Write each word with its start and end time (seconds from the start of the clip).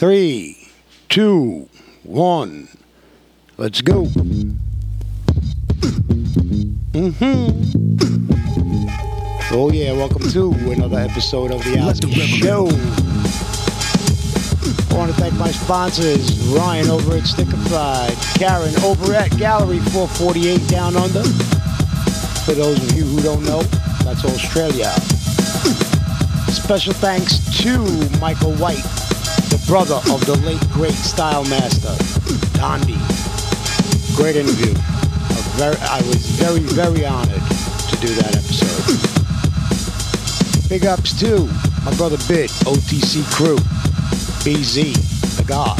Three, 0.00 0.56
two, 1.10 1.68
one. 2.04 2.68
Let's 3.58 3.82
go. 3.82 4.06
Mm-hmm. 6.96 7.44
Oh 9.52 9.70
yeah, 9.70 9.92
welcome 9.92 10.22
to 10.30 10.54
another 10.70 11.00
episode 11.00 11.50
of 11.50 11.62
the 11.64 11.72
Alski 11.72 12.14
Show. 12.14 12.68
I 14.88 14.98
want 14.98 15.14
to 15.14 15.20
thank 15.20 15.34
my 15.34 15.50
sponsors, 15.50 16.48
Ryan 16.48 16.88
over 16.88 17.18
at 17.18 17.24
Stickified, 17.24 18.16
Karen 18.38 18.74
over 18.82 19.12
at 19.12 19.36
Gallery 19.36 19.80
448 19.80 20.66
Down 20.68 20.96
Under. 20.96 21.24
For 22.46 22.54
those 22.54 22.82
of 22.82 22.96
you 22.96 23.04
who 23.04 23.20
don't 23.20 23.44
know, 23.44 23.60
that's 24.02 24.24
Australia. 24.24 24.92
Special 26.50 26.94
thanks 26.94 27.38
to 27.60 27.78
Michael 28.18 28.54
White, 28.54 28.82
brother 29.70 30.00
of 30.12 30.26
the 30.26 30.34
late 30.44 30.58
great 30.70 30.90
style 30.90 31.44
master, 31.44 31.94
Gandhi. 32.58 32.98
Great 34.16 34.34
interview. 34.34 34.74
Very, 35.54 35.76
I 35.82 36.02
was 36.08 36.26
very, 36.34 36.58
very 36.58 37.06
honored 37.06 37.28
to 37.30 37.96
do 38.00 38.08
that 38.08 38.34
episode. 38.34 38.98
Big 40.68 40.86
ups 40.86 41.16
to 41.20 41.46
my 41.84 41.94
brother 41.94 42.16
Bid, 42.26 42.50
OTC 42.66 43.22
crew, 43.32 43.58
BZ, 44.42 44.92
the 45.36 45.44
God, 45.44 45.78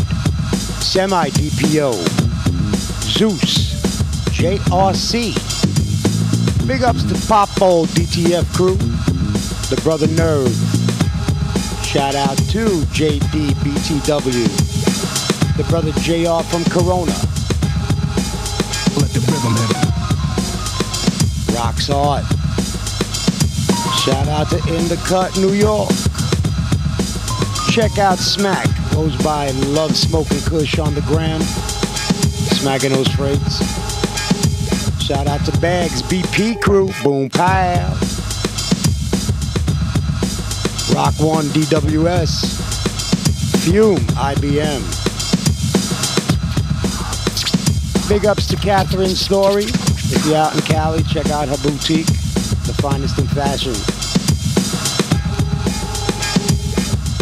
Semi 0.80 1.28
DPO, 1.30 1.92
Zeus, 3.02 3.75
JRC. 4.38 5.34
Big 6.69 6.84
ups 6.84 7.02
to 7.02 7.14
Popo 7.27 7.86
DTF 7.86 8.55
crew, 8.55 8.77
the 9.66 9.80
brother 9.83 10.06
Nerve. 10.06 10.70
Shout 11.90 12.14
out 12.14 12.38
to 12.50 12.66
JDBTW, 12.94 14.46
the 15.56 15.64
brother 15.64 15.90
JR 15.98 16.40
from 16.48 16.62
Corona. 16.70 17.10
Let 18.97 19.10
the 19.10 19.19
rhythm 19.27 19.56
hit 19.58 19.70
it. 19.74 19.91
Rocks 21.52 21.88
hard. 21.88 22.24
Shout 24.05 24.28
out 24.28 24.48
to 24.50 24.58
In 24.72 24.86
the 24.86 25.02
Cut, 25.05 25.36
New 25.38 25.52
York. 25.52 25.91
Check 27.72 27.98
out 27.98 28.20
Smack. 28.20 28.69
Goes 28.92 29.16
by 29.25 29.50
Love 29.50 29.97
Smoking 29.97 30.42
Kush 30.42 30.78
on 30.78 30.94
the 30.94 31.02
gram. 31.02 31.41
Smacking 32.60 32.92
those 32.92 33.08
freights. 33.08 33.58
Shout 35.04 35.27
out 35.27 35.44
to 35.44 35.58
Bags, 35.58 36.02
BP 36.02 36.62
crew, 36.62 36.92
Boom 37.02 37.28
Pile. 37.28 38.09
Rock 41.01 41.19
One 41.20 41.45
DWS. 41.47 42.61
Fume 43.65 43.97
IBM. 43.97 44.83
Big 48.06 48.27
ups 48.27 48.47
to 48.48 48.56
Catherine 48.56 49.09
Story. 49.09 49.62
If 49.65 50.27
you're 50.27 50.37
out 50.37 50.55
in 50.55 50.61
Cali, 50.61 51.03
check 51.05 51.31
out 51.31 51.48
her 51.48 51.56
boutique, 51.67 52.05
the 52.05 52.77
finest 52.83 53.19
in 53.19 53.27
fashion. 53.28 53.73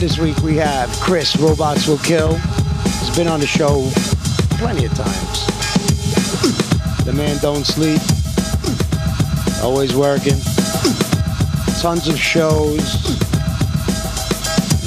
This 0.01 0.19
week 0.19 0.37
we 0.39 0.57
have 0.57 0.91
Chris, 0.99 1.37
Robots 1.37 1.87
Will 1.87 1.99
Kill. 1.99 2.35
He's 2.35 3.17
been 3.17 3.29
on 3.29 3.39
the 3.39 3.47
show 3.47 3.89
plenty 4.59 4.87
of 4.87 4.95
times. 4.95 5.47
The 7.05 7.13
man 7.13 7.39
don't 7.41 7.65
sleep. 7.65 8.01
Always 9.63 9.95
working. 9.95 10.35
Tons 11.81 12.09
of 12.09 12.19
shows. 12.19 13.28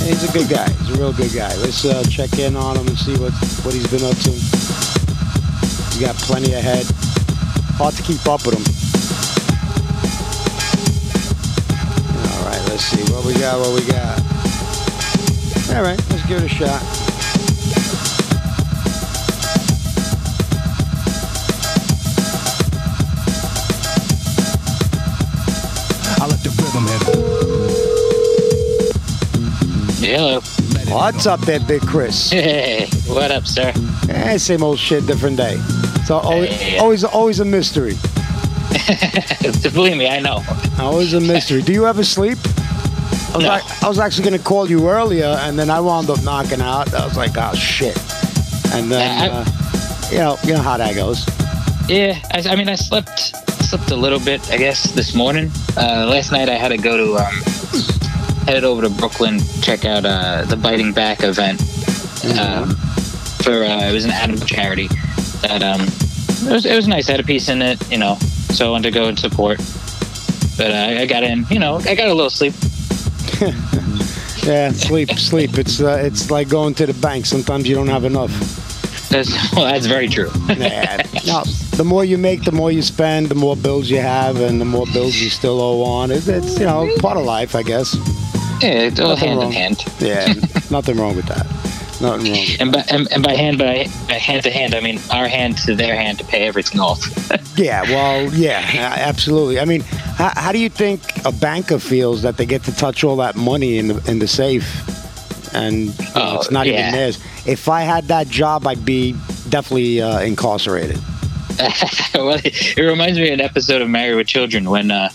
He's 0.04 0.28
a 0.28 0.32
good 0.34 0.50
guy. 0.50 0.70
He's 0.72 0.90
a 0.90 1.00
real 1.00 1.14
good 1.14 1.32
guy. 1.34 1.56
Let's 1.58 1.86
uh, 1.86 2.04
check 2.10 2.38
in 2.40 2.56
on 2.56 2.78
him 2.78 2.88
and 2.88 2.98
see 2.98 3.14
what, 3.18 3.34
what 3.64 3.74
he's 3.74 3.88
been 3.88 4.04
up 4.04 4.18
to. 4.18 4.32
He's 4.32 6.00
got 6.02 6.16
plenty 6.16 6.54
ahead. 6.54 6.86
Hard 7.78 7.96
to 7.96 8.04
keep 8.04 8.26
up 8.28 8.46
with 8.46 8.56
him. 8.56 8.66
All 12.32 12.46
right, 12.46 12.62
let's 12.70 12.84
see 12.84 13.04
what 13.14 13.26
we 13.26 13.34
got. 13.34 13.60
What 13.60 13.74
we 13.74 13.86
got. 13.88 14.20
All 15.76 15.84
right, 15.84 16.00
let's 16.10 16.26
give 16.28 16.44
it 16.44 16.46
a 16.46 16.50
shot. 16.50 16.91
Hello. 30.14 30.42
What's 30.94 31.26
up 31.26 31.40
there, 31.42 31.60
Big 31.62 31.82
Chris? 31.84 32.30
Hey, 32.32 32.86
what 33.08 33.32
up, 33.32 33.46
sir? 33.48 33.72
Eh, 34.10 34.38
same 34.38 34.62
old 34.62 34.78
shit, 34.78 35.06
different 35.08 35.38
day. 35.38 35.56
So 36.06 36.18
always, 36.18 36.50
Hey. 36.50 36.78
always, 36.80 37.04
always 37.06 37.40
a 37.40 37.46
mystery. 37.46 37.94
Believe 39.74 39.96
me, 39.96 40.10
I 40.10 40.20
know. 40.20 40.44
Always 40.80 41.14
a 41.14 41.22
mystery. 41.22 41.62
Do 41.62 41.72
you 41.72 41.88
ever 41.88 42.04
sleep? 42.04 42.38
I 42.44 43.38
was, 43.38 43.44
No. 43.44 43.48
like, 43.50 43.84
I 43.84 43.88
was 43.88 44.00
actually 44.00 44.26
going 44.30 44.38
to 44.38 44.44
call 44.44 44.70
you 44.70 44.90
earlier, 44.90 45.38
and 45.44 45.58
then 45.58 45.70
I 45.70 45.80
wound 45.80 46.10
up 46.10 46.22
knocking 46.24 46.60
out. 46.62 46.94
I 46.94 47.06
was 47.06 47.16
like, 47.16 47.32
oh 47.38 47.54
shit. 47.56 47.98
And 48.74 48.92
then, 48.92 49.32
I- 49.32 49.34
uh, 49.34 49.46
you 50.12 50.18
know, 50.18 50.38
you 50.44 50.54
know 50.54 50.62
how 50.62 50.76
that 50.76 50.94
goes. 50.94 51.26
Yeah, 51.88 52.20
I, 52.34 52.44
I 52.50 52.56
mean, 52.58 52.68
I 52.68 52.76
slept 52.76 53.34
slept 53.64 53.92
a 53.92 53.96
little 53.96 54.20
bit, 54.20 54.42
I 54.52 54.58
guess, 54.58 54.92
this 54.92 55.16
morning. 55.16 55.50
Uh, 55.78 56.06
last 56.10 56.34
night 56.34 56.50
I 56.50 56.56
had 56.56 56.70
to 56.70 56.78
go 56.78 56.98
to 56.98 57.16
um, 57.24 57.34
headed 58.46 58.64
over 58.64 58.82
to 58.82 58.90
Brooklyn, 58.90 59.40
check 59.62 59.86
out 59.86 60.06
uh, 60.06 60.46
the 60.46 60.58
Biting 60.58 60.94
Back 60.94 61.24
event. 61.24 61.62
Um, 62.38 62.76
for 63.44 63.64
uh, 63.64 63.90
it 63.90 63.94
was 63.94 64.06
an 64.06 64.12
animal 64.12 64.46
charity 64.46 64.88
that 65.42 65.64
um, 65.64 65.82
it 65.82 66.54
was 66.54 66.66
it 66.66 66.76
was 66.76 66.88
nice. 66.88 67.10
I 67.10 67.14
had 67.14 67.20
a 67.20 67.24
piece 67.24 67.50
in 67.50 67.62
it, 67.62 67.92
you 67.92 67.98
know, 67.98 68.16
so 68.52 68.68
I 68.68 68.72
wanted 68.72 68.92
to 68.94 69.00
go 69.00 69.08
and 69.08 69.18
support. 69.18 69.58
But 70.58 70.72
uh, 70.72 71.00
I 71.02 71.06
got 71.06 71.24
in, 71.24 71.46
you 71.50 71.60
know, 71.60 71.78
I 71.78 71.96
got 71.96 72.08
a 72.08 72.14
little 72.14 72.30
sleep. 72.30 72.54
Yeah, 74.44 74.72
sleep, 74.72 75.12
sleep. 75.12 75.58
It's 75.60 75.80
uh, 75.82 76.02
it's 76.04 76.32
like 76.32 76.50
going 76.50 76.74
to 76.76 76.88
the 76.88 76.96
bank. 76.96 77.28
Sometimes 77.28 77.70
you 77.70 77.76
don't 77.76 77.88
have 77.88 78.06
enough. 78.06 78.32
That's, 79.10 79.30
well, 79.56 79.66
that's 79.66 79.86
very 79.86 80.08
true. 80.08 80.32
Yeah. 80.50 81.04
no, 81.28 81.44
the 81.78 81.84
more 81.86 82.04
you 82.04 82.18
make, 82.18 82.44
the 82.44 82.52
more 82.52 82.72
you 82.72 82.82
spend, 82.82 83.28
the 83.30 83.36
more 83.36 83.56
bills 83.56 83.90
you 83.90 84.00
have, 84.00 84.42
and 84.42 84.60
the 84.60 84.66
more 84.66 84.86
bills 84.94 85.16
you 85.16 85.30
still 85.30 85.62
owe 85.62 85.84
on. 85.84 86.10
It's, 86.10 86.28
it's 86.28 86.60
you 86.60 86.66
know 86.66 86.90
part 86.98 87.18
of 87.18 87.26
life, 87.26 87.56
I 87.56 87.62
guess. 87.62 87.96
Yeah, 88.62 88.70
it's 88.88 89.00
all 89.00 89.10
Nothing 89.10 89.28
hand 89.30 89.40
wrong. 89.40 89.48
in 89.48 89.54
hand. 89.54 89.86
Yeah, 90.00 90.34
nothing 90.72 90.98
wrong 90.98 91.16
with 91.16 91.26
that. 91.28 91.46
Nothing 92.02 92.32
wrong. 92.34 92.46
And 92.60 92.72
by, 92.72 92.84
and, 92.90 93.12
and 93.12 93.24
by 93.24 93.36
hand, 93.36 93.58
by, 93.58 93.88
by 94.08 94.14
hand 94.16 94.44
to 94.44 94.52
hand, 94.52 94.74
I 94.76 94.80
mean 94.82 95.00
our 95.12 95.28
hand 95.28 95.58
to 95.60 95.76
their 95.76 95.96
hand 95.96 96.18
to 96.20 96.24
pay 96.26 96.48
everything 96.48 96.80
off. 96.80 97.02
Yeah, 97.58 97.84
well, 97.84 98.34
yeah, 98.34 98.96
absolutely. 99.00 99.60
I 99.60 99.66
mean, 99.66 99.82
how, 99.82 100.32
how 100.36 100.52
do 100.54 100.58
you 100.58 100.70
think 100.70 101.02
a 101.26 101.32
banker 101.34 101.80
feels 101.80 102.22
that 102.22 102.38
they 102.38 102.46
get 102.46 102.64
to 102.64 102.72
touch 102.76 103.04
all 103.04 103.18
that 103.18 103.36
money 103.36 103.78
in 103.78 103.90
the 103.90 104.10
in 104.10 104.20
the 104.20 104.28
safe, 104.28 104.66
and 105.54 105.88
you 105.88 106.06
know, 106.06 106.12
Oh, 106.16 106.36
it's 106.40 106.50
not 106.50 106.66
yeah. 106.66 106.80
even 106.80 106.92
theirs? 106.94 107.20
If 107.46 107.68
I 107.68 107.82
had 107.82 108.06
that 108.06 108.30
job, 108.30 108.66
I'd 108.66 108.86
be 108.86 109.12
definitely 109.50 110.02
uh, 110.02 110.22
incarcerated. 110.22 110.98
well, 112.16 112.40
it, 112.44 112.78
it 112.78 112.82
reminds 112.82 113.20
me 113.20 113.28
of 113.28 113.34
an 113.34 113.42
episode 113.42 113.82
of 113.82 113.90
Married 113.90 114.16
with 114.16 114.28
Children 114.28 114.70
when 114.70 114.90
uh, 114.90 115.10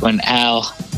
when 0.00 0.20
Al 0.24 0.62
gets 0.62 0.89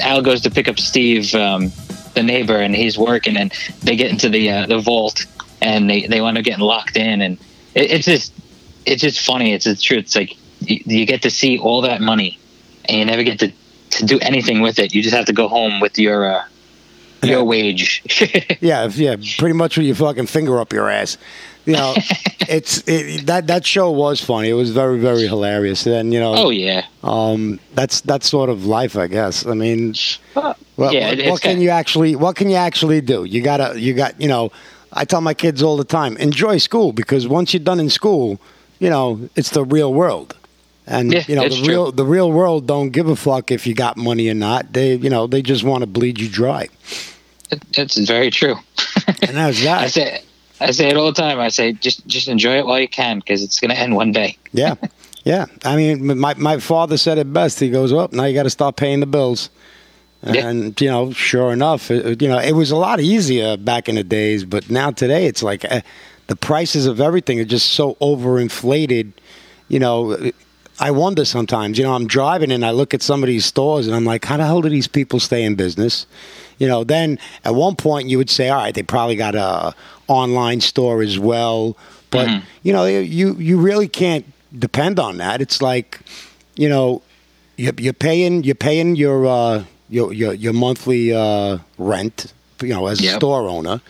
Al 0.00 0.22
goes 0.22 0.40
to 0.42 0.50
pick 0.50 0.68
up 0.68 0.78
Steve, 0.78 1.34
um, 1.34 1.72
the 2.14 2.22
neighbor, 2.22 2.56
and 2.56 2.74
he's 2.74 2.98
working, 2.98 3.36
and 3.36 3.52
they 3.82 3.96
get 3.96 4.10
into 4.10 4.28
the 4.28 4.50
uh, 4.50 4.66
the 4.66 4.78
vault, 4.78 5.24
and 5.60 5.88
they 5.88 6.06
they 6.06 6.20
wind 6.20 6.38
up 6.38 6.44
getting 6.44 6.64
locked 6.64 6.96
in, 6.96 7.20
and 7.20 7.38
it, 7.74 7.90
it's 7.90 8.06
just 8.06 8.32
it's 8.86 9.02
just 9.02 9.20
funny. 9.20 9.52
It's 9.52 9.64
the 9.64 9.76
truth. 9.76 10.04
It's 10.04 10.16
like 10.16 10.36
you, 10.60 10.80
you 10.86 11.06
get 11.06 11.22
to 11.22 11.30
see 11.30 11.58
all 11.58 11.82
that 11.82 12.00
money, 12.00 12.38
and 12.88 12.98
you 12.98 13.04
never 13.04 13.22
get 13.22 13.38
to 13.40 13.52
to 13.90 14.06
do 14.06 14.18
anything 14.20 14.60
with 14.60 14.78
it. 14.78 14.94
You 14.94 15.02
just 15.02 15.14
have 15.14 15.26
to 15.26 15.32
go 15.32 15.48
home 15.48 15.80
with 15.80 15.98
your 15.98 16.30
uh, 16.30 16.44
your 17.22 17.44
wage. 17.44 18.02
Yeah, 18.60 18.88
yeah, 18.92 19.16
pretty 19.38 19.54
much 19.54 19.76
with 19.76 19.86
your 19.86 19.94
fucking 19.94 20.26
finger 20.26 20.58
up 20.60 20.72
your 20.72 20.90
ass. 20.90 21.16
You 21.68 21.74
know, 21.74 21.94
it's 22.48 22.82
it, 22.88 23.26
that 23.26 23.46
that 23.48 23.66
show 23.66 23.90
was 23.90 24.20
funny. 24.24 24.48
It 24.48 24.54
was 24.54 24.70
very 24.70 24.98
very 24.98 25.26
hilarious. 25.28 25.86
And 25.86 26.12
you 26.14 26.20
know, 26.20 26.34
oh 26.34 26.50
yeah. 26.50 26.86
um, 27.04 27.60
that's 27.74 28.00
that's 28.00 28.26
sort 28.28 28.48
of 28.50 28.64
life, 28.64 28.96
I 28.96 29.06
guess. 29.06 29.44
I 29.46 29.52
mean, 29.54 29.94
Well, 30.34 30.56
What, 30.76 30.94
yeah, 30.94 31.14
what, 31.14 31.26
what 31.32 31.40
can 31.42 31.60
you 31.60 31.68
actually 31.70 32.16
what 32.16 32.36
can 32.36 32.48
you 32.48 32.56
actually 32.56 33.00
do? 33.02 33.24
You 33.24 33.42
gotta 33.42 33.78
you 33.78 33.92
got 33.94 34.18
you 34.20 34.28
know. 34.28 34.50
I 34.90 35.04
tell 35.04 35.20
my 35.20 35.34
kids 35.34 35.62
all 35.62 35.76
the 35.76 35.84
time, 35.84 36.16
enjoy 36.16 36.56
school 36.58 36.92
because 36.92 37.28
once 37.28 37.52
you're 37.52 37.62
done 37.72 37.78
in 37.78 37.90
school, 37.90 38.40
you 38.78 38.88
know 38.88 39.28
it's 39.36 39.50
the 39.50 39.62
real 39.62 39.92
world, 39.92 40.34
and 40.86 41.12
Yeah, 41.12 41.24
you 41.28 41.36
know 41.36 41.46
the 41.48 41.56
true. 41.56 41.68
real 41.68 41.92
the 41.92 42.06
real 42.06 42.32
world 42.32 42.66
don't 42.66 42.88
give 42.90 43.06
a 43.10 43.14
fuck 43.14 43.50
if 43.52 43.66
you 43.66 43.74
got 43.74 43.98
money 43.98 44.30
or 44.30 44.34
not. 44.34 44.72
They 44.72 44.94
you 44.94 45.10
know 45.10 45.26
they 45.26 45.42
just 45.42 45.62
want 45.62 45.82
to 45.82 45.86
bleed 45.86 46.18
you 46.18 46.30
dry, 46.30 46.68
It, 47.52 47.60
it's 47.76 47.98
very 47.98 48.30
true. 48.30 48.56
and 49.28 49.36
that's 49.36 49.62
that. 49.62 49.90
say 49.90 50.22
I 50.60 50.70
say 50.72 50.88
it 50.88 50.96
all 50.96 51.06
the 51.06 51.20
time. 51.20 51.38
I 51.38 51.48
say 51.48 51.72
just 51.72 52.06
just 52.06 52.28
enjoy 52.28 52.58
it 52.58 52.66
while 52.66 52.80
you 52.80 52.88
can 52.88 53.18
because 53.18 53.42
it's 53.42 53.60
going 53.60 53.70
to 53.70 53.78
end 53.78 53.94
one 53.94 54.12
day. 54.12 54.36
yeah, 54.52 54.74
yeah. 55.24 55.46
I 55.64 55.76
mean, 55.76 56.18
my 56.18 56.34
my 56.34 56.58
father 56.58 56.96
said 56.96 57.18
it 57.18 57.32
best. 57.32 57.60
He 57.60 57.70
goes, 57.70 57.92
"Well, 57.92 58.08
now 58.12 58.24
you 58.24 58.34
got 58.34 58.44
to 58.44 58.50
start 58.50 58.76
paying 58.76 59.00
the 59.00 59.06
bills." 59.06 59.50
Yeah. 60.22 60.48
And 60.48 60.80
you 60.80 60.88
know, 60.88 61.12
sure 61.12 61.52
enough, 61.52 61.90
it, 61.90 62.20
you 62.20 62.28
know, 62.28 62.38
it 62.38 62.52
was 62.52 62.72
a 62.72 62.76
lot 62.76 62.98
easier 62.98 63.56
back 63.56 63.88
in 63.88 63.94
the 63.94 64.02
days, 64.02 64.44
but 64.44 64.68
now 64.68 64.90
today 64.90 65.26
it's 65.26 65.44
like 65.44 65.64
uh, 65.64 65.80
the 66.26 66.34
prices 66.34 66.86
of 66.86 67.00
everything 67.00 67.38
are 67.38 67.44
just 67.44 67.70
so 67.70 67.94
overinflated. 68.00 69.12
You 69.68 69.78
know, 69.78 70.32
I 70.80 70.90
wonder 70.90 71.24
sometimes. 71.24 71.78
You 71.78 71.84
know, 71.84 71.94
I'm 71.94 72.06
driving 72.06 72.50
and 72.50 72.64
I 72.64 72.70
look 72.70 72.94
at 72.94 73.02
some 73.02 73.22
of 73.22 73.28
these 73.28 73.44
stores 73.44 73.86
and 73.86 73.94
I'm 73.94 74.04
like, 74.04 74.24
how 74.24 74.36
the 74.36 74.46
hell 74.46 74.60
do 74.60 74.68
these 74.68 74.88
people 74.88 75.20
stay 75.20 75.44
in 75.44 75.54
business? 75.54 76.06
You 76.58 76.66
know, 76.68 76.84
then 76.84 77.18
at 77.44 77.54
one 77.54 77.76
point 77.76 78.08
you 78.08 78.18
would 78.18 78.30
say, 78.30 78.48
all 78.48 78.58
right, 78.58 78.74
they 78.74 78.82
probably 78.82 79.16
got 79.16 79.34
a 79.34 79.74
online 80.08 80.60
store 80.60 81.02
as 81.02 81.18
well, 81.18 81.76
but 82.10 82.28
Mhm. 82.28 82.42
you 82.62 82.72
know, 82.72 82.84
you 82.86 83.34
you 83.38 83.58
really 83.58 83.88
can't 83.88 84.24
depend 84.58 84.98
on 84.98 85.18
that. 85.18 85.40
It's 85.40 85.60
like, 85.62 86.00
you 86.56 86.68
know, 86.68 87.02
you're, 87.56 87.74
you're 87.78 87.92
paying 87.92 88.44
you're 88.44 88.54
paying 88.54 88.96
your 88.96 89.26
uh, 89.26 89.64
your, 89.88 90.12
your 90.12 90.34
your 90.34 90.52
monthly 90.52 91.12
uh, 91.14 91.58
rent, 91.78 92.32
you 92.62 92.74
know, 92.74 92.86
as 92.88 93.00
a 93.00 93.16
store 93.16 93.48
owner. 93.48 93.80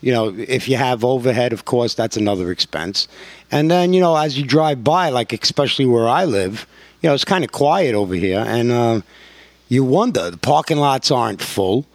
You 0.00 0.12
know, 0.12 0.34
if 0.36 0.68
you 0.68 0.76
have 0.76 1.02
overhead, 1.04 1.52
of 1.54 1.64
course, 1.64 1.94
that's 1.94 2.16
another 2.16 2.50
expense. 2.50 3.08
And 3.50 3.70
then, 3.70 3.94
you 3.94 4.00
know, 4.00 4.14
as 4.16 4.36
you 4.36 4.44
drive 4.44 4.84
by, 4.84 5.08
like 5.08 5.32
especially 5.32 5.86
where 5.86 6.06
I 6.06 6.26
live, 6.26 6.66
you 7.00 7.08
know, 7.08 7.14
it's 7.14 7.24
kind 7.24 7.42
of 7.42 7.50
quiet 7.52 7.94
over 7.94 8.14
here, 8.14 8.44
and 8.46 8.70
uh, 8.70 9.00
you 9.68 9.82
wonder 9.82 10.30
the 10.30 10.36
parking 10.36 10.76
lots 10.78 11.10
aren't 11.10 11.40
full. 11.40 11.86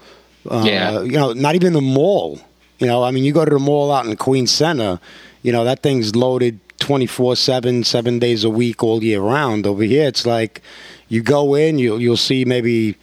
Uh, 0.49 0.63
Yeah. 0.65 1.01
You 1.01 1.11
know, 1.11 1.33
not 1.33 1.55
even 1.55 1.73
the 1.73 1.81
mall. 1.81 2.39
You 2.79 2.87
know, 2.87 3.03
I 3.03 3.11
mean, 3.11 3.23
you 3.23 3.33
go 3.33 3.43
to 3.43 3.51
the 3.51 3.59
mall 3.59 3.91
out 3.91 4.05
in 4.05 4.15
Queens 4.15 4.51
Center, 4.51 4.99
you 5.41 5.51
know, 5.51 5.63
that 5.65 5.81
thing's 5.81 6.15
loaded 6.15 6.59
24 6.79 7.35
7, 7.35 7.83
seven 7.83 8.19
days 8.19 8.43
a 8.43 8.49
week, 8.49 8.83
all 8.83 9.03
year 9.03 9.19
round. 9.21 9.67
Over 9.67 9.83
here, 9.83 10.07
it's 10.07 10.25
like 10.25 10.61
you 11.09 11.21
go 11.21 11.55
in, 11.55 11.77
you'll, 11.77 12.01
you'll 12.01 12.15
see 12.17 12.45
maybe 12.45 12.95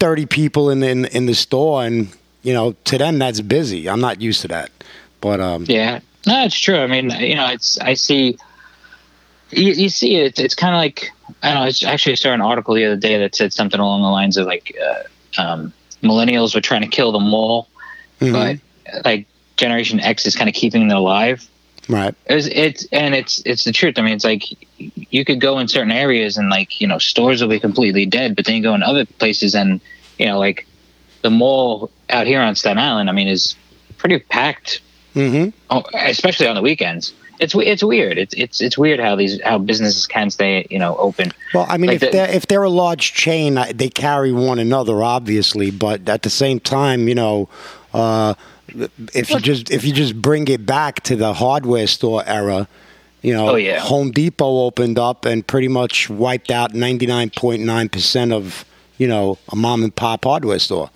30 0.00 0.26
people 0.26 0.68
in, 0.70 0.82
in, 0.82 1.04
in 1.06 1.26
the 1.26 1.34
store, 1.34 1.84
and, 1.84 2.08
you 2.42 2.52
know, 2.52 2.74
to 2.84 2.98
them, 2.98 3.18
that's 3.18 3.40
busy. 3.40 3.88
I'm 3.88 4.00
not 4.00 4.20
used 4.20 4.42
to 4.42 4.48
that. 4.48 4.70
But, 5.20 5.40
um, 5.40 5.64
Yeah, 5.68 6.00
no, 6.26 6.44
it's 6.44 6.58
true. 6.58 6.78
I 6.78 6.86
mean, 6.86 7.10
you 7.10 7.34
know, 7.36 7.46
it's 7.48 7.78
I 7.80 7.94
see. 7.94 8.36
You, 9.50 9.72
you 9.72 9.88
see 9.88 10.16
it. 10.16 10.38
It's 10.38 10.54
kind 10.54 10.74
of 10.74 10.78
like 10.78 11.10
I 11.42 11.52
don't 11.52 11.62
know. 11.62 11.68
It's 11.68 11.84
actually 11.84 12.12
I 12.12 12.16
saw 12.16 12.32
an 12.32 12.40
article 12.40 12.74
the 12.74 12.84
other 12.86 12.96
day 12.96 13.18
that 13.18 13.34
said 13.34 13.52
something 13.52 13.78
along 13.78 14.02
the 14.02 14.08
lines 14.08 14.36
of 14.36 14.46
like 14.46 14.76
uh, 14.82 15.40
um, 15.42 15.72
millennials 16.04 16.54
were 16.54 16.60
trying 16.60 16.82
to 16.82 16.88
kill 16.88 17.12
the 17.12 17.18
mall, 17.20 17.68
mhm, 18.20 18.60
but 18.92 19.04
like 19.04 19.26
Generation 19.56 20.00
X 20.00 20.26
is 20.26 20.36
kind 20.36 20.48
of 20.48 20.54
keeping 20.54 20.88
them 20.88 20.96
alive. 20.96 21.48
right. 21.88 22.14
It's, 22.26 22.46
it's 22.46 22.86
and 22.92 23.14
it's 23.14 23.42
it's 23.44 23.64
the 23.64 23.72
truth. 23.72 23.98
I 23.98 24.02
mean, 24.02 24.14
it's 24.14 24.24
like 24.24 24.44
you 24.78 25.24
could 25.24 25.40
go 25.40 25.58
in 25.58 25.68
certain 25.68 25.92
areas 25.92 26.36
and 26.36 26.48
like 26.50 26.80
you 26.80 26.86
know 26.86 26.98
stores 26.98 27.40
will 27.42 27.48
be 27.48 27.60
completely 27.60 28.06
dead, 28.06 28.36
but 28.36 28.44
then 28.44 28.56
you 28.56 28.62
go 28.62 28.74
in 28.74 28.82
other 28.82 29.04
places 29.04 29.54
and 29.54 29.80
you 30.18 30.26
know 30.26 30.38
like 30.38 30.66
the 31.22 31.30
mall 31.30 31.90
out 32.10 32.26
here 32.26 32.40
on 32.40 32.54
Staten 32.54 32.78
Island. 32.78 33.08
I 33.08 33.12
mean, 33.12 33.28
is 33.28 33.56
pretty 33.98 34.18
packed 34.18 34.80
hmm 35.14 35.48
Oh, 35.70 35.82
especially 35.94 36.46
on 36.46 36.54
the 36.56 36.62
weekends. 36.62 37.14
It's 37.40 37.54
it's 37.54 37.82
weird. 37.82 38.16
It's 38.18 38.34
it's 38.34 38.60
it's 38.60 38.78
weird 38.78 39.00
how 39.00 39.16
these 39.16 39.40
how 39.42 39.58
businesses 39.58 40.06
can 40.06 40.30
stay 40.30 40.66
you 40.70 40.78
know 40.78 40.96
open. 40.96 41.32
Well, 41.52 41.66
I 41.68 41.76
mean, 41.78 41.88
Like 41.88 41.94
if 41.96 42.00
the- 42.00 42.10
they're 42.16 42.30
if 42.30 42.46
they're 42.46 42.62
a 42.62 42.70
large 42.70 43.12
chain, 43.12 43.58
they 43.74 43.88
carry 43.88 44.32
one 44.32 44.58
another, 44.58 45.02
obviously. 45.02 45.70
But 45.70 46.08
at 46.08 46.22
the 46.22 46.30
same 46.30 46.60
time, 46.60 47.08
you 47.08 47.14
know, 47.14 47.48
uh, 47.92 48.34
if 49.14 49.30
you 49.30 49.40
just 49.40 49.70
if 49.70 49.84
you 49.84 49.92
just 49.92 50.20
bring 50.20 50.48
it 50.48 50.64
back 50.66 51.02
to 51.04 51.16
the 51.16 51.34
hardware 51.34 51.86
store 51.86 52.22
era, 52.26 52.68
you 53.22 53.32
know, 53.34 53.50
Oh, 53.50 53.56
yeah. 53.56 53.80
Home 53.80 54.10
Depot 54.10 54.64
opened 54.66 54.98
up 54.98 55.24
and 55.24 55.46
pretty 55.46 55.68
much 55.68 56.08
wiped 56.10 56.50
out 56.50 56.74
ninety 56.74 57.06
nine 57.06 57.30
point 57.30 57.62
nine 57.62 57.88
percent 57.88 58.32
of 58.32 58.64
you 58.98 59.08
know 59.08 59.38
a 59.50 59.56
mom 59.56 59.82
and 59.82 59.94
pop 59.94 60.24
hardware 60.24 60.58
store. 60.60 60.90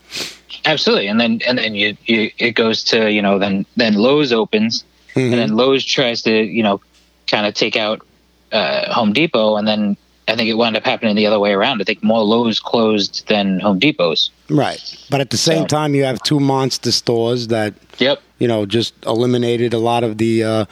Absolutely, 0.65 1.07
and 1.09 1.21
then 1.21 1.41
and 1.47 1.59
then 1.59 1.75
you, 1.75 1.97
you 2.07 2.31
it 2.39 2.53
goes 2.53 2.83
to 2.85 3.11
you 3.11 3.23
know 3.23 3.39
then 3.39 3.65
then 3.77 3.95
Lowe's 3.95 4.33
opens, 4.33 4.85
Mhm. 5.19 5.33
and 5.33 5.35
then 5.35 5.57
Lowe's 5.57 5.85
tries 5.85 6.23
to 6.23 6.31
you 6.31 6.63
know 6.63 6.81
kind 7.27 7.47
of 7.47 7.55
take 7.55 7.77
out 7.77 8.01
uh, 8.53 8.93
Home 8.93 9.13
Depot, 9.13 9.57
and 9.57 9.67
then 9.69 9.97
I 10.27 10.37
think 10.37 10.49
it 10.49 10.55
wound 10.55 10.77
up 10.77 10.85
happening 10.85 11.17
the 11.17 11.27
other 11.27 11.39
way 11.41 11.53
around. 11.53 11.81
I 11.81 11.85
think 11.85 12.03
more 12.03 12.23
Lowe's 12.23 12.61
closed 12.61 13.27
than 13.29 13.61
Home 13.61 13.79
Depots. 13.79 14.31
Right, 14.49 14.81
but 15.11 15.21
at 15.21 15.31
the 15.31 15.37
same 15.37 15.63
So- 15.63 15.67
time, 15.79 15.95
you 15.95 16.05
have 16.05 16.23
two 16.23 16.41
monster 16.41 16.93
stores 16.93 17.49
that 17.49 17.75
Yep. 17.99 18.21
you 18.39 18.49
know, 18.49 18.65
just 18.67 18.95
eliminated 19.07 19.75
a 19.75 19.79
lot 19.79 20.05
of 20.05 20.19
the 20.19 20.43
uh, 20.45 20.65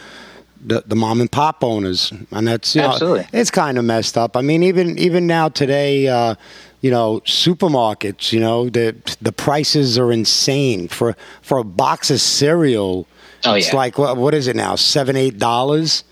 the, 0.65 0.83
the 0.87 0.97
mom 0.97 1.21
and 1.21 1.31
pop 1.31 1.63
owners, 1.63 2.13
and 2.33 2.49
that's 2.49 2.75
you 2.75 2.81
know, 2.83 2.89
Absolutely. 2.89 3.27
it's 3.33 3.51
kind 3.51 3.77
of 3.79 3.85
messed 3.85 4.17
up. 4.17 4.37
I 4.37 4.41
mean, 4.43 4.63
even 4.63 4.99
even 4.99 5.27
now 5.27 5.49
today, 5.51 6.09
uh, 6.09 6.35
you 6.81 6.91
know, 6.91 7.21
supermarkets, 7.27 8.33
you 8.33 8.41
know, 8.41 8.69
the 8.71 8.95
the 9.21 9.33
prices 9.33 9.99
are 9.99 10.11
insane 10.11 10.89
for 10.89 11.15
for 11.43 11.59
a 11.59 11.65
box 11.65 12.11
of 12.11 12.21
cereal. 12.21 13.07
Oh 13.47 13.55
it's 13.55 13.73
like 13.73 13.99
what 13.99 14.17
what 14.17 14.35
is 14.35 14.47
it 14.49 14.57
now? 14.57 14.75
Seven 14.77 15.17
eight 15.17 15.39
dollars. 15.39 16.05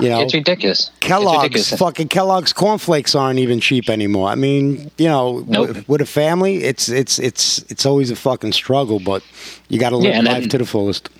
You 0.00 0.08
know, 0.08 0.22
it's 0.22 0.34
ridiculous. 0.34 0.88
It's 0.88 0.98
Kellogg's 1.06 1.42
ridiculous. 1.44 1.78
fucking 1.78 2.08
Kellogg's 2.08 2.52
cornflakes 2.52 3.14
aren't 3.14 3.38
even 3.38 3.60
cheap 3.60 3.88
anymore. 3.88 4.28
I 4.28 4.34
mean, 4.34 4.90
you 4.98 5.06
know, 5.06 5.44
Nope. 5.46 5.68
with, 5.68 5.88
with 5.88 6.00
a 6.00 6.06
family, 6.06 6.64
it's 6.64 6.88
it's 6.88 7.20
it's 7.20 7.58
it's 7.70 7.86
always 7.86 8.10
a 8.10 8.16
fucking 8.16 8.52
struggle, 8.52 8.98
but 8.98 9.22
you 9.68 9.78
got 9.78 9.90
to 9.90 9.96
live 9.96 10.12
Yeah, 10.12 10.20
life 10.22 10.40
then- 10.42 10.48
to 10.48 10.58
the 10.58 10.66
fullest. 10.66 11.10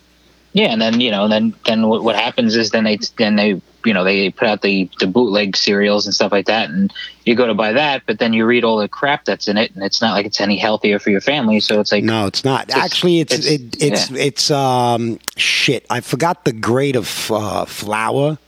Yeah, 0.55 0.73
and 0.73 0.83
then 0.83 1.01
you 1.01 1.11
know, 1.13 1.29
then 1.29 1.55
then 1.67 1.87
what, 1.89 2.03
what 2.03 2.17
happens 2.17 2.57
is 2.57 2.71
then 2.71 2.83
they 2.85 2.99
then 3.17 3.37
they 3.37 3.61
you 3.85 3.93
know 3.95 4.05
they 4.05 4.31
put 4.31 4.49
out 4.49 4.63
the 4.63 4.89
the 5.01 5.07
bootleg 5.07 5.57
cereals 5.57 6.07
and 6.07 6.15
stuff 6.15 6.33
like 6.33 6.47
that, 6.47 6.71
and 6.71 6.93
you 7.25 7.35
go 7.35 7.47
to 7.47 7.55
buy 7.55 7.73
that, 7.73 8.03
but 8.07 8.19
then 8.19 8.33
you 8.33 8.45
read 8.47 8.65
all 8.65 8.77
the 8.79 8.89
crap 8.89 9.25
that's 9.25 9.49
in 9.49 9.57
it, 9.57 9.75
and 9.75 9.83
it's 9.85 10.01
not 10.01 10.13
like 10.15 10.27
it's 10.27 10.41
any 10.41 10.57
healthier 10.57 10.99
for 10.99 11.11
your 11.11 11.21
family. 11.21 11.61
So 11.61 11.81
it's 11.81 11.93
like 11.93 12.05
No, 12.05 12.27
it's 12.27 12.45
not. 12.45 12.69
It's- 12.69 12.85
Actually, 12.85 13.21
it's 13.21 13.33
it's- 13.35 13.51
it, 13.53 13.83
it's 13.83 14.11
it's 14.11 14.51
um 14.51 15.19
shit. 15.37 15.85
I 15.91 16.01
forgot 16.01 16.45
the 16.45 16.53
grade 16.53 16.97
of 16.97 17.31
uh, 17.31 17.65
flour. 17.67 18.39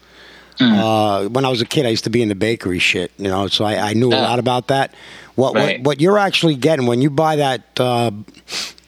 Mm. 0.58 0.72
Uh, 0.72 1.28
when 1.28 1.44
I 1.44 1.50
was 1.50 1.60
a 1.60 1.66
kid, 1.66 1.84
I 1.84 1.90
used 1.90 2.04
to 2.04 2.10
be 2.10 2.22
in 2.22 2.30
the 2.30 2.34
bakery 2.34 2.78
shit, 2.78 3.12
you 3.18 3.28
know, 3.28 3.46
so 3.46 3.62
I, 3.66 3.90
I 3.90 3.92
knew 3.92 4.08
a 4.08 4.16
lot 4.16 4.38
about 4.38 4.68
that. 4.68 4.94
What, 5.34 5.54
Right. 5.54 5.78
what 5.80 5.86
what 5.86 6.00
you're 6.00 6.16
actually 6.18 6.54
getting 6.56 6.86
when 6.86 7.02
you 7.02 7.10
buy 7.10 7.36
that 7.36 7.78
uh, 7.78 8.10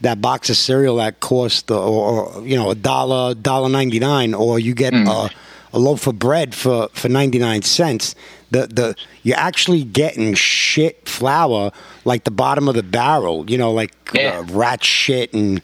that 0.01 0.23
box 0.23 0.49
of 0.49 0.57
cereal 0.57 0.97
that 0.97 1.21
cost 1.21 1.71
uh, 1.71 1.79
or, 1.79 2.25
or 2.39 2.47
you 2.47 2.57
know 2.57 2.71
a 2.71 2.75
dollar 2.75 3.35
dollar 3.35 3.69
ninety 3.69 3.99
nine, 3.99 4.33
or 4.33 4.59
you 4.59 4.73
get 4.75 4.95
Mm. 4.95 5.31
A, 5.73 5.79
loaf 5.79 6.07
of 6.07 6.19
bread 6.19 6.55
for 6.55 6.89
for 6.93 7.09
ninety 7.09 7.39
nine 7.39 7.63
cents. 7.63 8.15
The 8.51 8.67
the 8.67 8.95
you're 9.23 9.37
actually 9.37 9.85
getting 9.85 10.35
shit 10.35 11.09
flour 11.09 11.71
like 12.05 12.25
the 12.25 12.31
bottom 12.31 12.69
of 12.69 12.75
the 12.75 12.83
barrel, 12.83 13.51
you 13.51 13.59
know, 13.59 13.73
like 13.73 13.93
Yeah. 14.15 14.39
uh, 14.39 14.43
rat 14.55 14.83
shit 14.85 15.33
and 15.35 15.61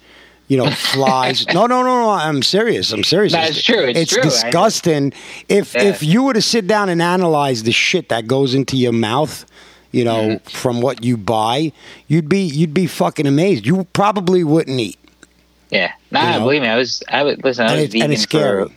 you 0.49 0.57
know 0.59 0.71
flies. 0.71 1.47
no, 1.55 1.67
no, 1.67 1.83
no, 1.83 2.03
no. 2.03 2.11
I'm 2.11 2.43
serious. 2.43 2.93
I'm 2.93 3.05
serious. 3.05 3.33
No, 3.33 3.41
it's 3.43 3.63
true, 3.63 3.85
it's 3.85 4.13
true. 4.13 4.21
I- 4.23 4.25
disgusting. 4.25 5.13
If 5.49 5.75
Yeah. 5.75 5.85
if 5.85 6.03
you 6.03 6.23
were 6.25 6.35
to 6.35 6.43
sit 6.43 6.67
down 6.67 6.89
and 6.91 7.01
analyze 7.01 7.63
the 7.63 7.73
shit 7.73 8.09
that 8.11 8.27
goes 8.27 8.55
into 8.55 8.77
your 8.77 8.93
mouth, 8.93 9.47
you 9.93 10.05
know, 10.05 10.21
Mm-hmm. 10.23 10.49
from 10.51 10.81
what 10.83 11.03
you 11.03 11.17
buy, 11.17 11.73
you'd 12.09 12.29
be 12.29 12.41
you'd 12.41 12.75
be 12.75 12.87
fucking 12.87 13.27
amazed. 13.27 13.65
You 13.65 13.85
probably 13.95 14.45
wouldn't 14.45 14.79
eat. 14.79 14.99
yeah, 15.71 15.93
nah, 16.11 16.21
You 16.27 16.33
know? 16.33 16.39
believe 16.41 16.63
me, 16.63 16.69
I 16.69 16.77
was 16.77 17.03
I 17.09 17.23
was 17.23 17.39
listen. 17.43 17.65
I 17.67 17.69
And 17.73 17.77
was 17.77 17.85
it's- 17.85 17.93
vegan 17.93 18.05
and 18.05 18.13
it's 18.13 18.25
for 18.25 18.29
scary. 18.29 18.77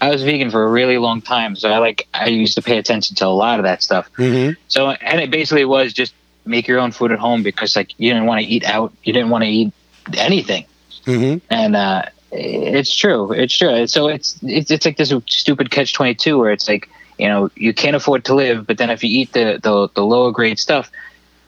I 0.00 0.10
was 0.10 0.22
vegan 0.22 0.50
for 0.50 0.64
a 0.64 0.68
really 0.70 0.98
long 0.98 1.22
time, 1.22 1.56
so 1.56 1.70
I 1.70 1.78
like 1.78 2.06
I 2.12 2.26
used 2.26 2.54
to 2.56 2.62
pay 2.62 2.78
attention 2.78 3.16
to 3.16 3.26
a 3.26 3.28
lot 3.44 3.58
of 3.58 3.64
that 3.64 3.82
stuff. 3.82 4.08
hmm 4.16 4.50
So 4.68 4.90
and 4.90 5.20
it 5.20 5.30
basically 5.30 5.64
was 5.64 5.92
just 5.92 6.12
make 6.44 6.68
your 6.68 6.78
own 6.78 6.92
food 6.92 7.12
at 7.12 7.18
home 7.18 7.42
because 7.42 7.74
like 7.76 7.92
you 7.98 8.12
didn't 8.12 8.26
want 8.26 8.40
to 8.42 8.46
eat 8.46 8.64
out, 8.64 8.92
you 9.04 9.12
didn't 9.12 9.30
want 9.30 9.44
to 9.44 9.50
eat 9.50 9.72
anything. 10.14 10.64
hmm 11.04 11.36
and 11.50 11.76
uh, 11.76 12.02
it's 12.32 12.94
true. 12.94 13.32
It's 13.32 13.56
true. 13.56 13.86
So 13.86 14.08
it's 14.08 14.38
it's, 14.42 14.70
it's 14.70 14.84
like 14.84 14.96
this 14.98 15.12
stupid 15.26 15.70
catch 15.70 15.92
twenty 15.94 16.14
two 16.14 16.38
where 16.38 16.50
it's 16.52 16.68
like 16.68 16.88
you 17.18 17.28
know 17.28 17.50
you 17.56 17.72
can't 17.72 17.96
afford 17.96 18.24
to 18.26 18.34
live, 18.34 18.66
but 18.66 18.76
then 18.78 18.90
if 18.90 19.02
you 19.02 19.10
eat 19.20 19.32
the 19.32 19.58
the, 19.62 19.88
the 19.94 20.04
lower 20.04 20.30
grade 20.32 20.58
stuff, 20.58 20.90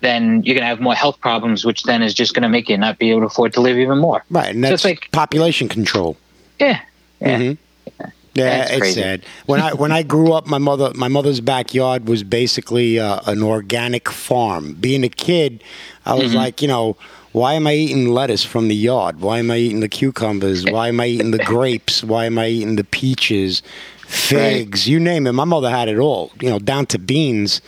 then 0.01 0.43
you're 0.45 0.55
gonna 0.55 0.67
have 0.67 0.81
more 0.81 0.95
health 0.95 1.21
problems, 1.21 1.65
which 1.67 1.83
then 1.83 2.03
is 2.03 2.15
just 2.15 2.33
gonna 2.33 2.49
make 2.49 2.69
you 2.71 2.79
not 2.79 2.99
be 2.99 3.11
able 3.11 3.21
to 3.21 3.27
afford 3.27 3.53
to 3.55 3.61
live 3.61 3.77
even 3.77 3.99
more. 3.99 4.25
Right, 4.31 4.55
and 4.55 4.65
So 4.65 4.71
that's 4.71 4.85
it's 4.85 4.85
like- 4.85 5.11
population 5.13 5.69
control. 5.69 6.17
Yeah, 6.59 6.81
yeah, 7.21 7.39
Mhm. 7.39 7.59
Yeah, 8.01 8.07
That's 8.35 8.71
it's 8.71 8.79
crazy. 8.81 9.01
sad. 9.01 9.25
When 9.47 9.61
I 9.61 9.73
when 9.75 9.91
I 9.93 10.03
grew 10.03 10.33
up, 10.33 10.47
my 10.47 10.59
mother 10.59 10.93
my 10.95 11.09
mother's 11.09 11.41
backyard 11.41 12.09
was 12.09 12.23
basically 12.23 12.99
uh, 12.99 13.21
an 13.27 13.43
organic 13.43 14.09
farm. 14.09 14.75
Being 14.75 15.05
a 15.05 15.09
kid, 15.09 15.63
I 16.07 16.15
was 16.15 16.29
Mm-hmm. 16.29 16.37
like, 16.37 16.63
you 16.63 16.69
know, 16.69 16.97
why 17.33 17.55
am 17.55 17.67
I 17.67 17.75
eating 17.75 18.09
lettuce 18.09 18.45
from 18.45 18.69
the 18.69 18.75
yard? 18.77 19.21
Why 19.21 19.39
am 19.39 19.51
I 19.51 19.57
eating 19.59 19.81
the 19.81 19.89
cucumbers? 19.89 20.65
Why 20.71 20.89
am 20.89 21.01
I 21.01 21.07
eating 21.07 21.31
the 21.33 21.39
grapes? 21.45 22.03
Why 22.05 22.25
am 22.27 22.39
I 22.39 22.49
eating 22.49 22.77
the 22.77 22.85
peaches, 22.85 23.63
figs? 24.07 24.89
You 24.89 24.99
name 25.01 25.27
it. 25.27 25.33
My 25.33 25.45
mother 25.45 25.71
had 25.71 25.89
it 25.89 25.99
all. 25.99 26.31
You 26.41 26.51
know, 26.51 26.59
down 26.59 26.87
to 26.87 26.99
beans, 26.99 27.61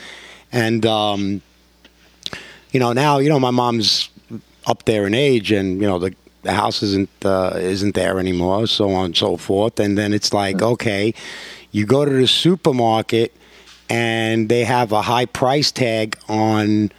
and 0.53 0.85
um, 0.87 1.43
you 2.73 2.81
know 2.81 2.93
now 2.93 3.19
you 3.19 3.29
know 3.29 3.39
my 3.41 3.51
mom's 3.51 4.09
up 4.67 4.85
there 4.85 5.07
in 5.07 5.15
age, 5.15 5.53
and 5.53 5.81
you 5.81 5.87
know 5.87 5.99
the 5.99 6.15
the 6.43 6.53
house 6.53 6.83
isn't 6.83 7.11
uh, 7.25 7.53
isn't 7.57 7.95
there 7.95 8.19
anymore, 8.19 8.67
so 8.67 8.91
on 8.91 9.07
and 9.07 9.17
so 9.17 9.37
forth. 9.37 9.79
And 9.81 9.97
then 9.99 10.13
it's 10.13 10.33
like, 10.33 10.63
okay, 10.63 11.15
you 11.73 11.87
go 11.87 12.05
to 12.05 12.11
the 12.11 12.27
supermarket, 12.27 13.33
and 13.89 14.49
they 14.49 14.65
have 14.65 14.93
a 14.93 15.03
high 15.03 15.27
price 15.27 15.71
tag 15.73 16.17
on 16.29 16.91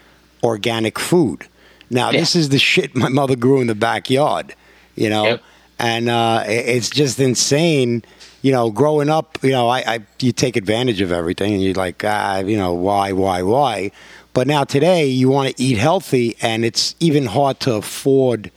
organic 0.44 1.00
food. 1.00 1.48
Now 1.90 2.10
Yeah. 2.12 2.20
this 2.22 2.36
is 2.36 2.50
the 2.50 2.60
shit 2.60 2.96
my 2.96 3.10
mother 3.10 3.36
grew 3.36 3.62
in 3.62 3.68
the 3.68 3.76
backyard, 3.76 4.56
you 4.96 5.10
know, 5.10 5.26
Yep. 5.26 5.42
and 5.80 6.10
uh, 6.10 6.44
it's 6.48 6.90
just 6.90 7.20
insane. 7.20 8.04
You 8.44 8.52
know, 8.52 8.72
growing 8.72 9.08
up, 9.10 9.38
you 9.44 9.52
know, 9.52 9.68
I, 9.70 9.80
I 9.96 10.00
you 10.20 10.32
take 10.32 10.56
advantage 10.58 11.00
of 11.02 11.12
everything, 11.12 11.54
and 11.54 11.62
you're 11.62 11.76
like, 11.76 12.04
ah, 12.04 12.40
you 12.40 12.58
know, 12.58 12.74
why, 12.74 13.12
why, 13.12 13.44
why? 13.44 13.92
But 14.34 14.48
now 14.48 14.64
today, 14.64 15.06
you 15.06 15.30
want 15.30 15.56
to 15.56 15.64
eat 15.64 15.78
healthy, 15.78 16.36
and 16.42 16.66
it's 16.66 16.96
even 17.00 17.26
hard 17.28 17.60
to 17.62 17.76
afford 17.76 18.50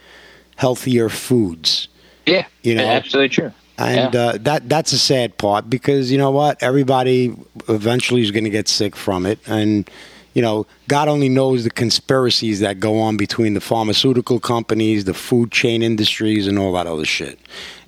healthier 0.56 1.08
foods. 1.08 1.88
Yeah, 2.26 2.46
You 2.62 2.74
know? 2.76 2.84
absolutely 2.86 3.28
true. 3.30 3.52
And 3.76 4.14
Yeah. 4.14 4.20
uh, 4.20 4.38
that 4.42 4.68
that's 4.68 4.92
a 4.92 4.98
sad 4.98 5.36
part 5.36 5.68
because 5.68 6.10
you 6.12 6.16
know 6.18 6.30
what? 6.30 6.62
Everybody 6.62 7.34
eventually 7.68 8.22
is 8.22 8.30
going 8.30 8.44
to 8.44 8.50
get 8.50 8.68
sick 8.68 8.94
from 8.94 9.26
it, 9.26 9.38
and 9.46 9.90
you 10.32 10.42
know, 10.42 10.66
God 10.88 11.06
only 11.08 11.28
knows 11.28 11.62
the 11.64 11.70
conspiracies 11.70 12.58
that 12.60 12.80
go 12.80 13.00
on 13.00 13.16
between 13.16 13.54
the 13.54 13.60
pharmaceutical 13.60 14.40
companies, 14.40 15.04
the 15.04 15.14
food 15.14 15.52
chain 15.52 15.80
industries, 15.82 16.46
and 16.48 16.58
all 16.58 16.72
that 16.72 16.86
other 16.88 17.04
shit. 17.04 17.38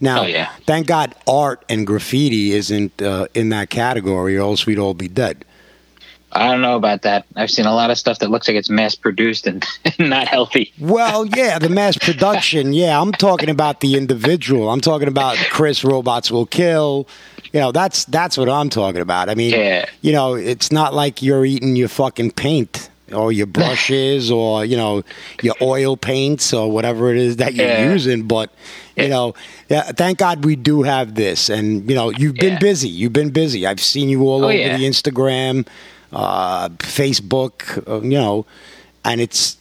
Now, 0.00 0.23
Oh, 0.23 0.26
yeah. 0.26 0.50
thank 0.64 0.87
God, 0.87 1.12
art 1.26 1.64
and 1.68 1.85
graffiti 1.87 2.52
isn't 2.52 3.02
uh, 3.02 3.26
in 3.35 3.49
that 3.49 3.70
category, 3.70 4.37
or 4.37 4.42
else 4.42 4.64
we'd 4.66 4.78
all 4.78 4.94
be 4.94 5.08
dead. 5.08 5.44
I 6.37 6.50
don't 6.50 6.61
know 6.61 6.76
about 6.76 7.02
that. 7.02 7.25
I've 7.35 7.50
seen 7.50 7.66
a 7.66 7.75
lot 7.75 7.90
of 7.90 7.99
stuff 7.99 8.19
that 8.21 8.31
looks 8.31 8.47
like 8.49 8.57
it's 8.57 8.71
mass 8.71 8.95
produced 8.95 9.47
and 9.47 9.64
not 9.99 10.28
healthy. 10.28 10.73
Well, 10.78 11.26
yeah, 11.26 11.59
the 11.59 11.69
mass 11.69 11.97
production. 11.97 12.73
Yeah, 12.73 13.00
I'm 13.00 13.12
talking 13.12 13.49
about 13.50 13.81
the 13.81 13.97
individual. 13.97 14.71
I'm 14.71 14.81
talking 14.81 15.09
about 15.09 15.37
Chris 15.50 15.83
Robots 15.85 16.31
Will 16.31 16.47
Kill. 16.47 17.09
You 17.52 17.61
know, 17.61 17.73
that's 17.73 18.05
that's 18.07 18.37
what 18.37 18.49
I'm 18.49 18.69
talking 18.71 19.00
about. 19.00 19.28
I 19.28 19.35
mean, 19.35 19.52
Yeah. 19.52 19.87
you 20.02 20.12
know, 20.12 20.35
it's 20.35 20.71
not 20.71 20.95
like 20.95 21.23
you're 21.23 21.45
eating 21.45 21.75
your 21.76 21.88
fucking 21.88 22.33
paint 22.33 22.90
or 23.12 23.31
your 23.33 23.47
brushes 23.59 24.31
or 24.31 24.64
you 24.64 24.76
know 24.76 25.02
your 25.43 25.55
oil 25.62 25.97
paints 25.97 26.52
or 26.52 26.71
whatever 26.71 27.11
it 27.12 27.16
is 27.19 27.37
that 27.37 27.55
you're 27.55 27.66
Yeah. 27.66 27.93
using, 27.93 28.23
but. 28.26 28.52
You 28.99 29.09
know, 29.09 29.35
yeah, 29.69 29.83
thank 29.93 30.16
God 30.16 30.43
we 30.47 30.57
do 30.57 30.81
have 30.83 31.16
this, 31.16 31.50
and 31.50 31.87
you 31.87 31.95
know 31.95 32.09
you've 32.09 32.37
been 32.37 32.59
busy. 32.59 32.88
You've 32.88 33.12
been 33.12 33.28
busy. 33.28 33.66
I've 33.66 33.78
seen 33.78 34.09
you 34.09 34.23
all 34.23 34.43
Oh, 34.43 34.49
over 34.49 34.57
the 34.57 34.87
Instagram, 34.88 35.66
uh, 36.12 36.68
Facebook. 36.70 37.86
Uh, 37.88 38.02
you 38.02 38.10
know, 38.10 38.46
and 39.04 39.20
it's 39.20 39.56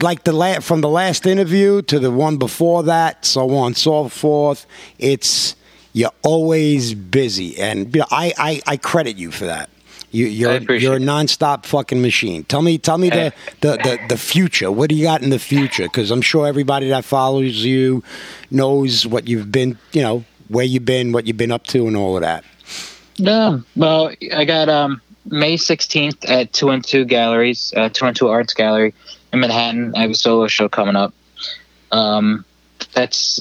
like 0.00 0.24
the 0.24 0.32
la- 0.32 0.60
from 0.60 0.80
the 0.80 0.88
last 0.88 1.26
interview 1.26 1.82
to 1.82 1.98
the 1.98 2.10
one 2.10 2.36
before 2.36 2.84
that, 2.84 3.24
so 3.24 3.54
on 3.56 3.74
so 3.74 4.08
forth. 4.08 4.66
It's 4.98 5.56
you're 5.92 6.12
always 6.22 6.94
busy, 6.94 7.58
and 7.58 7.94
you 7.94 8.00
know, 8.00 8.06
I, 8.10 8.32
I 8.38 8.62
I 8.66 8.76
credit 8.76 9.16
you 9.16 9.30
for 9.30 9.46
that. 9.46 9.70
You, 10.14 10.26
you're 10.26 10.60
you're 10.74 10.94
a 10.94 11.00
nonstop 11.00 11.66
fucking 11.66 12.00
machine. 12.00 12.44
Tell 12.44 12.62
me 12.62 12.78
tell 12.78 12.98
me 12.98 13.10
the, 13.10 13.32
the, 13.62 13.76
the, 13.78 13.98
the 14.10 14.16
future. 14.16 14.70
What 14.70 14.90
do 14.90 14.94
you 14.94 15.02
got 15.02 15.22
in 15.22 15.30
the 15.30 15.40
future? 15.40 15.84
Because 15.84 16.12
I'm 16.12 16.22
sure 16.22 16.46
everybody 16.46 16.88
that 16.90 17.04
follows 17.04 17.64
you 17.64 18.04
knows 18.48 19.08
what 19.08 19.26
you've 19.26 19.50
been. 19.50 19.76
You 19.92 20.02
know 20.02 20.24
where 20.46 20.64
you've 20.64 20.84
been, 20.84 21.10
what 21.10 21.26
you've 21.26 21.36
been 21.36 21.50
up 21.50 21.64
to, 21.68 21.88
and 21.88 21.96
all 21.96 22.14
of 22.16 22.22
that. 22.22 22.44
Yeah. 23.16 23.58
well, 23.74 24.12
I 24.32 24.44
got 24.44 24.68
um, 24.68 25.00
May 25.26 25.56
16th 25.56 26.28
at 26.28 26.52
2 26.52 26.70
and 26.70 26.84
2 26.84 27.04
Galleries, 27.04 27.72
uh, 27.76 27.88
2 27.88 28.06
and 28.06 28.16
2 28.16 28.28
Arts 28.28 28.54
Gallery 28.54 28.94
in 29.32 29.40
Manhattan. 29.40 29.94
I 29.96 30.02
have 30.02 30.10
a 30.10 30.14
solo 30.14 30.46
show 30.48 30.68
coming 30.68 30.96
up. 30.96 31.14
Um, 31.90 32.44
that's 32.92 33.40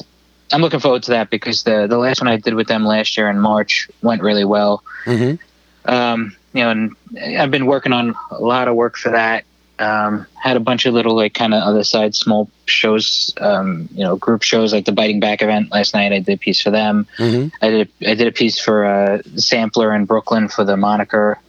I'm 0.52 0.62
looking 0.62 0.80
forward 0.80 1.04
to 1.04 1.12
that 1.12 1.30
because 1.30 1.63
the 1.63 1.88
the 1.88 1.98
last 1.98 2.22
one 2.22 2.28
I 2.28 2.38
did 2.38 2.54
with 2.54 2.68
them 2.68 2.86
last 2.86 3.18
year 3.18 3.30
in 3.30 3.40
March 3.40 3.90
went 4.02 4.22
really 4.22 4.46
well. 4.46 4.84
Mhm. 5.06 5.40
Um, 5.86 6.36
you 6.54 6.63
know, 6.63 6.70
and 6.70 6.96
I've 7.40 7.50
been 7.52 7.66
working 7.66 7.92
on 7.94 8.16
a 8.32 8.40
lot 8.40 8.68
of 8.68 8.75
work 8.75 8.96
for 8.96 9.10
that. 9.12 9.46
Um, 9.80 10.28
had 10.36 10.56
a 10.56 10.60
bunch 10.60 10.86
of 10.86 10.94
little 10.94 11.16
like 11.16 11.34
kind 11.34 11.54
of 11.54 11.63
other 11.63 11.84
side 11.84 12.13
small 12.13 12.50
shows, 12.66 13.34
um, 13.42 13.90
you 13.96 14.04
know, 14.04 14.16
group 14.16 14.44
shows 14.44 14.72
like 14.72 14.86
the 14.86 14.92
Biting 14.92 15.20
Back 15.20 15.42
event 15.42 15.72
last 15.72 15.96
night. 15.96 16.13
I 16.13 16.20
did 16.20 16.36
a 16.36 16.38
piece 16.38 16.62
for 16.62 16.70
them. 16.70 17.08
Mhm. 17.18 17.52
I 17.62 17.70
did 17.70 17.90
I 18.08 18.13
did 18.13 18.28
a 18.28 18.32
piece 18.32 18.60
for 18.60 18.86
uh, 18.86 19.22
Sampler 19.36 19.94
in 19.96 20.06
Brooklyn 20.06 20.48
for 20.48 20.63
the 20.63 20.78
Moniker 20.78 21.40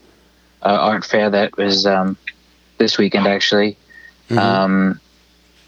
uh, 0.65 0.69
Art 0.69 1.05
Fair 1.05 1.31
that 1.31 1.57
was 1.57 1.87
um, 1.87 2.17
this 2.79 2.99
weekend 2.99 3.27
actually. 3.27 3.77
Mhm. 4.31 4.39
Um, 4.39 5.01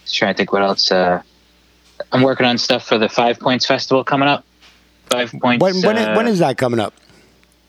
just 0.05 0.17
trying 0.17 0.35
to 0.35 0.38
think 0.38 0.53
what 0.53 0.62
else. 0.62 0.91
Uh, 0.91 1.23
I'm 2.12 2.23
working 2.23 2.47
on 2.47 2.59
stuff 2.59 2.87
for 2.87 2.99
the 2.99 3.09
Five 3.09 3.38
Points 3.41 3.67
Festival 3.67 4.05
coming 4.05 4.29
up. 4.29 4.45
Five 5.11 5.33
Points. 5.41 5.62
when 5.62 5.83
when, 5.83 5.99
uh, 5.99 6.15
when 6.15 6.26
is 6.26 6.38
that 6.41 6.57
coming 6.59 6.81
up? 6.81 6.95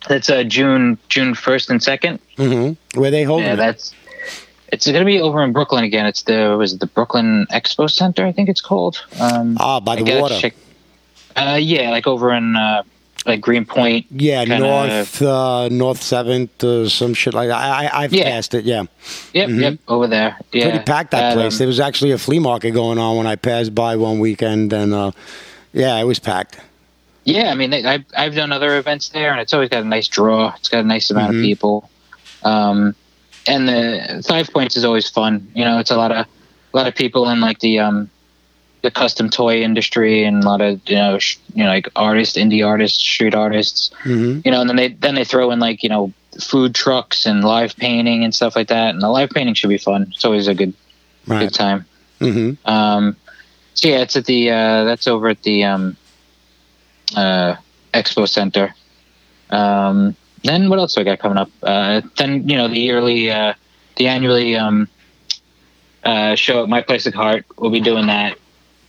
that's 0.07 0.29
uh, 0.29 0.43
June 0.43 0.97
June 1.09 1.33
first 1.33 1.69
and 1.69 1.81
second. 1.83 2.19
hmm 2.37 2.71
Where 2.95 3.11
they 3.11 3.23
holding 3.23 3.47
Yeah, 3.47 3.53
it? 3.53 3.57
that's 3.57 3.93
it's 4.71 4.85
going 4.85 4.99
to 4.99 5.05
be 5.05 5.19
over 5.19 5.43
in 5.43 5.51
Brooklyn 5.53 5.83
again. 5.83 6.05
It's 6.05 6.23
the 6.23 6.55
was 6.57 6.73
it 6.73 6.79
the 6.79 6.87
Brooklyn 6.87 7.47
Expo 7.51 7.89
Center, 7.89 8.25
I 8.25 8.31
think 8.31 8.47
it's 8.49 8.61
called. 8.61 9.03
Um, 9.19 9.57
Ah, 9.59 9.79
by 9.79 9.95
the 9.95 10.19
water. 10.21 10.37
check- 10.39 10.55
Uh, 11.35 11.57
yeah, 11.59 11.89
like 11.91 12.07
over 12.07 12.33
in 12.33 12.55
uh, 12.55 12.83
like 13.25 13.41
Greenpoint. 13.41 14.05
Yeah, 14.11 14.45
kinda- 14.45 14.59
North 14.59 15.21
uh, 15.21 15.67
North 15.69 16.01
Seventh 16.01 16.63
or 16.63 16.89
some 16.89 17.13
shit 17.13 17.33
like 17.33 17.49
that. 17.49 17.57
I, 17.57 17.89
I've 18.03 18.13
Yeah. 18.13 18.23
passed 18.31 18.53
it. 18.53 18.63
Yeah, 18.65 18.83
Yep, 19.33 19.49
yep, 19.49 19.79
over 19.87 20.07
there. 20.07 20.37
Yeah, 20.51 20.61
Mm-hmm. 20.63 20.69
pretty 20.71 20.83
packed 20.85 21.11
that 21.11 21.33
Um, 21.33 21.39
place. 21.39 21.57
There 21.57 21.67
was 21.67 21.79
actually 21.79 22.11
a 22.11 22.17
flea 22.17 22.39
market 22.39 22.71
going 22.71 22.97
on 22.97 23.17
when 23.17 23.27
I 23.27 23.35
passed 23.35 23.73
by 23.75 23.95
one 23.97 24.19
weekend, 24.19 24.71
and 24.73 24.93
uh, 24.93 25.11
yeah, 25.73 25.97
it 25.97 26.05
was 26.05 26.19
packed. 26.19 26.59
Yeah, 27.25 27.51
I 27.51 27.55
mean, 27.55 27.71
they, 27.71 27.83
I've 27.83 28.05
I've 28.17 28.35
done 28.35 28.51
other 28.53 28.77
events 28.77 29.09
there, 29.09 29.31
and 29.31 29.41
it's 29.41 29.53
always 29.53 29.69
got 29.69 29.83
a 29.83 29.87
nice 29.87 30.07
draw. 30.07 30.53
It's 30.55 30.69
got 30.69 30.79
a 30.85 30.87
nice 30.87 31.11
amount 31.11 31.33
Mhm. 31.33 31.39
of 31.39 31.43
people, 31.43 31.89
um, 32.43 32.95
and 33.47 33.67
the 33.67 34.23
Five 34.27 34.49
Points 34.53 34.77
is 34.77 34.85
always 34.85 35.09
fun. 35.09 35.45
You 35.53 35.65
know, 35.65 35.79
it's 35.79 35.91
a 35.91 35.97
lot 35.97 36.11
of 36.13 36.25
a 36.25 36.77
lot 36.77 36.87
of 36.87 36.95
people 36.95 37.29
in 37.29 37.41
like 37.41 37.59
the 37.59 37.79
um, 37.79 38.09
the 38.83 38.91
custom 38.91 39.29
toy 39.29 39.61
industry, 39.61 40.23
and 40.23 40.43
a 40.43 40.47
lot 40.47 40.61
of 40.61 40.79
you 40.87 40.95
know 40.95 41.17
sh- 41.19 41.37
you 41.53 41.63
know 41.63 41.69
like 41.69 41.87
artists, 41.95 42.37
indie 42.37 42.65
artists, 42.65 42.99
street 42.99 43.33
artists. 43.35 43.91
hmm 44.03 44.39
You 44.45 44.51
know, 44.51 44.61
and 44.61 44.69
then 44.69 44.75
they 44.77 44.89
then 44.89 45.15
they 45.15 45.23
throw 45.25 45.51
in 45.51 45.59
like 45.59 45.83
you 45.83 45.89
know 45.89 46.13
food 46.39 46.75
trucks 46.75 47.25
and 47.25 47.43
live 47.43 47.75
painting 47.77 48.23
and 48.23 48.33
stuff 48.33 48.55
like 48.55 48.67
that. 48.67 48.93
And 48.93 49.01
the 49.01 49.09
live 49.09 49.29
painting 49.31 49.55
should 49.55 49.69
be 49.69 49.77
fun. 49.79 50.07
It's 50.13 50.23
always 50.25 50.47
a 50.47 50.53
good 50.53 50.73
Right. 51.25 51.39
good 51.41 51.53
time. 51.53 51.85
hmm 52.19 52.51
Um, 52.65 53.17
so 53.73 53.89
yeah, 53.89 53.99
it's 54.01 54.15
at 54.15 54.25
the 54.25 54.49
uh, 54.51 54.83
that's 54.85 55.07
over 55.07 55.27
at 55.29 55.41
the 55.43 55.63
um, 55.65 55.97
uh, 57.15 57.55
Expo 57.93 58.27
Center. 58.27 58.73
Um, 59.49 60.15
then 60.43 60.69
what 60.69 60.79
else 60.79 60.93
do 60.95 61.01
I 61.01 61.03
got 61.03 61.19
coming 61.19 61.37
up? 61.37 61.49
Uh, 61.63 62.01
then 62.17 62.47
you 62.47 62.55
know 62.57 62.67
the 62.67 62.79
yearly, 62.79 63.29
uh, 63.31 63.53
the 63.97 64.07
annually 64.07 64.55
um, 64.55 64.87
uh, 66.03 66.35
show 66.35 66.63
at 66.63 66.69
My 66.69 66.81
Place 66.81 67.05
of 67.07 67.13
Heart. 67.13 67.45
We'll 67.57 67.71
be 67.71 67.81
doing 67.81 68.07
that. 68.07 68.37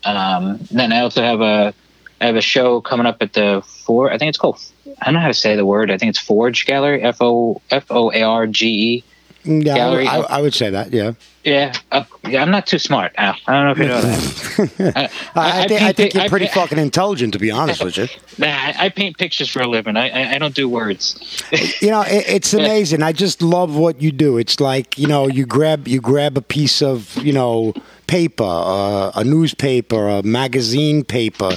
Um, 0.05 0.61
then 0.71 0.93
I 0.93 1.01
also 1.01 1.23
have 1.23 1.41
a 1.41 1.75
I 2.21 2.27
have 2.27 2.37
a 2.37 2.41
show 2.41 2.81
coming 2.81 3.07
up 3.07 3.23
at 3.23 3.33
the 3.33 3.63
four. 3.85 4.11
I 4.11 4.19
think 4.19 4.31
it's 4.31 4.39
called. 4.39 4.61
I 5.01 5.05
don't 5.05 5.15
know 5.15 5.21
how 5.21 5.29
to 5.29 5.35
say 5.35 5.55
the 5.55 5.67
word. 5.67 5.91
I 5.91 5.99
think 5.99 6.11
it's 6.11 6.19
Forge 6.19 6.67
Gallery. 6.67 7.03
F 7.03 7.19
O 7.21 7.61
F 7.71 7.87
O 7.91 8.11
A 8.13 8.23
R 8.23 8.47
G 8.47 8.67
E. 8.69 9.05
Yeah, 9.45 9.73
I, 9.73 9.77
Gallery. 9.77 10.07
I, 10.07 10.19
I 10.19 10.41
would 10.43 10.55
say 10.55 10.71
that. 10.71 10.93
Yeah, 10.93 11.13
Yeah, 11.45 11.73
uh, 11.93 12.05
yeah. 12.29 12.43
I'm 12.43 12.51
not 12.51 12.67
too 12.67 12.79
smart. 12.79 13.13
Al. 13.17 13.37
I 13.47 13.53
don't 13.53 13.65
know 13.65 13.71
if 13.71 13.79
you 13.79 13.87
know 13.87 14.01
that. 14.01 15.13
I, 15.35 15.41
I, 15.41 15.63
I, 15.63 15.69
think, 15.69 15.83
I 15.83 15.93
think 15.93 16.15
you're 16.15 16.29
pretty 16.29 16.49
fucking 16.49 16.79
intelligent, 16.79 17.33
to 17.35 17.39
be 17.39 17.51
honest 17.51 17.83
with 17.83 17.97
you. 17.97 18.09
Nah, 18.39 18.73
I, 18.79 18.89
paint 18.89 19.19
pictures 19.19 19.49
for 19.49 19.63
a 19.63 19.67
living. 19.67 19.97
I, 19.97 20.11
I, 20.11 20.35
I 20.35 20.39
don't 20.39 20.55
do 20.55 20.69
words. 20.69 21.43
You 21.81 21.91
know, 21.91 22.03
it, 22.03 22.25
it's 22.29 22.53
amazing. 22.55 23.03
I 23.03 23.13
just 23.13 23.41
love 23.43 23.77
what 23.77 24.03
you 24.03 24.13
do. 24.13 24.39
It's 24.39 24.61
like 24.61 24.99
you 24.99 25.07
know, 25.07 25.29
you 25.29 25.47
grab 25.47 25.89
you 25.89 26.01
grab 26.01 26.37
a 26.37 26.43
piece 26.43 26.83
of 26.83 27.17
you 27.19 27.33
know 27.33 27.75
paper, 28.07 28.45
uh, 28.45 29.13
a 29.15 29.25
newspaper, 29.25 30.09
a 30.09 30.23
magazine 30.23 31.05
paper. 31.05 31.53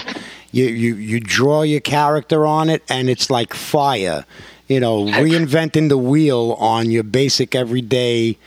You, 0.52 0.66
you 0.66 0.96
you 0.96 1.20
draw 1.20 1.64
your 1.64 1.80
character 1.80 2.46
on 2.46 2.70
it, 2.70 2.84
and 2.90 3.10
it's 3.10 3.30
like 3.30 3.54
fire. 3.54 4.26
You 4.72 4.80
know, 4.80 5.04
reinventing 5.04 5.90
the 5.90 5.98
wheel 5.98 6.56
on 6.58 6.92
your 6.92 7.04
basic 7.04 7.56
everyday 7.56 8.38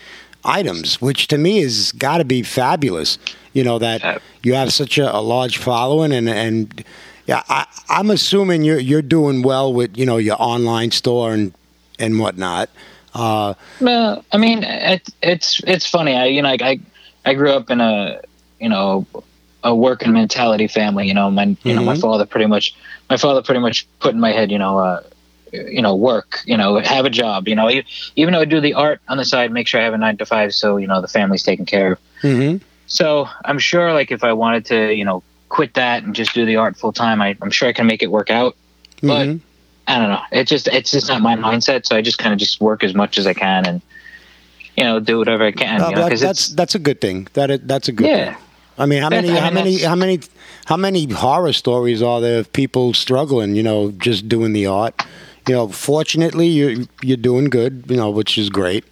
items, 0.43 0.99
which 0.99 1.28
to 1.28 1.37
me 1.37 1.61
has 1.61 1.93
got 1.93 2.19
to 2.19 2.25
be 2.25 2.43
fabulous. 2.43 3.19
You 3.52 3.62
know 3.62 3.78
that 3.78 4.23
you 4.43 4.54
have 4.54 4.73
such 4.73 4.97
a, 4.97 5.14
a 5.14 5.21
large 5.21 5.59
following, 5.59 6.12
and 6.12 6.26
and 6.28 6.83
yeah, 7.26 7.43
I, 7.50 7.66
I'm 7.90 8.11
assuming 8.11 8.64
you're 8.64 8.78
you're 8.81 9.02
doing 9.02 9.43
well 9.43 9.71
with 9.73 9.99
you 9.99 10.07
know 10.07 10.16
your 10.16 10.37
online 10.38 10.93
store 10.93 11.35
and 11.35 11.52
and 11.99 12.19
whatnot. 12.19 12.71
Uh, 13.14 13.52
Well, 13.81 14.25
I 14.33 14.38
mean, 14.38 14.64
it, 14.64 15.07
it's 15.23 15.61
it's 15.66 15.87
funny. 15.87 16.14
I 16.16 16.25
you 16.26 16.40
know, 16.40 16.49
I, 16.49 16.57
I 16.62 16.81
I 17.26 17.35
grew 17.35 17.50
up 17.50 17.71
in 17.71 17.83
a 17.83 18.21
you 18.61 18.71
know 18.71 19.07
a 19.62 19.75
working 19.75 20.12
mentality 20.14 20.69
family. 20.69 21.07
You 21.07 21.14
know, 21.14 21.31
my 21.31 21.54
you 21.64 21.75
know 21.75 21.83
my 21.83 21.95
Mhm. 21.95 22.00
father 22.00 22.25
pretty 22.25 22.47
much 22.47 22.75
my 23.11 23.19
father 23.19 23.43
pretty 23.43 23.61
much 23.61 23.87
put 24.00 24.14
in 24.14 24.21
my 24.21 24.33
head. 24.33 24.50
You 24.50 24.59
know. 24.59 24.78
Uh, 24.78 25.02
you 25.55 25.81
know, 25.83 25.95
work. 25.95 26.41
You 26.45 26.57
know, 26.57 26.79
have 26.81 27.05
a 27.05 27.11
job. 27.11 27.49
You 27.49 27.55
know, 27.55 27.71
even 28.17 28.35
though 28.35 28.41
I 28.41 28.45
do 28.45 28.61
the 28.61 28.75
art 28.75 29.01
on 29.09 29.17
the 29.17 29.25
side, 29.25 29.51
make 29.53 29.67
sure 29.69 29.81
I 29.81 29.85
have 29.85 29.95
a 29.95 29.99
nine 29.99 30.17
to 30.19 30.27
five, 30.27 30.53
so 30.55 30.77
you 30.77 30.87
know 30.87 31.01
the 31.01 31.09
family's 31.09 31.43
taken 31.43 31.65
care 31.67 31.93
of. 31.93 31.99
mhm. 32.23 32.61
So 32.87 33.29
I'm 33.45 33.59
sure, 33.59 33.93
like, 33.95 34.11
if 34.13 34.23
I 34.25 34.33
wanted 34.35 34.67
to, 34.67 34.93
you 34.95 35.05
know, 35.07 35.23
quit 35.49 35.75
that 35.75 36.03
and 36.03 36.15
just 36.15 36.35
do 36.35 36.45
the 36.45 36.57
art 36.57 36.77
full 36.77 36.93
time, 36.93 37.23
I, 37.23 37.35
I'm 37.41 37.51
sure 37.51 37.67
I 37.69 37.73
can 37.73 37.87
make 37.87 38.03
it 38.03 38.11
work 38.11 38.31
out. 38.31 38.57
But 39.03 39.27
Mhm. 39.27 39.41
I 39.87 39.99
don't 39.99 40.09
know. 40.11 40.21
It 40.33 40.47
just 40.47 40.67
it's 40.69 40.91
just 40.91 41.09
not 41.09 41.21
my 41.23 41.37
mindset. 41.37 41.87
So 41.87 41.97
I 41.97 42.03
just 42.03 42.19
kind 42.19 42.33
of 42.33 42.39
just 42.39 42.61
work 42.61 42.83
as 42.85 42.95
much 42.95 43.19
as 43.19 43.27
I 43.27 43.35
can, 43.35 43.67
and 43.67 43.81
you 44.77 44.85
know, 44.85 44.99
do 45.01 45.19
whatever 45.19 45.45
I 45.45 45.53
can. 45.53 45.81
You 45.91 45.97
know, 45.97 46.09
that- 46.09 46.19
that's 46.19 46.49
that's 46.49 46.75
a 46.75 46.79
good 46.79 47.01
thing. 47.01 47.29
That 47.35 47.51
is, 47.51 47.61
that's 47.65 47.89
a 47.89 47.93
good 47.93 48.07
Yeah. 48.09 48.25
thing. 48.35 48.37
I 48.77 48.87
mean, 48.87 49.03
how 49.03 49.09
many 49.11 49.29
how 49.29 49.51
many 49.51 49.79
how 49.83 49.95
many 49.95 50.21
how 50.65 50.77
many 50.77 51.07
horror 51.07 51.53
stories 51.53 52.03
are 52.03 52.21
there 52.21 52.41
of 52.41 52.53
people 52.53 52.93
struggling? 52.93 53.55
You 53.55 53.63
know, 53.63 53.93
just 53.93 54.29
doing 54.29 54.53
the 54.53 54.67
art. 54.67 55.01
You 55.49 55.55
know, 55.55 55.69
fortunately, 55.69 56.47
you 56.49 56.87
you're 57.03 57.17
doing 57.17 57.47
good. 57.51 57.85
You 57.89 57.97
know, 57.97 58.11
which 58.11 58.39
is 58.39 58.49
great. 58.51 58.85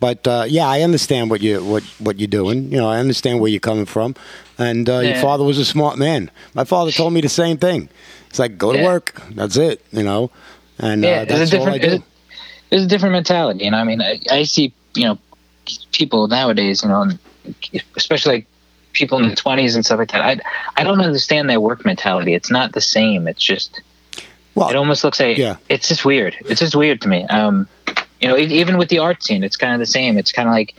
But 0.00 0.26
uh, 0.26 0.44
yeah, 0.48 0.66
I 0.66 0.80
understand 0.80 1.30
what 1.30 1.40
you 1.42 1.62
what 1.62 1.82
what 1.98 2.18
you're 2.18 2.26
doing. 2.26 2.72
You 2.72 2.78
know, 2.78 2.88
I 2.88 2.98
understand 2.98 3.40
where 3.40 3.50
you're 3.50 3.60
coming 3.60 3.86
from. 3.86 4.14
And 4.58 4.88
uh, 4.88 5.00
your 5.00 5.14
father 5.16 5.44
was 5.44 5.58
a 5.58 5.64
smart 5.64 5.98
man. 5.98 6.30
My 6.54 6.64
father 6.64 6.90
told 6.90 7.12
me 7.12 7.20
the 7.20 7.28
same 7.28 7.56
thing. 7.58 7.88
It's 8.28 8.38
like 8.38 8.58
go 8.58 8.72
to 8.72 8.78
Yeah. 8.78 8.84
work. 8.84 9.22
That's 9.30 9.56
it. 9.56 9.84
You 9.92 10.02
know, 10.02 10.30
and 10.78 11.02
yeah, 11.02 11.10
uh, 11.10 11.22
it's 11.22 11.32
a 11.32 11.36
that's 11.36 11.54
all 11.54 11.68
I 11.68 11.78
different. 11.78 12.00
do. 12.00 12.04
It's 12.70 12.84
a 12.84 12.86
different 12.86 13.12
mentality, 13.12 13.64
you 13.64 13.70
know. 13.70 13.78
I 13.78 13.84
mean, 13.84 14.00
I, 14.00 14.20
I 14.30 14.44
see, 14.44 14.72
you 14.94 15.04
know, 15.04 15.18
people 15.92 16.28
nowadays, 16.28 16.82
you 16.82 16.88
know, 16.88 17.10
especially 17.96 18.36
like 18.36 18.46
people 18.92 19.18
in 19.22 19.28
the 19.28 19.36
twenties 19.36 19.74
and 19.74 19.84
stuff 19.84 19.98
like 19.98 20.12
that. 20.12 20.22
I 20.22 20.40
I 20.80 20.84
don't 20.84 21.00
understand 21.00 21.50
their 21.50 21.60
work 21.60 21.84
mentality. 21.84 22.34
It's 22.34 22.50
not 22.50 22.72
the 22.72 22.80
same. 22.80 23.28
It's 23.28 23.42
just 23.42 23.80
Well, 24.54 24.68
it 24.68 24.76
almost 24.76 25.04
looks 25.04 25.20
like 25.20 25.38
yeah. 25.38 25.56
it's 25.68 25.88
just 25.88 26.04
weird. 26.04 26.36
It's 26.46 26.60
just 26.60 26.74
weird 26.74 27.00
to 27.02 27.08
me. 27.08 27.24
Um, 27.26 27.68
you 28.20 28.28
know, 28.28 28.36
even 28.36 28.78
with 28.78 28.88
the 28.88 28.98
art 28.98 29.22
scene, 29.22 29.44
it's 29.44 29.56
kind 29.56 29.72
of 29.72 29.78
the 29.78 29.86
same. 29.86 30.18
It's 30.18 30.32
kind 30.32 30.48
of 30.48 30.52
like 30.52 30.74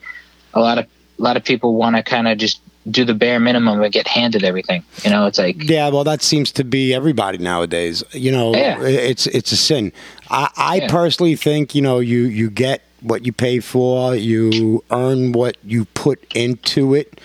a 0.54 0.60
lot 0.60 0.78
of 0.78 0.86
a 1.18 1.22
lot 1.22 1.38
of 1.38 1.44
people 1.44 1.76
want 1.76 1.96
to 1.96 2.04
kind 2.04 2.28
of 2.28 2.38
just 2.38 2.62
do 2.90 3.06
the 3.06 3.14
bare 3.14 3.40
minimum 3.40 3.82
and 3.82 3.94
get 3.94 4.08
handed 4.08 4.44
everything. 4.44 4.84
You 5.04 5.12
know, 5.12 5.26
it's 5.28 5.38
like 5.38 5.70
Yeah, 5.70 5.90
well, 5.90 6.04
that 6.04 6.22
seems 6.22 6.52
to 6.54 6.64
be 6.64 6.94
everybody 6.94 7.38
nowadays. 7.38 8.04
You 8.12 8.32
know, 8.32 8.54
Yeah. 8.56 8.82
it's 8.82 9.28
it's 9.28 9.52
a 9.52 9.58
sin. 9.58 9.92
I, 10.30 10.50
I 10.58 10.76
Yeah. 10.78 10.88
personally 10.88 11.36
think 11.36 11.74
you 11.76 11.82
know 11.82 12.00
you 12.00 12.24
you 12.24 12.50
get 12.50 12.82
what 13.02 13.26
you 13.26 13.32
pay 13.34 13.60
for, 13.60 14.16
you 14.16 14.84
earn 14.92 15.32
what 15.32 15.58
you 15.64 15.86
put 15.86 16.20
into 16.36 16.94
it. 16.94 17.20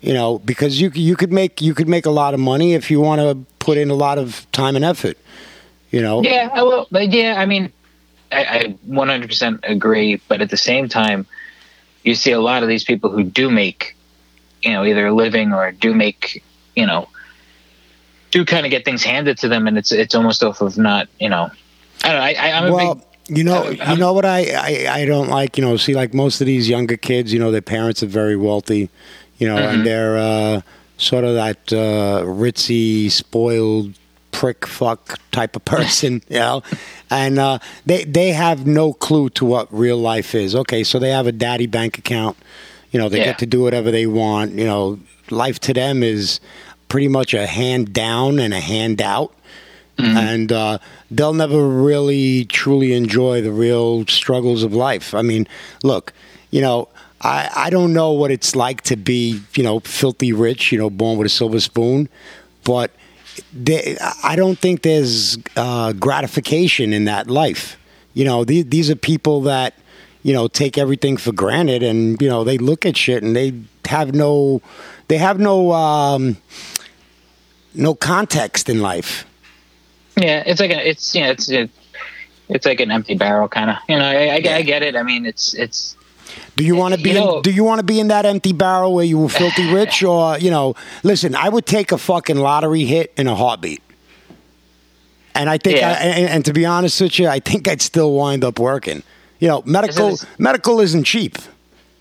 You 0.00 0.14
know, 0.14 0.38
because 0.38 0.80
you 0.80 0.90
you 0.94 1.16
could 1.16 1.32
make 1.32 1.60
you 1.60 1.74
could 1.74 1.88
make 1.88 2.06
a 2.06 2.10
lot 2.10 2.32
of 2.34 2.40
money 2.40 2.74
if 2.74 2.90
you 2.90 3.00
want 3.00 3.20
to 3.20 3.36
put 3.58 3.76
in 3.76 3.90
a 3.90 3.94
lot 3.94 4.16
of 4.18 4.46
time 4.52 4.76
and 4.76 4.84
effort. 4.84 5.18
You 5.90 6.02
know, 6.02 6.22
Yeah, 6.22 6.50
I 6.52 6.62
will. 6.62 6.86
But 6.90 7.10
yeah, 7.12 7.36
I 7.38 7.46
mean, 7.46 7.72
I, 8.30 8.44
I 8.44 8.76
100% 8.88 9.60
agree. 9.62 10.20
But 10.28 10.40
at 10.42 10.50
the 10.50 10.56
same 10.56 10.88
time, 10.88 11.26
you 12.02 12.14
see 12.14 12.32
a 12.32 12.40
lot 12.40 12.62
of 12.62 12.68
these 12.68 12.84
people 12.84 13.10
who 13.10 13.24
do 13.24 13.50
make, 13.50 13.96
you 14.62 14.72
know, 14.72 14.84
either 14.84 15.06
a 15.06 15.14
living 15.14 15.52
or 15.52 15.72
do 15.72 15.94
make, 15.94 16.42
you 16.76 16.86
know, 16.86 17.08
do 18.30 18.44
kind 18.44 18.66
of 18.66 18.70
get 18.70 18.84
things 18.84 19.02
handed 19.02 19.38
to 19.38 19.48
them, 19.48 19.66
and 19.66 19.78
it's 19.78 19.90
it's 19.90 20.14
almost 20.14 20.44
off 20.44 20.60
of 20.60 20.76
not, 20.76 21.08
you 21.18 21.30
know, 21.30 21.50
I 22.04 22.08
don't 22.08 22.18
know. 22.18 22.22
I, 22.22 22.34
I, 22.34 22.52
I'm 22.52 22.66
a 22.66 22.74
well, 22.74 22.94
big 22.94 23.04
you 23.28 23.44
know, 23.44 23.68
you 23.68 23.96
know 23.96 24.14
what 24.14 24.24
I, 24.24 24.52
I 24.52 25.00
I 25.00 25.04
don't 25.04 25.28
like. 25.28 25.58
You 25.58 25.64
know, 25.64 25.76
see, 25.76 25.94
like 25.94 26.14
most 26.14 26.40
of 26.40 26.46
these 26.46 26.68
younger 26.68 26.96
kids, 26.96 27.32
you 27.32 27.38
know, 27.38 27.50
their 27.50 27.60
parents 27.62 28.02
are 28.02 28.06
very 28.06 28.36
wealthy, 28.36 28.88
you 29.38 29.46
know, 29.46 29.56
Mm-hmm. 29.56 29.74
and 29.74 29.86
they're 29.86 30.16
uh, 30.16 30.60
sort 30.96 31.24
of 31.24 31.34
that 31.34 31.72
uh, 31.72 32.24
ritzy, 32.24 33.10
spoiled 33.10 33.97
prick 34.38 34.66
fuck 34.66 35.18
type 35.32 35.56
of 35.56 35.64
person, 35.76 36.22
you 36.28 36.38
know, 36.38 36.62
and 37.10 37.38
uh, 37.38 37.58
they 37.86 38.04
they 38.04 38.30
have 38.32 38.66
no 38.66 38.92
clue 38.92 39.28
to 39.30 39.44
what 39.44 39.66
real 39.72 39.98
life 40.12 40.34
is. 40.34 40.54
Okay, 40.54 40.84
so 40.84 40.98
they 40.98 41.10
have 41.10 41.26
a 41.26 41.32
daddy 41.32 41.66
bank 41.66 41.98
account, 41.98 42.36
you 42.92 42.98
know, 43.00 43.08
they 43.08 43.18
Yeah. 43.18 43.24
get 43.30 43.38
to 43.40 43.46
do 43.46 43.62
whatever 43.62 43.90
they 43.90 44.06
want. 44.06 44.52
You 44.52 44.64
know, 44.64 44.98
life 45.30 45.58
to 45.60 45.72
them 45.74 46.02
is 46.02 46.40
pretty 46.88 47.08
much 47.08 47.34
a 47.34 47.46
hand 47.46 47.92
down 47.92 48.38
and 48.38 48.54
a 48.54 48.60
hand 48.60 49.02
out 49.02 49.32
and 50.00 50.52
uh, 50.52 50.78
they'll 51.10 51.34
never 51.34 51.68
really 51.68 52.44
truly 52.44 52.92
enjoy 52.92 53.42
the 53.42 53.50
real 53.50 54.06
struggles 54.06 54.62
of 54.62 54.72
life. 54.72 55.12
I 55.12 55.22
mean, 55.22 55.48
look, 55.82 56.12
you 56.52 56.60
know, 56.60 56.88
I, 57.20 57.50
I 57.66 57.68
don't 57.70 57.92
know 57.92 58.12
what 58.12 58.30
it's 58.30 58.54
like 58.54 58.82
to 58.82 58.96
be, 58.96 59.40
you 59.56 59.64
know, 59.64 59.80
filthy 59.80 60.32
rich, 60.32 60.70
you 60.70 60.78
know, 60.78 60.88
born 60.88 61.18
with 61.18 61.26
a 61.26 61.28
silver 61.40 61.58
spoon, 61.58 62.08
but 62.62 62.92
they, 63.52 63.96
I 64.22 64.36
don't 64.36 64.58
think 64.58 64.82
there's 64.82 65.38
uh, 65.56 65.92
gratification 65.92 66.92
in 66.92 67.04
that 67.04 67.28
life. 67.28 67.76
You 68.14 68.24
know, 68.24 68.44
these, 68.44 68.66
these 68.66 68.90
are 68.90 68.96
people 68.96 69.42
that, 69.42 69.74
you 70.22 70.32
know, 70.32 70.48
take 70.48 70.76
everything 70.76 71.16
for 71.16 71.32
granted 71.32 71.82
and, 71.82 72.20
you 72.20 72.28
know, 72.28 72.44
they 72.44 72.58
look 72.58 72.84
at 72.84 72.96
shit 72.96 73.22
and 73.22 73.36
they 73.36 73.52
have 73.86 74.14
no, 74.14 74.60
they 75.08 75.18
have 75.18 75.38
no, 75.38 75.72
um, 75.72 76.36
no 77.74 77.94
context 77.94 78.68
in 78.68 78.80
life. 78.80 79.24
yeah, 80.16 80.42
it's 80.46 80.60
like 80.60 80.70
a, 80.70 80.88
it's 80.88 81.14
yeah, 81.14 81.30
it's 81.30 81.48
it, 81.48 81.70
it's 82.48 82.66
like 82.66 82.80
an 82.80 82.90
empty 82.90 83.14
barrel 83.14 83.48
kind 83.48 83.70
of. 83.70 83.76
You 83.88 83.98
know, 83.98 84.04
I, 84.04 84.26
I, 84.26 84.34
I 84.34 84.62
get 84.62 84.82
it. 84.82 84.96
I 84.96 85.02
mean, 85.02 85.26
it's 85.26 85.54
it's 85.54 85.96
Do 86.56 86.64
you 86.64 86.74
want 86.76 86.94
to 86.94 87.00
be? 87.02 87.10
You 87.10 87.36
in, 87.36 87.42
do 87.42 87.50
you 87.50 87.64
want 87.64 87.78
to 87.80 87.84
be 87.84 88.00
in 88.00 88.08
that 88.08 88.26
empty 88.26 88.52
barrel 88.52 88.94
where 88.94 89.04
you 89.04 89.18
were 89.18 89.28
filthy 89.28 89.72
rich, 89.72 90.02
or 90.02 90.38
you 90.38 90.50
know? 90.50 90.74
Listen, 91.02 91.34
I 91.34 91.48
would 91.48 91.66
take 91.66 91.92
a 91.92 91.98
fucking 91.98 92.36
lottery 92.36 92.84
hit 92.84 93.12
in 93.16 93.26
a 93.26 93.34
heartbeat, 93.34 93.82
and 95.34 95.48
I 95.48 95.58
think, 95.58 95.78
Yeah. 95.78 95.90
I, 95.90 95.92
and, 96.04 96.28
and 96.30 96.44
to 96.44 96.52
be 96.52 96.66
honest 96.66 97.00
with 97.00 97.18
you, 97.18 97.28
I 97.28 97.40
think 97.40 97.68
I'd 97.68 97.82
still 97.82 98.12
wind 98.14 98.44
up 98.44 98.58
working. 98.58 99.02
You 99.38 99.48
know, 99.48 99.62
medical 99.64 100.18
medical 100.38 100.80
isn't 100.80 101.04
cheap. 101.04 101.38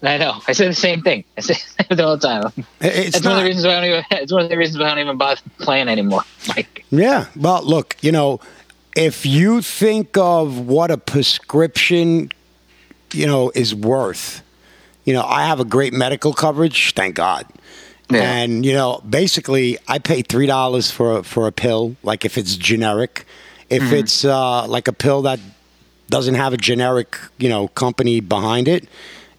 I 0.03 0.17
know. 0.17 0.39
I 0.47 0.51
say 0.51 0.67
the 0.67 0.73
same 0.75 1.01
thing. 1.01 1.23
I 1.37 1.41
say 1.41 1.55
it 1.89 1.99
all 1.99 2.17
the 2.17 2.27
time. 2.27 2.51
It's 2.79 3.17
It's 3.17 3.25
one 3.25 3.35
of 3.37 3.41
the 3.41 3.47
reasons 3.47 3.65
why 3.65 3.77
I 3.77 3.81
don't 3.81 3.89
even. 3.89 4.05
It's 4.11 4.31
one 4.31 4.43
of 4.43 4.49
the 4.49 4.57
reasons 4.57 4.79
why 4.79 4.85
I 4.85 4.89
don't 4.89 4.99
even 4.99 5.17
bother 5.17 5.41
playing 5.59 5.87
anymore. 5.87 6.21
Like, 6.55 6.85
Yeah. 6.91 7.25
Well, 7.35 7.61
look, 7.63 7.97
you 8.01 8.11
know, 8.11 8.39
if 8.95 9.25
you 9.25 9.61
think 9.61 10.17
of 10.17 10.59
what 10.59 10.91
a 10.91 10.97
prescription, 10.97 12.31
you 13.13 13.25
know, 13.27 13.51
is 13.55 13.73
worth, 13.73 14.41
you 15.05 15.13
know, 15.13 15.23
I 15.23 15.43
have 15.45 15.59
a 15.59 15.65
great 15.65 15.93
medical 15.93 16.33
coverage, 16.33 16.93
thank 16.93 17.15
God. 17.15 17.45
Yeah. 18.09 18.21
And 18.21 18.65
you 18.65 18.73
know, 18.73 19.01
basically, 19.09 19.77
I 19.87 19.99
pay 19.99 20.21
three 20.21 20.47
dollars 20.47 20.91
for 20.91 21.17
a, 21.17 21.23
for 21.23 21.47
a 21.47 21.51
pill. 21.51 21.95
Like 22.03 22.25
if 22.25 22.37
it's 22.37 22.55
generic, 22.55 23.25
if 23.69 23.83
Mm-hmm. 23.83 23.95
it's 23.95 24.23
uh, 24.23 24.65
like 24.67 24.87
a 24.87 24.93
pill 24.93 25.23
that 25.23 25.39
doesn't 26.09 26.35
have 26.35 26.53
a 26.53 26.57
generic, 26.57 27.17
you 27.37 27.49
know, 27.49 27.67
company 27.69 28.21
behind 28.21 28.67
it, 28.69 28.87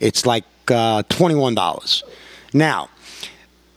it's 0.00 0.26
like 0.26 0.44
uh, 0.68 1.02
twenty 1.09 1.35
one 1.35 1.54
dollars. 1.54 2.04
Now, 2.52 2.90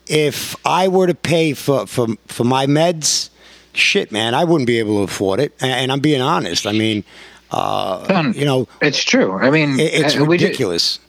if 0.08 0.56
I 0.65 0.89
were 0.89 1.08
to 1.08 1.15
pay 1.15 1.54
for, 1.54 1.88
for, 1.88 2.08
for 2.27 2.43
my 2.43 2.65
meds, 2.65 3.30
shit, 3.73 4.12
man, 4.12 4.34
I 4.34 4.43
wouldn't 4.43 4.67
be 4.67 4.80
able 4.80 4.97
to 4.97 5.04
afford 5.04 5.39
it. 5.39 5.54
And, 5.62 5.71
and 5.71 5.91
I'm 5.91 6.01
being 6.01 6.21
honest. 6.21 6.67
I 6.67 6.73
mean, 6.73 7.06
uh, 7.52 8.32
you 8.36 8.46
know, 8.46 8.68
it's 8.82 9.04
true. 9.04 9.34
I 9.34 9.50
mean, 9.52 9.80
it, 9.80 9.94
it's 9.94 10.16
uh, 10.18 10.26
we 10.26 10.38
ju- 10.38 10.46
ridiculous. 10.46 11.00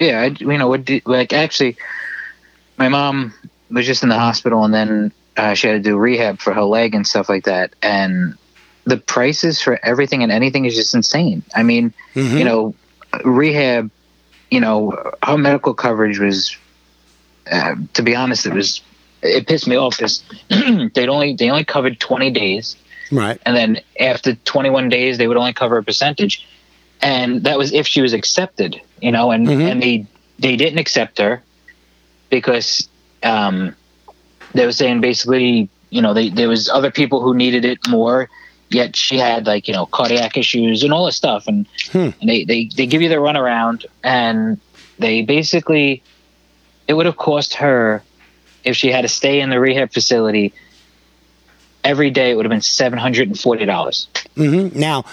yeah, 0.00 0.20
I, 0.20 0.24
you 0.26 0.58
know, 0.58 0.68
what 0.68 0.84
do- 0.84 1.00
like 1.04 1.32
actually, 1.32 1.76
my 2.78 2.88
mom 2.88 3.34
was 3.70 3.86
just 3.86 4.02
in 4.02 4.08
the 4.08 4.18
hospital, 4.18 4.64
and 4.64 4.72
then 4.74 5.12
uh, 5.36 5.54
she 5.54 5.66
had 5.68 5.74
to 5.74 5.80
do 5.90 5.96
rehab 5.96 6.38
for 6.40 6.52
her 6.52 6.62
leg 6.64 6.94
and 6.94 7.06
stuff 7.06 7.28
like 7.28 7.44
that, 7.44 7.74
and 7.82 8.36
the 8.84 8.96
prices 8.96 9.60
for 9.62 9.78
everything 9.84 10.22
and 10.22 10.32
anything 10.32 10.64
is 10.64 10.74
just 10.74 10.94
insane. 10.94 11.42
I 11.54 11.62
mean, 11.62 11.92
Mm-hmm. 12.14 12.36
you 12.38 12.44
know, 12.44 12.74
rehab, 13.24 13.90
you 14.50 14.60
know, 14.60 15.12
her 15.22 15.38
medical 15.38 15.72
coverage 15.72 16.18
was, 16.18 16.56
uh, 17.50 17.74
to 17.94 18.02
be 18.02 18.14
honest, 18.16 18.46
it 18.46 18.52
was. 18.54 18.80
It 19.24 19.46
pissed 19.46 19.68
me 19.68 19.76
off 19.76 19.96
because 19.98 20.24
they'd 20.94 21.08
only 21.08 21.34
they 21.36 21.48
only 21.48 21.64
covered 21.64 22.00
twenty 22.00 22.30
days, 22.32 22.74
right. 23.12 23.38
and 23.46 23.56
then 23.56 23.78
after 24.00 24.34
21 24.34 24.88
days 24.88 25.18
they 25.18 25.28
would 25.28 25.36
only 25.36 25.52
cover 25.52 25.76
a 25.78 25.82
percentage 25.84 26.46
and 27.00 27.44
that 27.44 27.56
was 27.58 27.72
if 27.72 27.86
she 27.86 28.00
was 28.02 28.12
accepted 28.12 28.80
you 29.00 29.12
know 29.12 29.30
and 29.30 29.46
Mhm. 29.46 29.70
and 29.70 29.82
they 29.82 30.06
they 30.38 30.56
didn't 30.56 30.78
accept 30.80 31.18
her 31.18 31.42
because 32.30 32.88
um 33.22 33.76
they 34.54 34.66
were 34.66 34.72
saying 34.72 35.00
basically 35.00 35.68
you 35.90 36.02
know 36.02 36.14
they, 36.14 36.28
there 36.30 36.48
was 36.48 36.68
other 36.68 36.90
people 36.90 37.20
who 37.20 37.34
needed 37.34 37.64
it 37.64 37.78
more 37.88 38.28
yet 38.70 38.96
she 38.96 39.18
had 39.18 39.46
like 39.46 39.68
you 39.68 39.74
know 39.74 39.86
cardiac 39.86 40.36
issues 40.36 40.82
and 40.82 40.92
all 40.92 41.04
this 41.06 41.16
stuff 41.16 41.44
and, 41.46 41.66
Hmm. 41.92 42.08
and 42.20 42.28
they, 42.30 42.44
they 42.44 42.70
they 42.76 42.86
give 42.86 43.02
you 43.02 43.08
the 43.08 43.16
runaround 43.16 43.84
and 44.02 44.58
they 44.98 45.22
basically 45.22 46.02
it 46.88 46.94
would 46.94 47.06
have 47.06 47.16
cost 47.16 47.54
her 47.54 48.02
if 48.64 48.76
she 48.76 48.90
had 48.90 49.02
to 49.02 49.08
stay 49.08 49.40
in 49.40 49.50
the 49.50 49.60
rehab 49.60 49.92
facility 49.92 50.54
every 51.84 52.10
day 52.10 52.30
it 52.30 52.34
would 52.36 52.44
have 52.44 52.50
been 52.50 52.60
seven 52.62 52.98
hundred 52.98 53.28
and 53.28 53.38
forty 53.38 53.64
dollars. 53.64 54.08
hmm 54.36 54.68
Now, 54.74 55.04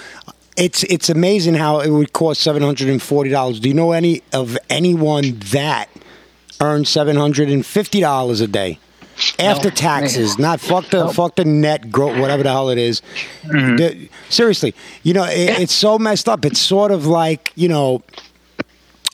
it's 0.58 0.84
it's 0.84 1.10
amazing 1.10 1.56
how 1.56 1.80
it 1.80 1.90
would 1.90 2.14
cost 2.14 2.42
seven 2.42 2.62
hundred 2.62 2.90
and 2.90 3.02
forty 3.02 3.30
dollars. 3.30 3.60
Do 3.60 3.68
you 3.70 3.76
know 3.76 3.92
any 3.92 4.22
of 4.34 4.58
anyone 4.70 5.40
that 5.52 5.88
earns 6.62 6.90
seven 6.90 7.16
hundred 7.16 7.50
and 7.50 7.66
fifty 7.66 8.02
dollars 8.02 8.42
a 8.42 8.48
day 8.48 8.80
after 9.38 9.70
taxes? 9.72 10.38
Not 10.38 10.60
fuck 10.60 10.88
the 10.90 11.08
fuck 11.10 11.36
the 11.38 11.46
net 11.46 11.92
growth, 11.92 12.20
whatever 12.20 12.44
the 12.44 12.50
hell 12.50 12.70
it 12.70 12.78
is. 12.78 13.02
The- 13.44 14.10
seriously, 14.30 14.76
you 15.04 15.14
know 15.14 15.24
it, 15.24 15.60
it's 15.62 15.74
so 15.74 15.98
messed 15.98 16.28
up. 16.28 16.46
It's 16.46 16.60
sort 16.60 16.92
of 16.92 17.06
like 17.08 17.52
you 17.56 17.70
know, 17.70 18.04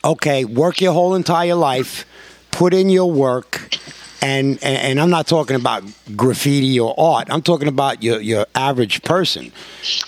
okay, 0.03 0.45
work 0.45 0.81
your 0.81 0.93
whole 0.93 1.15
entire 1.15 1.55
life, 1.55 2.05
put 2.51 2.73
in 2.73 2.89
your 2.89 3.11
work. 3.11 3.75
And, 4.21 4.58
and 4.63 4.99
I'm 4.99 5.10
not 5.10 5.28
talking 5.28 5.56
about 5.56 5.84
graffiti 6.15 6.80
or 6.80 6.95
art. 6.97 7.28
I'm 7.30 7.41
talking 7.41 7.67
about 7.67 8.01
your 8.01 8.19
your 8.21 8.45
average 8.56 9.04
person. 9.04 9.45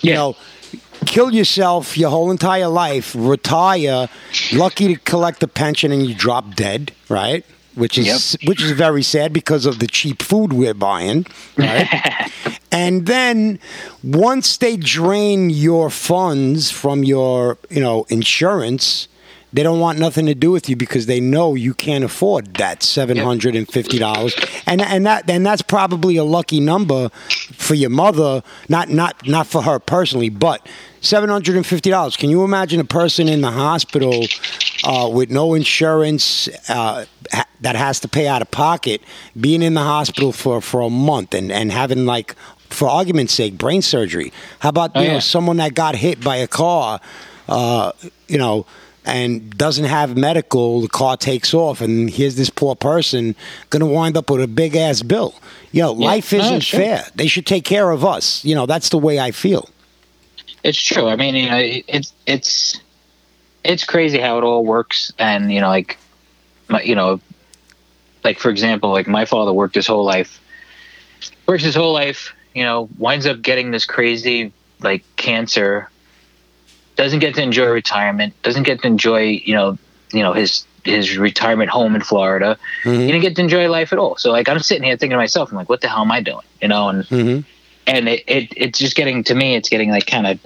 You 0.00 0.10
Yeah. 0.10 0.14
know, 0.14 0.36
kill 1.06 1.32
yourself 1.32 1.96
your 1.96 2.10
whole 2.10 2.30
entire 2.30 2.68
life, 2.68 3.14
retire, 3.16 4.08
lucky 4.52 4.94
to 4.94 5.00
collect 5.00 5.42
a 5.42 5.48
pension, 5.48 5.92
and 5.92 6.06
you 6.06 6.14
drop 6.14 6.54
dead, 6.56 6.92
right? 7.08 7.44
Which 7.74 7.96
is 7.96 8.36
which 8.44 8.60
is 8.60 8.72
very 8.72 9.04
sad 9.04 9.32
because 9.32 9.64
of 9.66 9.78
the 9.78 9.86
cheap 9.86 10.20
food 10.22 10.52
we're 10.52 10.74
buying, 10.74 11.24
right? 11.56 11.86
and 12.72 13.06
then 13.06 13.60
once 14.02 14.56
they 14.56 14.76
drain 14.76 15.48
your 15.50 15.88
funds 15.90 16.72
from 16.72 17.04
your, 17.04 17.56
you 17.70 17.80
know, 17.80 18.04
insurance, 18.08 19.06
they 19.52 19.62
don't 19.62 19.80
want 19.80 19.98
nothing 19.98 20.26
to 20.26 20.34
do 20.34 20.50
with 20.50 20.68
you 20.68 20.76
because 20.76 21.06
they 21.06 21.20
know 21.20 21.54
you 21.54 21.72
can't 21.74 22.04
afford 22.04 22.54
that 22.54 22.82
seven 22.82 23.16
hundred 23.16 23.56
and 23.56 23.66
fifty 23.66 23.98
dollars, 23.98 24.34
and 24.66 24.80
and 24.82 25.06
that 25.06 25.28
and 25.30 25.44
that's 25.46 25.62
probably 25.62 26.16
a 26.16 26.24
lucky 26.24 26.60
number 26.60 27.08
for 27.54 27.74
your 27.74 27.90
mother, 27.90 28.42
not 28.68 28.88
not 28.90 29.26
not 29.26 29.46
for 29.46 29.62
her 29.62 29.78
personally, 29.78 30.28
but 30.28 30.66
seven 31.00 31.30
hundred 31.30 31.56
and 31.56 31.66
fifty 31.66 31.88
dollars. 31.90 32.16
Can 32.16 32.28
you 32.30 32.44
imagine 32.44 32.78
a 32.80 32.84
person 32.84 33.28
in 33.28 33.40
the 33.40 33.50
hospital 33.50 34.24
uh, 34.84 35.08
with 35.10 35.30
no 35.30 35.54
insurance 35.54 36.48
uh, 36.68 37.06
ha- 37.32 37.46
that 37.62 37.74
has 37.74 38.00
to 38.00 38.08
pay 38.08 38.26
out 38.28 38.42
of 38.42 38.50
pocket, 38.50 39.02
being 39.40 39.62
in 39.62 39.74
the 39.74 39.82
hospital 39.82 40.32
for 40.32 40.60
for 40.60 40.82
a 40.82 40.90
month 40.90 41.34
and 41.34 41.50
and 41.50 41.72
having 41.72 42.04
like. 42.06 42.34
For 42.70 42.86
argument's 42.86 43.32
sake, 43.32 43.56
brain 43.56 43.80
surgery. 43.80 44.30
How 44.58 44.68
about 44.68 44.90
Oh, 44.94 45.00
you 45.00 45.08
know 45.08 45.20
someone 45.20 45.56
that 45.56 45.72
got 45.72 45.94
hit 45.96 46.22
by 46.22 46.36
a 46.36 46.46
car, 46.46 47.00
uh, 47.48 47.92
you 48.28 48.36
know, 48.36 48.66
and 49.08 49.56
doesn't 49.56 49.86
have 49.86 50.16
medical, 50.16 50.82
the 50.82 50.88
car 50.88 51.16
takes 51.16 51.54
off, 51.54 51.80
and 51.80 52.10
here's 52.10 52.36
this 52.36 52.50
poor 52.50 52.76
person 52.76 53.34
going 53.70 53.80
to 53.80 53.86
wind 53.86 54.16
up 54.16 54.30
with 54.30 54.42
a 54.42 54.46
big 54.46 54.76
ass 54.76 55.02
bill. 55.02 55.34
You 55.72 55.82
know, 55.82 55.92
life 55.92 56.32
isn't 56.32 56.60
sure. 56.60 56.80
fair. 56.80 57.04
They 57.14 57.26
should 57.26 57.46
take 57.46 57.64
care 57.64 57.90
of 57.90 58.04
us. 58.04 58.44
You 58.44 58.54
know, 58.54 58.66
that's 58.66 58.90
the 58.90 58.98
way 58.98 59.18
I 59.18 59.30
feel. 59.30 59.68
it's 60.62 60.80
true. 60.80 61.08
I 61.08 61.16
mean, 61.16 61.34
you 61.34 61.48
know, 61.48 61.60
it's 61.60 62.12
it's 62.26 62.80
it's 63.64 63.84
crazy 63.84 64.18
how 64.18 64.38
it 64.38 64.44
all 64.44 64.64
works, 64.64 65.12
and 65.18 65.52
you 65.52 65.60
know, 65.60 65.68
like, 65.68 65.98
my, 66.68 66.82
you 66.82 66.94
know, 66.94 67.20
like 68.24 68.38
for 68.38 68.50
example, 68.50 68.90
like 68.90 69.06
my 69.06 69.24
father 69.24 69.52
worked 69.52 69.74
his 69.74 69.86
whole 69.86 70.04
life, 70.04 70.40
works 71.46 71.62
his 71.62 71.74
whole 71.74 71.92
life, 71.92 72.34
you 72.54 72.64
know, 72.64 72.88
winds 72.98 73.26
up 73.26 73.40
getting 73.42 73.70
this 73.70 73.84
crazy 73.86 74.52
like 74.80 75.04
cancer, 75.16 75.90
doesn't 76.98 77.20
get 77.20 77.34
to 77.36 77.42
enjoy 77.42 77.66
retirement, 77.66 78.34
doesn't 78.42 78.64
get 78.64 78.82
to 78.82 78.86
enjoy, 78.88 79.40
you 79.44 79.54
know, 79.54 79.78
you 80.12 80.22
know 80.22 80.32
his 80.34 80.66
his 80.84 81.16
retirement 81.16 81.70
home 81.70 81.94
in 81.94 82.02
Florida. 82.02 82.58
He 83.00 83.06
didn't 83.12 83.22
get 83.22 83.36
to 83.36 83.42
enjoy 83.42 83.68
life 83.70 83.92
at 83.92 83.98
all. 83.98 84.16
So 84.16 84.30
like 84.32 84.48
I'm 84.48 84.58
sitting 84.58 84.82
here 84.84 84.96
thinking 84.96 85.12
to 85.12 85.16
myself, 85.16 85.50
I'm 85.50 85.56
like, 85.56 85.68
what 85.68 85.80
the 85.80 85.88
hell 85.88 86.00
am 86.02 86.12
I 86.12 86.20
doing? 86.20 86.44
You 86.60 86.68
know, 86.68 86.88
and 86.88 87.04
Mhm. 87.04 87.44
and 87.86 88.08
it, 88.08 88.24
it 88.26 88.52
it's 88.56 88.78
just 88.78 88.96
getting 88.96 89.24
to 89.24 89.34
me 89.34 89.54
it's 89.54 89.68
getting 89.70 89.90
like 89.90 90.06
kind 90.06 90.26
of 90.26 90.38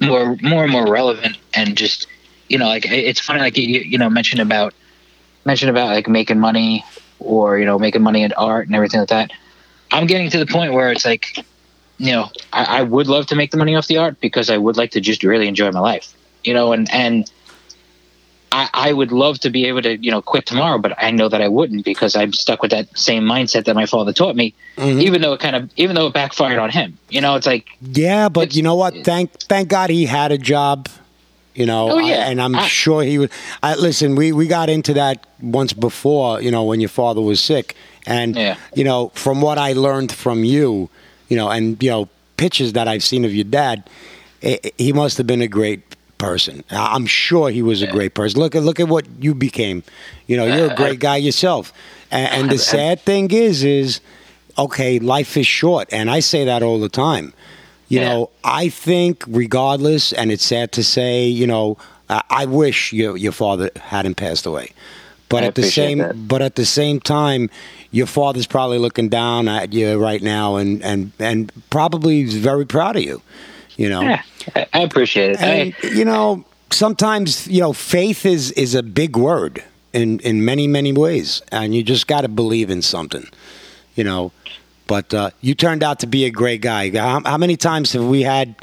more 0.00 0.36
more 0.42 0.62
and 0.64 0.72
more 0.72 0.86
relevant 0.86 1.36
and 1.54 1.76
just 1.76 2.06
you 2.48 2.58
know 2.58 2.66
like 2.66 2.86
it's 2.86 3.20
funny 3.20 3.40
like 3.40 3.56
you 3.58 3.80
you 3.80 3.98
know 3.98 4.08
mentioned 4.10 4.40
about 4.40 4.72
mentioned 5.44 5.70
about 5.70 5.88
like 5.88 6.08
making 6.08 6.38
money 6.40 6.84
or 7.18 7.58
you 7.58 7.64
know 7.66 7.78
making 7.78 8.02
money 8.02 8.22
in 8.22 8.32
art 8.32 8.66
and 8.66 8.74
everything 8.76 9.00
like 9.00 9.08
that 9.10 9.30
i'm 9.92 10.06
getting 10.06 10.28
to 10.30 10.38
the 10.38 10.46
point 10.46 10.72
where 10.72 10.90
it's 10.90 11.04
like 11.04 11.26
you 11.98 12.12
know 12.12 12.28
I, 12.52 12.78
I 12.78 12.82
would 12.82 13.06
love 13.06 13.26
to 13.26 13.36
make 13.36 13.50
the 13.50 13.56
money 13.56 13.74
off 13.76 13.86
the 13.86 13.98
art 13.98 14.20
because 14.20 14.50
i 14.50 14.56
would 14.58 14.76
like 14.76 14.90
to 14.92 15.00
just 15.00 15.22
really 15.22 15.46
enjoy 15.48 15.70
my 15.70 15.80
life 15.80 16.12
you 16.42 16.52
know 16.54 16.72
and 16.72 16.92
and 16.92 17.30
I, 18.52 18.68
I 18.72 18.92
would 18.92 19.10
love 19.10 19.40
to 19.40 19.50
be 19.50 19.64
able 19.66 19.82
to, 19.82 19.96
you 19.96 20.12
know, 20.12 20.22
quit 20.22 20.46
tomorrow, 20.46 20.78
but 20.78 20.94
I 21.02 21.10
know 21.10 21.28
that 21.28 21.42
I 21.42 21.48
wouldn't 21.48 21.84
because 21.84 22.14
I'm 22.14 22.32
stuck 22.32 22.62
with 22.62 22.70
that 22.70 22.86
same 22.96 23.24
mindset 23.24 23.64
that 23.64 23.74
my 23.74 23.84
father 23.84 24.12
taught 24.12 24.36
me. 24.36 24.54
Mm-hmm. 24.76 25.00
Even 25.00 25.22
though 25.22 25.32
it 25.32 25.40
kind 25.40 25.56
of, 25.56 25.70
even 25.74 25.96
though 25.96 26.06
it 26.06 26.14
backfired 26.14 26.60
on 26.60 26.70
him, 26.70 26.96
you 27.08 27.20
know, 27.20 27.34
it's 27.34 27.46
like, 27.48 27.66
Yeah, 27.82 28.28
but 28.28 28.54
you 28.54 28.62
know 28.62 28.76
what? 28.76 28.94
Thank 29.02 29.32
thank 29.40 29.68
God 29.68 29.90
he 29.90 30.06
had 30.06 30.30
a 30.30 30.38
job. 30.38 30.88
You 31.56 31.66
know, 31.66 31.90
Oh, 31.94 31.98
yeah. 31.98 32.14
I- 32.14 32.30
and 32.30 32.40
I'm 32.40 32.54
I- 32.54 32.68
sure 32.68 33.02
he 33.02 33.18
would. 33.18 33.32
I 33.60 33.74
listen. 33.74 34.14
We 34.14 34.30
we 34.30 34.46
got 34.46 34.70
into 34.70 34.94
that 34.94 35.26
once 35.42 35.72
before. 35.72 36.40
You 36.40 36.52
know, 36.52 36.62
when 36.62 36.78
your 36.78 36.90
father 36.90 37.20
was 37.20 37.40
sick, 37.42 37.74
and 38.06 38.36
Yeah. 38.36 38.56
you 38.76 38.84
know, 38.84 39.10
from 39.16 39.40
what 39.40 39.58
I 39.58 39.72
learned 39.72 40.12
from 40.12 40.44
you, 40.44 40.90
you 41.34 41.40
know, 41.40 41.50
and 41.50 41.82
you 41.82 41.90
know, 41.90 42.08
pictures 42.36 42.72
that 42.74 42.86
I've 42.86 43.02
seen 43.02 43.24
of 43.24 43.34
your 43.34 43.48
dad, 43.60 43.78
i 44.42 44.58
he 44.78 44.92
must 44.92 45.18
have 45.18 45.26
been 45.26 45.42
a 45.42 45.48
great 45.60 45.80
person. 46.18 46.62
I'm 46.70 47.06
sure 47.06 47.50
he 47.50 47.62
was 47.70 47.82
a 47.82 47.88
great 47.96 48.14
person. 48.14 48.38
Look 48.40 48.54
at 48.54 48.62
look 48.62 48.78
at 48.78 48.88
what 48.88 49.04
you 49.24 49.34
became. 49.34 49.82
You 50.28 50.36
know, 50.38 50.46
you're 50.46 50.70
a 50.74 50.76
great 50.82 51.00
guy 51.00 51.16
yourself. 51.16 51.72
And, 52.10 52.28
and 52.36 52.50
the 52.54 52.58
sad 52.58 53.00
thing 53.00 53.30
is, 53.32 53.64
is 53.64 54.00
okay, 54.56 55.00
life 55.00 55.36
is 55.36 55.46
short, 55.48 55.88
and 55.92 56.08
I 56.18 56.20
say 56.20 56.44
that 56.44 56.62
all 56.62 56.78
the 56.78 56.88
time. 57.08 57.32
You 57.88 57.98
Yeah. 58.00 58.08
know, 58.08 58.30
I 58.44 58.70
think 58.70 59.24
regardless, 59.26 60.12
and 60.12 60.30
it's 60.30 60.46
sad 60.46 60.70
to 60.72 60.82
say, 60.82 61.26
you 61.40 61.46
know, 61.52 61.76
I, 62.08 62.20
I 62.42 62.44
wish 62.46 62.92
your 62.92 63.16
your 63.16 63.32
father 63.32 63.68
hadn't 63.94 64.14
passed 64.16 64.46
away, 64.46 64.68
but 65.34 65.44
I 65.44 65.46
at 65.48 65.54
the 65.54 65.62
same 65.64 65.98
that. 65.98 66.28
but 66.28 66.42
at 66.42 66.54
the 66.54 66.64
same 66.64 67.00
time, 67.00 67.50
your 67.90 68.06
father's 68.06 68.46
probably 68.46 68.78
looking 68.78 69.08
down 69.08 69.48
at 69.48 69.72
you 69.72 69.96
right 69.98 70.22
now, 70.22 70.56
and 70.56 70.82
and 70.82 71.12
and 71.18 71.52
probably 71.70 72.22
is 72.22 72.36
very 72.36 72.66
proud 72.66 72.96
of 72.96 73.02
you. 73.02 73.20
You 73.76 73.88
know, 73.88 74.02
yeah, 74.02 74.22
I, 74.72 74.80
appreciate 74.80 75.32
it. 75.32 75.42
and 75.42 75.74
I, 75.82 75.86
you 75.88 76.04
know, 76.04 76.44
sometimes 76.70 77.48
you 77.48 77.60
know, 77.60 77.72
faith 77.72 78.24
is 78.24 78.52
is 78.52 78.74
a 78.74 78.82
big 78.82 79.16
word 79.16 79.62
in 79.92 80.20
in 80.20 80.44
many 80.44 80.66
many 80.68 80.92
ways, 80.92 81.42
and 81.50 81.74
you 81.74 81.82
just 81.82 82.06
got 82.06 82.20
to 82.20 82.28
believe 82.28 82.70
in 82.70 82.82
something. 82.82 83.26
You 83.96 84.04
know, 84.04 84.32
but 84.86 85.12
uh, 85.12 85.30
you 85.40 85.54
turned 85.54 85.82
out 85.82 86.00
to 86.00 86.06
be 86.06 86.24
a 86.24 86.30
great 86.30 86.60
guy. 86.60 86.90
How, 86.90 87.20
how 87.24 87.38
many 87.38 87.56
times 87.56 87.92
have 87.92 88.04
we 88.04 88.22
had? 88.22 88.54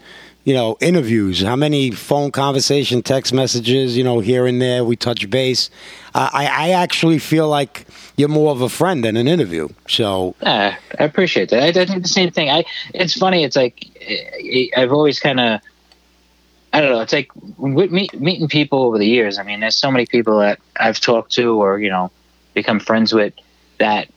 You 0.44 0.56
know, 0.56 0.78
interviews. 0.82 1.42
How 1.42 1.56
many 1.56 1.92
phone 1.92 2.32
conversation, 2.32 3.04
text 3.04 3.32
messages? 3.32 3.96
You 3.96 4.04
know, 4.04 4.20
here 4.20 4.48
and 4.48 4.60
there, 4.62 4.84
we 4.84 4.96
touch 4.96 5.30
base. 5.30 5.70
Uh, 6.16 6.30
I, 6.34 6.48
I 6.48 6.70
actually 6.72 7.20
feel 7.20 7.48
like 7.48 7.86
you're 8.18 8.28
more 8.28 8.52
of 8.52 8.62
a 8.62 8.70
friend 8.70 9.04
than 9.04 9.18
an 9.18 9.28
interview. 9.28 9.70
So, 9.88 10.36
Yeah, 10.42 10.78
I 11.00 11.04
appreciate 11.04 11.50
that. 11.50 11.78
I, 11.78 11.82
I 11.82 11.86
think 11.86 12.02
the 12.02 12.10
same 12.10 12.32
thing. 12.32 12.50
I 12.50 12.64
it's 12.94 13.14
funny. 13.14 13.44
It's 13.44 13.56
like 13.56 13.86
eh, 14.02 14.68
I've 14.76 14.92
always 14.92 15.20
kind 15.20 15.40
of 15.40 15.62
I 16.74 16.82
don't 16.82 16.92
know. 16.92 17.02
It's 17.02 17.14
like 17.14 17.30
with 17.58 17.92
meet, 17.92 18.20
meeting 18.20 18.48
people 18.48 18.84
over 18.84 18.98
the 18.98 19.08
years. 19.08 19.38
I 19.38 19.44
mean, 19.44 19.60
there's 19.60 19.78
so 19.78 19.92
many 19.92 20.06
people 20.06 20.40
that 20.40 20.60
I've 20.78 21.00
talked 21.00 21.34
to 21.34 21.62
or 21.62 21.80
you 21.80 21.90
know 21.90 22.12
become 22.54 22.80
friends 22.80 23.14
with 23.14 23.34
that 23.80 24.08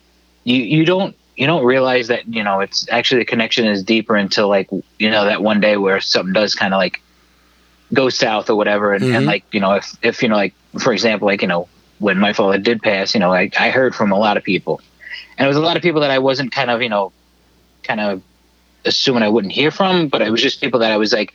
you 0.45 0.57
you 0.57 0.85
don't 0.85 1.17
you 1.37 1.47
don't 1.47 1.65
realize 1.65 2.09
that 2.09 2.27
you 2.29 2.43
know 2.45 2.61
it's 2.61 2.89
actually 2.91 3.21
the 3.21 3.25
connection 3.25 3.67
is 3.67 3.83
deeper 3.83 4.15
until 4.17 4.49
like 4.49 4.69
you 4.99 5.11
know 5.11 5.25
that 5.25 5.43
one 5.43 5.61
day 5.61 5.77
where 5.77 6.01
something 6.01 6.33
does 6.33 6.55
kind 6.55 6.73
of 6.75 6.79
like 6.79 7.01
go 7.93 8.09
south 8.09 8.49
or 8.51 8.55
whatever 8.57 8.93
and, 8.95 9.05
Mhm. 9.05 9.17
and 9.17 9.27
like 9.27 9.45
you 9.53 9.61
know 9.61 9.73
if 9.75 9.97
if 10.03 10.23
you 10.23 10.29
know 10.29 10.37
like 10.37 10.55
for 10.81 10.93
example 10.93 11.27
like 11.27 11.43
you 11.43 11.49
know 11.49 11.69
when 11.99 12.19
my 12.19 12.33
father 12.33 12.59
did 12.59 12.83
pass 12.83 13.15
you 13.15 13.21
know 13.21 13.33
I, 13.33 13.51
I 13.59 13.71
heard 13.71 13.95
from 13.95 14.11
a 14.13 14.19
lot 14.19 14.37
of 14.37 14.43
people 14.45 14.81
and 15.39 15.45
it 15.45 15.49
was 15.49 15.57
a 15.57 15.61
lot 15.61 15.77
of 15.77 15.83
people 15.83 16.01
that 16.03 16.11
I 16.11 16.19
wasn't 16.19 16.53
kind 16.53 16.71
of 16.71 16.83
you 16.83 16.89
know 16.89 17.13
kind 17.83 18.01
of 18.01 18.23
assuming 18.87 19.23
I 19.23 19.29
wouldn't 19.31 19.53
hear 19.55 19.71
from, 19.71 20.09
but 20.09 20.21
it 20.23 20.31
was 20.31 20.43
just 20.43 20.61
people 20.61 20.81
that 20.81 20.93
I 20.93 20.99
was 20.99 21.11
like, 21.13 21.33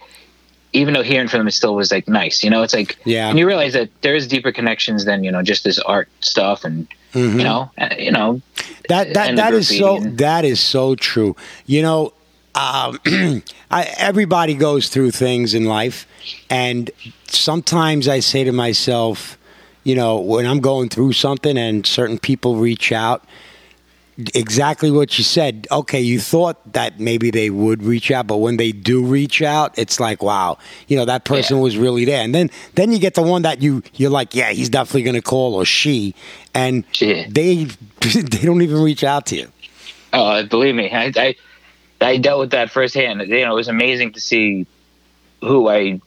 even 0.72 0.94
though 0.94 1.02
hearing 1.02 1.28
from 1.28 1.40
them 1.40 1.50
still 1.50 1.74
was 1.74 1.92
like 1.92 2.08
nice, 2.08 2.44
you 2.44 2.50
know, 2.52 2.62
it's 2.62 2.76
like, 2.76 2.96
Yeah. 3.06 3.28
and 3.30 3.40
you 3.40 3.48
realize 3.48 3.74
that 3.74 3.90
there 4.02 4.16
is 4.16 4.28
deeper 4.28 4.52
connections 4.52 5.04
than 5.06 5.24
you 5.24 5.32
know 5.32 5.42
just 5.42 5.64
this 5.64 5.80
art 5.80 6.10
stuff, 6.20 6.64
and 6.64 6.88
Mhm. 7.14 7.38
you 7.38 7.44
know, 7.44 7.72
uh, 7.78 7.90
you 7.98 8.12
know, 8.12 8.42
That 8.88 9.14
that 9.14 9.36
that 9.36 9.54
is 9.54 9.68
so 9.78 9.98
and- 9.98 10.18
that 10.18 10.46
is 10.46 10.60
so 10.60 10.96
true. 10.96 11.36
You 11.66 11.82
know, 11.82 12.14
um, 12.56 13.00
I, 13.72 13.84
everybody 13.98 14.54
goes 14.54 14.90
through 14.90 15.12
things 15.12 15.54
in 15.54 15.66
life, 15.66 16.06
and 16.50 16.90
sometimes 17.28 18.08
I 18.08 18.20
say 18.20 18.44
to 18.44 18.52
myself, 18.52 19.38
you 19.84 19.96
know, 19.96 20.18
when 20.18 20.46
I'm 20.46 20.60
going 20.60 20.90
through 20.90 21.14
something 21.14 21.58
and 21.58 21.86
certain 21.86 22.20
people 22.20 22.56
reach 22.58 22.92
out, 22.92 23.24
exactly 24.34 24.92
what 24.92 25.18
you 25.18 25.24
said. 25.24 25.68
Okay, 25.72 26.02
you 26.02 26.20
thought 26.20 26.74
that 26.74 27.00
maybe 27.00 27.32
they 27.32 27.50
would 27.50 27.84
reach 27.84 28.12
out, 28.12 28.28
but 28.28 28.38
when 28.38 28.58
they 28.58 28.72
do 28.72 29.04
reach 29.04 29.42
out, 29.42 29.78
it's 29.78 30.00
like, 30.00 30.22
wow, 30.24 30.58
you 30.88 30.98
know, 30.98 31.06
that 31.06 31.26
person 31.26 31.58
Yeah. 31.58 31.64
was 31.64 31.78
really 31.78 32.06
there. 32.06 32.22
And 32.24 32.34
then 32.36 32.50
then 32.76 32.92
you 32.92 33.00
get 33.00 33.14
the 33.16 33.22
one 33.22 33.44
that 33.44 33.62
you 33.62 33.82
you're 33.96 34.10
like, 34.10 34.36
yeah, 34.36 34.52
he's 34.52 34.70
definitely 34.70 35.04
going 35.04 35.16
to 35.16 35.22
call 35.22 35.56
or 35.56 35.66
she, 35.66 36.16
and 36.54 36.84
Yeah. 37.00 37.26
they 37.30 37.66
they 38.02 38.40
don't 38.44 38.62
even 38.62 38.82
reach 38.82 39.04
out 39.04 39.26
to 39.28 39.36
you. 39.38 39.48
oh, 40.14 40.44
believe 40.46 40.76
me, 40.76 40.90
I, 40.92 41.12
I 41.16 41.36
I 42.02 42.18
dealt 42.18 42.40
with 42.40 42.52
that 42.52 42.72
firsthand. 42.72 43.22
You 43.22 43.46
know, 43.46 43.52
it 43.52 43.56
was 43.56 43.68
amazing 43.68 44.14
to 44.14 44.20
see 44.22 44.66
who 45.42 45.68
I 45.70 46.02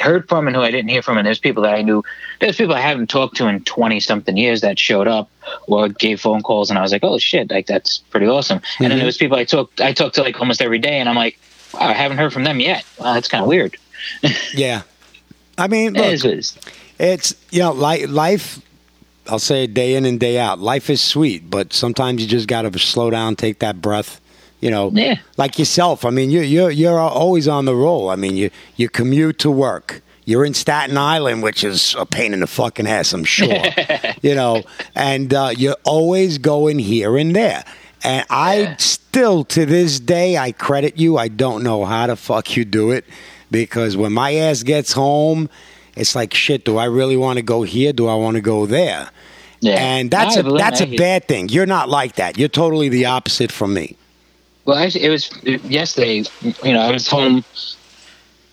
heard 0.00 0.28
from 0.28 0.46
and 0.46 0.56
who 0.56 0.62
I 0.62 0.70
didn't 0.70 0.88
hear 0.90 1.02
from, 1.02 1.18
and 1.18 1.26
there's 1.26 1.38
people 1.38 1.62
that 1.64 1.74
I 1.74 1.82
knew. 1.82 2.02
There's 2.40 2.56
people 2.56 2.74
I 2.74 2.80
haven't 2.80 3.08
talked 3.10 3.36
to 3.36 3.46
in 3.48 3.62
twenty 3.64 4.00
something 4.00 4.36
years 4.36 4.60
that 4.62 4.78
showed 4.78 5.08
up 5.08 5.30
or 5.66 5.88
gave 5.88 6.20
phone 6.20 6.42
calls, 6.42 6.70
and 6.70 6.78
I 6.78 6.82
was 6.82 6.92
like, 6.92 7.04
oh 7.04 7.18
shit, 7.18 7.50
like 7.50 7.66
that's 7.66 7.98
pretty 7.98 8.26
awesome. 8.26 8.60
And 8.80 8.90
then 8.90 8.92
Mhm. 8.92 8.96
there 9.00 9.06
was 9.06 9.16
people 9.18 9.36
I 9.38 9.44
talked 9.44 9.80
I 9.80 9.92
talked 9.92 10.14
to 10.16 10.22
like 10.22 10.38
almost 10.40 10.62
every 10.62 10.78
day, 10.78 10.98
and 11.00 11.08
I'm 11.08 11.16
like, 11.16 11.38
wow, 11.74 11.80
I 11.88 11.92
haven't 11.92 12.18
heard 12.18 12.32
from 12.32 12.44
them 12.44 12.60
yet. 12.60 12.84
Wow, 12.98 13.14
that's 13.14 13.28
kind 13.28 13.42
of 13.42 13.48
weird. 13.48 13.76
Yeah, 14.54 14.82
I 15.58 15.68
mean, 15.68 15.94
look, 15.94 16.06
it 16.06 16.24
is. 16.24 16.56
it's 16.98 17.34
you 17.50 17.60
know, 17.60 17.72
li- 17.72 18.06
life. 18.06 18.60
I'll 19.28 19.38
say 19.38 19.64
it 19.64 19.72
day 19.74 19.94
in 19.94 20.04
and 20.04 20.18
day 20.18 20.36
out. 20.38 20.58
Life 20.58 20.90
is 20.90 21.00
sweet, 21.00 21.48
but 21.48 21.72
sometimes 21.72 22.20
you 22.20 22.26
just 22.28 22.48
got 22.48 22.62
to 22.62 22.76
slow 22.80 23.08
down, 23.08 23.36
take 23.36 23.60
that 23.60 23.80
breath, 23.80 24.20
You 24.62 24.70
know, 24.70 24.90
Yeah. 24.94 25.16
like 25.36 25.58
yourself. 25.58 26.04
I 26.06 26.10
mean, 26.10 26.30
you 26.30 26.40
you're 26.40 26.70
you're 26.70 26.98
always 26.98 27.46
on 27.48 27.64
the 27.66 27.74
roll. 27.74 28.08
I 28.08 28.16
mean, 28.16 28.36
you 28.36 28.48
you 28.76 28.88
commute 28.88 29.38
to 29.40 29.50
work. 29.50 30.00
You're 30.24 30.44
in 30.44 30.54
Staten 30.54 30.96
Island, 30.96 31.42
which 31.42 31.64
is 31.64 31.96
a 31.98 32.06
pain 32.06 32.32
in 32.32 32.40
the 32.40 32.46
fucking 32.46 32.86
ass, 32.86 33.12
I'm 33.12 33.24
sure. 33.24 33.52
you 34.22 34.36
know, 34.36 34.62
and 34.94 35.34
uh, 35.34 35.50
you're 35.56 35.76
always 35.84 36.38
going 36.38 36.78
here 36.78 37.16
and 37.18 37.34
there. 37.34 37.64
And 38.04 38.24
I 38.30 38.76
still, 38.78 39.42
to 39.46 39.66
this 39.66 39.98
day, 39.98 40.36
I 40.38 40.52
credit 40.52 40.96
you. 40.96 41.18
I 41.18 41.26
don't 41.26 41.64
know 41.64 41.84
how 41.84 42.06
the 42.06 42.14
fuck 42.16 42.56
you 42.56 42.64
do 42.64 42.92
it 42.92 43.04
because 43.50 43.96
when 43.96 44.12
my 44.12 44.34
ass 44.34 44.62
gets 44.62 44.92
home, 44.92 45.48
it's 45.96 46.14
like 46.14 46.32
shit. 46.34 46.64
Do 46.64 46.78
I 46.78 46.84
really 46.84 47.16
want 47.16 47.38
to 47.38 47.42
go 47.42 47.64
here? 47.64 47.92
Do 47.92 48.06
I 48.06 48.14
want 48.14 48.36
to 48.36 48.40
go 48.40 48.64
there? 48.66 49.10
Yeah. 49.60 49.74
And 49.74 50.08
that's 50.10 50.36
I 50.36 50.40
a 50.40 50.42
that's 50.44 50.80
a 50.80 50.96
bad 50.96 51.26
thing. 51.26 51.48
You're 51.48 51.66
not 51.66 51.88
like 51.88 52.14
that. 52.16 52.38
You're 52.38 52.48
totally 52.48 52.88
the 52.88 53.06
opposite 53.06 53.50
from 53.52 53.74
me. 53.74 53.96
Well, 54.64 54.76
actually, 54.78 55.04
it 55.04 55.10
was 55.10 55.30
yesterday. 55.64 56.24
You 56.62 56.72
know, 56.72 56.80
I 56.80 56.90
was 56.92 57.06
home. 57.08 57.44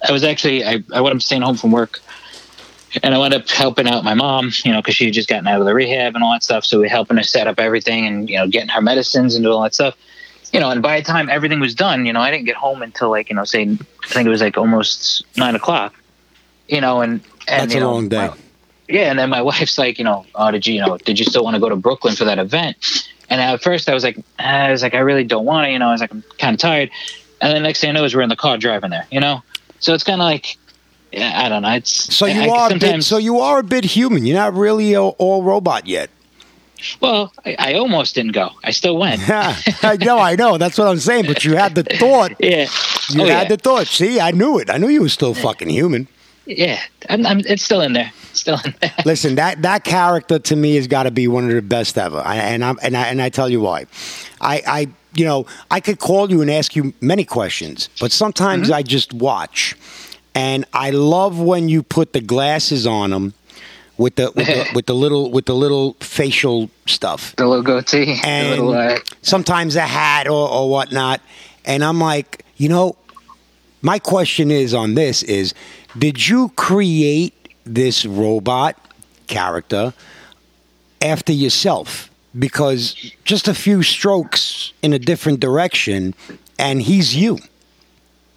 I 0.07 0.11
was 0.11 0.23
actually 0.23 0.65
I 0.65 0.83
I 0.93 1.01
wound 1.01 1.15
up 1.15 1.21
staying 1.21 1.41
home 1.43 1.57
from 1.57 1.71
work, 1.71 1.99
and 3.03 3.13
I 3.13 3.17
wound 3.17 3.33
up 3.33 3.47
helping 3.49 3.87
out 3.87 4.03
my 4.03 4.13
mom. 4.15 4.51
You 4.65 4.71
know, 4.71 4.81
because 4.81 4.95
she 4.95 5.05
had 5.05 5.13
just 5.13 5.29
gotten 5.29 5.47
out 5.47 5.59
of 5.59 5.65
the 5.65 5.73
rehab 5.73 6.15
and 6.15 6.23
all 6.23 6.31
that 6.33 6.43
stuff. 6.43 6.65
So 6.65 6.77
we 6.77 6.83
were 6.85 6.89
helping 6.89 7.17
her 7.17 7.23
set 7.23 7.47
up 7.47 7.59
everything 7.59 8.05
and 8.07 8.29
you 8.29 8.37
know 8.37 8.47
getting 8.47 8.69
her 8.69 8.81
medicines 8.81 9.35
and 9.35 9.43
doing 9.43 9.55
all 9.55 9.63
that 9.63 9.73
stuff. 9.75 9.95
You 10.51 10.59
know, 10.59 10.71
and 10.71 10.81
by 10.81 10.99
the 10.99 11.05
time 11.05 11.29
everything 11.29 11.59
was 11.59 11.75
done, 11.75 12.07
you 12.07 12.13
know, 12.13 12.21
I 12.21 12.31
didn't 12.31 12.45
get 12.45 12.55
home 12.55 12.81
until 12.81 13.11
like 13.11 13.29
you 13.29 13.35
know, 13.35 13.43
say 13.45 13.61
I 13.63 14.07
think 14.07 14.25
it 14.25 14.29
was 14.29 14.41
like 14.41 14.57
almost 14.57 15.23
nine 15.37 15.53
o'clock. 15.55 15.93
You 16.67 16.81
know, 16.81 17.01
and 17.01 17.21
and 17.47 17.63
That's 17.69 17.73
you 17.73 17.79
a 17.79 17.83
know, 17.83 17.93
long 17.93 18.09
day. 18.09 18.27
my- 18.27 18.37
yeah, 18.87 19.11
and 19.11 19.19
then 19.19 19.29
my 19.29 19.41
wife's 19.51 19.77
like, 19.77 19.99
you 19.99 20.05
know, 20.05 20.25
oh, 20.33 20.49
did 20.49 20.65
you, 20.65 20.73
you 20.73 20.81
know, 20.81 20.97
did 20.97 21.19
you 21.19 21.25
still 21.25 21.43
want 21.43 21.53
to 21.53 21.59
go 21.59 21.69
to 21.69 21.75
Brooklyn 21.75 22.15
for 22.15 22.25
that 22.25 22.39
event? 22.39 22.77
And 23.29 23.39
at 23.39 23.61
first, 23.61 23.89
I 23.89 23.93
was 23.93 24.03
like, 24.03 24.17
I 24.37 24.71
was 24.71 24.81
like, 24.81 24.93
I 24.93 24.99
really 24.99 25.23
don't 25.23 25.45
want 25.45 25.65
to, 25.65 25.71
you 25.71 25.79
know. 25.79 25.87
I 25.87 25.91
was 25.91 26.01
like, 26.01 26.11
I'm 26.11 26.23
kind 26.37 26.53
of 26.53 26.59
tired. 26.59 26.89
And 27.41 27.55
the 27.55 27.59
next 27.59 27.81
thing 27.81 27.91
I 27.91 27.93
know 27.93 28.03
is 28.03 28.15
we're 28.15 28.21
in 28.21 28.29
the 28.29 28.35
car 28.35 28.57
driving 28.57 28.89
there, 28.89 29.05
you 29.11 29.19
know. 29.19 29.43
So 29.79 29.93
it's 29.93 30.03
kind 30.03 30.19
of 30.19 30.25
like, 30.25 30.57
yeah, 31.11 31.41
I 31.43 31.49
don't 31.49 31.61
know. 31.61 31.69
It's 31.71 32.13
So 32.13 32.25
you 32.25 32.41
I, 32.41 32.47
are 32.49 32.73
a 32.73 32.77
bit, 32.77 33.03
so 33.03 33.17
you 33.17 33.39
are 33.39 33.59
a 33.59 33.63
bit 33.63 33.85
human. 33.85 34.25
You're 34.25 34.37
not 34.37 34.53
really 34.53 34.93
a, 34.93 35.01
all 35.01 35.43
robot 35.43 35.87
yet. 35.87 36.09
well, 37.01 37.31
I, 37.45 37.55
I 37.59 37.73
almost 37.75 38.15
didn't 38.15 38.33
go. 38.33 38.49
I 38.63 38.71
still 38.71 38.97
went. 38.97 39.21
yeah, 39.27 39.55
I 39.83 39.97
know, 39.97 40.17
I 40.17 40.35
know. 40.35 40.57
That's 40.57 40.77
what 40.77 40.87
I'm 40.87 40.99
saying. 40.99 41.25
But 41.25 41.45
you 41.45 41.55
had 41.55 41.75
the 41.75 41.83
thought. 41.83 42.33
yeah. 42.39 42.67
You 43.09 43.23
oh, 43.23 43.25
had 43.25 43.43
yeah. 43.43 43.47
the 43.47 43.57
thought. 43.57 43.87
See, 43.87 44.19
I 44.19 44.31
knew 44.31 44.59
it. 44.59 44.69
I 44.69 44.77
knew 44.77 44.89
you 44.89 45.01
were 45.01 45.09
still 45.09 45.33
fucking 45.33 45.69
human. 45.69 46.07
Yeah. 46.57 46.81
I'm, 47.09 47.25
I'm, 47.25 47.39
it's 47.39 47.63
still 47.63 47.81
in 47.81 47.93
there. 47.93 48.11
Still 48.33 48.59
in 48.65 48.73
there. 48.81 48.93
Listen, 49.05 49.35
that 49.35 49.61
that 49.61 49.83
character 49.83 50.39
to 50.39 50.55
me 50.55 50.75
has 50.75 50.87
got 50.87 51.03
to 51.03 51.11
be 51.11 51.27
one 51.27 51.47
of 51.47 51.55
the 51.55 51.61
best 51.61 51.97
ever, 51.97 52.21
I, 52.25 52.35
and 52.35 52.63
I'm 52.63 52.77
and 52.81 52.95
I 52.95 53.07
and 53.07 53.21
I 53.21 53.29
tell 53.29 53.49
you 53.49 53.61
why. 53.61 53.85
I, 54.41 54.61
I 54.65 54.87
you 55.13 55.25
know 55.25 55.45
I 55.71 55.79
could 55.79 55.99
call 55.99 56.29
you 56.29 56.41
and 56.41 56.49
ask 56.49 56.75
you 56.75 56.93
many 57.01 57.25
questions, 57.25 57.89
but 57.99 58.11
sometimes 58.11 58.67
Mm-hmm. 58.67 58.75
I 58.75 58.83
just 58.83 59.13
watch, 59.13 59.75
and 60.35 60.65
I 60.73 60.91
love 60.91 61.39
when 61.39 61.69
you 61.69 61.83
put 61.83 62.13
the 62.13 62.21
glasses 62.21 62.85
on 62.85 63.11
them 63.11 63.33
with 63.97 64.15
the 64.15 64.31
with 64.35 64.47
the, 64.47 64.67
with 64.75 64.85
the 64.85 64.95
little 64.95 65.29
with 65.31 65.45
the 65.45 65.55
little 65.55 65.93
facial 65.99 66.69
stuff. 66.87 67.35
The 67.35 67.45
little 67.47 67.63
goatee. 67.63 68.19
and 68.23 68.59
the 68.59 68.63
little, 68.63 68.73
uh, 68.73 68.99
sometimes 69.21 69.75
a 69.75 69.81
hat 69.81 70.27
or, 70.27 70.49
or 70.49 70.69
whatnot. 70.69 71.21
And 71.65 71.83
I'm 71.83 71.99
like, 71.99 72.43
you 72.57 72.69
know, 72.69 72.95
my 73.81 73.99
question 73.99 74.49
is 74.49 74.73
on 74.73 74.95
this 74.95 75.23
is, 75.23 75.53
did 75.99 76.27
you 76.27 76.49
create 76.55 77.33
this 77.65 78.05
robot 78.05 78.75
character 79.27 79.93
after 81.01 81.33
yourself? 81.33 82.09
Because 82.37 82.95
just 83.25 83.47
a 83.47 83.53
few 83.53 83.81
strokes 83.83 84.71
in 84.81 84.93
a 84.93 84.99
different 84.99 85.39
direction, 85.39 86.13
and 86.57 86.81
he's 86.81 87.15
you. 87.15 87.39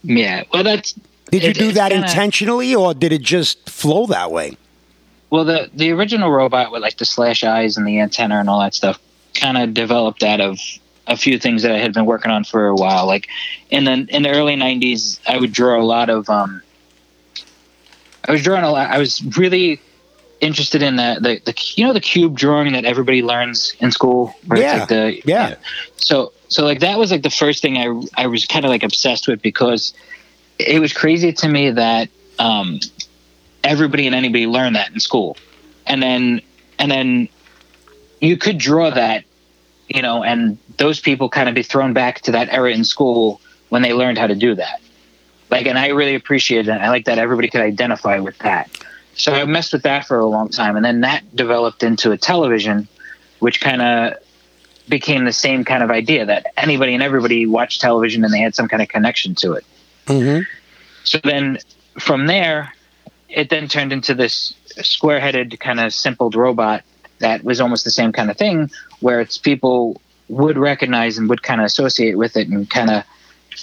yeah. 0.02 0.44
Well, 0.52 0.64
that's. 0.64 0.94
Did 1.30 1.44
you 1.44 1.54
do 1.54 1.72
that 1.72 1.92
kinda- 1.92 2.06
intentionally, 2.06 2.74
or 2.74 2.92
did 2.94 3.12
it 3.12 3.22
just 3.22 3.68
flow 3.68 4.06
that 4.06 4.30
way? 4.32 4.56
Well, 5.30 5.44
the 5.44 5.70
the 5.74 5.90
original 5.92 6.30
robot 6.30 6.72
with 6.72 6.82
like 6.82 6.98
the 6.98 7.04
slash 7.06 7.42
eyes 7.44 7.76
and 7.78 7.86
the 7.86 8.00
antenna 8.00 8.38
and 8.38 8.50
all 8.50 8.60
that 8.60 8.74
stuff 8.74 8.98
kind 9.34 9.56
of 9.56 9.72
developed 9.72 10.22
out 10.22 10.40
of 10.42 10.58
a 11.06 11.16
few 11.16 11.38
things 11.38 11.62
that 11.62 11.72
I 11.72 11.78
had 11.78 11.94
been 11.94 12.04
working 12.06 12.30
on 12.30 12.44
for 12.44 12.66
a 12.66 12.74
while. 12.74 13.06
Like 13.06 13.28
in 13.70 13.84
the 13.84 14.06
in 14.10 14.22
the 14.22 14.30
early 14.30 14.56
'90s, 14.56 15.20
I 15.26 15.38
would 15.38 15.52
draw 15.52 15.80
a 15.80 15.84
lot 15.84 16.08
of. 16.10 16.28
Um, 16.30 16.62
I 18.26 18.32
was 18.32 18.42
drawing 18.42 18.64
a 18.64 18.70
lot. 18.70 18.90
I 18.90 18.98
was 18.98 19.22
really 19.36 19.80
interested 20.40 20.82
in 20.82 20.96
the, 20.96 21.18
the 21.20 21.52
the 21.52 21.72
you 21.76 21.86
know 21.86 21.92
the 21.92 22.00
cube 22.00 22.36
drawing 22.36 22.72
that 22.72 22.84
everybody 22.84 23.22
learns 23.22 23.74
in 23.80 23.92
school. 23.92 24.34
Yeah, 24.54 24.78
like 24.78 24.88
the, 24.88 25.22
yeah. 25.24 25.54
So 25.96 26.32
so 26.48 26.64
like 26.64 26.80
that 26.80 26.98
was 26.98 27.10
like 27.10 27.22
the 27.22 27.30
first 27.30 27.62
thing 27.62 27.78
I 27.78 28.22
I 28.22 28.26
was 28.26 28.44
kind 28.46 28.64
of 28.64 28.70
like 28.70 28.82
obsessed 28.82 29.28
with 29.28 29.40
because 29.40 29.94
it 30.58 30.80
was 30.80 30.92
crazy 30.92 31.32
to 31.32 31.48
me 31.48 31.70
that 31.70 32.08
um, 32.38 32.80
everybody 33.64 34.06
and 34.06 34.14
anybody 34.14 34.46
learned 34.46 34.76
that 34.76 34.92
in 34.92 35.00
school, 35.00 35.36
and 35.86 36.02
then 36.02 36.42
and 36.78 36.90
then 36.90 37.28
you 38.20 38.36
could 38.36 38.58
draw 38.58 38.90
that, 38.90 39.24
you 39.88 40.02
know, 40.02 40.22
and 40.22 40.58
those 40.76 41.00
people 41.00 41.28
kind 41.28 41.48
of 41.48 41.54
be 41.54 41.62
thrown 41.62 41.92
back 41.92 42.20
to 42.22 42.32
that 42.32 42.48
era 42.50 42.72
in 42.72 42.84
school 42.84 43.40
when 43.68 43.82
they 43.82 43.92
learned 43.92 44.18
how 44.18 44.26
to 44.26 44.34
do 44.34 44.54
that. 44.54 44.81
Like, 45.52 45.66
and 45.66 45.78
I 45.78 45.88
really 45.88 46.14
appreciated 46.14 46.66
that. 46.66 46.80
I 46.80 46.88
like 46.88 47.04
that 47.04 47.18
everybody 47.18 47.48
could 47.48 47.60
identify 47.60 48.18
with 48.20 48.38
that. 48.38 48.70
So 49.14 49.34
I 49.34 49.44
messed 49.44 49.74
with 49.74 49.82
that 49.82 50.06
for 50.06 50.18
a 50.18 50.24
long 50.24 50.48
time, 50.48 50.76
and 50.76 50.84
then 50.84 51.02
that 51.02 51.36
developed 51.36 51.82
into 51.82 52.10
a 52.10 52.16
television, 52.16 52.88
which 53.38 53.60
kind 53.60 53.82
of 53.82 54.14
became 54.88 55.26
the 55.26 55.32
same 55.32 55.62
kind 55.62 55.82
of 55.82 55.90
idea 55.90 56.24
that 56.24 56.46
anybody 56.56 56.94
and 56.94 57.02
everybody 57.02 57.44
watched 57.44 57.82
television 57.82 58.24
and 58.24 58.32
they 58.32 58.40
had 58.40 58.54
some 58.54 58.66
kind 58.66 58.82
of 58.82 58.88
connection 58.88 59.34
to 59.34 59.52
it. 59.52 59.66
Mm-hmm. 60.06 60.42
So 61.04 61.18
then 61.22 61.58
from 61.98 62.26
there, 62.26 62.72
it 63.28 63.50
then 63.50 63.68
turned 63.68 63.92
into 63.92 64.14
this 64.14 64.54
square 64.80 65.20
headed, 65.20 65.60
kind 65.60 65.80
of 65.80 65.92
simpled 65.92 66.34
robot 66.34 66.82
that 67.18 67.44
was 67.44 67.60
almost 67.60 67.84
the 67.84 67.90
same 67.90 68.10
kind 68.10 68.30
of 68.30 68.38
thing, 68.38 68.70
where 69.00 69.20
it's 69.20 69.36
people 69.36 70.00
would 70.28 70.56
recognize 70.56 71.18
and 71.18 71.28
would 71.28 71.42
kind 71.42 71.60
of 71.60 71.66
associate 71.66 72.16
with 72.16 72.38
it 72.38 72.48
and 72.48 72.70
kind 72.70 72.90
of, 72.90 73.04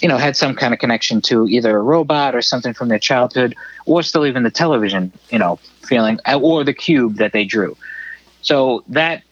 you 0.00 0.08
know, 0.08 0.16
had 0.16 0.36
some 0.36 0.54
kind 0.54 0.72
of 0.72 0.80
connection 0.80 1.20
to 1.22 1.48
either 1.48 1.76
a 1.76 1.82
robot 1.82 2.34
or 2.34 2.42
something 2.42 2.72
from 2.72 2.88
their 2.88 2.98
childhood, 2.98 3.54
or 3.86 4.02
still 4.02 4.26
even 4.26 4.42
the 4.42 4.50
television, 4.50 5.12
you 5.30 5.38
know, 5.38 5.56
feeling, 5.82 6.18
uh, 6.26 6.38
or 6.38 6.64
the 6.64 6.74
cube 6.74 7.16
that 7.16 7.32
they 7.32 7.44
drew. 7.44 7.76
So 8.42 8.84
that 8.88 9.22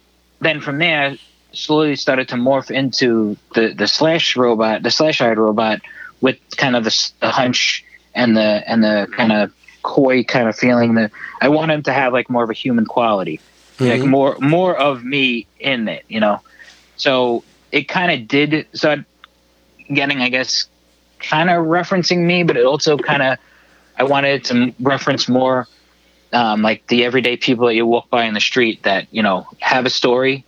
then 0.41 0.61
from 0.61 0.79
there 0.79 1.17
slowly 1.53 1.97
started 1.97 2.29
to 2.29 2.37
morph 2.37 2.71
into 2.71 3.37
the 3.55 3.73
the 3.73 3.89
slash 3.89 4.37
robot, 4.37 4.83
the 4.83 4.91
slash 4.91 5.21
eyed 5.21 5.39
robot, 5.39 5.81
with 6.21 6.39
kind 6.57 6.77
of 6.77 6.85
the, 6.85 7.11
the 7.21 7.31
hunch 7.31 7.85
and 8.15 8.37
the 8.37 8.63
and 8.67 8.83
the 8.83 9.09
kind 9.17 9.33
of 9.33 9.53
coy 9.83 10.25
kind 10.25 10.49
of 10.49 10.57
feeling. 10.57 10.95
That 10.95 11.13
I 11.41 11.49
want 11.49 11.71
him 11.71 11.83
to 11.85 11.93
have 11.93 12.13
like 12.13 12.29
more 12.29 12.45
of 12.45 12.51
a 12.51 12.55
human 12.55 12.85
quality, 12.85 13.41
like 13.81 14.01
mm-hmm. 14.01 14.11
more 14.11 14.37
more 14.41 14.77
of 14.77 15.05
me 15.05 15.47
in 15.59 15.89
it, 15.89 16.05
you 16.09 16.21
know. 16.21 16.41
So 16.97 17.45
it 17.71 17.89
kind 17.89 18.11
of 18.11 18.29
did 18.29 18.67
start 18.73 19.01
getting, 19.93 20.21
I 20.21 20.29
guess, 20.29 20.69
kind 21.19 21.51
of 21.51 21.67
referencing 21.67 22.25
me, 22.25 22.43
but 22.43 22.57
it 22.57 22.65
also 22.65 22.97
kind 22.97 23.23
of 23.23 23.39
I 23.97 24.05
wanted 24.05 24.45
to 24.47 24.73
reference 24.79 25.29
more 25.29 25.67
um, 26.33 26.63
like 26.63 26.87
the 26.87 27.05
everyday 27.05 27.37
people 27.37 27.67
that 27.67 27.75
you 27.75 27.87
walk 27.87 28.11
by 28.11 28.25
in 28.25 28.35
the 28.35 28.41
street 28.41 28.83
that 28.85 29.09
you 29.11 29.23
know 29.23 29.47
have 29.61 29.87
a 29.87 29.91
story 29.91 30.45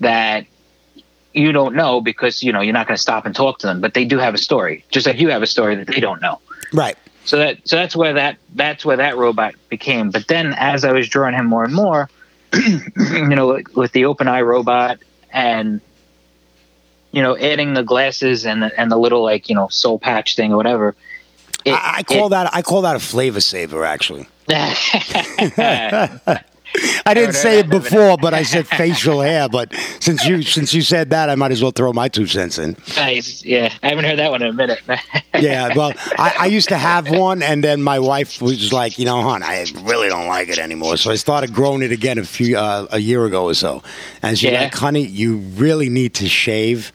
that 0.00 0.46
you 1.32 1.52
don't 1.52 1.74
know 1.74 2.00
because 2.00 2.42
you 2.42 2.52
know 2.52 2.60
you're 2.60 2.72
not 2.72 2.86
going 2.86 2.96
to 2.96 3.02
stop 3.02 3.26
and 3.26 3.34
talk 3.34 3.58
to 3.60 3.66
them, 3.66 3.80
but 3.80 3.94
they 3.94 4.04
do 4.04 4.18
have 4.18 4.34
a 4.34 4.38
story, 4.38 4.84
just 4.90 5.06
like 5.06 5.18
you 5.18 5.30
have 5.30 5.42
a 5.42 5.46
story 5.46 5.76
that 5.76 5.86
they 5.86 6.00
don't 6.00 6.22
know. 6.22 6.40
Right. 6.72 6.96
So 7.24 7.38
that 7.38 7.68
so 7.68 7.76
that's 7.76 7.94
where 7.94 8.14
that 8.14 8.38
that's 8.54 8.84
where 8.84 8.96
that 8.96 9.16
robot 9.16 9.54
became. 9.68 10.10
But 10.10 10.28
then 10.28 10.54
as 10.56 10.84
I 10.84 10.92
was 10.92 11.08
drawing 11.08 11.34
him 11.34 11.46
more 11.46 11.64
and 11.64 11.74
more, 11.74 12.08
you 12.54 13.26
know, 13.26 13.48
with, 13.48 13.76
with 13.76 13.92
the 13.92 14.06
open 14.06 14.28
eye 14.28 14.42
robot 14.42 15.00
and 15.30 15.80
you 17.12 17.22
know 17.22 17.36
adding 17.36 17.74
the 17.74 17.82
glasses 17.82 18.46
and 18.46 18.62
the, 18.62 18.80
and 18.80 18.90
the 18.90 18.96
little 18.98 19.22
like 19.22 19.48
you 19.48 19.54
know 19.54 19.68
soul 19.68 19.98
patch 19.98 20.36
thing 20.36 20.52
or 20.52 20.56
whatever. 20.56 20.94
it- 21.64 21.72
I, 21.72 21.98
I 21.98 22.02
call 22.02 22.26
it- 22.26 22.30
that 22.30 22.54
I 22.54 22.62
call 22.62 22.82
that 22.82 22.96
a 22.96 23.00
flavor 23.00 23.40
saver. 23.40 23.84
Actually. 23.84 24.26
I 27.06 27.14
didn't 27.14 27.34
say 27.34 27.60
it 27.60 27.68
before, 27.70 28.16
but 28.18 28.34
I 28.34 28.42
said 28.42 28.66
facial 28.66 29.20
hair. 29.20 29.48
But 29.48 29.72
since 30.00 30.26
you 30.26 30.42
since 30.56 30.74
you 30.74 30.82
said 30.82 31.10
that, 31.10 31.30
I 31.30 31.34
might 31.34 31.52
as 31.52 31.62
well 31.62 31.70
throw 31.70 31.92
my 31.92 32.08
two 32.08 32.26
cents 32.26 32.58
in. 32.58 32.76
nice. 32.96 33.44
Yeah, 33.44 33.72
I 33.82 33.88
haven't 33.88 34.04
heard 34.04 34.18
that 34.18 34.30
one 34.30 34.42
in 34.42 34.48
a 34.48 34.52
minute. 34.52 34.80
Yeah, 35.38 35.74
well, 35.76 35.92
I, 36.18 36.34
I 36.40 36.46
used 36.46 36.70
to 36.70 36.78
have 36.78 37.10
one, 37.10 37.42
and 37.42 37.62
then 37.62 37.82
my 37.82 37.98
wife 37.98 38.40
was 38.40 38.72
like, 38.72 38.98
you 38.98 39.04
know, 39.04 39.20
hon, 39.20 39.42
I 39.42 39.66
really 39.82 40.08
don't 40.08 40.28
like 40.28 40.48
it 40.48 40.58
anymore. 40.58 40.96
So 40.96 41.10
I 41.10 41.16
started 41.16 41.52
growing 41.52 41.82
it 41.82 41.92
again 41.92 42.16
a 42.16 42.24
few 42.24 42.56
uh, 42.56 42.86
a 42.90 42.98
year 42.98 43.26
ago 43.26 43.44
or 43.44 43.52
so. 43.52 43.82
And 44.22 44.38
she's 44.38 44.50
Yeah. 44.50 44.62
like, 44.62 44.74
honey, 44.74 45.04
you 45.04 45.36
really 45.36 45.90
need 45.90 46.14
to 46.14 46.26
shave 46.26 46.90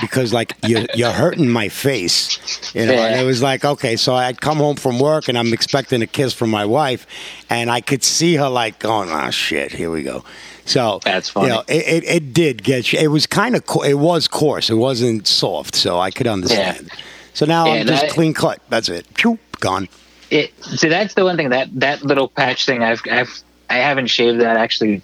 because 0.02 0.32
like 0.32 0.54
you're 0.66 0.86
you're 0.94 1.12
hurting 1.12 1.48
my 1.48 1.68
face, 1.68 2.74
you 2.74 2.86
know. 2.86 2.92
And 2.94 3.20
it 3.20 3.24
was 3.24 3.42
like, 3.42 3.64
okay, 3.64 3.96
so 3.96 4.14
I'd 4.14 4.40
come 4.40 4.58
home 4.58 4.76
from 4.76 4.98
work 4.98 5.28
and 5.28 5.36
I'm 5.38 5.52
expecting 5.52 6.02
a 6.02 6.06
kiss 6.06 6.32
from 6.32 6.50
my 6.50 6.64
wife, 6.64 7.06
and 7.48 7.70
I 7.70 7.80
could 7.80 8.02
see 8.02 8.36
her 8.36 8.48
like 8.48 8.78
going, 8.78 9.10
oh 9.10 9.30
shit, 9.30 9.72
here 9.72 9.90
we 9.90 10.02
go. 10.02 10.24
So 10.64 11.00
That's 11.04 11.28
funny. 11.28 11.48
You 11.48 11.54
know, 11.54 11.64
it, 11.66 12.04
it, 12.04 12.04
it 12.04 12.32
did 12.32 12.62
get 12.62 12.92
you. 12.92 13.00
It 13.00 13.08
was 13.08 13.26
kind 13.26 13.56
of 13.56 13.66
co- 13.66 13.82
it 13.82 13.94
was 13.98 14.28
coarse. 14.28 14.70
It 14.70 14.74
wasn't 14.76 15.26
soft, 15.26 15.74
so 15.74 15.98
I 15.98 16.10
could 16.10 16.26
understand. 16.28 16.90
So 17.34 17.46
now 17.46 17.66
Yeah, 17.66 17.80
I'm 17.80 17.86
just 17.86 18.02
that- 18.02 18.10
clean 18.10 18.34
cut. 18.34 18.60
That's 18.68 18.88
it. 18.88 19.06
Phew, 19.14 19.38
gone. 19.60 19.88
It, 20.30 20.52
so 20.62 20.88
that's 20.88 21.14
the 21.14 21.24
one 21.24 21.36
thing 21.36 21.48
that 21.48 21.68
that 21.80 22.04
little 22.04 22.28
patch 22.28 22.64
thing 22.66 22.84
I've 22.84 23.00
I've 23.10 23.42
I 23.68 23.78
haven't 23.78 24.06
shaved 24.06 24.40
that 24.40 24.56
actually 24.56 25.02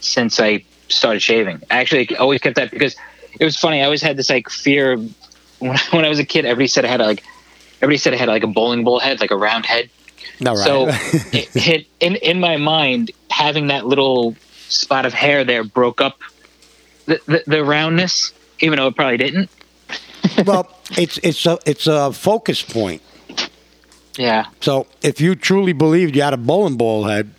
since 0.00 0.40
I 0.40 0.64
started 0.88 1.20
shaving. 1.20 1.62
I 1.70 1.78
actually 1.80 2.16
always 2.16 2.40
kept 2.40 2.56
that 2.56 2.70
because 2.70 2.96
it 3.38 3.44
was 3.44 3.56
funny. 3.56 3.80
I 3.80 3.84
always 3.84 4.02
had 4.02 4.16
this 4.16 4.30
like 4.30 4.48
fear 4.48 4.96
when 5.58 5.76
I, 5.76 5.80
when 5.90 6.04
I 6.04 6.08
was 6.08 6.18
a 6.18 6.24
kid. 6.24 6.44
Everybody 6.44 6.68
said 6.68 6.84
I 6.84 6.88
had 6.88 7.00
a, 7.00 7.06
like 7.06 7.24
everybody 7.76 7.98
said 7.98 8.14
I 8.14 8.16
had 8.16 8.28
like 8.28 8.42
a 8.42 8.48
bowling 8.48 8.84
ball 8.84 8.98
head, 8.98 9.20
like 9.20 9.30
a 9.30 9.36
round 9.36 9.66
head. 9.66 9.90
No, 10.40 10.52
right. 10.52 10.64
So 10.64 10.86
it, 11.32 11.50
it 11.54 11.86
in 12.00 12.16
in 12.16 12.40
my 12.40 12.56
mind 12.56 13.10
having 13.30 13.68
that 13.68 13.86
little 13.86 14.36
spot 14.68 15.06
of 15.06 15.12
hair 15.12 15.44
there 15.44 15.64
broke 15.64 16.00
up 16.00 16.18
the, 17.06 17.20
the, 17.26 17.42
the 17.46 17.64
roundness, 17.64 18.32
even 18.60 18.78
though 18.78 18.86
it 18.88 18.96
probably 18.96 19.16
didn't. 19.16 19.50
well, 20.46 20.78
it's 20.92 21.18
it's 21.18 21.44
a 21.46 21.58
it's 21.66 21.86
a 21.86 22.12
focus 22.12 22.62
point. 22.62 23.02
Yeah, 24.18 24.46
So 24.60 24.86
if 25.00 25.20
you 25.20 25.34
truly 25.34 25.72
believed 25.72 26.14
you 26.14 26.20
had 26.20 26.34
a 26.34 26.36
bowling 26.36 26.76
ball 26.76 27.04
head, 27.04 27.30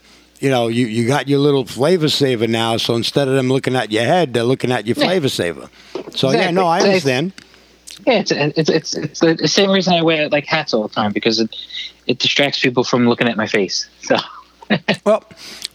you 0.42 0.50
know, 0.50 0.68
you, 0.68 0.86
you 0.88 1.08
got 1.08 1.28
your 1.30 1.40
little 1.40 1.66
flavor 1.66 2.10
saver 2.10 2.48
now. 2.48 2.76
So 2.78 2.96
instead 2.96 3.28
of 3.30 3.36
them 3.36 3.48
looking 3.50 3.76
at 3.76 3.92
your 3.92 4.04
head, 4.04 4.34
they're 4.34 4.44
looking 4.44 4.72
at 4.72 4.86
your 4.86 4.98
Yeah. 4.98 5.06
flavor 5.06 5.30
saver. 5.30 5.70
So 6.16 6.28
yeah, 6.32 6.38
Exactly. 6.50 6.56
no, 6.56 6.66
I 6.68 6.82
understand. 6.82 7.32
yeah. 8.06 8.14
It's 8.20 8.32
it's 8.32 8.70
it's, 8.70 8.94
it's 8.96 9.20
the 9.22 9.48
same 9.48 9.70
reason 9.72 9.94
I 9.94 10.02
wear 10.02 10.28
like 10.30 10.46
hats 10.46 10.74
all 10.74 10.84
the 10.88 10.94
time 10.94 11.12
because 11.14 11.40
it 11.40 11.56
it 12.08 12.20
distracts 12.20 12.60
people 12.60 12.84
from 12.84 13.08
looking 13.08 13.28
at 13.30 13.38
my 13.38 13.48
face. 13.48 13.88
So 14.02 14.18
Well, 15.06 15.24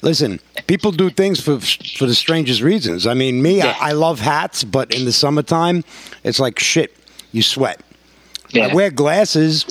listen, 0.02 0.40
people 0.66 0.90
do 0.90 1.10
things 1.10 1.40
for 1.40 1.60
for 1.60 2.06
the 2.06 2.14
strangest 2.14 2.60
reasons. 2.62 3.06
I 3.06 3.14
mean, 3.14 3.40
me, 3.42 3.58
Yeah. 3.58 3.76
I, 3.80 3.90
I 3.90 3.92
love 3.92 4.20
hats, 4.20 4.64
but 4.64 4.94
in 4.94 5.04
the 5.04 5.12
summertime, 5.12 5.84
it's 6.24 6.40
like 6.40 6.58
shit. 6.58 6.94
You 7.32 7.42
sweat. 7.42 7.80
yeah, 8.50 8.68
I 8.68 8.74
wear 8.74 8.90
glasses, 8.90 9.66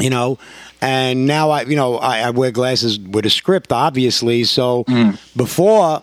you 0.00 0.10
know, 0.10 0.38
and 0.82 1.26
now 1.26 1.50
I, 1.50 1.62
you 1.62 1.76
know, 1.76 1.96
I, 1.96 2.18
I 2.18 2.30
wear 2.30 2.50
glasses 2.50 2.98
with 2.98 3.24
a 3.24 3.30
script, 3.30 3.72
obviously. 3.72 4.42
So 4.42 4.82
mm. 4.84 5.16
before 5.36 6.02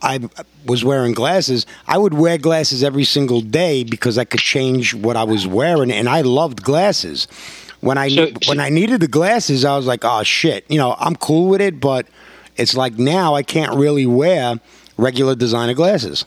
I 0.00 0.28
was 0.64 0.82
wearing 0.82 1.12
glasses, 1.12 1.66
I 1.86 1.98
would 1.98 2.14
wear 2.14 2.38
glasses 2.38 2.82
every 2.82 3.04
single 3.04 3.42
day 3.42 3.84
because 3.84 4.16
I 4.16 4.24
could 4.24 4.40
change 4.40 4.94
what 4.94 5.16
I 5.16 5.24
was 5.24 5.46
wearing, 5.46 5.92
and 5.92 6.08
I 6.08 6.22
loved 6.22 6.62
glasses. 6.62 7.28
When 7.80 7.98
I 7.98 8.08
So- 8.08 8.32
when 8.46 8.60
I 8.60 8.70
needed 8.70 9.00
the 9.00 9.08
glasses, 9.08 9.64
I 9.64 9.76
was 9.76 9.86
like, 9.86 10.04
oh 10.04 10.22
shit, 10.22 10.64
you 10.70 10.78
know, 10.78 10.96
I'm 10.98 11.16
cool 11.16 11.48
with 11.50 11.60
it, 11.60 11.78
but 11.80 12.06
it's 12.56 12.74
like 12.74 12.98
now 12.98 13.34
I 13.34 13.42
can't 13.42 13.74
really 13.76 14.06
wear 14.06 14.58
regular 14.96 15.34
designer 15.34 15.74
glasses. 15.74 16.24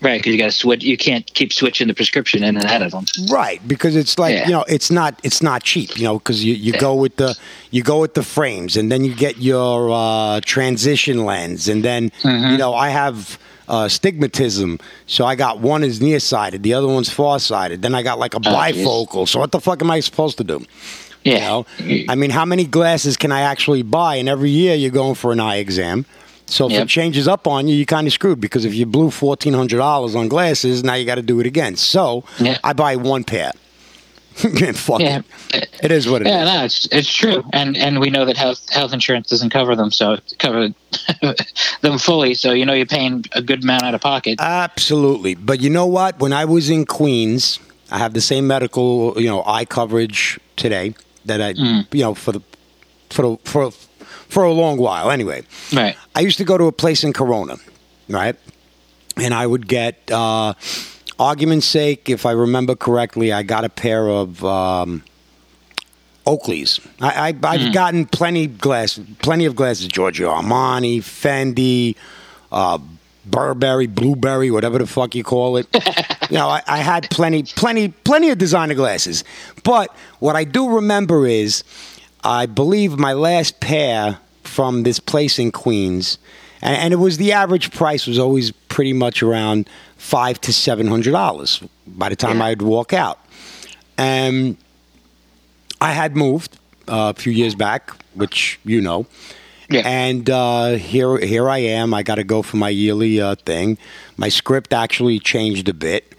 Right. 0.00 0.18
Because 0.18 0.32
you 0.32 0.38
got 0.38 0.46
to 0.46 0.52
switch. 0.52 0.82
You 0.84 0.96
can't 0.96 1.26
keep 1.34 1.52
switching 1.52 1.88
the 1.88 1.94
prescription 1.94 2.42
in 2.42 2.56
and 2.56 2.64
out 2.66 2.82
of 2.82 2.92
them. 2.92 3.04
Right, 3.30 3.60
because 3.66 3.96
it's 3.96 4.18
like 4.18 4.34
Yeah. 4.34 4.46
you 4.46 4.52
know, 4.52 4.64
it's 4.68 4.90
not 4.90 5.18
it's 5.22 5.42
not 5.42 5.62
cheap, 5.62 5.96
you 5.98 6.04
know, 6.04 6.18
because 6.18 6.44
you, 6.44 6.54
you 6.54 6.72
go 6.72 6.94
with 6.94 7.16
the 7.16 7.36
you 7.70 7.82
go 7.82 8.00
with 8.00 8.14
the 8.14 8.22
frames, 8.22 8.76
and 8.76 8.90
then 8.92 9.04
you 9.04 9.14
get 9.14 9.38
your 9.38 9.90
uh, 9.92 10.40
transition 10.44 11.24
lens, 11.24 11.68
and 11.68 11.84
then 11.84 12.10
Mm-hmm. 12.22 12.52
you 12.52 12.58
know 12.58 12.74
I 12.74 12.88
have 12.90 13.38
uh, 13.68 13.84
stigmatism, 13.86 14.80
so 15.06 15.26
I 15.26 15.34
got 15.34 15.60
one 15.60 15.84
is 15.84 16.00
nearsighted, 16.00 16.62
the 16.62 16.72
other 16.74 16.86
one's 16.88 17.10
far-sighted, 17.10 17.82
then 17.82 17.94
I 17.94 18.02
got 18.02 18.18
like 18.18 18.32
a 18.34 18.38
Oh, 18.38 18.40
bifocal. 18.40 19.28
So 19.28 19.38
what 19.40 19.52
the 19.52 19.60
fuck 19.60 19.82
am 19.82 19.90
I 19.90 20.00
supposed 20.00 20.38
to 20.38 20.44
do? 20.44 20.64
Yeah. 21.22 21.34
You 21.34 21.40
know, 21.40 22.04
I 22.08 22.14
mean, 22.14 22.30
how 22.30 22.46
many 22.46 22.64
glasses 22.64 23.16
can 23.18 23.30
I 23.30 23.42
actually 23.42 23.82
buy? 23.82 24.14
And 24.16 24.26
every 24.28 24.48
year 24.50 24.74
you're 24.74 24.90
going 24.90 25.16
for 25.16 25.32
an 25.32 25.40
eye 25.40 25.56
exam. 25.56 26.06
So 26.50 26.66
if 26.66 26.72
Yep. 26.72 26.82
it 26.84 26.88
changes 26.88 27.28
up 27.28 27.46
on 27.46 27.68
you, 27.68 27.76
you're 27.76 27.84
kind 27.84 28.06
of 28.06 28.12
screwed 28.12 28.40
because 28.40 28.64
if 28.64 28.74
you 28.74 28.86
blew 28.86 29.10
fourteen 29.10 29.52
hundred 29.52 29.78
dollars 29.78 30.14
on 30.14 30.28
glasses, 30.28 30.82
now 30.82 30.94
you 30.94 31.04
got 31.04 31.16
to 31.16 31.22
do 31.22 31.40
it 31.40 31.46
again. 31.46 31.76
So 31.76 32.24
Yeah. 32.38 32.58
I 32.64 32.72
buy 32.72 32.96
one 32.96 33.24
pair. 33.24 33.52
Fuck 34.38 35.00
Yeah. 35.00 35.22
it. 35.52 35.68
It 35.82 35.90
is 35.90 36.08
what 36.08 36.22
it 36.22 36.28
is. 36.28 36.32
Yeah, 36.32 36.44
no, 36.44 36.64
it's 36.64 36.86
it's 36.92 37.12
true, 37.12 37.42
and 37.52 37.76
and 37.76 37.98
we 38.00 38.08
know 38.08 38.24
that 38.24 38.36
health 38.36 38.68
health 38.70 38.92
insurance 38.92 39.28
doesn't 39.28 39.50
cover 39.50 39.74
them, 39.76 39.90
so 39.90 40.18
cover 40.38 40.68
them 41.82 41.98
fully. 41.98 42.34
So 42.34 42.52
you 42.52 42.64
know 42.64 42.72
you're 42.72 42.86
paying 42.86 43.24
a 43.32 43.42
good 43.42 43.64
amount 43.64 43.82
out 43.82 43.94
of 43.94 44.00
pocket. 44.00 44.36
Absolutely. 44.40 45.34
But 45.34 45.60
you 45.60 45.70
know 45.70 45.86
what? 45.86 46.18
When 46.20 46.32
I 46.32 46.44
was 46.44 46.70
in 46.70 46.86
Queens, 46.86 47.58
I 47.90 47.98
have 47.98 48.14
the 48.14 48.20
same 48.20 48.46
medical, 48.46 49.14
you 49.20 49.28
know, 49.28 49.42
eye 49.44 49.64
coverage 49.64 50.38
today 50.56 50.94
that 51.24 51.42
I, 51.42 51.54
mm. 51.54 51.86
you 51.92 52.02
know, 52.04 52.14
for 52.14 52.32
the 52.32 52.40
for 53.10 53.22
the, 53.22 53.36
for 53.44 53.70
for 54.28 54.44
a 54.44 54.52
long 54.52 54.78
while. 54.78 55.10
Anyway, 55.10 55.42
right. 55.72 55.96
I 56.14 56.20
used 56.20 56.38
to 56.38 56.44
go 56.44 56.58
to 56.58 56.64
a 56.64 56.72
place 56.72 57.04
in 57.04 57.12
Corona, 57.12 57.56
right? 58.08 58.36
And 59.16 59.34
I 59.34 59.46
would 59.46 59.66
get, 59.66 60.10
uh, 60.10 60.54
argument's 61.18 61.66
sake, 61.66 62.08
if 62.08 62.24
I 62.24 62.32
remember 62.32 62.76
correctly, 62.76 63.32
I 63.32 63.42
got 63.42 63.64
a 63.64 63.68
pair 63.68 64.08
of 64.08 64.44
um, 64.44 65.02
Oakleys. 66.26 66.86
I, 67.00 67.30
I, 67.30 67.48
I've 67.48 67.72
gotten 67.72 68.06
plenty 68.06 68.46
glass, 68.46 69.00
plenty 69.20 69.46
of 69.46 69.56
glasses. 69.56 69.88
Giorgio 69.88 70.30
Armani, 70.30 70.98
Fendi, 70.98 71.96
uh, 72.52 72.78
Burberry, 73.24 73.86
Blueberry, 73.86 74.50
whatever 74.50 74.78
the 74.78 74.86
fuck 74.86 75.14
you 75.14 75.24
call 75.24 75.56
it. 75.56 75.66
you 76.30 76.36
know, 76.36 76.48
I, 76.48 76.62
I 76.66 76.78
had 76.78 77.10
plenty, 77.10 77.42
plenty, 77.42 77.88
plenty 77.88 78.30
of 78.30 78.38
designer 78.38 78.74
glasses. 78.74 79.24
But 79.64 79.94
what 80.18 80.36
I 80.36 80.44
do 80.44 80.70
remember 80.70 81.26
is, 81.26 81.64
I 82.24 82.46
believe 82.46 82.98
my 82.98 83.12
last 83.12 83.60
pair 83.60 84.18
from 84.42 84.82
this 84.82 84.98
place 85.00 85.38
in 85.38 85.52
Queens, 85.52 86.18
and, 86.62 86.76
and 86.76 86.92
it 86.92 86.96
was 86.96 87.18
the 87.18 87.32
average 87.32 87.70
price 87.72 88.06
was 88.06 88.18
always 88.18 88.50
pretty 88.50 88.92
much 88.92 89.22
around 89.22 89.68
five 89.96 90.40
to 90.42 90.52
seven 90.52 90.86
hundred 90.86 91.12
dollars 91.12 91.62
by 91.86 92.08
the 92.08 92.16
time 92.16 92.38
Yeah. 92.38 92.46
I'd 92.46 92.62
walk 92.62 92.92
out. 92.92 93.18
And 93.96 94.56
I 95.80 95.92
had 95.92 96.16
moved 96.16 96.56
uh, 96.88 97.12
a 97.16 97.20
few 97.20 97.32
years 97.32 97.54
back, 97.54 97.90
which 98.14 98.58
you 98.64 98.80
know. 98.80 99.06
Yeah. 99.70 99.82
And 99.84 100.30
uh, 100.30 100.76
here, 100.76 101.18
here 101.18 101.48
I 101.48 101.58
am. 101.58 101.92
I 101.92 102.02
got 102.02 102.14
to 102.14 102.24
go 102.24 102.40
for 102.40 102.56
my 102.56 102.70
yearly 102.70 103.20
uh, 103.20 103.34
thing. 103.34 103.76
My 104.16 104.30
script 104.30 104.72
actually 104.72 105.18
changed 105.20 105.68
a 105.68 105.74
bit, 105.74 106.14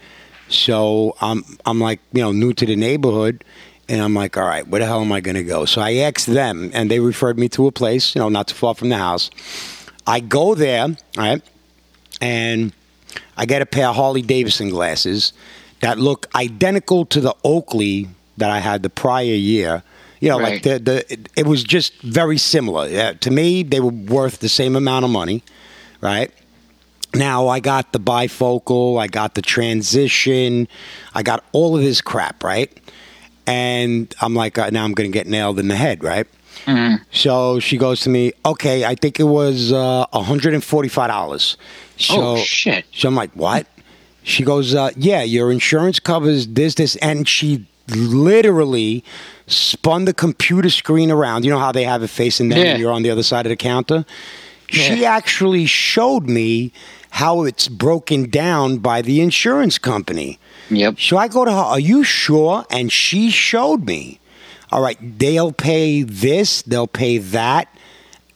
so 0.48 1.16
I'm, 1.20 1.42
I'm 1.66 1.80
like, 1.80 1.98
you 2.12 2.22
know, 2.22 2.30
new 2.30 2.52
to 2.52 2.64
the 2.64 2.76
neighborhood, 2.76 3.42
and 3.90 4.00
I'm 4.00 4.14
like, 4.14 4.36
all 4.36 4.46
right, 4.46 4.66
where 4.68 4.78
the 4.78 4.86
hell 4.86 5.00
am 5.00 5.10
I 5.10 5.20
going 5.20 5.34
to 5.34 5.42
go? 5.42 5.64
So 5.64 5.80
I 5.80 5.94
asked 5.94 6.26
them, 6.26 6.70
and 6.72 6.88
they 6.88 7.00
referred 7.00 7.38
me 7.38 7.48
to 7.50 7.66
a 7.66 7.72
place, 7.72 8.14
you 8.14 8.20
know, 8.20 8.28
not 8.28 8.46
too 8.46 8.54
far 8.54 8.74
from 8.76 8.88
the 8.88 8.96
house. 8.96 9.30
I 10.06 10.20
go 10.20 10.54
there, 10.54 10.84
all 10.84 10.96
right, 11.16 11.42
and 12.20 12.72
I 13.36 13.46
get 13.46 13.62
a 13.62 13.66
pair 13.66 13.88
of 13.88 13.96
Harley 13.96 14.22
Davidson 14.22 14.70
glasses 14.70 15.32
that 15.80 15.98
look 15.98 16.28
identical 16.36 17.04
to 17.06 17.20
the 17.20 17.34
Oakley 17.42 18.08
that 18.36 18.48
I 18.48 18.60
had 18.60 18.84
the 18.84 18.90
prior 18.90 19.24
year. 19.24 19.82
You 20.20 20.28
know, 20.28 20.36
like 20.36 20.62
the 20.62 20.78
the 20.78 21.12
it, 21.12 21.28
it 21.36 21.46
was 21.46 21.64
just 21.64 22.00
very 22.02 22.38
similar. 22.38 22.86
Yeah, 22.88 23.14
to 23.14 23.30
me, 23.30 23.64
they 23.64 23.80
were 23.80 23.90
worth 23.90 24.38
the 24.38 24.48
same 24.48 24.76
amount 24.76 25.04
of 25.04 25.10
money, 25.10 25.42
right? 26.00 26.30
Now 27.12 27.48
I 27.48 27.58
got 27.58 27.92
the 27.92 27.98
bifocal, 27.98 29.00
I 29.00 29.08
got 29.08 29.34
the 29.34 29.42
transition, 29.42 30.68
I 31.12 31.24
got 31.24 31.42
all 31.52 31.76
of 31.76 31.82
this 31.82 32.00
crap, 32.00 32.44
right? 32.44 32.70
And 33.50 34.14
I'm 34.20 34.34
like, 34.34 34.58
uh, 34.58 34.70
now 34.70 34.84
I'm 34.84 34.92
going 34.92 35.10
to 35.10 35.12
get 35.12 35.26
nailed 35.26 35.58
in 35.58 35.68
the 35.68 35.74
head, 35.76 36.02
right? 36.04 36.26
So 37.10 37.58
she 37.58 37.76
goes 37.76 38.00
to 38.02 38.10
me, 38.10 38.32
okay, 38.46 38.84
I 38.84 38.94
think 38.94 39.18
it 39.18 39.24
was 39.24 39.72
uh, 39.72 40.06
$145. 40.12 41.56
So, 41.98 42.14
oh 42.20 42.36
shit! 42.36 42.84
so 42.94 43.08
I'm 43.08 43.14
like, 43.16 43.32
what? 43.34 43.66
She 44.22 44.44
goes, 44.44 44.74
uh, 44.74 44.90
yeah, 44.96 45.22
your 45.22 45.50
insurance 45.50 45.98
covers 45.98 46.46
this, 46.46 46.74
this, 46.76 46.94
and 46.96 47.26
she 47.28 47.66
literally 47.88 49.02
spun 49.46 50.04
the 50.04 50.14
computer 50.14 50.70
screen 50.70 51.10
around. 51.10 51.44
You 51.44 51.50
know 51.50 51.58
how 51.58 51.72
they 51.72 51.84
have 51.84 52.02
it 52.02 52.08
facing 52.08 52.50
them 52.50 52.58
Yeah. 52.58 52.64
and 52.72 52.80
you're 52.80 52.92
on 52.92 53.02
the 53.02 53.10
other 53.10 53.22
side 53.24 53.46
of 53.46 53.50
the 53.50 53.56
counter? 53.56 54.04
She 54.68 55.04
actually 55.04 55.66
showed 55.66 56.28
me 56.28 56.72
how 57.10 57.42
it's 57.42 57.66
broken 57.66 58.30
down 58.30 58.78
by 58.78 59.02
the 59.02 59.20
insurance 59.20 59.78
company. 59.78 60.38
Yep. 60.70 61.00
So 61.00 61.16
I 61.16 61.28
go 61.28 61.44
to 61.44 61.50
her, 61.50 61.56
Are 61.56 61.80
you 61.80 62.04
sure? 62.04 62.64
And 62.70 62.92
she 62.92 63.30
showed 63.30 63.86
me. 63.86 64.20
All 64.72 64.80
right, 64.80 64.98
they'll 65.18 65.52
pay 65.52 66.02
this, 66.02 66.62
they'll 66.62 66.86
pay 66.86 67.18
that, 67.18 67.76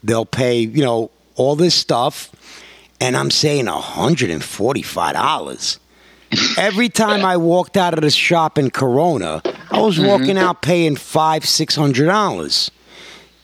they'll 0.03 0.27
pay, 0.27 0.59
you 0.59 0.83
know, 0.83 1.13
all 1.37 1.55
this 1.55 1.77
stuff. 1.77 2.33
And 3.01 3.17
I'm 3.17 3.31
saying 3.31 3.67
$145. 3.67 5.79
Every 6.59 6.89
time 6.89 7.25
I 7.25 7.37
walked 7.37 7.77
out 7.77 7.95
of 7.95 8.01
the 8.01 8.11
shop 8.11 8.59
in 8.59 8.71
Corona, 8.71 9.41
I 9.71 9.81
was 9.81 9.99
mm-hmm. 9.99 10.09
walking 10.09 10.37
out 10.39 10.63
paying 10.63 10.97
five, 10.97 11.47
six 11.47 11.77
hundred 11.77 12.07
dollars. 12.07 12.73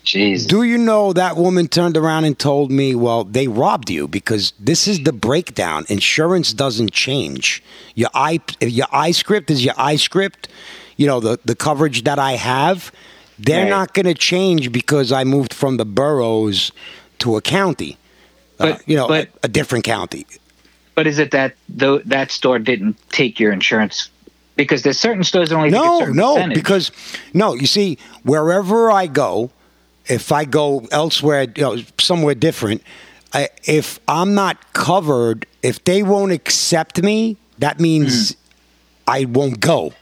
Jesus. 0.03 0.47
Do 0.47 0.63
you 0.63 0.79
know 0.79 1.13
that 1.13 1.37
woman 1.37 1.69
turned 1.69 1.97
around 1.97 2.25
and 2.25 2.39
told 2.39 2.71
me, 2.71 2.95
well, 2.95 3.25
they 3.25 3.47
robbed 3.49 3.91
you 3.91 4.09
because 4.09 4.53
this 4.59 4.89
is 4.89 5.03
the 5.05 5.13
breakdown. 5.13 5.85
Insurance 5.89 6.53
doesn't 6.53 6.93
change. 6.93 7.63
Your 7.95 8.09
eye 8.15 8.41
your 8.61 8.87
eye 8.93 9.11
script 9.13 9.51
is 9.51 9.65
your 9.65 9.75
eye 9.77 9.97
script. 9.97 10.49
You 10.97 11.07
know, 11.07 11.21
the, 11.21 11.39
the 11.45 11.55
coverage 11.55 12.05
that 12.05 12.19
I 12.19 12.33
have, 12.33 12.91
they're 13.39 13.63
Right. 13.65 13.71
not 13.71 13.95
gonna 13.95 14.15
change 14.15 14.73
because 14.73 15.13
I 15.13 15.25
moved 15.25 15.53
from 15.55 15.77
the 15.77 15.85
boroughs 15.85 16.73
to 17.21 17.37
a 17.37 17.41
county. 17.43 17.97
uh, 18.59 18.77
you 18.87 18.97
know, 18.97 19.09
but- 19.09 19.29
a, 19.43 19.47
a 19.47 19.49
different 19.49 19.85
county. 19.85 20.27
But 20.95 21.07
is 21.07 21.19
it 21.19 21.31
that 21.31 21.55
though 21.69 21.99
that 22.01 22.31
store 22.31 22.59
didn't 22.59 22.97
take 23.11 23.41
your 23.41 23.53
insurance? 23.53 24.11
Because 24.57 24.83
there's 24.83 24.99
certain 24.99 25.25
stores 25.25 25.49
that 25.49 25.55
only 25.57 25.71
No, 25.71 26.01
no, 26.01 26.35
percentage. 26.35 26.55
because 26.55 26.93
no, 27.33 27.55
you 27.55 27.67
see, 27.67 27.97
wherever 28.25 28.91
I 28.91 29.07
go, 29.07 29.51
if 30.11 30.33
I 30.33 30.45
go 30.45 30.87
elsewhere, 30.91 31.47
you 31.57 31.63
know, 31.63 31.77
somewhere 31.99 32.35
different, 32.35 32.83
I, 33.33 33.49
if 33.65 34.01
I'm 34.09 34.35
not 34.35 34.73
covered, 34.73 35.47
if 35.63 35.85
they 35.85 36.03
won't 36.03 36.33
accept 36.33 37.01
me, 37.03 37.37
that 37.59 37.79
means 37.79 38.37
I 39.07 39.25
won't 39.27 39.61
go. 39.61 39.93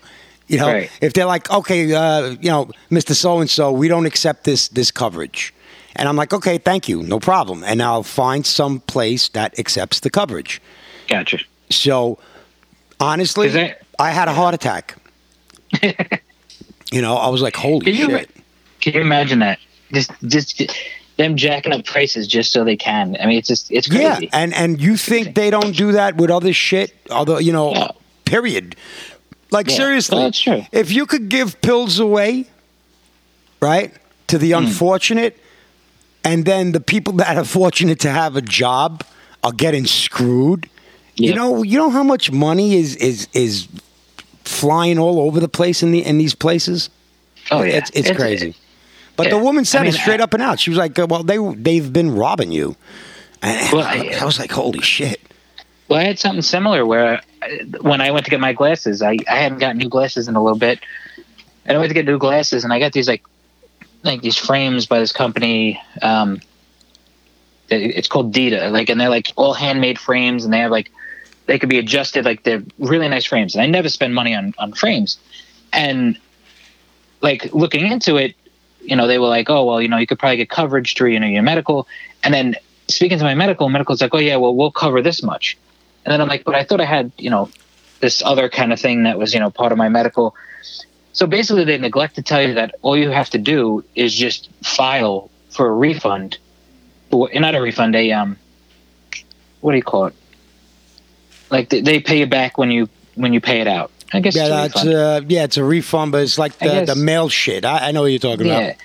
You 0.47 0.59
know. 0.59 0.69
Right. 0.73 0.91
if 1.03 1.13
they're 1.13 1.27
like, 1.27 1.51
okay, 1.51 1.93
uh, 1.93 2.31
you 2.41 2.49
know, 2.51 2.71
Mister 2.89 3.15
So 3.15 3.41
and 3.41 3.51
So, 3.51 3.71
we 3.71 3.87
don't 3.89 4.07
accept 4.07 4.45
this 4.45 4.69
this 4.69 4.91
coverage, 4.91 5.53
and 5.95 6.09
I'm 6.09 6.17
like, 6.17 6.33
okay, 6.33 6.57
thank 6.59 6.89
you, 6.89 7.03
no 7.03 7.21
problem, 7.21 7.63
and 7.65 7.83
I'll 7.83 8.03
find 8.03 8.47
some 8.47 8.81
place 8.81 9.29
that 9.31 9.59
accepts 9.59 10.01
the 10.01 10.09
coverage. 10.11 10.63
gotcha. 11.07 11.39
So, 11.71 12.19
honestly, 12.99 13.49
that- 13.49 13.83
I 13.99 14.11
had 14.13 14.29
a 14.29 14.33
heart 14.33 14.55
attack. 14.55 14.97
you 16.93 17.03
know, 17.03 17.17
I 17.17 17.29
was 17.29 17.43
like, 17.43 17.57
holy 17.57 17.85
Can 17.85 17.95
you 17.95 18.07
shit. 18.09 18.31
can 18.81 18.95
you 18.95 19.01
imagine 19.03 19.41
that? 19.41 19.59
Just 19.93 20.11
just 20.27 20.63
them 21.17 21.37
jacking 21.37 21.73
up 21.73 21.85
prices 21.85 22.27
just 22.27 22.53
so 22.53 22.65
they 22.65 22.77
can. 22.77 23.17
I 23.21 23.27
mean, 23.27 23.39
it's 23.39 23.49
just 23.49 23.71
it's 23.71 23.89
crazy. 23.89 24.25
Yeah, 24.25 24.31
and 24.33 24.55
and 24.55 24.81
you 24.81 24.97
think 24.97 25.35
they 25.35 25.51
don't 25.51 25.77
do 25.77 25.93
that 25.93 26.17
with 26.17 26.31
other 26.31 26.53
shit? 26.53 26.95
Although 27.11 27.39
you 27.39 27.53
know, 27.53 27.73
Yeah. 27.75 27.91
period. 28.25 28.77
Like 29.51 29.69
Yeah. 29.69 29.77
seriously, 29.77 30.17
Well, 30.17 30.25
that's 30.25 30.41
true. 30.41 30.65
if 30.73 30.93
you 30.93 31.07
could 31.07 31.29
give 31.29 31.61
pills 31.63 31.99
away, 31.99 32.47
right, 33.61 33.93
to 34.29 34.39
the 34.39 34.53
hmm. 34.53 34.59
unfortunate, 34.59 35.39
and 36.25 36.45
then 36.45 36.73
the 36.73 36.81
people 36.81 37.13
that 37.23 37.37
are 37.37 37.45
fortunate 37.45 37.99
to 38.01 38.11
have 38.11 38.37
a 38.37 38.43
job 38.43 39.05
are 39.43 39.53
getting 39.53 39.87
screwed. 39.87 40.69
You 41.17 41.35
know, 41.35 41.65
you 41.65 41.79
know 41.79 41.91
how 41.91 42.05
much 42.05 42.31
money 42.31 42.77
is 42.77 42.95
is 42.97 43.27
is 43.33 43.67
flying 44.45 44.99
all 44.99 45.19
over 45.19 45.41
the 45.41 45.49
place 45.49 45.83
in 45.83 45.91
the 45.91 46.05
in 46.05 46.19
these 46.19 46.35
places. 46.35 46.91
oh 47.51 47.63
yeah, 47.63 47.77
it's 47.79 47.91
it's, 47.91 48.11
crazy. 48.13 48.55
But 49.19 49.31
the 49.31 49.39
woman 49.39 49.65
said 49.67 49.83
I 49.83 49.89
it 49.89 49.95
straight 49.95 50.21
I- 50.21 50.25
up 50.25 50.33
and 50.33 50.43
out. 50.43 50.59
She 50.61 50.71
was 50.71 50.79
like, 50.79 50.97
"Well, 50.97 51.23
they 51.23 51.37
they've 51.55 51.93
been 51.93 52.15
robbing 52.15 52.53
you," 52.53 52.77
and 53.43 53.73
Well, 53.73 53.83
I, 53.85 54.17
I- 54.19 54.25
was 54.25 54.39
like, 54.39 54.53
"Holy 54.53 54.81
shit!" 54.81 55.21
Well, 55.89 55.99
I 55.99 56.05
had 56.05 56.19
something 56.19 56.43
similar 56.43 56.87
where 56.87 57.15
uh, 57.43 57.49
when 57.81 58.01
I 58.01 58.11
went 58.11 58.25
to 58.27 58.31
get 58.31 58.41
my 58.41 58.53
glasses, 58.53 59.01
I, 59.03 59.17
I 59.29 59.37
hadn't 59.37 59.59
got 59.59 59.75
new 59.77 59.89
glasses 59.89 60.29
in 60.29 60.37
a 60.37 60.43
little 60.43 60.59
bit, 60.59 60.81
and 61.67 61.77
I 61.77 61.81
went 61.81 61.91
to 61.91 61.95
get 61.95 62.07
new 62.07 62.19
glasses, 62.19 62.63
and 62.65 62.73
I 62.73 62.79
got 62.79 62.93
these 62.93 63.09
like 63.09 63.25
like 64.05 64.23
these 64.23 64.37
frames 64.37 64.87
by 64.87 65.01
this 65.01 65.13
company. 65.13 65.81
Um, 66.01 66.41
it's 67.71 68.09
called 68.09 68.33
Dita, 68.33 68.71
like, 68.71 68.89
and 68.89 68.99
they're 69.01 69.11
like 69.11 69.33
all 69.37 69.53
handmade 69.53 69.99
frames, 69.99 70.45
and 70.45 70.53
they 70.55 70.61
have 70.61 70.71
like 70.71 70.91
they 71.47 71.59
could 71.59 71.69
be 71.69 71.79
adjusted, 71.79 72.25
like 72.25 72.43
they're 72.43 72.63
really 72.79 73.09
nice 73.09 73.25
frames. 73.25 73.55
And 73.55 73.63
I 73.63 73.67
never 73.67 73.89
spend 73.89 74.15
money 74.15 74.35
on 74.35 74.55
on 74.59 74.73
frames, 74.73 75.19
and 75.73 76.19
like 77.21 77.53
looking 77.53 77.87
into 77.91 78.17
it, 78.17 78.37
you 78.89 78.97
know, 78.97 79.07
they 79.07 79.19
were 79.19 79.29
like, 79.29 79.51
oh 79.51 79.65
well, 79.65 79.83
you 79.83 79.89
know, 79.89 79.99
you 79.99 80.07
could 80.07 80.19
probably 80.19 80.39
get 80.39 80.49
coverage 80.49 80.95
through 80.97 81.11
you 81.11 81.21
know 81.21 81.27
your 81.27 81.43
medical, 81.43 81.87
and 82.25 82.33
then 82.33 82.57
speaking 82.89 83.19
to 83.19 83.25
my 83.25 83.35
medical, 83.35 83.69
medical's 83.69 84.01
like, 84.01 84.15
oh 84.15 84.19
yeah, 84.19 84.37
well 84.37 84.55
we'll 84.55 84.73
cover 84.73 85.03
this 85.03 85.23
much. 85.23 85.57
And 86.05 86.13
then 86.13 86.21
I'm 86.21 86.29
like, 86.29 86.45
but 86.45 86.55
I 86.55 86.65
thought 86.65 86.81
I 86.81 86.87
had, 86.87 87.13
you 87.19 87.29
know, 87.29 87.51
this 88.01 88.23
other 88.25 88.49
kind 88.49 88.73
of 88.73 88.81
thing 88.81 89.03
that 89.03 89.19
was, 89.19 89.35
you 89.35 89.41
know, 89.41 89.51
part 89.51 89.73
of 89.73 89.79
my 89.79 89.89
medical. 89.89 90.35
So 91.13 91.27
basically, 91.27 91.65
they 91.65 91.77
neglect 91.79 92.15
to 92.15 92.23
tell 92.23 92.43
you 92.43 92.55
that 92.55 92.77
all 92.83 92.97
you 92.97 93.11
have 93.11 93.31
to 93.31 93.39
do 93.39 93.85
is 93.95 94.15
just 94.15 94.49
file 94.63 95.31
for 95.51 95.69
a 95.69 95.73
refund, 95.75 96.39
or 97.11 97.29
not 97.35 97.55
a 97.55 97.61
refund, 97.61 97.97
a 97.97 98.13
um, 98.13 98.37
what 99.61 99.73
do 99.73 99.77
you 99.77 99.83
call 99.83 100.07
it? 100.07 100.15
Like 101.51 101.71
they, 101.71 101.81
they 101.81 102.01
pay 102.01 102.21
you 102.21 102.27
back 102.27 102.57
when 102.57 102.71
you 102.71 102.89
when 103.17 103.33
you 103.33 103.41
pay 103.41 103.61
it 103.61 103.67
out. 103.67 103.91
I 104.13 104.21
guess 104.21 104.35
Yeah, 104.35 104.65
it's 104.65 104.77
a 104.77 104.87
refund. 104.87 104.95
uh, 104.95 105.21
yeah, 105.29 105.45
it's 105.45 105.57
a 105.57 105.65
refund, 105.65 106.13
but 106.13 106.23
it's 106.23 106.39
like 106.39 106.59
the, 106.59 106.85
the 106.87 106.95
mail 106.97 107.29
shit. 107.29 107.65
I, 107.65 107.89
I 107.89 107.93
know 107.93 108.03
what 108.03 108.07
you're 108.07 108.19
talking 108.19 108.47
yeah. 108.47 108.59
about. 108.59 108.77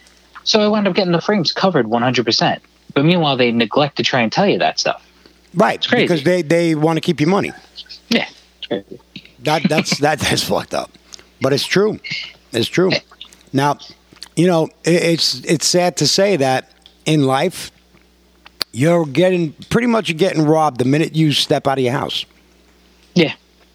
So 0.44 0.60
I 0.62 0.68
wound 0.68 0.88
up 0.88 0.96
getting 0.96 1.14
the 1.14 1.22
frames 1.22 1.52
covered 1.52 1.88
100. 1.88 2.26
percent 2.26 2.62
But 2.94 3.06
meanwhile, 3.06 3.38
they 3.38 3.52
neglect 3.52 3.98
to 3.98 4.04
try 4.04 4.22
and 4.22 4.32
tell 4.32 4.48
you 4.48 4.60
that 4.60 4.80
stuff. 4.80 5.06
Right, 5.56 5.86
crazy. 5.86 6.04
because 6.06 6.24
they 6.24 6.42
they 6.42 6.76
want 6.76 6.98
to 6.98 7.02
keep 7.02 7.20
your 7.22 7.30
money. 7.30 7.52
Yeah. 8.10 8.28
That 9.44 9.64
that's 9.70 9.98
that 10.00 10.20
that's 10.20 10.44
fucked 10.44 10.74
up, 10.74 10.92
but 11.42 11.54
it's 11.54 11.66
true. 11.66 12.00
It's 12.52 12.68
true. 12.68 12.92
Now, 13.54 13.78
you 14.36 14.48
know, 14.48 14.66
it, 14.84 15.04
it's 15.04 15.36
it's 15.46 15.68
sad 15.68 15.96
to 15.98 16.08
say 16.08 16.36
that 16.38 16.72
in 17.06 17.24
life, 17.24 17.72
you're 18.72 19.06
getting 19.06 19.54
pretty 19.70 19.88
much 19.88 20.10
you're 20.10 20.18
getting 20.18 20.42
robbed 20.44 20.80
the 20.80 20.86
minute 20.86 21.16
you 21.16 21.32
step 21.32 21.68
out 21.68 21.78
of 21.78 21.84
your 21.84 21.94
house. 21.94 22.26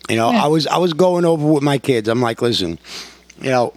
Yeah. 0.08 0.12
You 0.14 0.16
know, 0.20 0.30
Yeah. 0.32 0.44
I 0.44 0.46
was 0.48 0.66
I 0.66 0.78
was 0.78 0.92
going 0.92 1.24
over 1.24 1.46
with 1.46 1.62
my 1.62 1.78
kids. 1.78 2.08
I'm 2.08 2.20
like, 2.22 2.42
listen, 2.42 2.78
you 3.40 3.50
know, 3.50 3.72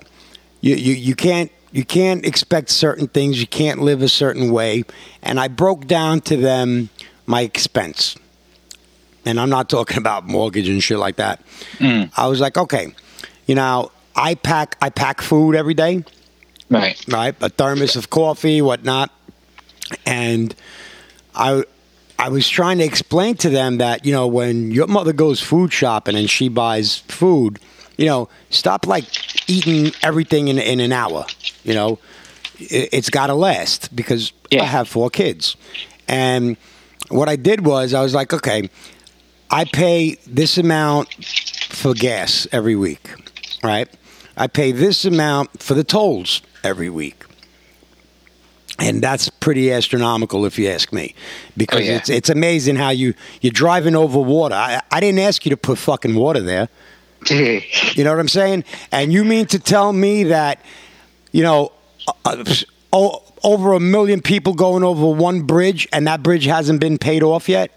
you, 0.61 0.75
you 0.75 0.93
you 0.93 1.15
can't 1.15 1.51
you 1.71 1.85
can't 1.85 2.25
expect 2.25 2.69
certain 2.69 3.07
things. 3.07 3.39
You 3.39 3.47
can't 3.47 3.81
live 3.81 4.01
a 4.01 4.09
certain 4.09 4.51
way. 4.51 4.83
And 5.23 5.39
I 5.39 5.47
broke 5.47 5.87
down 5.87 6.21
to 6.21 6.37
them 6.37 6.89
my 7.25 7.41
expense. 7.41 8.15
And 9.25 9.39
I'm 9.39 9.49
not 9.49 9.69
talking 9.69 9.97
about 10.05 10.27
mortgage 10.27 10.67
and 10.67 10.81
shit 10.83 10.97
like 10.97 11.17
that. 11.17 11.41
Mm. 11.77 12.11
I 12.17 12.27
was 12.27 12.39
like, 12.41 12.57
okay, 12.57 12.93
you 13.45 13.55
know, 13.55 13.91
I 14.15 14.35
pack 14.35 14.77
I 14.81 14.89
pack 14.89 15.21
food 15.21 15.55
every 15.55 15.73
day, 15.73 16.03
Right. 16.69 17.01
right? 17.07 17.35
A 17.41 17.49
thermos 17.49 17.95
of 17.95 18.09
coffee, 18.09 18.61
whatnot. 18.61 19.11
And 20.05 20.55
I 21.35 21.63
I 22.21 22.29
was 22.29 22.47
trying 22.47 22.77
to 22.77 22.83
explain 22.83 23.35
to 23.37 23.49
them 23.49 23.79
that, 23.79 24.05
you 24.05 24.11
know, 24.11 24.27
when 24.27 24.69
your 24.69 24.85
mother 24.85 25.11
goes 25.11 25.41
food 25.41 25.73
shopping 25.73 26.15
and 26.15 26.29
she 26.29 26.49
buys 26.49 26.99
food, 26.99 27.59
you 27.97 28.05
know, 28.05 28.29
stop 28.51 28.85
like 28.85 29.05
eating 29.49 29.91
everything 30.03 30.47
in, 30.47 30.59
in 30.59 30.79
an 30.79 30.91
hour. 30.91 31.25
You 31.63 31.73
know, 31.73 31.99
it, 32.59 32.89
it's 32.91 33.09
got 33.09 33.27
to 33.27 33.33
last 33.33 33.95
because 33.95 34.33
Yeah. 34.51 34.61
I 34.61 34.65
have 34.65 34.87
four 34.87 35.09
kids. 35.09 35.55
And 36.07 36.57
what 37.09 37.27
I 37.27 37.37
did 37.37 37.65
was 37.65 37.93
I 37.95 38.01
was 38.03 38.13
like, 38.13 38.33
okay, 38.33 38.69
I 39.49 39.65
pay 39.65 40.17
this 40.27 40.59
amount 40.59 41.11
for 41.69 41.95
gas 41.95 42.47
every 42.51 42.75
week, 42.75 43.09
right? 43.63 43.89
I 44.37 44.45
pay 44.45 44.71
this 44.71 45.05
amount 45.05 45.61
for 45.61 45.73
the 45.73 45.83
tolls 45.83 46.41
every 46.63 46.89
week. 46.89 47.23
And 48.81 49.01
that's 49.01 49.29
pretty 49.29 49.71
astronomical, 49.71 50.45
if 50.45 50.57
you 50.59 50.67
ask 50.69 50.91
me, 50.91 51.13
because 51.55 51.81
Oh, 51.81 51.83
yeah. 51.83 51.97
it's 51.97 52.09
it's 52.09 52.29
amazing 52.29 52.75
how 52.77 52.89
you 52.89 53.13
you're 53.41 53.51
driving 53.53 53.95
over 53.95 54.19
water. 54.19 54.55
I, 54.55 54.81
I 54.91 54.99
didn't 54.99 55.19
ask 55.19 55.45
you 55.45 55.49
to 55.51 55.57
put 55.57 55.77
fucking 55.77 56.15
water 56.15 56.41
there. 56.41 56.67
You 57.29 58.03
know 58.03 58.09
what 58.11 58.19
I'm 58.19 58.27
saying? 58.27 58.63
And 58.91 59.13
you 59.13 59.23
mean 59.23 59.45
to 59.47 59.59
tell 59.59 59.93
me 59.93 60.23
that, 60.25 60.59
you 61.31 61.43
know, 61.43 61.71
uh, 62.25 62.43
oh, 62.91 63.21
over 63.43 63.73
a 63.73 63.79
million 63.79 64.21
people 64.21 64.53
going 64.53 64.83
over 64.83 65.05
one 65.07 65.41
bridge, 65.43 65.87
and 65.93 66.07
that 66.07 66.23
bridge 66.23 66.45
hasn't 66.45 66.79
been 66.79 66.97
paid 66.97 67.21
off 67.23 67.47
yet? 67.49 67.69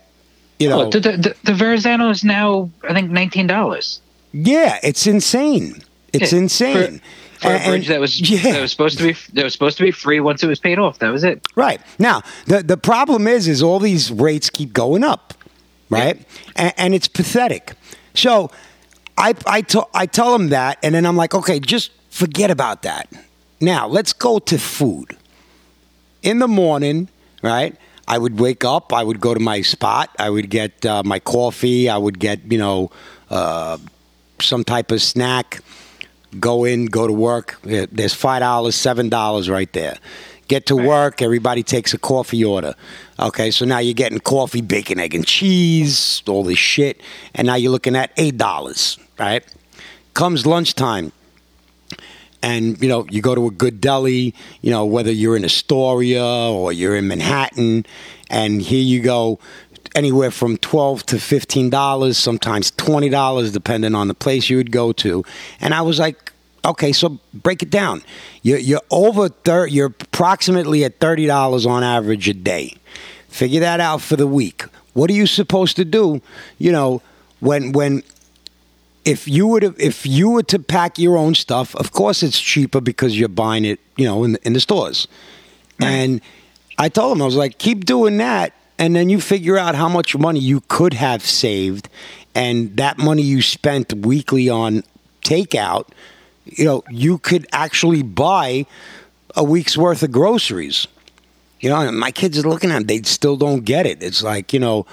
You 0.59 0.69
know, 0.71 0.83
Oh, 0.87 0.91
the, 0.91 1.01
the, 1.01 1.37
the 1.45 1.55
Verrazano 1.55 2.09
is 2.11 2.25
now, 2.25 2.71
I 2.89 2.95
think, 2.95 3.11
nineteen 3.11 3.47
dollars 3.47 4.01
yeah, 4.33 4.79
it's 4.83 5.07
insane. 5.07 5.83
It's 6.13 6.33
Yeah, 6.33 6.39
insane. 6.41 6.99
for 6.99 7.05
a 7.53 7.59
And- 7.59 7.71
bridge 7.71 7.89
that 7.89 8.01
was 8.01 8.21
yeah. 8.21 8.53
that 8.53 8.61
was 8.61 8.71
supposed 8.71 8.99
to 8.99 9.05
be 9.05 9.17
that 9.35 9.45
was 9.45 9.53
supposed 9.53 9.77
to 9.79 9.83
be 9.85 9.91
free 9.91 10.21
once 10.21 10.43
it 10.43 10.47
was 10.47 10.59
paid 10.61 10.79
off. 10.79 10.99
That 10.99 11.11
was 11.11 11.25
it. 11.25 11.47
Right. 11.57 11.81
Now, 11.99 12.23
the 12.47 12.63
the 12.63 12.77
problem 12.77 13.27
is 13.27 13.47
is 13.49 13.63
all 13.63 13.79
these 13.79 14.11
rates 14.11 14.51
keep 14.51 14.73
going 14.73 15.05
up, 15.05 15.35
right? 15.91 16.27
And, 16.57 16.73
and 16.77 16.95
it's 16.95 17.09
pathetic. 17.09 17.73
So 18.15 18.51
I 19.19 19.35
I 19.47 19.61
to- 19.63 19.87
I 19.95 20.07
tell 20.07 20.33
them 20.37 20.49
that 20.51 20.79
and 20.83 20.95
then 20.95 21.05
I'm 21.07 21.17
like, 21.17 21.35
"Okay, 21.35 21.61
just 21.61 21.91
forget 22.11 22.51
about 22.51 22.83
that. 22.83 23.09
Now, 23.61 23.87
let's 23.89 24.13
go 24.13 24.39
to 24.41 24.59
food." 24.59 25.17
In 26.23 26.39
the 26.39 26.49
morning, 26.49 27.09
right? 27.43 27.77
I 28.09 28.17
would 28.19 28.39
wake 28.41 28.65
up, 28.65 28.93
I 28.93 29.03
would 29.03 29.21
go 29.21 29.35
to 29.35 29.41
my 29.41 29.61
spot, 29.63 30.09
I 30.19 30.29
would 30.31 30.49
get 30.51 30.85
uh, 30.87 31.03
my 31.05 31.19
coffee, 31.19 31.89
I 31.89 31.97
would 31.99 32.19
get, 32.19 32.41
you 32.51 32.59
know, 32.59 32.91
uh, 33.31 33.77
some 34.41 34.63
type 34.65 34.91
of 34.91 35.01
snack 35.03 35.61
go 36.41 36.65
in, 36.65 36.87
go 36.87 37.07
to 37.07 37.13
work. 37.13 37.59
There's 37.63 38.15
five 38.15 38.41
dollars, 38.41 38.75
seven 38.75 39.09
dollars 39.09 39.49
right 39.49 39.73
there. 39.73 39.97
Get 40.47 40.67
to 40.67 40.77
work. 40.77 41.23
Everybody 41.23 41.63
takes 41.63 41.95
a 41.95 41.99
coffee 41.99 42.45
order. 42.45 42.75
Okay, 43.19 43.51
so 43.51 43.65
now 43.65 43.79
you're 43.79 43.95
getting 43.95 44.19
coffee, 44.19 44.61
bacon, 44.61 45.01
egg, 45.01 45.15
and 45.15 45.27
cheese, 45.27 46.23
all 46.27 46.45
this 46.45 46.59
shit, 46.59 47.01
and 47.35 47.47
now 47.47 47.55
you're 47.55 47.73
looking 47.73 47.97
at 47.97 48.11
eight 48.17 48.37
dollars. 48.37 48.99
Right? 49.19 49.45
Comes 50.13 50.45
lunchtime, 50.45 51.13
and 52.43 52.81
you 52.83 52.89
know 52.89 53.07
you 53.11 53.23
go 53.23 53.35
to 53.35 53.47
a 53.47 53.51
good 53.51 53.81
deli. 53.81 54.35
You 54.61 54.71
know 54.71 54.85
whether 54.85 55.11
you're 55.11 55.37
in 55.37 55.45
Astoria 55.45 56.25
or 56.25 56.73
you're 56.73 56.97
in 56.97 57.09
Manhattan, 57.09 57.87
and 58.29 58.61
here 58.61 58.83
you 58.83 59.01
go. 59.01 59.39
Anywhere 59.95 60.33
from 60.33 60.57
twelve 60.57 61.07
to 61.07 61.21
fifteen 61.21 61.71
dollars, 61.71 62.19
sometimes 62.19 62.73
twenty 62.73 63.09
dollars, 63.09 63.53
depending 63.53 63.95
on 63.95 64.09
the 64.09 64.15
place 64.15 64.51
you 64.51 64.57
would 64.57 64.73
go 64.73 64.93
to. 64.93 65.25
And 65.61 65.73
I 65.73 65.83
was 65.83 66.01
like, 66.01 66.33
okay, 66.65 66.93
so 66.93 67.21
break 67.33 67.63
it 67.63 67.71
down. 67.71 68.03
You're, 68.43 68.59
you're 68.59 68.83
over 68.91 69.29
thir- 69.29 69.69
You're 69.69 69.95
approximately 70.01 70.85
at 70.85 70.99
thirty 70.99 71.27
dollars 71.27 71.65
on 71.65 71.85
average 71.85 72.29
a 72.29 72.35
day. 72.35 72.75
Figure 73.29 73.61
that 73.61 73.79
out 73.79 74.01
for 74.01 74.17
the 74.17 74.27
week. 74.27 74.65
What 74.95 75.11
are 75.11 75.15
you 75.15 75.27
supposed 75.27 75.77
to 75.77 75.85
do? 75.85 76.21
You 76.59 76.73
know, 76.73 77.01
when 77.41 77.73
when 77.73 78.03
if 79.05 79.29
you 79.29 79.47
were 79.47 79.61
to 79.61 79.75
if 79.79 80.07
you 80.07 80.31
were 80.31 80.43
to 80.45 80.59
pack 80.59 80.99
your 80.99 81.17
own 81.17 81.35
stuff, 81.35 81.77
of 81.77 81.93
course 81.93 82.23
it's 82.23 82.41
cheaper 82.41 82.81
because 82.81 83.17
you're 83.19 83.29
buying 83.29 83.65
it, 83.65 83.79
you 83.97 84.07
know, 84.07 84.25
in 84.25 84.33
the, 84.33 84.47
in 84.47 84.53
the 84.55 84.61
stores. 84.61 85.07
And 85.81 86.21
I 86.79 86.89
told 86.89 87.17
him 87.17 87.23
I 87.23 87.27
was 87.27 87.37
like, 87.37 87.59
keep 87.59 87.85
doing 87.85 88.17
that, 88.19 88.53
and 88.79 88.95
then 88.97 89.09
you 89.09 89.21
figure 89.21 89.57
out 89.57 89.75
how 89.75 89.89
much 89.89 90.17
money 90.17 90.41
you 90.41 90.63
could 90.69 90.95
have 90.95 91.23
saved, 91.23 91.89
and 92.35 92.77
that 92.77 92.99
money 92.99 93.23
you 93.23 93.43
spent 93.43 93.93
weekly 93.93 94.49
on 94.49 94.83
takeout, 95.23 95.89
you 96.45 96.65
know, 96.65 96.83
you 96.91 97.19
could 97.19 97.47
actually 97.53 98.03
buy 98.03 98.67
a 99.37 99.43
week's 99.45 99.77
worth 99.77 100.03
of 100.03 100.13
groceries. 100.13 100.87
You 101.61 101.71
know, 101.71 101.81
and 101.81 101.99
my 101.99 102.11
kids 102.11 102.39
are 102.39 102.43
looking 102.49 102.71
at 102.71 102.83
it, 102.83 102.89
they 102.89 103.01
still 103.03 103.37
don't 103.37 103.65
get 103.65 103.87
it. 103.87 104.03
It's 104.03 104.23
like, 104.23 104.53
you 104.53 104.61
know, 104.61 104.85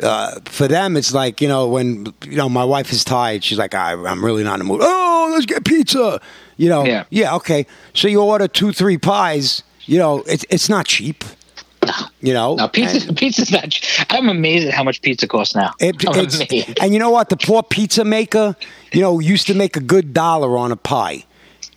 uh, 0.00 0.38
for 0.44 0.68
them, 0.68 0.96
it's 0.96 1.12
like, 1.12 1.40
you 1.40 1.48
know, 1.48 1.66
when, 1.66 2.12
you 2.24 2.36
know, 2.36 2.48
my 2.48 2.64
wife 2.64 2.92
is 2.92 3.02
tired, 3.02 3.42
she's 3.42 3.58
like, 3.58 3.74
I, 3.74 3.92
I'm 3.94 4.24
really 4.24 4.44
not 4.44 4.54
in 4.54 4.58
the 4.60 4.64
mood. 4.64 4.80
Oh, 4.82 5.30
let's 5.32 5.46
get 5.46 5.64
pizza. 5.64 6.20
You 6.56 6.68
know, 6.68 6.84
Yeah. 6.84 7.04
yeah, 7.10 7.34
okay. 7.36 7.66
So 7.94 8.06
you 8.06 8.22
order 8.22 8.46
two, 8.46 8.72
three 8.72 8.96
pies, 8.98 9.64
you 9.86 9.98
know, 9.98 10.22
it's, 10.28 10.44
it's 10.50 10.68
not 10.68 10.86
cheap. 10.86 11.24
You 12.20 12.32
know, 12.32 12.54
No, 12.56 12.68
pizza. 12.68 13.12
Pizza's 13.12 13.50
not. 13.50 13.78
I'm 14.10 14.28
amazed 14.28 14.66
at 14.68 14.74
how 14.74 14.82
much 14.84 15.02
pizza 15.02 15.26
costs 15.26 15.54
now. 15.54 15.72
It, 15.80 16.04
and 16.82 16.92
you 16.92 16.98
know 16.98 17.10
what? 17.10 17.28
The 17.28 17.36
poor 17.36 17.62
pizza 17.62 18.04
maker, 18.04 18.56
you 18.92 19.00
know, 19.00 19.20
used 19.20 19.46
to 19.48 19.54
make 19.54 19.76
a 19.76 19.80
good 19.80 20.12
dollar 20.12 20.56
on 20.56 20.72
a 20.72 20.76
pie. 20.76 21.24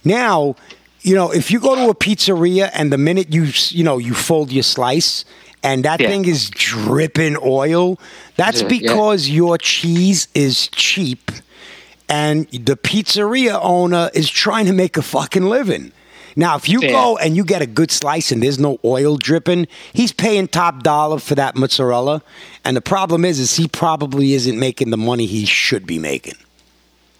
Now, 0.03 0.55
you 1.01 1.15
know, 1.15 1.31
if 1.31 1.51
you 1.51 1.59
go 1.59 1.75
to 1.75 1.89
a 1.89 1.95
pizzeria 1.95 2.69
and 2.73 2.91
the 2.91 2.97
minute 2.97 3.33
you 3.33 3.47
you 3.69 3.83
know 3.83 3.97
you 3.97 4.13
fold 4.13 4.51
your 4.51 4.63
slice 4.63 5.25
and 5.63 5.83
that 5.85 5.99
Yeah. 5.99 6.09
thing 6.09 6.25
is 6.25 6.49
dripping 6.49 7.37
oil, 7.43 7.99
that's 8.35 8.61
Yeah, 8.61 8.67
yeah. 8.67 8.79
because 8.79 9.29
your 9.29 9.57
cheese 9.57 10.27
is 10.33 10.67
cheap 10.69 11.31
and 12.09 12.47
the 12.51 12.77
pizzeria 12.77 13.59
owner 13.61 14.09
is 14.13 14.29
trying 14.29 14.65
to 14.65 14.73
make 14.73 14.97
a 14.97 15.01
fucking 15.01 15.43
living. 15.49 15.91
Now, 16.37 16.55
if 16.55 16.69
you 16.69 16.79
Yeah. 16.81 16.91
go 16.91 17.17
and 17.17 17.35
you 17.35 17.43
get 17.43 17.63
a 17.63 17.65
good 17.65 17.89
slice 17.91 18.31
and 18.31 18.43
there's 18.43 18.59
no 18.59 18.79
oil 18.85 19.17
dripping, 19.17 19.67
he's 19.91 20.11
paying 20.13 20.47
top 20.47 20.83
dollar 20.83 21.17
for 21.17 21.33
that 21.33 21.55
mozzarella. 21.55 22.21
And 22.63 22.77
the 22.77 22.81
problem 22.81 23.25
is, 23.25 23.39
is 23.39 23.55
he 23.57 23.67
probably 23.67 24.33
isn't 24.33 24.57
making 24.57 24.91
the 24.91 24.97
money 24.97 25.25
he 25.25 25.45
should 25.45 25.87
be 25.87 25.97
making. 25.97 26.35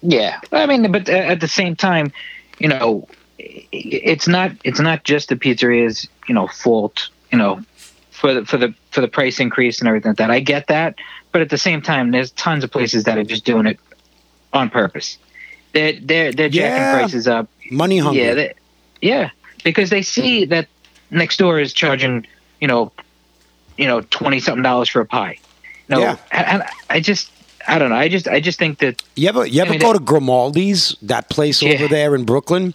Yeah, 0.02 0.38
I 0.52 0.66
mean, 0.66 0.90
but 0.92 1.08
uh, 1.10 1.12
at 1.12 1.40
the 1.40 1.48
same 1.48 1.74
time, 1.74 2.12
you 2.60 2.68
know, 2.68 3.08
it's 3.40 4.28
not 4.28 4.52
it's 4.62 4.78
not 4.78 5.02
just 5.02 5.28
the 5.28 5.36
pizzeria's 5.36 6.06
you 6.28 6.34
know 6.34 6.46
fault. 6.46 7.08
You 7.32 7.38
know, 7.38 7.60
for 8.12 8.32
the 8.34 8.44
for 8.46 8.56
the 8.56 8.72
for 8.92 9.00
the 9.00 9.08
price 9.08 9.40
increase 9.40 9.80
and 9.80 9.88
everything 9.88 10.10
like 10.10 10.18
that. 10.18 10.30
I 10.30 10.38
get 10.38 10.68
that, 10.68 10.94
but 11.32 11.40
at 11.42 11.50
the 11.50 11.58
same 11.58 11.82
time, 11.82 12.12
there's 12.12 12.30
tons 12.32 12.62
of 12.62 12.70
places 12.70 13.04
that 13.04 13.18
are 13.18 13.24
just 13.24 13.44
doing 13.44 13.66
it 13.66 13.80
on 14.52 14.70
purpose. 14.70 15.18
They're 15.72 15.94
they're 16.00 16.32
they're 16.32 16.48
jacking 16.48 16.82
Yeah. 16.84 16.92
prices 16.92 17.26
up. 17.26 17.48
Money 17.72 17.98
hungry. 17.98 18.22
Yeah, 18.22 18.34
they, 18.34 18.54
yeah, 19.00 19.30
because 19.64 19.90
they 19.90 20.02
see 20.02 20.44
that 20.46 20.66
next 21.10 21.38
door 21.38 21.58
is 21.60 21.72
charging 21.72 22.26
you 22.60 22.66
know, 22.68 22.90
you 23.76 23.86
know, 23.86 24.00
twenty 24.10 24.40
something 24.40 24.62
dollars 24.62 24.88
for 24.88 25.00
a 25.00 25.06
pie. 25.06 25.38
No, 25.88 26.00
Yeah. 26.00 26.16
and 26.32 26.62
I 26.90 27.00
just 27.00 27.30
I 27.66 27.78
don't 27.78 27.90
know. 27.90 27.96
I 27.96 28.08
just 28.08 28.26
I 28.28 28.40
just 28.40 28.58
think 28.58 28.78
that 28.78 29.02
You 29.16 29.28
ever 29.28 29.46
you 29.46 29.62
ever 29.62 29.70
mean, 29.72 29.80
go 29.80 29.92
to 29.92 29.98
Grimaldi's, 30.00 30.96
that 31.02 31.28
place 31.30 31.62
Yeah. 31.62 31.72
over 31.74 31.88
there 31.88 32.14
in 32.14 32.24
Brooklyn? 32.24 32.74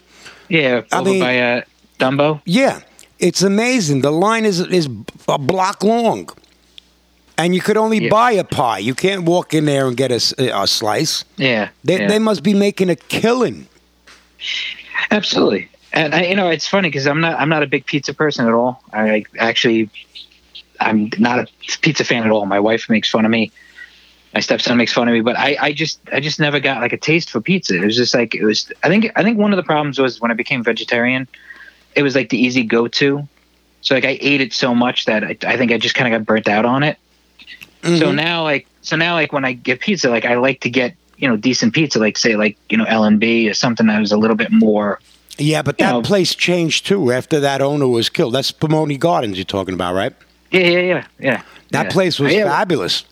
yeah, 0.49 0.81
I 0.91 0.99
over 0.99 1.09
mean- 1.09 1.19
by 1.19 1.39
uh, 1.39 1.61
Dumbo. 1.99 2.41
Yeah, 2.45 2.79
it's 3.19 3.41
amazing. 3.41 4.01
The 4.01 4.11
line 4.11 4.45
is 4.45 4.59
is 4.59 4.87
a 5.27 5.37
block 5.37 5.83
long, 5.83 6.29
and 7.37 7.53
you 7.55 7.61
could 7.61 7.77
only 7.77 8.03
Yeah. 8.05 8.09
buy 8.09 8.31
a 8.31 8.43
pie. 8.43 8.79
You 8.79 8.95
can't 8.95 9.23
walk 9.23 9.53
in 9.53 9.65
there 9.65 9.87
and 9.87 9.95
get 9.97 10.11
a 10.11 10.19
slice. 10.67 11.23
Yeah, 11.37 11.69
They, 11.83 11.99
yeah. 11.99 12.07
they 12.07 12.19
must 12.19 12.41
be 12.43 12.53
making 12.53 12.89
a 12.89 12.95
killing. 12.95 13.67
absolutely. 15.11 15.69
And 15.93 16.15
I, 16.15 16.23
you 16.23 16.35
know, 16.35 16.49
it's 16.49 16.67
funny 16.67 16.89
because 16.89 17.05
I'm 17.07 17.21
not 17.21 17.39
I'm 17.39 17.49
not 17.49 17.63
a 17.63 17.67
big 17.67 17.85
pizza 17.85 18.13
person 18.13 18.47
at 18.47 18.53
all. 18.53 18.81
I 18.91 19.25
actually 19.37 19.89
I'm 20.79 21.11
not 21.19 21.39
a 21.39 21.47
pizza 21.81 22.03
fan 22.03 22.23
at 22.23 22.31
all. 22.31 22.45
My 22.45 22.59
wife 22.59 22.89
makes 22.89 23.09
fun 23.09 23.25
of 23.25 23.31
me. 23.31 23.51
My 24.33 24.39
stepson 24.39 24.75
makes 24.77 24.91
fun 24.91 25.07
of 25.07 25.13
me, 25.13 25.21
but 25.21 25.37
I, 25.37 25.55
I 25.61 25.73
just 25.73 25.99
I 26.11 26.19
just 26.19 26.39
never 26.39 26.59
got 26.59 26.81
like 26.81 26.93
a 26.93 26.97
taste 26.97 27.29
for 27.29 27.39
pizza. 27.41 27.75
It 27.75 27.85
was 27.85 27.95
just 27.95 28.15
like 28.15 28.33
it 28.33 28.43
was. 28.43 28.71
I 28.83 28.89
think 28.89 29.11
I 29.15 29.21
think 29.21 29.37
one 29.37 29.53
of 29.53 29.57
the 29.57 29.63
problems 29.63 29.99
was 29.99 30.19
when 30.19 30.31
I 30.31 30.33
became 30.33 30.63
vegetarian, 30.63 31.27
it 31.95 32.01
was 32.01 32.15
like 32.15 32.29
the 32.29 32.39
easy 32.39 32.63
go 32.63 32.87
to. 32.87 33.27
So 33.81 33.93
like 33.93 34.05
I 34.05 34.17
ate 34.19 34.41
it 34.41 34.53
so 34.53 34.73
much 34.73 35.05
that 35.05 35.23
I, 35.23 35.37
I 35.45 35.57
think 35.57 35.71
I 35.71 35.77
just 35.77 35.93
kind 35.93 36.11
of 36.11 36.19
got 36.19 36.25
burnt 36.25 36.47
out 36.47 36.65
on 36.65 36.81
it. 36.81 36.97
So 37.83 37.89
Mhm. 37.89 38.15
now 38.15 38.43
like 38.43 38.65
so 38.81 38.95
now 38.95 39.13
like 39.13 39.31
when 39.31 39.45
I 39.45 39.53
get 39.53 39.79
pizza, 39.81 40.09
like 40.09 40.25
I 40.25 40.37
like 40.37 40.61
to 40.61 40.71
get 40.71 40.95
you 41.17 41.27
know 41.27 41.37
decent 41.37 41.75
pizza, 41.75 41.99
like 41.99 42.17
say 42.17 42.35
like 42.35 42.57
you 42.69 42.77
know 42.77 42.85
L 42.85 43.03
and 43.03 43.19
B 43.19 43.47
or 43.47 43.53
something 43.53 43.85
that 43.85 43.99
was 43.99 44.11
a 44.11 44.17
little 44.17 44.35
bit 44.35 44.51
more. 44.51 44.99
Yeah, 45.37 45.61
but 45.61 45.77
that 45.79 45.91
know- 45.91 46.01
place 46.01 46.35
changed 46.35 46.85
too 46.85 47.11
after 47.11 47.39
that 47.39 47.61
owner 47.61 47.87
was 47.87 48.09
killed. 48.09 48.33
That's 48.33 48.51
Spumoni 48.51 48.99
Gardens 48.99 49.37
you're 49.37 49.45
talking 49.45 49.73
about, 49.73 49.95
right? 49.95 50.13
Yeah, 50.51 50.61
yeah, 50.61 50.79
yeah, 50.79 51.07
yeah. 51.19 51.41
That 51.71 51.85
yeah. 51.85 51.91
place 51.91 52.19
was 52.19 52.33
yeah, 52.33 52.45
fabulous. 52.45 53.05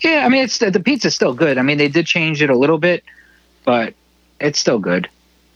Yeah, 0.00 0.24
I 0.24 0.28
mean 0.28 0.44
it's 0.44 0.58
the, 0.58 0.70
pizza's 0.80 1.14
still 1.14 1.34
good. 1.34 1.58
I 1.58 1.62
mean 1.62 1.78
they 1.78 1.88
did 1.88 2.06
change 2.06 2.42
it 2.42 2.50
a 2.50 2.56
little 2.56 2.78
bit, 2.78 3.02
but 3.64 3.94
it's 4.40 4.58
still 4.58 4.78
good. 4.78 5.08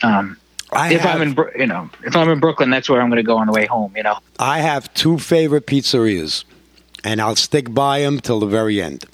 Um, 0.03 0.37
I 0.73 0.93
if 0.93 1.01
have, 1.03 1.21
I'm 1.21 1.29
in 1.29 1.37
you 1.57 1.67
know 1.67 1.89
if 2.05 2.17
I'm 2.17 2.29
in 2.31 2.41
Brooklyn, 2.41 2.71
that's 2.71 2.89
where 2.89 3.01
I'm 3.01 3.09
going 3.09 3.19
to 3.19 3.23
go 3.23 3.37
on 3.37 3.47
the 3.47 3.53
way 3.53 3.67
home. 3.67 3.93
You 3.97 4.03
know. 4.03 4.19
I 4.39 4.61
have 4.61 4.93
two 4.95 5.19
favorite 5.19 5.67
pizzerias, 5.67 6.45
and 7.05 7.21
I'll 7.21 7.37
stick 7.37 7.73
by 7.73 8.01
them 8.01 8.19
till 8.19 8.41
the 8.41 8.47
very 8.47 8.83
end. 8.83 9.05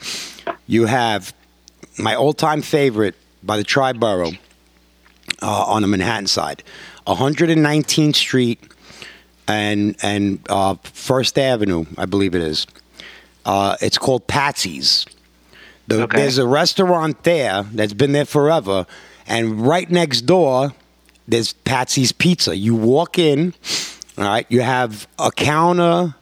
You 0.66 0.87
have 0.87 1.35
my 1.99 2.14
all-time 2.14 2.62
favorite 2.62 3.14
by 3.43 3.59
the 3.59 3.64
Triborough 3.64 4.39
uh, 5.43 5.64
on 5.64 5.82
the 5.82 5.88
Manhattan 5.88 6.26
side, 6.26 6.62
119th 7.07 8.16
Street 8.16 8.61
and 9.49 9.97
and 10.03 10.38
uh, 10.49 10.76
First 10.84 11.38
Avenue, 11.38 11.84
I 11.99 12.07
believe 12.07 12.34
it 12.34 12.43
is. 12.43 12.66
Uh, 13.45 13.76
it's 13.80 13.99
called 13.99 14.26
Patsy's. 14.26 15.05
The, 15.88 16.05
Okay. 16.05 16.18
There's 16.18 16.38
a 16.38 16.47
restaurant 16.47 17.24
there 17.24 17.64
that's 17.64 17.93
been 17.93 18.12
there 18.12 18.24
forever, 18.24 18.86
and 19.26 19.66
right 19.66 19.90
next 19.90 20.22
door, 20.22 20.72
there's 21.26 21.53
Patsy's 21.53 22.12
Pizza. 22.12 22.57
You 22.57 22.74
walk 22.76 23.18
in, 23.18 23.53
all 24.16 24.24
right. 24.24 24.47
You 24.49 24.61
have 24.61 25.09
a 25.18 25.30
counter 25.32 26.14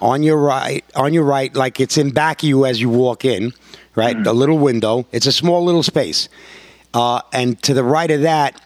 on 0.00 0.22
your 0.22 0.38
right, 0.38 0.84
on 0.96 1.14
your 1.14 1.24
right, 1.24 1.54
like 1.54 1.78
it's 1.78 1.96
in 1.98 2.10
back 2.10 2.42
of 2.42 2.48
you 2.48 2.66
as 2.66 2.80
you 2.80 2.88
walk 2.88 3.24
in, 3.24 3.52
right? 3.94 4.16
A 4.26 4.32
little 4.32 4.58
window. 4.58 5.06
It's 5.12 5.26
a 5.26 5.32
small 5.32 5.64
little 5.64 5.82
space, 5.82 6.28
uh, 6.94 7.22
and 7.32 7.60
to 7.62 7.74
the 7.74 7.84
right 7.84 8.10
of 8.10 8.22
that, 8.22 8.60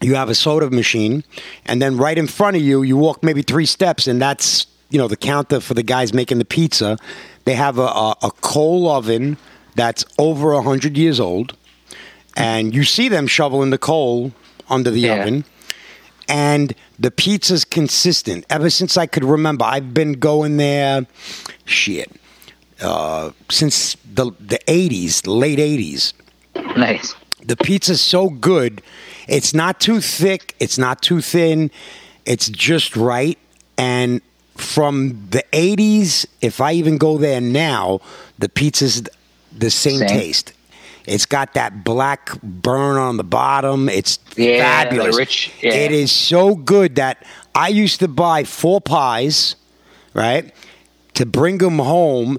you 0.00 0.14
have 0.16 0.28
a 0.28 0.34
soda 0.34 0.70
machine, 0.70 1.22
and 1.64 1.80
then 1.80 1.96
right 1.96 2.18
in 2.18 2.26
front 2.26 2.56
of 2.56 2.62
you, 2.62 2.82
you 2.82 2.96
walk 2.96 3.22
maybe 3.22 3.42
three 3.42 3.66
steps, 3.66 4.06
and 4.06 4.20
that's 4.20 4.66
you 4.90 4.98
know 4.98 5.08
the 5.08 5.16
counter 5.16 5.60
for 5.60 5.74
the 5.74 5.82
guys 5.82 6.12
making 6.12 6.38
the 6.38 6.44
pizza. 6.44 6.96
They 7.44 7.54
have 7.54 7.78
a, 7.78 7.82
a, 7.82 8.16
a 8.22 8.30
coal 8.40 8.88
oven 8.88 9.36
that's 9.74 10.04
over 10.18 10.60
hundred 10.62 10.96
years 10.96 11.20
old, 11.20 11.56
and 12.36 12.74
you 12.74 12.84
see 12.84 13.08
them 13.08 13.26
shoveling 13.26 13.70
the 13.70 13.78
coal 13.78 14.32
under 14.68 14.90
the 14.90 15.00
Yeah. 15.00 15.20
oven. 15.20 15.44
And 16.28 16.74
the 16.98 17.10
pizza's 17.10 17.64
consistent. 17.64 18.46
Ever 18.48 18.70
since 18.70 18.96
I 18.96 19.06
could 19.06 19.24
remember, 19.24 19.64
I've 19.64 19.92
been 19.92 20.12
going 20.14 20.56
there. 20.56 21.04
Shit, 21.64 22.10
uh, 22.80 23.30
since 23.50 23.96
the 24.14 24.30
the 24.40 24.58
eighties, 24.68 25.26
late 25.26 25.58
eighties 25.58 26.14
Nice. 26.76 27.14
The 27.44 27.56
pizza's 27.56 28.00
so 28.00 28.28
good. 28.30 28.82
It's 29.28 29.54
not 29.54 29.80
too 29.80 30.00
thick. 30.00 30.54
It's 30.60 30.78
not 30.78 31.02
too 31.02 31.20
thin. 31.20 31.70
It's 32.24 32.48
just 32.48 32.96
right. 32.96 33.38
And 33.78 34.20
from 34.56 35.28
the 35.30 35.44
80s, 35.52 36.26
if 36.40 36.60
I 36.60 36.72
even 36.72 36.98
go 36.98 37.18
there 37.18 37.40
now, 37.40 38.00
the 38.38 38.48
pizza's 38.48 39.02
the 39.56 39.70
same, 39.70 39.98
Same. 39.98 40.08
taste. 40.08 40.52
It's 41.06 41.26
got 41.26 41.54
that 41.54 41.82
black 41.84 42.40
burn 42.42 42.96
on 42.96 43.16
the 43.16 43.24
bottom. 43.24 43.88
It's 43.88 44.18
Yeah, 44.36 44.58
fabulous. 44.84 45.16
rich- 45.16 45.50
yeah. 45.60 45.72
It 45.74 45.92
is 45.92 46.12
so 46.12 46.54
good 46.54 46.94
that 46.96 47.24
I 47.54 47.68
used 47.68 47.98
to 48.00 48.08
buy 48.08 48.44
four 48.44 48.80
pies, 48.80 49.56
right, 50.14 50.54
to 51.14 51.26
bring 51.26 51.58
them 51.58 51.78
home 51.80 52.38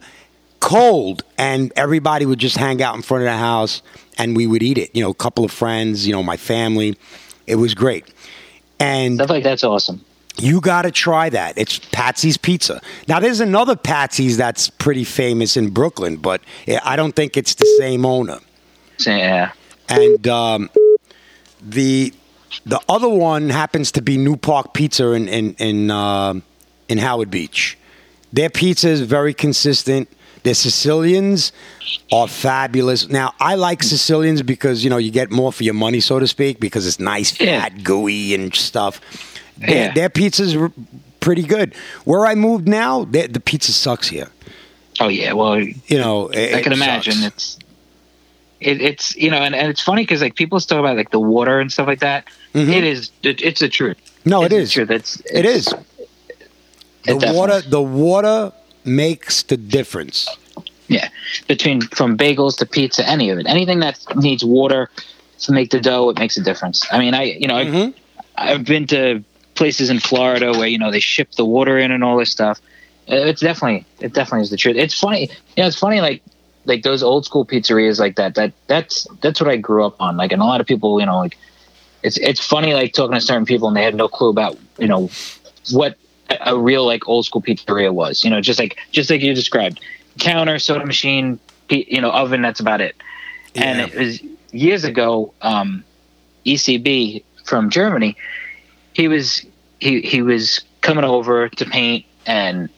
cold, 0.63 1.23
and 1.37 1.73
everybody 1.75 2.25
would 2.25 2.39
just 2.39 2.55
hang 2.57 2.81
out 2.81 2.95
in 2.95 3.01
front 3.01 3.21
of 3.23 3.25
the 3.25 3.37
house, 3.37 3.81
and 4.17 4.35
we 4.35 4.47
would 4.47 4.63
eat 4.63 4.77
it. 4.77 4.95
You 4.95 5.03
know, 5.03 5.09
a 5.11 5.13
couple 5.13 5.43
of 5.43 5.51
friends, 5.51 6.07
you 6.07 6.13
know, 6.13 6.23
my 6.23 6.37
family. 6.37 6.97
It 7.45 7.55
was 7.57 7.75
great. 7.75 8.05
And 8.79 9.15
Stuff 9.15 9.29
like 9.29 9.43
that's 9.43 9.63
awesome. 9.65 10.03
you 10.37 10.61
got 10.61 10.83
to 10.83 10.91
try 10.91 11.29
that. 11.29 11.57
It's 11.57 11.79
Patsy's 11.91 12.37
Pizza. 12.37 12.81
Now, 13.09 13.19
there's 13.19 13.41
another 13.41 13.75
Patsy's 13.75 14.37
that's 14.37 14.69
pretty 14.69 15.03
famous 15.03 15.57
in 15.57 15.69
Brooklyn, 15.69 16.15
but 16.15 16.41
I 16.83 16.95
don't 16.95 17.13
think 17.13 17.35
it's 17.35 17.55
the 17.55 17.67
same 17.77 18.05
owner. 18.05 18.39
Yeah. 19.05 19.51
And 19.89 20.25
um, 20.29 20.69
the 21.61 22.13
the 22.65 22.79
other 22.87 23.09
one 23.09 23.49
happens 23.49 23.91
to 23.93 24.01
be 24.01 24.17
New 24.17 24.37
Park 24.37 24.73
Pizza 24.73 25.11
in 25.11 25.27
in 25.27 25.53
in, 25.55 25.91
uh, 25.91 26.35
in 26.87 26.97
Howard 26.99 27.29
Beach. 27.29 27.77
Their 28.33 28.49
pizza 28.49 28.89
is 28.89 29.01
very 29.01 29.33
consistent. 29.33 30.09
Their 30.43 30.55
Sicilians 30.55 31.53
are 32.11 32.27
fabulous. 32.27 33.07
Now, 33.07 33.33
I 33.39 33.55
like 33.55 33.81
Sicilians 33.83 34.41
because 34.41 34.83
you 34.83 34.89
know 34.89 34.97
you 34.97 35.11
get 35.11 35.31
more 35.31 35.53
for 35.53 35.63
your 35.63 35.73
money, 35.75 36.01
so 36.01 36.19
to 36.19 36.27
speak, 36.27 36.59
because 36.59 36.85
it's 36.85 36.99
nice, 36.99 37.39
Yeah. 37.39 37.61
fat, 37.61 37.83
gooey, 37.83 38.33
and 38.35 38.53
stuff. 38.53 38.99
Their, 39.57 39.69
Yeah. 39.69 39.93
their 39.93 40.09
pizza's 40.09 40.57
pretty 41.21 41.43
good. 41.43 41.73
Where 42.03 42.25
I 42.25 42.35
moved 42.35 42.67
now, 42.67 43.05
the 43.05 43.27
the 43.27 43.39
pizza 43.39 43.71
sucks 43.71 44.09
here. 44.09 44.27
Oh 44.99 45.07
yeah, 45.07 45.33
well, 45.33 45.59
You 45.59 45.97
know, 45.97 46.27
it- 46.29 46.55
I 46.55 46.61
can 46.61 46.73
it 46.73 46.75
imagine 46.77 47.13
sucks. 47.13 47.33
it's 47.35 47.59
it, 48.59 48.81
it's 48.81 49.15
you 49.15 49.29
know, 49.31 49.37
and, 49.37 49.55
and 49.55 49.69
it's 49.69 49.81
funny 49.81 50.01
because 50.03 50.21
like 50.21 50.35
people 50.35 50.59
talk 50.59 50.79
about 50.79 50.97
like 50.97 51.11
the 51.11 51.19
water 51.19 51.59
and 51.59 51.71
stuff 51.71 51.87
like 51.87 51.99
that. 51.99 52.25
It 52.53 52.83
is 52.83 53.11
it, 53.23 53.41
it's 53.41 53.59
the 53.61 53.69
truth. 53.69 53.97
Mm-hmm. 53.97 54.29
No, 54.29 54.43
it 54.43 54.51
it's 54.51 54.63
is. 54.63 54.69
The 54.69 54.73
truth. 54.85 54.91
It's, 54.91 55.15
It 55.21 55.45
it's- 55.45 55.67
is. 55.67 55.73
The 57.05 57.31
water, 57.33 57.61
the 57.61 57.81
water 57.81 58.51
makes 58.85 59.43
the 59.43 59.57
difference. 59.57 60.29
Yeah, 60.87 61.09
between 61.47 61.81
from 61.81 62.17
bagels 62.17 62.57
to 62.57 62.65
pizza, 62.65 63.07
any 63.07 63.29
of 63.29 63.39
it, 63.39 63.47
anything 63.47 63.79
that 63.79 63.99
needs 64.15 64.43
water 64.43 64.89
to 65.39 65.51
make 65.51 65.71
the 65.71 65.79
dough, 65.79 66.09
it 66.09 66.19
makes 66.19 66.37
a 66.37 66.41
difference. 66.43 66.85
I 66.91 66.99
mean, 66.99 67.13
I 67.13 67.23
you 67.23 67.47
know 67.47 67.55
Mm-hmm. 67.55 67.97
I've, 68.37 68.59
I've 68.59 68.65
been 68.65 68.87
to 68.87 69.23
places 69.55 69.89
in 69.89 69.99
Florida 69.99 70.51
where 70.51 70.67
you 70.67 70.77
know 70.77 70.91
they 70.91 70.99
ship 70.99 71.31
the 71.33 71.45
water 71.45 71.77
in 71.77 71.91
and 71.91 72.03
all 72.03 72.17
this 72.17 72.29
stuff. 72.31 72.59
Uh, 73.09 73.15
It's 73.15 73.41
definitely 73.41 73.85
it 73.99 74.13
definitely 74.13 74.43
is 74.43 74.49
the 74.49 74.57
truth. 74.57 74.75
It's 74.77 74.97
funny, 74.97 75.29
you 75.55 75.63
know, 75.63 75.67
it's 75.67 75.79
funny 75.79 76.01
like 76.01 76.21
like 76.65 76.83
those 76.83 77.03
old 77.03 77.25
school 77.25 77.45
pizzerias 77.45 77.99
like 77.99 78.15
that. 78.15 78.35
That 78.35 78.53
that's 78.67 79.07
that's 79.21 79.39
what 79.41 79.49
I 79.49 79.57
grew 79.57 79.85
up 79.85 79.95
on. 80.01 80.15
Like, 80.17 80.31
and 80.31 80.41
a 80.41 80.45
lot 80.45 80.61
of 80.61 80.67
people, 80.67 80.99
you 80.99 81.05
know, 81.05 81.17
like 81.19 81.37
it's 82.03 82.17
it's 82.17 82.43
funny 82.45 82.73
like 82.73 82.93
talking 82.93 83.13
to 83.15 83.21
certain 83.21 83.45
people 83.45 83.67
and 83.67 83.75
they 83.77 83.83
had 83.83 83.95
no 83.95 84.07
clue 84.07 84.29
about 84.29 84.57
you 84.77 84.87
know 84.87 85.09
what 85.71 85.97
a- 86.43 86.57
real 86.57 86.85
like 86.85 87.07
old 87.07 87.25
school 87.25 87.41
pizzeria 87.41 87.93
was. 87.93 88.23
You 88.23 88.29
know, 88.29 88.41
just 88.41 88.59
like 88.59 88.77
just 88.91 89.09
like 89.09 89.21
you 89.21 89.33
described, 89.33 89.79
counter, 90.19 90.59
soda 90.59 90.85
machine, 90.85 91.39
you 91.69 92.01
know, 92.01 92.11
oven. 92.11 92.41
That's 92.41 92.59
about 92.59 92.81
it. 92.81 92.95
And 93.55 93.79
it 93.79 93.95
was 93.95 94.21
years 94.51 94.83
ago. 94.83 95.33
Um, 95.41 95.83
ECB 96.45 97.23
from 97.45 97.69
Germany. 97.69 98.15
He 98.93 99.07
was 99.07 99.45
he 99.79 100.01
he 100.01 100.21
was 100.21 100.61
coming 100.81 101.03
over 101.03 101.49
to 101.49 101.65
paint, 101.65 102.05
and 102.25 102.69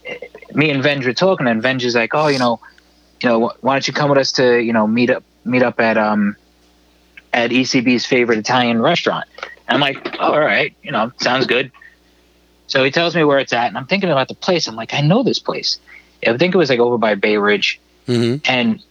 me 0.54 0.70
and 0.70 0.82
Venge 0.84 1.06
were 1.06 1.14
talking, 1.14 1.48
and 1.48 1.62
Venge 1.62 1.86
is 1.86 1.96
like, 1.96 2.14
"Oh, 2.14 2.28
you 2.28 2.40
know, 2.40 2.60
you 3.22 3.30
know, 3.30 3.52
why 3.62 3.76
don't 3.76 3.88
you 3.88 3.94
come 3.94 4.10
with 4.10 4.20
us 4.20 4.32
to 4.34 4.60
you 4.62 4.74
know 4.74 4.88
meet 4.88 5.10
up 5.10 5.24
meet 5.44 5.64
up 5.64 5.80
at 5.80 5.98
um 5.98 6.36
at 7.34 7.52
ECB's 7.52 8.06
favorite 8.06 8.40
Italian 8.40 8.82
restaurant?" 8.82 9.26
And 9.68 9.76
I'm 9.76 9.82
like, 9.82 10.16
oh, 10.20 10.34
"All 10.34 10.40
right, 10.40 10.76
you 10.84 10.92
know, 10.92 11.12
sounds 11.20 11.46
good." 11.46 11.72
So 12.68 12.84
he 12.84 12.92
tells 12.92 13.16
me 13.16 13.24
where 13.24 13.40
it's 13.40 13.54
at, 13.54 13.68
and 13.68 13.78
I'm 13.78 13.86
thinking 13.86 14.10
about 14.10 14.28
the 14.28 14.36
place. 14.36 14.68
I'm 14.68 14.76
like, 14.76 14.94
I 14.94 15.02
know 15.02 15.24
this 15.24 15.40
place. 15.40 15.78
I 16.26 16.36
think 16.38 16.56
it 16.56 16.58
was 16.58 16.70
like 16.70 16.80
over 16.80 16.98
by 16.98 17.16
Bay 17.16 17.38
Ridge, 17.38 17.80
hmm 18.08 18.36
and 18.46 18.82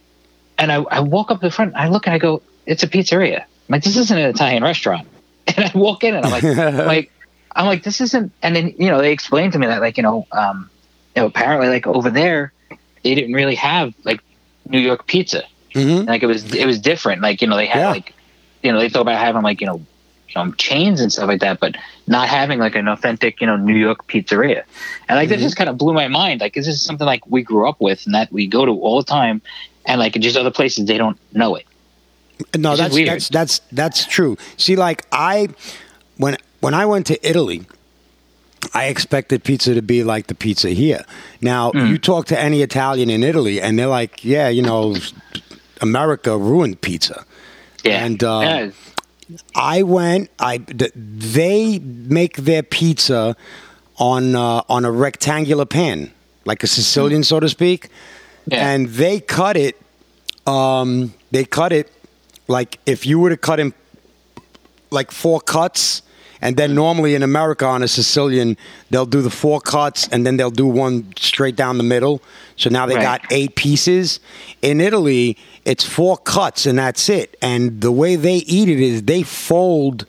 and 0.57 0.71
I, 0.71 0.77
I 0.89 0.99
walk 1.01 1.31
up 1.31 1.41
the 1.41 1.51
front. 1.51 1.75
I 1.75 1.89
look 1.89 2.07
and 2.07 2.13
I 2.13 2.17
go, 2.17 2.41
"It's 2.65 2.83
a 2.83 2.87
pizzeria." 2.87 3.39
I'm 3.41 3.45
like, 3.69 3.83
"This 3.83 3.97
isn't 3.97 4.17
an 4.17 4.29
Italian 4.29 4.63
restaurant." 4.63 5.07
And 5.57 5.65
I 5.65 5.71
walk 5.77 6.03
in 6.03 6.15
and 6.15 6.25
I'm 6.25 6.31
like, 6.31 6.43
I'm 6.57 6.87
like, 6.87 7.11
I'm 7.55 7.65
like, 7.67 7.83
this 7.83 8.01
isn't. 8.01 8.31
And 8.41 8.55
then 8.55 8.73
you 8.79 8.89
know 8.89 8.99
they 8.99 9.11
explained 9.11 9.53
to 9.53 9.59
me 9.59 9.67
that 9.67 9.81
like 9.81 9.97
you 9.97 10.03
know, 10.03 10.25
um, 10.31 10.69
you 11.15 11.21
know, 11.21 11.27
apparently 11.27 11.67
like 11.67 11.85
over 11.87 12.09
there, 12.09 12.51
they 13.03 13.13
didn't 13.15 13.33
really 13.33 13.55
have 13.55 13.93
like 14.03 14.21
New 14.67 14.79
York 14.79 15.05
pizza. 15.07 15.43
hmm 15.73 16.03
Like 16.05 16.23
it 16.23 16.27
was 16.27 16.53
it 16.55 16.65
was 16.65 16.79
different. 16.79 17.21
Like 17.21 17.41
you 17.41 17.47
know 17.47 17.57
they 17.57 17.67
had 17.67 17.79
Yeah. 17.79 17.91
like, 17.91 18.13
you 18.63 18.71
know 18.71 18.79
they 18.79 18.89
thought 18.89 19.01
about 19.01 19.19
having 19.19 19.43
like 19.43 19.61
you 19.61 19.67
know, 19.67 19.85
um, 20.35 20.53
chains 20.55 20.99
and 21.01 21.11
stuff 21.11 21.27
like 21.27 21.41
that, 21.41 21.59
but 21.59 21.75
not 22.07 22.27
having 22.27 22.59
like 22.59 22.75
an 22.75 22.87
authentic 22.87 23.41
you 23.41 23.47
know 23.47 23.55
New 23.57 23.75
York 23.75 24.07
pizzeria. 24.07 24.63
And 25.07 25.17
like 25.17 25.29
that 25.29 25.39
just 25.39 25.55
kind 25.57 25.69
of 25.69 25.77
blew 25.77 25.93
my 25.93 26.07
mind. 26.07 26.41
Like 26.41 26.53
this 26.53 26.67
is 26.67 26.81
something 26.81 27.05
like 27.05 27.25
we 27.27 27.41
grew 27.43 27.67
up 27.67 27.79
with 27.79 28.05
and 28.05 28.13
that 28.15 28.31
we 28.31 28.47
go 28.47 28.65
to 28.65 28.71
all 28.71 28.97
the 29.01 29.05
time, 29.05 29.41
and 29.85 29.99
like 29.99 30.13
just 30.13 30.37
other 30.37 30.51
places 30.51 30.85
they 30.85 30.97
don't 30.97 31.17
know 31.33 31.55
it. 31.55 31.65
No, 32.57 32.71
Which 32.71 32.79
is 32.81 32.95
that's, 32.95 33.05
that's 33.05 33.29
that's 33.29 33.61
that's 33.71 34.05
true. 34.05 34.37
See, 34.57 34.75
like 34.75 35.05
I 35.11 35.49
when 36.17 36.37
when 36.59 36.73
I 36.73 36.85
went 36.85 37.05
to 37.07 37.27
Italy, 37.27 37.65
I 38.73 38.85
expected 38.85 39.43
pizza 39.43 39.73
to 39.73 39.81
be 39.81 40.03
like 40.03 40.27
the 40.27 40.35
pizza 40.35 40.69
here. 40.71 41.05
Now 41.41 41.71
Mm. 41.71 41.89
you 41.89 41.97
talk 41.97 42.25
to 42.27 42.39
any 42.39 42.61
Italian 42.61 43.09
in 43.09 43.23
Italy, 43.23 43.61
and 43.61 43.79
they're 43.79 43.87
like, 43.87 44.25
"Yeah, 44.25 44.49
you 44.49 44.61
know, 44.61 44.95
America 45.81 46.37
ruined 46.37 46.81
pizza." 46.81 47.25
Yeah, 47.83 48.03
And, 48.03 48.23
uh, 48.23 48.39
Yeah. 48.41 48.71
I 49.55 49.83
went. 49.83 50.29
I 50.39 50.57
they 50.95 51.79
make 51.79 52.37
their 52.37 52.63
pizza 52.63 53.35
on 53.97 54.35
uh, 54.35 54.61
on 54.69 54.85
a 54.85 54.91
rectangular 54.91 55.65
pan, 55.65 56.11
like 56.45 56.63
a 56.63 56.67
Sicilian, 56.67 57.23
so 57.23 57.39
to 57.39 57.49
speak, 57.49 57.89
Yeah. 58.47 58.69
and 58.69 58.87
they 58.89 59.19
cut 59.19 59.57
it. 59.57 59.75
Um, 60.45 61.13
they 61.31 61.45
cut 61.45 61.73
it 61.73 61.91
like 62.47 62.79
if 62.85 63.05
you 63.05 63.19
were 63.19 63.29
to 63.31 63.37
cut 63.37 63.59
in 63.59 63.73
like 64.91 65.11
four 65.11 65.41
cuts, 65.41 66.03
and 66.41 66.55
then 66.57 66.75
normally 66.75 67.15
in 67.15 67.23
America 67.23 67.65
on 67.65 67.81
a 67.81 67.87
Sicilian 67.87 68.55
they'll 68.91 69.07
do 69.07 69.21
the 69.21 69.31
four 69.31 69.59
cuts 69.59 70.07
and 70.09 70.25
then 70.25 70.37
they'll 70.37 70.51
do 70.51 70.67
one 70.67 71.11
straight 71.17 71.55
down 71.55 71.77
the 71.77 71.83
middle. 71.83 72.21
So 72.57 72.69
now 72.69 72.85
they 72.85 72.95
Right. 72.95 73.01
got 73.21 73.21
eight 73.31 73.55
pieces. 73.55 74.19
In 74.61 74.79
Italy, 74.79 75.35
it's 75.65 75.83
four 75.83 76.17
cuts 76.17 76.65
and 76.65 76.77
that's 76.79 77.09
it. 77.09 77.35
And 77.41 77.81
the 77.81 77.91
way 77.91 78.15
they 78.15 78.35
eat 78.37 78.69
it 78.69 78.79
is 78.79 79.03
they 79.03 79.23
fold 79.23 80.05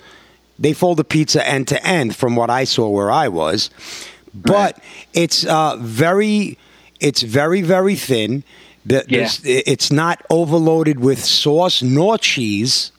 they 0.58 0.72
fold 0.72 0.96
the 0.96 1.04
pizza 1.04 1.46
end 1.46 1.68
to 1.68 1.86
end 1.86 2.16
from 2.16 2.34
what 2.36 2.48
I 2.48 2.64
saw 2.64 2.88
where 2.88 3.10
I 3.10 3.28
was. 3.28 3.68
But 4.34 4.78
it's 5.12 5.44
uh, 5.44 5.76
very 5.80 6.58
it's 7.00 7.22
very 7.22 7.62
very 7.62 7.96
thin. 7.96 8.44
The, 8.84 9.04
Yeah. 9.08 9.28
it's 9.42 9.90
not 9.90 10.22
overloaded 10.30 11.00
with 11.00 11.24
sauce 11.24 11.82
nor 11.82 12.18
cheese 12.18 12.92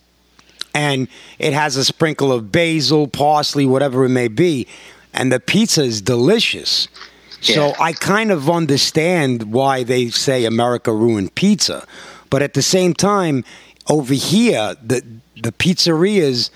and 0.74 1.08
it 1.40 1.54
has 1.54 1.78
a 1.78 1.86
sprinkle 1.86 2.32
of 2.32 2.52
basil, 2.52 3.08
parsley, 3.08 3.66
whatever 3.66 4.06
it 4.06 4.10
may 4.10 4.28
be, 4.28 4.68
and 5.14 5.32
the 5.32 5.40
pizza 5.40 5.82
is 5.84 6.02
delicious. 6.02 6.88
Yeah. 7.42 7.56
So 7.56 7.74
I 7.80 7.94
kind 7.94 8.32
of 8.32 8.50
understand 8.50 9.52
why 9.52 9.84
they 9.84 10.10
say 10.10 10.46
America 10.46 10.92
ruined 10.94 11.34
pizza, 11.36 11.86
but 12.30 12.42
at 12.42 12.54
the 12.54 12.62
same 12.62 12.94
time, 12.94 13.44
over 13.90 14.14
here, 14.14 14.76
the 14.84 15.04
the 15.42 15.52
pizzerias 15.52 16.50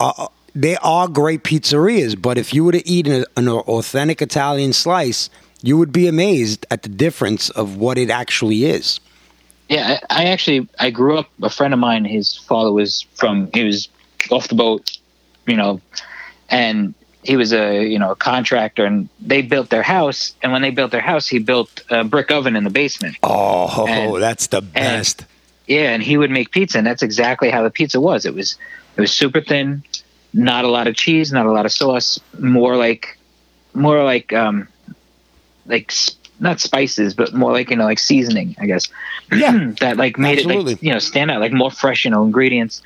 are 0.00 0.30
they 0.54 0.76
are 0.76 1.08
great 1.08 1.42
pizzerias. 1.42 2.20
But 2.20 2.38
if 2.38 2.54
you 2.54 2.64
were 2.64 2.72
to 2.72 2.88
eat 2.88 3.06
an, 3.06 3.24
an 3.36 3.48
authentic 3.48 4.22
Italian 4.22 4.72
slice, 4.72 5.30
you 5.62 5.76
would 5.78 5.92
be 5.92 6.08
amazed 6.08 6.66
at 6.70 6.82
the 6.82 6.88
difference 6.88 7.50
of 7.50 7.76
what 7.76 7.98
it 7.98 8.10
actually 8.10 8.64
is. 8.64 9.00
Yeah, 9.68 9.98
I 10.08 10.22
I 10.22 10.24
actually 10.26 10.68
I 10.78 10.90
grew 10.90 11.18
up. 11.18 11.28
A 11.42 11.50
friend 11.50 11.74
of 11.74 11.80
mine, 11.80 12.04
his 12.04 12.34
father 12.34 12.72
was 12.72 13.06
from. 13.14 13.50
He 13.52 13.64
was 13.64 13.88
off 14.30 14.48
the 14.48 14.54
boat, 14.54 14.98
you 15.46 15.56
know, 15.56 15.80
and 16.48 16.94
he 17.26 17.36
was 17.36 17.52
a 17.52 17.84
you 17.84 17.98
know 17.98 18.12
a 18.12 18.16
contractor, 18.16 18.84
and 18.84 19.08
they 19.20 19.42
built 19.42 19.68
their 19.70 19.82
house. 19.82 20.34
And 20.42 20.52
when 20.52 20.62
they 20.62 20.70
built 20.70 20.92
their 20.92 21.00
house, 21.00 21.26
he 21.26 21.38
built 21.38 21.82
a 21.90 22.04
brick 22.04 22.30
oven 22.30 22.54
in 22.56 22.64
the 22.64 22.70
basement. 22.70 23.16
Oh, 23.22 23.86
And- 23.88 24.22
that's 24.22 24.46
the 24.48 24.62
best. 24.62 25.24
Yeah, 25.66 25.92
and 25.92 26.00
he 26.00 26.16
would 26.16 26.30
make 26.30 26.52
pizza, 26.52 26.78
and 26.78 26.86
that's 26.86 27.02
exactly 27.02 27.50
how 27.50 27.64
the 27.64 27.70
pizza 27.70 28.00
was. 28.00 28.24
It 28.24 28.34
was 28.34 28.56
it 28.96 29.00
was 29.00 29.12
super 29.12 29.40
thin, 29.40 29.82
not 30.32 30.64
a 30.64 30.68
lot 30.68 30.86
of 30.86 30.94
cheese, 30.94 31.32
not 31.32 31.44
a 31.46 31.50
lot 31.50 31.66
of 31.66 31.72
sauce, 31.72 32.20
more 32.38 32.76
like 32.76 33.18
more 33.74 34.04
like 34.04 34.32
um 34.32 34.68
like 35.66 35.92
not 36.38 36.60
spices, 36.60 37.14
but 37.14 37.34
more 37.34 37.50
like 37.50 37.70
you 37.70 37.76
know 37.76 37.84
like 37.84 37.98
seasoning, 37.98 38.54
I 38.60 38.66
guess. 38.66 38.88
Yeah. 39.32 39.72
that 39.80 39.96
like 39.96 40.18
made 40.18 40.38
it 40.38 40.46
like 40.46 40.80
you 40.80 40.92
know 40.92 41.00
stand 41.00 41.32
out, 41.32 41.40
like 41.40 41.52
more 41.52 41.72
fresh, 41.72 42.04
you 42.04 42.12
know, 42.12 42.22
ingredients. 42.22 42.80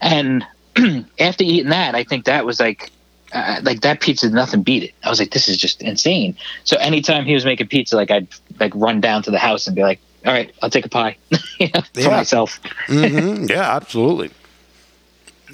And 0.00 0.46
after 1.18 1.42
eating 1.42 1.70
that, 1.70 1.96
I 1.96 2.04
think 2.04 2.26
that 2.26 2.46
was 2.46 2.60
like. 2.60 2.92
Uh, 3.32 3.60
like 3.62 3.80
that 3.80 4.00
pizza, 4.00 4.30
nothing 4.30 4.62
beat 4.62 4.84
it. 4.84 4.92
I 5.02 5.10
was 5.10 5.18
like, 5.18 5.30
this 5.32 5.48
is 5.48 5.56
just 5.56 5.82
insane. 5.82 6.36
So 6.64 6.76
anytime 6.76 7.24
he 7.24 7.34
was 7.34 7.44
making 7.44 7.66
pizza, 7.68 7.96
like 7.96 8.10
I'd 8.10 8.28
like 8.60 8.72
run 8.74 9.00
down 9.00 9.22
to 9.24 9.30
the 9.30 9.38
house 9.38 9.66
and 9.66 9.74
be 9.74 9.82
like, 9.82 9.98
all 10.24 10.32
right, 10.32 10.52
I'll 10.62 10.70
take 10.70 10.86
a 10.86 10.88
pie 10.88 11.16
you 11.58 11.68
know, 11.74 11.80
for 11.94 12.00
Yeah. 12.00 12.08
myself. 12.10 12.58
hmm 12.86 13.46
Yeah, 13.50 13.74
absolutely. 13.74 14.30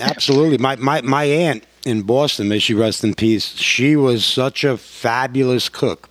Absolutely. 0.00 0.58
My, 0.58 0.76
my, 0.76 1.00
my 1.02 1.24
aunt 1.24 1.64
in 1.84 2.02
Boston, 2.02 2.48
may 2.48 2.58
she 2.58 2.74
rest 2.74 3.04
in 3.04 3.14
peace, 3.14 3.54
she 3.56 3.96
was 3.96 4.24
such 4.24 4.64
a 4.64 4.76
fabulous 4.76 5.68
cook. 5.68 6.08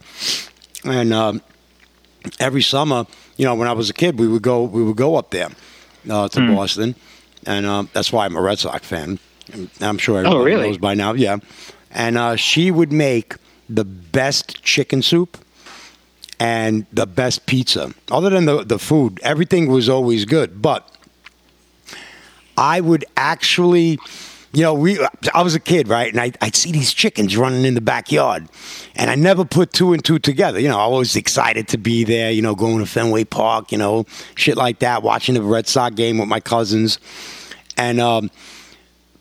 And 0.83 1.13
um, 1.13 1.41
every 2.39 2.61
summer, 2.61 3.05
you 3.37 3.45
know, 3.45 3.55
when 3.55 3.67
I 3.67 3.73
was 3.73 3.89
a 3.89 3.93
kid, 3.93 4.19
we 4.19 4.27
would 4.27 4.41
go 4.41 4.63
we 4.63 4.83
would 4.83 4.97
go 4.97 5.15
up 5.15 5.31
there 5.31 5.49
uh, 6.09 6.27
to 6.29 6.47
Boston. 6.47 6.95
And 7.45 7.65
um, 7.65 7.89
that's 7.93 8.11
why 8.11 8.25
I'm 8.25 8.35
a 8.35 8.41
Red 8.41 8.59
Sox 8.59 8.85
fan. 8.85 9.19
I'm 9.79 9.97
sure 9.97 10.19
everyone 10.19 10.43
really? 10.43 10.67
knows 10.67 10.77
by 10.77 10.93
now. 10.93 11.13
Yeah. 11.13 11.37
And 11.91 12.17
uh, 12.17 12.35
she 12.35 12.71
would 12.71 12.91
make 12.91 13.35
the 13.69 13.83
best 13.83 14.63
chicken 14.63 15.01
soup 15.01 15.37
and 16.39 16.85
the 16.91 17.05
best 17.05 17.45
pizza. 17.45 17.93
Other 18.09 18.29
than 18.29 18.45
the, 18.45 18.63
the 18.63 18.79
food, 18.79 19.19
everything 19.23 19.67
was 19.67 19.89
always 19.89 20.25
good. 20.25 20.61
But 20.61 20.87
I 22.57 22.81
would 22.81 23.05
actually 23.17 23.99
you 24.53 24.63
know, 24.63 24.73
we 24.73 24.99
I 25.33 25.43
was 25.43 25.55
a 25.55 25.59
kid, 25.59 25.87
right? 25.87 26.11
And 26.11 26.19
I, 26.19 26.33
I'd 26.41 26.55
see 26.55 26.71
these 26.71 26.93
chickens 26.93 27.37
running 27.37 27.63
in 27.63 27.73
the 27.73 27.81
backyard. 27.81 28.49
And 28.95 29.09
I 29.09 29.15
never 29.15 29.45
put 29.45 29.71
two 29.71 29.93
and 29.93 30.03
two 30.03 30.19
together. 30.19 30.59
You 30.59 30.67
know, 30.67 30.79
I 30.79 30.87
was 30.87 31.15
excited 31.15 31.69
to 31.69 31.77
be 31.77 32.03
there, 32.03 32.31
you 32.31 32.41
know, 32.41 32.53
going 32.53 32.79
to 32.79 32.85
Fenway 32.85 33.23
Park, 33.23 33.71
you 33.71 33.77
know, 33.77 34.05
shit 34.35 34.57
like 34.57 34.79
that, 34.79 35.03
watching 35.03 35.35
the 35.35 35.41
Red 35.41 35.67
Sox 35.67 35.95
game 35.95 36.17
with 36.17 36.27
my 36.27 36.41
cousins. 36.41 36.99
And 37.77 38.01
um, 38.01 38.29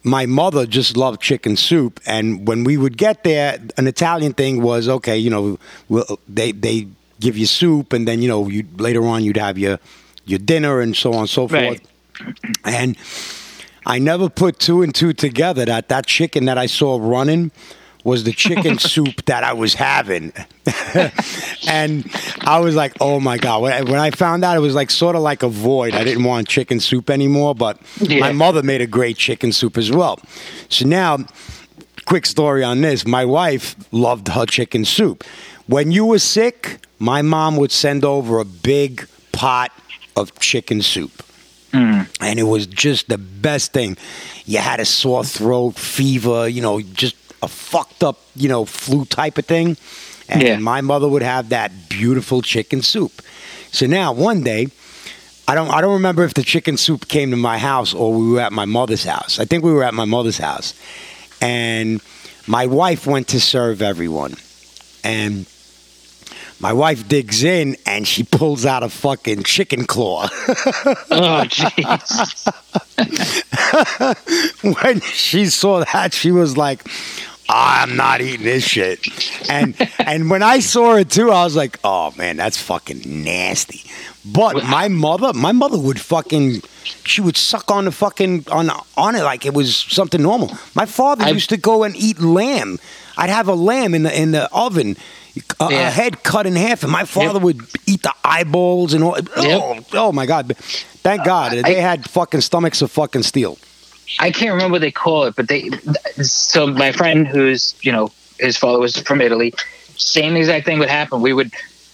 my 0.03 0.27
mother 0.27 0.67
just 0.67 0.97
loved 0.97 1.21
chicken 1.21 1.57
soup. 1.57 2.01
And 2.07 2.49
when 2.49 2.65
we 2.65 2.77
would 2.77 2.97
get 2.97 3.25
there, 3.25 3.59
an 3.77 3.87
Italian 3.87 4.33
thing 4.33 4.63
was 4.63 4.89
okay, 4.89 5.19
you 5.19 5.31
know, 5.31 5.59
we'll, 5.89 6.19
they, 6.29 6.53
they 6.53 6.89
give 7.21 7.37
you 7.37 7.47
soup, 7.47 7.93
and 7.93 8.09
then, 8.09 8.23
you 8.23 8.29
know, 8.29 8.49
you 8.49 8.65
later 8.79 9.07
on 9.07 9.25
you'd 9.25 9.37
have 9.37 9.59
your, 9.59 9.79
your 10.25 10.39
dinner 10.39 10.81
and 10.81 10.97
so 10.97 11.13
on 11.13 11.21
and 11.21 11.31
so 11.31 11.47
forth. 11.47 11.61
Right. 11.63 11.87
And 12.65 12.97
I 13.87 13.99
never 13.99 14.29
put 14.29 14.59
two 14.59 14.83
and 14.83 14.95
two 14.95 15.13
together 15.13 15.65
that 15.65 15.89
that 15.89 16.07
chicken 16.07 16.45
that 16.47 16.59
I 16.59 16.67
saw 16.67 16.99
running 17.01 17.51
was 18.05 18.25
the 18.25 18.33
chicken 18.33 18.79
soup 18.93 19.25
that 19.27 19.45
I 19.45 19.53
was 19.53 19.75
having. 19.75 20.33
and 21.69 22.11
I 22.41 22.61
was 22.61 22.75
like, 22.75 22.95
oh 23.01 23.21
my 23.21 23.39
God. 23.39 23.63
When 23.63 23.73
I, 23.73 23.83
when 23.83 23.99
I 23.99 24.11
found 24.11 24.45
out, 24.45 24.57
it 24.57 24.61
was 24.61 24.75
like 24.75 24.91
sort 24.91 25.17
of 25.17 25.23
like 25.23 25.43
a 25.43 25.49
void. 25.49 25.95
I 25.95 26.05
didn't 26.05 26.25
want 26.25 26.49
chicken 26.49 26.81
soup 26.81 27.11
anymore, 27.11 27.55
but 27.55 27.79
Yeah. 28.01 28.21
my 28.21 28.33
mother 28.33 28.63
made 28.63 28.81
a 28.81 28.87
great 28.87 29.17
chicken 29.17 29.53
soup 29.53 29.77
as 29.77 29.91
well. 29.91 30.19
So 30.69 30.87
now, 30.87 31.19
quick 32.07 32.27
story 32.27 32.65
on 32.65 32.81
this 32.81 33.07
my 33.07 33.25
wife 33.25 33.77
loved 33.93 34.29
her 34.29 34.47
chicken 34.47 34.85
soup. 34.85 35.25
When 35.67 35.93
you 35.93 36.07
were 36.07 36.19
sick, 36.19 36.85
my 36.99 37.23
mom 37.23 37.57
would 37.57 37.71
send 37.71 38.05
over 38.05 38.41
a 38.41 38.45
big 38.45 39.07
pot 39.33 39.71
of 40.17 40.37
chicken 40.41 40.83
soup 40.83 41.23
mm. 41.73 42.09
and 42.21 42.39
it 42.39 42.45
was 42.45 42.67
just 42.67 43.09
the 43.09 43.19
best 43.19 43.73
thing. 43.73 43.97
You 44.45 44.59
had 44.59 44.81
a 44.81 44.85
sore 44.85 45.25
throat, 45.25 45.77
fever, 45.77 46.49
you 46.49 46.63
know, 46.63 46.81
just 46.81 47.17
a 47.43 47.49
fucked 47.49 48.03
up, 48.05 48.19
you 48.37 48.49
know, 48.49 48.65
flu 48.65 49.05
type 49.05 49.39
of 49.39 49.47
thing. 49.47 49.77
And 50.29 50.43
Yeah. 50.43 50.59
my 50.59 50.81
mother 50.81 51.09
would 51.09 51.23
have 51.23 51.49
that 51.49 51.89
beautiful 51.89 52.43
chicken 52.43 52.83
soup. 52.83 53.23
So 53.73 53.87
now 53.87 54.13
one 54.13 54.43
day, 54.43 54.69
I 55.49 55.55
don't 55.55 55.69
I 55.71 55.81
don't 55.81 55.95
remember 55.95 56.23
if 56.25 56.35
the 56.35 56.43
chicken 56.45 56.77
soup 56.77 57.09
came 57.09 57.31
to 57.33 57.37
my 57.37 57.59
house 57.59 57.93
or 57.95 58.13
we 58.13 58.31
were 58.33 58.41
at 58.41 58.53
my 58.53 58.65
mother's 58.67 59.05
house. 59.05 59.41
I 59.41 59.45
think 59.45 59.65
we 59.65 59.73
were 59.73 59.83
at 59.83 59.95
my 59.95 60.05
mother's 60.05 60.39
house. 60.39 60.75
And 61.41 62.01
my 62.47 62.67
wife 62.67 63.07
went 63.07 63.29
to 63.29 63.41
serve 63.41 63.83
everyone. 63.83 64.37
And 65.03 65.47
my 66.61 66.73
wife 66.73 67.09
digs 67.09 67.43
in 67.43 67.77
and 67.87 68.07
she 68.07 68.23
pulls 68.23 68.65
out 68.67 68.83
a 68.83 68.89
fucking 68.91 69.43
chicken 69.45 69.85
claw. 69.87 70.29
Oh, 71.13 71.43
jeez. 71.49 72.47
when 74.83 75.01
she 75.01 75.47
saw 75.47 75.85
that, 75.85 76.13
she 76.15 76.31
was 76.31 76.57
like, 76.57 76.87
Ah, 77.53 77.83
"I'm 77.83 77.97
not 77.97 78.21
eating 78.21 78.45
this 78.45 78.63
shit." 78.65 79.01
And 79.49 79.75
and 79.99 80.31
when 80.31 80.43
I 80.43 80.61
saw 80.61 80.95
it 80.97 81.11
too, 81.11 81.31
I 81.33 81.43
was 81.45 81.57
like, 81.57 81.79
"Oh 81.83 82.13
man, 82.17 82.37
that's 82.37 82.57
fucking 82.61 83.03
nasty." 83.25 83.83
But 84.25 84.63
my 84.65 84.89
mother, 84.89 85.33
my 85.33 85.51
mother 85.53 85.79
would 85.79 85.99
fucking, 85.99 86.63
she 87.05 87.23
would 87.23 87.39
suck 87.39 87.71
on 87.71 87.87
the 87.87 87.91
fucking 87.93 88.45
on 88.53 88.71
on 88.97 89.17
it 89.17 89.23
like 89.23 89.47
it 89.47 89.55
was 89.55 89.75
something 89.77 90.23
normal. 90.23 90.49
My 90.75 90.87
father 90.87 91.25
I- 91.25 91.31
used 91.31 91.49
to 91.51 91.57
go 91.57 91.83
and 91.85 91.97
eat 91.97 92.21
lamb. 92.21 92.79
I'd 93.17 93.31
have 93.31 93.49
a 93.49 93.55
lamb 93.55 93.95
in 93.95 94.03
the 94.05 94.13
in 94.23 94.31
the 94.33 94.49
oven. 94.53 94.97
A, 95.61 95.65
a 95.67 95.91
head 95.91 96.23
cut 96.25 96.45
in 96.47 96.57
half, 96.57 96.83
and 96.83 96.91
my 96.93 97.05
father 97.05 97.39
would 97.39 97.61
eat 97.87 98.03
the 98.03 98.13
eyeballs 98.25 98.95
and 98.95 99.03
all. 99.05 99.17
Oh, 99.37 99.79
oh 99.95 100.13
my 100.13 100.27
god! 100.27 100.57
Thank 101.03 101.25
God 101.25 101.53
they 101.53 101.81
had 101.81 102.09
fucking 102.11 102.41
stomachs 102.43 102.83
of 102.83 102.91
fucking 102.91 103.23
steel. 103.23 103.57
I 104.19 104.31
can't 104.31 104.53
remember 104.53 104.73
what 104.73 104.81
they 104.81 104.91
call 104.91 105.25
it, 105.25 105.37
but 105.37 105.49
they. 105.49 105.71
So 106.23 106.67
my 106.67 106.93
friend, 106.93 107.27
who's 107.27 107.75
you 107.83 107.93
know 107.93 108.11
his 108.39 108.57
father 108.57 108.79
was 108.79 108.97
from 108.97 109.21
Italy, 109.21 109.55
same 109.97 110.37
exact 110.37 110.67
thing 110.67 110.79
would 110.79 110.89
happen. 110.91 111.21
We 111.23 111.33
would, 111.33 111.53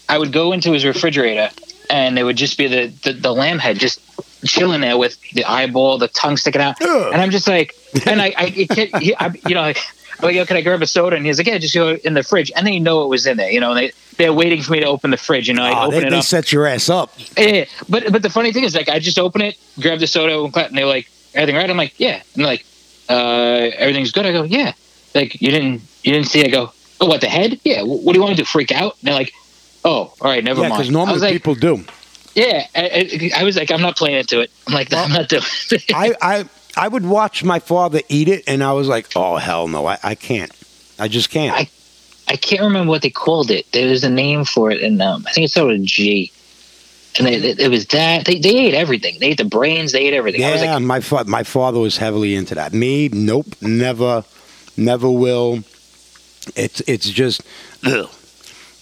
I 0.09 0.17
would 0.17 0.31
go 0.31 0.51
into 0.53 0.71
his 0.71 0.85
refrigerator, 0.85 1.49
and 1.89 2.17
it 2.17 2.23
would 2.23 2.37
just 2.37 2.57
be 2.57 2.67
the 2.67 2.87
the, 3.03 3.13
the 3.13 3.31
lamb 3.33 3.59
head 3.59 3.77
just 3.79 3.99
chilling 4.45 4.81
there 4.81 4.97
with 4.97 5.17
the 5.33 5.43
eyeball, 5.45 5.97
the 5.97 6.07
tongue 6.09 6.37
sticking 6.37 6.61
out, 6.61 6.81
Ugh. 6.81 7.11
and 7.13 7.21
I'm 7.21 7.31
just 7.31 7.47
like, 7.47 7.75
and 8.05 8.21
I, 8.21 8.33
I, 8.37 8.45
it 8.55 8.69
can't, 8.69 8.89
he, 9.01 9.15
I 9.15 9.33
you 9.43 9.55
know, 9.55 9.61
like, 9.61 9.79
I'm 10.19 10.25
like, 10.27 10.35
yo, 10.35 10.45
can 10.45 10.57
I 10.57 10.61
grab 10.61 10.81
a 10.81 10.87
soda? 10.87 11.15
And 11.15 11.25
he's 11.25 11.39
like, 11.39 11.47
yeah, 11.47 11.57
just 11.57 11.73
go 11.73 11.95
in 11.95 12.13
the 12.13 12.23
fridge, 12.23 12.51
and 12.55 12.65
they 12.65 12.77
know 12.79 13.03
it 13.03 13.07
was 13.07 13.25
in 13.25 13.37
there, 13.37 13.49
you 13.51 13.59
know, 13.59 13.71
and 13.71 13.79
they 13.79 13.91
they're 14.17 14.33
waiting 14.33 14.61
for 14.61 14.71
me 14.73 14.79
to 14.79 14.85
open 14.85 15.11
the 15.11 15.17
fridge, 15.17 15.47
you 15.47 15.53
know, 15.53 15.63
I 15.63 15.71
Oh, 15.83 15.87
open 15.87 15.99
they, 15.99 16.05
it 16.07 16.09
they 16.11 16.17
up, 16.17 16.23
set 16.25 16.51
your 16.51 16.67
ass 16.67 16.89
up. 16.89 17.11
yeah, 17.37 17.65
but 17.89 18.11
but 18.11 18.21
the 18.21 18.29
funny 18.29 18.53
thing 18.53 18.63
is, 18.63 18.75
like, 18.75 18.89
I 18.89 18.99
just 18.99 19.17
open 19.19 19.41
it, 19.41 19.57
grab 19.79 19.99
the 19.99 20.07
soda, 20.07 20.43
and 20.43 20.77
they're 20.77 20.85
like, 20.85 21.07
"Everything 21.37 21.55
right?" 21.55 21.69
I'm 21.69 21.77
like, 21.77 21.93
"Yeah," 21.99 22.15
and 22.15 22.23
they're 22.35 22.45
like, 22.47 22.65
uh, 23.09 23.69
"Everything's 23.77 24.11
good." 24.11 24.25
I 24.25 24.31
go, 24.31 24.43
"Yeah." 24.43 24.73
Like, 25.15 25.41
you 25.41 25.51
didn't 25.51 25.81
you 26.03 26.11
didn't 26.13 26.27
see? 26.27 26.43
I 26.43 26.47
go, 26.49 26.71
"Oh, 26.99 27.05
what 27.07 27.21
the 27.21 27.27
head? 27.29 27.59
Yeah. 27.63 27.83
What 27.83 28.13
do 28.13 28.17
you 28.17 28.21
want 28.23 28.31
me 28.37 28.43
to? 28.43 28.45
Freak 28.45 28.71
out?" 28.71 28.97
And 28.99 29.07
they're 29.07 29.13
like, 29.15 29.33
"Oh, 29.85 30.13
all 30.21 30.31
right, 30.31 30.43
never 30.43 30.61
Yeah, 30.61 30.69
mind." 30.69 30.79
because 30.79 30.91
normally 30.91 31.19
like, 31.19 31.31
people 31.33 31.55
do. 31.55 31.83
"Yeah." 32.35 32.67
I, 32.75 33.31
I, 33.35 33.41
I 33.41 33.43
was 33.43 33.55
like, 33.55 33.71
"I'm 33.71 33.81
not 33.81 33.97
playing 33.97 34.17
into 34.17 34.41
it." 34.41 34.51
I'm 34.67 34.73
like, 34.73 34.93
"I'm 34.93 35.11
not 35.11 35.29
doing." 35.29 35.43
it." 35.71 35.83
I, 35.95 36.13
I 36.21 36.45
I 36.75 36.87
would 36.87 37.05
watch 37.05 37.43
my 37.43 37.59
father 37.59 38.01
eat 38.09 38.27
it, 38.27 38.43
and 38.47 38.63
I 38.63 38.73
was 38.73 38.87
like, 38.87 39.07
oh 39.15 39.37
hell 39.37 39.67
no, 39.67 39.87
I, 39.87 39.97
I 40.03 40.15
can't. 40.15 40.51
I 40.99 41.07
just 41.07 41.29
can't. 41.29 41.55
I- 41.55 41.69
I 42.29 42.35
can't 42.35 42.61
remember 42.63 42.89
what 42.89 43.03
they 43.03 43.09
called 43.09 43.49
it. 43.49 43.71
There 43.71 43.89
was 43.89 44.03
a 44.03 44.09
name 44.09 44.43
for 44.43 44.69
it, 44.69 44.83
and 44.83 45.01
um, 45.01 45.23
I 45.25 45.31
think 45.31 45.45
it 45.45 45.51
started 45.51 45.79
with 45.79 45.83
a 45.83 45.85
G. 45.85 46.29
And 47.17 47.25
they, 47.25 47.35
it, 47.35 47.59
it 47.59 47.69
was 47.69 47.85
that 47.87 48.25
they, 48.25 48.39
they 48.39 48.55
ate 48.55 48.73
everything. 48.73 49.17
They 49.19 49.27
ate 49.27 49.37
the 49.37 49.45
brains. 49.45 49.91
They 49.91 50.05
ate 50.07 50.13
everything. 50.13 50.43
I 50.43 50.51
was 50.51 50.61
yeah, 50.61 50.75
like, 50.75 50.83
my 50.83 50.99
fa- 50.99 51.25
my 51.25 51.43
father 51.43 51.79
was 51.79 51.97
heavily 51.97 52.35
into 52.35 52.55
that. 52.55 52.73
Me, 52.73 53.09
nope, 53.09 53.47
never, 53.61 54.23
never 54.75 55.09
will. 55.09 55.63
It's 56.55 56.81
it's 56.81 57.09
just, 57.09 57.41
ugh. 57.85 58.09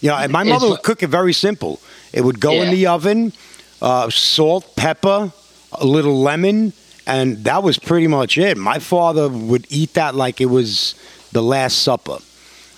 you 0.01 0.09
know. 0.09 0.17
And 0.17 0.31
my 0.31 0.43
mother 0.43 0.67
would 0.69 0.83
cook 0.83 1.01
it 1.01 1.07
very 1.07 1.33
simple. 1.33 1.79
It 2.13 2.21
would 2.21 2.39
go 2.39 2.53
in 2.61 2.71
the 2.71 2.87
oven, 2.87 3.33
uh, 3.81 4.09
salt, 4.09 4.75
pepper, 4.75 5.31
a 5.73 5.85
little 5.85 6.19
lemon, 6.21 6.73
and 7.07 7.43
that 7.45 7.63
was 7.63 7.77
pretty 7.77 8.07
much 8.07 8.37
it. 8.37 8.57
My 8.57 8.79
father 8.79 9.29
would 9.29 9.65
eat 9.69 9.93
that 9.93 10.15
like 10.15 10.41
it 10.41 10.45
was 10.47 10.95
the 11.31 11.41
Last 11.41 11.79
Supper. 11.79 12.17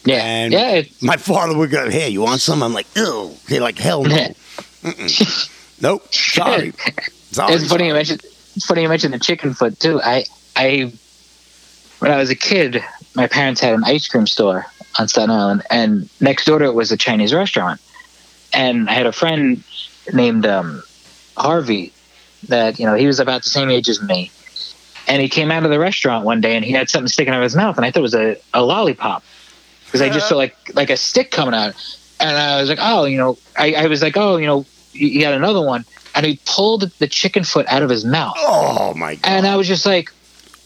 yeah, 0.06 0.24
and 0.24 0.54
yeah. 0.54 0.72
It, 0.72 1.02
my 1.02 1.18
father 1.18 1.58
would 1.58 1.72
go, 1.72 1.89
"Hey, 1.89 2.10
you 2.10 2.22
want 2.22 2.41
some?" 2.41 2.62
I'm 2.64 2.74
like, 2.74 2.88
"Ew." 2.95 3.32
They're 3.48 3.62
like, 3.62 3.78
"Hell 3.78 4.04
no." 4.04 4.28
Mm-mm. 4.92 5.82
nope. 5.82 6.14
Sorry. 6.14 6.72
Sorry. 7.32 7.54
It's 7.54 7.68
funny 7.68 7.88
you 7.88 7.94
mentioned. 7.94 8.22
It's 8.56 8.66
funny 8.66 8.82
you 8.82 8.90
mentioned 8.90 9.14
the 9.14 9.20
chicken 9.20 9.54
foot 9.54 9.80
too. 9.80 10.02
I, 10.02 10.26
I, 10.56 10.92
when 12.00 12.12
I 12.12 12.18
was 12.18 12.30
a 12.30 12.36
kid, 12.36 12.84
my 13.16 13.28
parents 13.28 13.62
had 13.62 13.74
an 13.74 13.84
ice 13.84 14.08
cream 14.08 14.28
store 14.28 14.66
on 14.98 15.08
Staten 15.08 15.30
Island, 15.30 15.64
and 15.70 16.10
next 16.20 16.46
door 16.46 16.60
to 16.60 16.66
it 16.66 16.74
was 16.74 16.92
a 16.92 16.98
Chinese 16.98 17.34
restaurant. 17.34 17.82
And 18.54 18.90
I 18.90 18.94
had 18.94 19.06
a 19.06 19.12
friend 19.12 19.64
named 20.14 20.46
um, 20.46 20.82
Harvey 21.36 21.94
that 22.48 22.80
you 22.80 22.86
know 22.86 22.96
he 22.96 23.08
was 23.08 23.20
about 23.20 23.44
the 23.44 23.50
same 23.50 23.70
age 23.70 23.90
as 23.90 24.02
me, 24.02 24.32
and 25.08 25.22
he 25.22 25.30
came 25.30 25.52
out 25.52 25.64
of 25.64 25.70
the 25.70 25.80
restaurant 25.80 26.26
one 26.26 26.42
day 26.42 26.56
and 26.56 26.64
he 26.64 26.72
had 26.72 26.90
something 26.90 27.08
sticking 27.08 27.34
out 27.34 27.38
of 27.38 27.44
his 27.44 27.56
mouth, 27.56 27.78
and 27.78 27.86
I 27.86 27.92
thought 27.92 28.00
it 28.00 28.04
was 28.04 28.16
a, 28.16 28.38
a 28.54 28.64
lollipop 28.64 29.24
because 29.86 30.02
I 30.02 30.10
just 30.10 30.30
saw 30.30 30.36
like 30.36 30.56
like 30.74 30.90
a 30.90 30.98
stick 30.98 31.30
coming 31.32 31.54
out, 31.54 31.76
and 32.20 32.36
I 32.36 32.60
was 32.60 32.70
like, 32.70 32.80
oh, 32.82 33.06
you 33.06 33.18
know, 33.18 33.38
I, 33.58 33.74
I 33.74 33.88
was 33.88 34.02
like, 34.02 34.18
oh, 34.18 34.38
you 34.38 34.48
know, 34.48 34.66
you 34.98 35.22
got 35.22 35.34
another 35.34 35.62
one, 35.62 35.86
and 36.16 36.26
he 36.26 36.39
pulled 36.45 36.89
the 37.00 37.08
chicken 37.08 37.43
foot 37.43 37.66
out 37.68 37.84
of 37.84 37.89
his 37.89 38.04
mouth, 38.06 38.36
Oh 38.38 38.93
my 38.95 39.16
god. 39.16 39.30
and 39.30 39.48
I 39.48 39.56
was 39.56 39.68
just 39.68 39.86
like, 39.86 40.10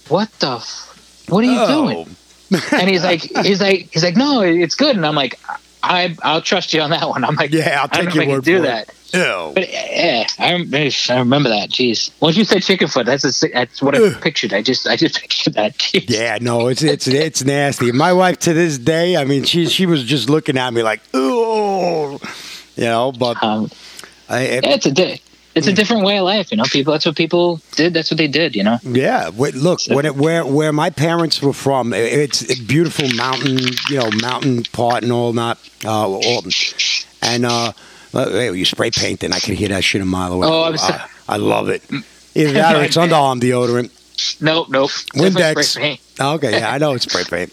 what 0.07 0.31
the, 0.39 0.55
f- 0.57 1.25
what 1.29 1.43
are 1.43 1.47
you 1.47 1.67
doing? 1.67 2.15
And 2.71 2.89
he's 2.89 3.03
like, 3.03 3.21
he's 3.45 3.61
like, 3.61 3.89
he's 3.93 4.03
like, 4.03 4.15
no, 4.17 4.41
it's 4.41 4.75
good, 4.75 4.95
and 4.95 5.05
I'm 5.05 5.15
like, 5.15 5.39
I 5.83 6.15
I'll 6.21 6.41
trust 6.41 6.73
you 6.73 6.81
on 6.81 6.91
that 6.91 7.07
one. 7.09 7.23
I'm 7.23 7.35
like, 7.35 7.51
Yeah, 7.51 7.79
I'll 7.81 7.87
take 7.89 8.13
your 8.13 8.23
I 8.23 8.27
word 8.27 8.43
do 8.43 8.57
for 8.57 8.63
that. 8.63 8.89
it. 8.89 8.95
Ew. 9.13 9.51
But 9.55 9.69
yeah, 9.69 10.25
I, 10.39 10.93
I 11.09 11.17
remember 11.19 11.49
that. 11.49 11.69
Jeez, 11.69 12.11
once 12.21 12.37
you 12.37 12.45
said 12.45 12.61
chicken 12.63 12.87
foot, 12.87 13.05
that's 13.07 13.43
a, 13.43 13.47
that's 13.49 13.81
what 13.81 13.93
I 13.95 13.97
Ugh. 14.01 14.21
pictured. 14.21 14.53
I 14.53 14.61
just 14.61 14.87
I 14.87 14.95
just 14.95 15.15
pictured 15.21 15.55
that. 15.55 15.77
Jeez. 15.79 16.05
Yeah, 16.07 16.37
no, 16.39 16.67
it's 16.67 16.81
it's 16.83 17.07
it's 17.07 17.43
nasty. 17.43 17.91
My 17.91 18.13
wife 18.13 18.37
to 18.39 18.53
this 18.53 18.77
day, 18.77 19.17
I 19.17 19.25
mean, 19.25 19.43
she 19.43 19.65
she 19.67 19.85
was 19.85 20.03
just 20.05 20.29
looking 20.29 20.55
at 20.57 20.71
me 20.73 20.81
like, 20.83 21.01
"Ooh," 21.15 22.11
you 22.75 22.83
know. 22.85 23.11
But 23.11 23.41
Um, 23.43 23.69
I, 24.31 24.39
it- 24.41 24.63
yeah, 24.65 24.73
it's 24.73 24.85
a 24.85 24.91
di- 24.91 25.21
it's 25.53 25.67
a 25.67 25.73
different 25.73 26.03
way 26.05 26.17
of 26.17 26.23
life. 26.23 26.49
You 26.51 26.57
know, 26.57 26.63
people. 26.63 26.93
That's 26.93 27.05
what 27.05 27.15
people 27.17 27.59
did. 27.75 27.93
That's 27.93 28.09
what 28.09 28.17
they 28.17 28.27
did. 28.29 28.55
You 28.55 28.63
know. 28.63 28.77
yeah, 28.83 29.29
wait, 29.29 29.53
look, 29.53 29.79
it, 29.85 30.15
where 30.15 30.45
where 30.45 30.71
my 30.71 30.89
parents 30.89 31.41
were 31.41 31.51
from, 31.53 31.93
it's 31.93 32.41
a 32.49 32.55
beautiful 32.63 33.09
mountain, 33.15 33.57
you 33.89 33.97
know, 33.97 34.09
mountain 34.21 34.63
part 34.71 35.03
and 35.03 35.11
all 35.11 35.33
that. 35.33 35.57
Uh, 35.83 36.07
all, 36.07 36.43
and 37.21 37.45
uh, 37.45 37.73
you 38.13 38.63
spray 38.65 38.91
painting, 38.91 39.33
I 39.33 39.39
can 39.39 39.55
hear 39.55 39.67
that 39.69 39.83
shit 39.83 40.01
a 40.01 40.05
mile 40.05 40.33
away. 40.33 40.47
Oh, 40.47 40.63
I'm 40.63 40.77
so- 40.77 40.85
I, 40.93 41.07
I 41.27 41.35
love 41.37 41.67
it. 41.69 41.83
Either 42.33 42.53
that 42.53 42.75
or 42.77 42.83
it's 42.83 42.95
underarm 43.03 43.41
deodorant. 43.41 43.91
Nope, 44.41 44.69
nope. 44.69 44.89
Windex. 45.15 45.77
paint. 45.77 45.99
Okay, 46.19 46.51
yeah, 46.59 46.71
I 46.71 46.77
know 46.77 46.93
it's 46.93 47.03
spray 47.11 47.23
paint. 47.29 47.51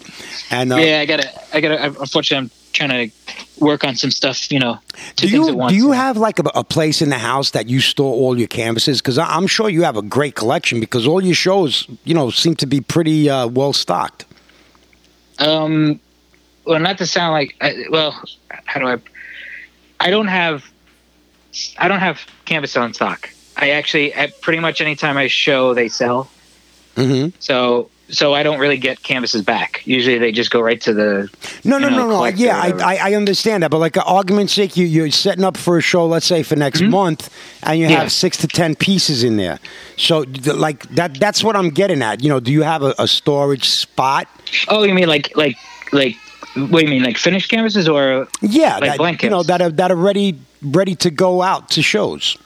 And 0.53 0.73
uh, 0.73 0.77
yeah, 0.77 1.01
I 1.01 1.07
gotta, 1.07 1.29
I 1.53 1.61
gotta. 1.61 1.85
Unfortunately, 2.01 2.45
I'm 2.45 2.58
trying 2.73 3.11
to 3.11 3.15
work 3.59 3.85
on 3.85 3.97
some 3.97 4.11
stuff. 4.11 4.51
You 4.51 4.61
know, 4.61 4.79
Do 5.17 5.29
you 5.29 5.69
do 5.69 5.75
you 5.75 5.93
have 5.93 6.17
like 6.17 6.39
a, 6.39 6.45
a 6.55 6.65
place 6.65 7.03
in 7.03 7.11
the 7.11 7.19
house 7.19 7.51
that 7.51 7.69
you 7.69 7.81
store 7.81 8.15
all 8.15 8.39
your 8.39 8.49
canvases? 8.49 9.01
Because 9.01 9.19
I'm 9.19 9.47
sure 9.47 9.69
you 9.69 9.83
have 9.83 9.97
a 9.97 10.03
great 10.03 10.35
collection 10.35 10.81
because 10.81 11.07
all 11.07 11.23
your 11.23 11.35
shows, 11.35 11.87
you 12.05 12.15
know, 12.15 12.31
seem 12.31 12.55
to 12.57 12.67
be 12.67 12.81
pretty 12.81 13.29
uh, 13.29 13.47
well 13.47 13.73
stocked. 13.73 14.25
Um, 15.39 16.01
well, 16.65 16.81
not 16.81 16.99
to 16.99 17.07
sound 17.07 17.33
like, 17.33 17.57
I, 17.61 17.85
well, 17.91 18.21
how 18.65 18.81
do 18.81 18.87
I? 18.87 18.99
I 20.01 20.11
don't 20.11 20.29
have, 20.29 20.65
I 21.79 21.89
don't 21.89 22.01
have 22.01 22.21
canvas 22.45 22.77
on 22.77 22.95
stock. 22.95 23.31
I 23.57 23.71
actually, 23.71 24.13
at 24.13 24.41
pretty 24.41 24.61
much 24.61 24.81
any 24.81 24.95
time 24.95 25.17
I 25.17 25.27
show, 25.27 25.75
they 25.75 25.89
sell. 25.89 26.31
Mm-hmm. 26.95 27.31
So, 27.41 27.91
so 28.11 28.35
I 28.35 28.43
don't 28.43 28.59
really 28.59 28.79
get 28.79 29.03
canvases 29.03 29.43
back. 29.43 29.83
Usually, 29.87 30.19
they 30.19 30.33
just 30.33 30.51
go 30.51 30.61
right 30.61 30.81
to 30.83 30.95
the. 30.95 31.31
No, 31.65 31.79
no, 31.79 31.89
know, 31.89 32.09
no, 32.09 32.09
no. 32.09 32.25
Yeah, 32.27 32.59
I. 32.59 32.97
I, 32.97 33.15
understand 33.15 33.63
that, 33.63 33.71
but 33.71 33.79
like, 33.79 33.97
an 33.97 34.05
argument's 34.07 34.53
sake, 34.53 34.77
you, 34.77 34.87
you're 34.87 35.11
setting 35.11 35.45
up 35.45 35.57
for 35.57 35.79
a 35.79 35.81
show, 35.81 36.07
let's 36.07 36.27
say 36.27 36.43
for 36.43 36.57
next 36.57 36.81
month, 36.83 37.33
and 37.63 37.79
you 37.79 37.87
have 37.87 37.99
Mm-hmm. 37.99 38.09
Six 38.09 38.39
to 38.39 38.49
ten 38.49 38.75
pieces 38.75 39.23
in 39.23 39.37
there. 39.37 39.59
So, 39.97 40.25
like 40.45 40.89
that, 40.91 41.21
that's 41.21 41.45
what 41.45 41.57
I'm 41.57 41.71
getting 41.71 42.03
at. 42.03 42.23
You 42.23 42.31
know, 42.31 42.41
do 42.41 42.53
you 42.53 42.63
have 42.63 42.83
a, 42.83 42.95
a 42.99 43.07
storage 43.07 43.69
spot? 43.69 44.29
Oh, 44.69 44.83
you 44.83 44.95
mean 44.95 45.09
like, 45.09 45.37
like, 45.37 45.57
like? 45.93 46.17
What 46.55 46.81
do 46.81 46.85
you 46.87 46.89
mean, 46.89 47.03
like 47.03 47.19
finished 47.19 47.51
canvases 47.51 47.89
or? 47.89 48.27
Yeah, 48.41 48.79
Like 48.79 48.91
that, 48.91 48.99
blank 48.99 49.23
you 49.23 49.31
know, 49.31 49.43
that 49.43 49.61
are 49.61 49.71
that 49.71 49.91
are 49.91 49.97
ready 49.97 50.39
ready 50.63 50.95
to 50.97 51.11
go 51.11 51.43
out 51.43 51.71
to 51.71 51.83
shows. 51.83 52.37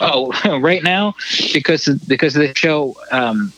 Oh, 0.00 0.32
right 0.60 0.82
now 0.82 1.14
because 1.52 1.86
because 2.08 2.36
of 2.36 2.42
the 2.42 2.54
show, 2.54 2.96
um, 3.10 3.52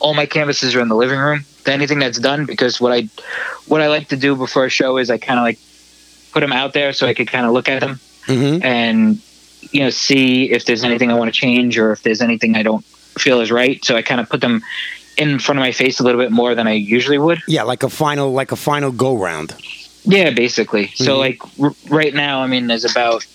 all 0.00 0.14
my 0.14 0.26
canvases 0.26 0.74
are 0.74 0.80
in 0.80 0.88
the 0.88 0.96
living 0.96 1.18
room. 1.18 1.44
Anything 1.66 1.98
that's 1.98 2.18
done 2.18 2.46
because 2.46 2.80
what 2.80 2.92
I 2.92 3.08
what 3.66 3.82
I 3.82 3.88
like 3.88 4.08
to 4.08 4.16
do 4.16 4.34
before 4.34 4.64
a 4.64 4.70
show 4.70 4.96
is 4.96 5.10
I 5.10 5.18
kind 5.18 5.38
of 5.38 5.44
like 5.44 5.58
put 6.32 6.40
them 6.40 6.52
out 6.52 6.72
there 6.72 6.92
so 6.94 7.06
I 7.06 7.12
could 7.14 7.28
kind 7.28 7.44
of 7.46 7.52
look 7.52 7.68
at 7.68 7.80
them 7.80 8.00
Mm-hmm. 8.26 8.62
and 8.62 9.18
you 9.72 9.80
know 9.80 9.90
see 9.90 10.50
if 10.50 10.64
there's 10.66 10.84
anything 10.84 11.10
I 11.10 11.14
want 11.14 11.32
to 11.32 11.38
change 11.40 11.78
or 11.78 11.92
if 11.92 12.02
there's 12.02 12.20
anything 12.22 12.56
I 12.56 12.62
don't 12.62 12.84
feel 12.84 13.40
is 13.40 13.50
right. 13.50 13.82
So 13.84 13.96
I 13.96 14.02
kind 14.02 14.20
of 14.20 14.28
put 14.28 14.40
them 14.40 14.62
in 15.16 15.38
front 15.38 15.58
of 15.58 15.62
my 15.62 15.72
face 15.72 15.98
a 16.00 16.04
little 16.04 16.20
bit 16.20 16.30
more 16.30 16.54
than 16.54 16.66
I 16.68 16.72
usually 16.72 17.18
would. 17.18 17.40
Yeah, 17.48 17.64
like 17.64 17.82
a 17.82 17.88
final 17.90 18.32
like 18.32 18.52
a 18.52 18.56
final 18.56 18.90
go 18.92 19.16
round. 19.16 19.54
Yeah, 20.04 20.30
basically. 20.30 20.88
So 20.94 21.16
Mhm. 21.16 21.18
like 21.18 21.38
r- 21.60 21.74
right 21.90 22.14
now, 22.14 22.40
I 22.42 22.46
mean, 22.46 22.66
there's 22.66 22.84
about 22.84 23.26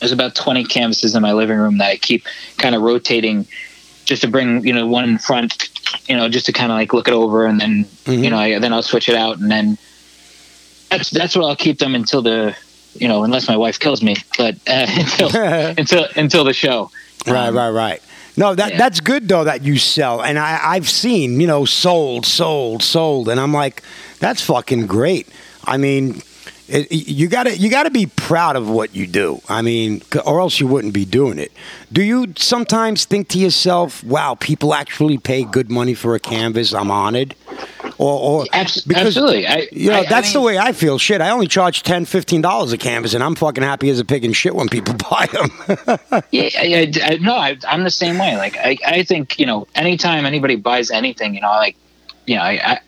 there's 0.00 0.12
about 0.12 0.34
20 0.34 0.64
canvases 0.64 1.14
in 1.14 1.22
my 1.22 1.32
living 1.34 1.58
room 1.58 1.78
that 1.78 1.90
I 1.90 1.96
keep 1.98 2.24
kind 2.56 2.74
of 2.74 2.80
rotating, 2.82 3.46
just 4.04 4.22
to 4.22 4.28
bring 4.28 4.66
you 4.66 4.72
know 4.72 4.86
one 4.86 5.04
in 5.08 5.18
front, 5.18 5.68
you 6.08 6.16
know, 6.16 6.28
just 6.28 6.46
to 6.46 6.52
kind 6.52 6.70
of 6.72 6.76
like 6.78 6.92
look 6.92 7.08
it 7.08 7.14
over, 7.14 7.46
and 7.46 7.60
then 7.60 7.84
Mhm. 8.06 8.24
you 8.24 8.30
know, 8.30 8.38
I, 8.38 8.58
then 8.58 8.72
I'll 8.72 8.82
switch 8.82 9.08
it 9.08 9.14
out, 9.14 9.38
and 9.38 9.50
then 9.50 9.78
that's 10.90 11.10
that's 11.10 11.36
where 11.36 11.46
I'll 11.48 11.56
keep 11.56 11.78
them 11.78 11.94
until 11.94 12.22
the 12.22 12.56
you 12.94 13.06
know, 13.06 13.22
unless 13.22 13.46
my 13.48 13.56
wife 13.56 13.78
kills 13.78 14.02
me, 14.02 14.16
but 14.36 14.56
uh, 14.68 14.86
until 14.98 15.30
until 15.78 16.06
until 16.16 16.44
the 16.44 16.52
show. 16.52 16.90
Right, 17.26 17.48
Um, 17.48 17.56
right, 17.56 17.70
right. 17.70 18.02
No, 18.36 18.54
that 18.54 18.72
yeah. 18.72 18.78
that's 18.78 19.00
good 19.00 19.28
though 19.28 19.44
that 19.44 19.62
you 19.62 19.78
sell, 19.78 20.22
and 20.22 20.38
I 20.38 20.58
I've 20.62 20.88
seen 20.88 21.40
you 21.40 21.46
know 21.46 21.64
sold, 21.64 22.26
sold, 22.26 22.82
sold, 22.82 23.28
and 23.28 23.38
I'm 23.38 23.52
like, 23.52 23.82
that's 24.18 24.42
fucking 24.42 24.86
great. 24.86 25.28
I 25.64 25.76
mean, 25.76 26.22
it, 26.70 26.92
you 26.92 27.28
got 27.28 27.44
to 27.44 27.56
you 27.56 27.70
got 27.70 27.82
to 27.84 27.90
be 27.90 28.06
proud 28.06 28.56
of 28.56 28.68
what 28.68 28.94
you 28.94 29.06
do. 29.06 29.40
I 29.48 29.62
mean, 29.62 30.02
or 30.24 30.40
else 30.40 30.60
you 30.60 30.66
wouldn't 30.66 30.94
be 30.94 31.04
doing 31.04 31.38
it. 31.38 31.52
Do 31.92 32.02
you 32.02 32.32
sometimes 32.36 33.04
think 33.04 33.28
to 33.28 33.38
yourself, 33.38 34.02
"Wow, 34.04 34.36
people 34.38 34.72
actually 34.74 35.18
pay 35.18 35.44
good 35.44 35.70
money 35.70 35.94
for 35.94 36.14
a 36.14 36.20
canvas. 36.20 36.72
I'm 36.72 36.90
honored." 36.90 37.34
Or, 37.98 38.18
or 38.18 38.44
because, 38.44 38.86
absolutely. 38.88 39.46
I, 39.46 39.68
You 39.72 39.90
know, 39.90 39.96
I- 39.96 40.00
I 40.00 40.06
that's 40.06 40.32
the 40.32 40.40
way 40.40 40.56
I 40.56 40.72
feel. 40.72 40.96
Shit, 40.96 41.20
I 41.20 41.28
only 41.30 41.46
charge 41.48 41.82
10 41.82 42.06
$15 42.06 42.72
a 42.72 42.76
canvas, 42.78 43.12
and 43.12 43.22
I'm 43.22 43.34
fucking 43.34 43.62
happy 43.62 43.90
as 43.90 43.98
a 44.00 44.04
pig 44.06 44.24
in 44.24 44.32
shit 44.32 44.54
when 44.54 44.68
people 44.70 44.94
buy 45.10 45.26
them. 45.26 46.22
Yeah, 46.30 46.48
I, 46.58 47.18
no, 47.20 47.34
I, 47.34 47.58
I'm 47.68 47.84
the 47.84 47.90
same 47.90 48.16
way. 48.16 48.36
Like, 48.38 48.56
I, 48.56 48.78
I 48.86 49.02
think 49.02 49.38
you 49.38 49.44
know, 49.44 49.66
anytime 49.74 50.24
anybody 50.24 50.56
buys 50.56 50.90
anything, 50.90 51.34
you 51.34 51.42
know, 51.42 51.48
like, 51.50 51.76
you 52.26 52.36
know, 52.36 52.42
I, 52.42 52.52
I, 52.64 52.80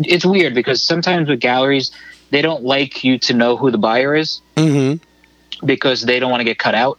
it's 0.00 0.24
weird 0.26 0.54
because 0.54 0.82
sometimes 0.82 1.28
with 1.28 1.38
galleries, 1.40 1.92
they 2.30 2.42
don't 2.42 2.64
like 2.64 3.04
you 3.04 3.18
to 3.20 3.34
know 3.34 3.56
who 3.56 3.70
the 3.70 3.78
buyer 3.78 4.14
is 4.14 4.40
mm-hmm. 4.56 5.02
because 5.66 6.02
they 6.02 6.18
don't 6.20 6.30
want 6.30 6.40
to 6.40 6.44
get 6.44 6.58
cut 6.58 6.74
out. 6.74 6.98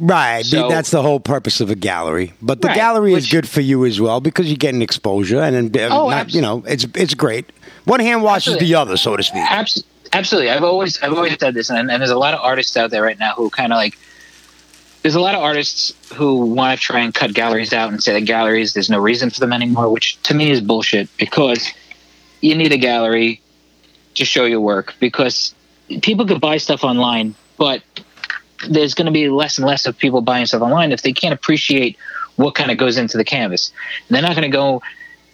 Right. 0.00 0.44
So- 0.44 0.68
that's 0.68 0.90
the 0.90 1.02
whole 1.02 1.20
purpose 1.20 1.60
of 1.60 1.70
a 1.70 1.74
gallery. 1.74 2.34
But 2.42 2.60
the 2.60 2.68
Right, 2.68 2.76
gallery 2.76 3.14
is 3.14 3.30
good 3.30 3.48
for 3.48 3.60
you 3.60 3.84
as 3.84 4.00
well 4.00 4.20
because 4.20 4.50
you 4.50 4.56
get 4.56 4.74
an 4.74 4.82
exposure 4.82 5.40
and 5.40 5.72
then 5.72 5.92
Oh, 5.92 6.10
not, 6.10 6.34
you 6.34 6.40
know, 6.42 6.64
it's 6.66 6.86
it's 6.94 7.14
great. 7.14 7.46
One 7.84 8.00
hand 8.00 8.22
washes 8.22 8.54
Absolutely. 8.54 8.66
the 8.66 8.74
other, 8.74 8.96
so 8.96 9.16
to 9.16 9.22
speak. 9.22 9.42
Abs- 9.42 9.84
absolutely. 10.12 10.50
I've 10.50 10.64
always, 10.64 11.00
I've 11.02 11.12
always 11.12 11.38
said 11.38 11.54
this, 11.54 11.70
and, 11.70 11.90
and 11.90 12.00
there's 12.00 12.10
a 12.10 12.18
lot 12.18 12.34
of 12.34 12.40
artists 12.40 12.76
out 12.76 12.90
there 12.90 13.02
right 13.02 13.18
now 13.18 13.34
who 13.34 13.50
kind 13.50 13.72
of 13.72 13.76
like. 13.76 13.96
There's 15.02 15.14
a 15.16 15.20
lot 15.20 15.34
of 15.34 15.42
artists 15.42 15.92
who 16.14 16.46
want 16.46 16.80
to 16.80 16.82
try 16.82 17.00
and 17.00 17.12
cut 17.12 17.34
galleries 17.34 17.74
out 17.74 17.92
and 17.92 18.02
say 18.02 18.14
that 18.14 18.22
galleries, 18.22 18.72
there's 18.72 18.88
no 18.88 18.98
reason 18.98 19.28
for 19.28 19.38
them 19.40 19.52
anymore, 19.52 19.90
which 19.90 20.18
to 20.22 20.32
me 20.34 20.50
is 20.50 20.62
bullshit 20.62 21.14
because 21.18 21.70
you 22.40 22.54
need 22.54 22.72
a 22.72 22.78
gallery 22.78 23.42
to 24.14 24.24
show 24.24 24.44
your 24.44 24.60
work 24.60 24.94
because 25.00 25.54
people 26.02 26.26
could 26.26 26.40
buy 26.40 26.56
stuff 26.56 26.84
online, 26.84 27.34
but 27.58 27.82
there's 28.68 28.94
going 28.94 29.06
to 29.06 29.12
be 29.12 29.28
less 29.28 29.58
and 29.58 29.66
less 29.66 29.86
of 29.86 29.98
people 29.98 30.20
buying 30.20 30.46
stuff 30.46 30.62
online 30.62 30.92
if 30.92 31.02
they 31.02 31.12
can't 31.12 31.34
appreciate 31.34 31.98
what 32.36 32.54
kind 32.54 32.70
of 32.70 32.78
goes 32.78 32.96
into 32.96 33.16
the 33.16 33.24
canvas. 33.24 33.72
they're 34.08 34.22
not 34.22 34.32
going 34.34 34.42
to 34.50 34.56
go, 34.56 34.82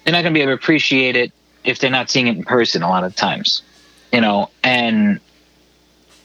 they're 0.04 0.12
not 0.12 0.22
going 0.22 0.32
to 0.34 0.38
be 0.38 0.42
able 0.42 0.50
to 0.50 0.54
appreciate 0.54 1.16
it 1.16 1.32
if 1.64 1.78
they're 1.78 1.90
not 1.90 2.10
seeing 2.10 2.26
it 2.26 2.36
in 2.36 2.44
person 2.44 2.82
a 2.82 2.88
lot 2.88 3.04
of 3.04 3.14
times, 3.14 3.62
you 4.12 4.20
know, 4.20 4.50
and 4.64 5.20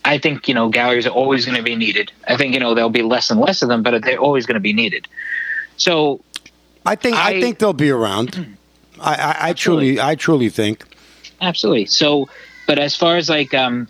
I 0.03 0.17
think, 0.17 0.47
you 0.47 0.53
know, 0.53 0.69
galleries 0.69 1.05
are 1.07 1.11
always 1.11 1.45
going 1.45 1.57
to 1.57 1.63
be 1.63 1.75
needed. 1.75 2.11
I 2.27 2.37
think, 2.37 2.53
you 2.53 2.59
know, 2.59 2.73
there'll 2.73 2.89
be 2.89 3.01
less 3.01 3.29
and 3.31 3.39
less 3.39 3.61
of 3.61 3.69
them, 3.69 3.83
but 3.83 4.03
they're 4.03 4.19
always 4.19 4.45
going 4.45 4.55
to 4.55 4.59
be 4.61 4.73
needed. 4.73 5.07
So 5.77 6.21
I 6.85 6.95
think 6.95 7.17
I, 7.17 7.31
I- 7.31 7.41
think 7.41 7.59
they'll 7.59 7.73
be 7.73 7.89
around. 7.89 8.57
I, 8.99 9.15
I, 9.15 9.49
I 9.49 9.53
truly 9.53 9.99
I 9.99 10.15
truly 10.15 10.47
think. 10.49 10.85
Absolutely. 11.41 11.85
So 11.85 12.27
but 12.67 12.79
as 12.79 12.95
far 12.95 13.17
as 13.17 13.29
like 13.29 13.53
um 13.53 13.87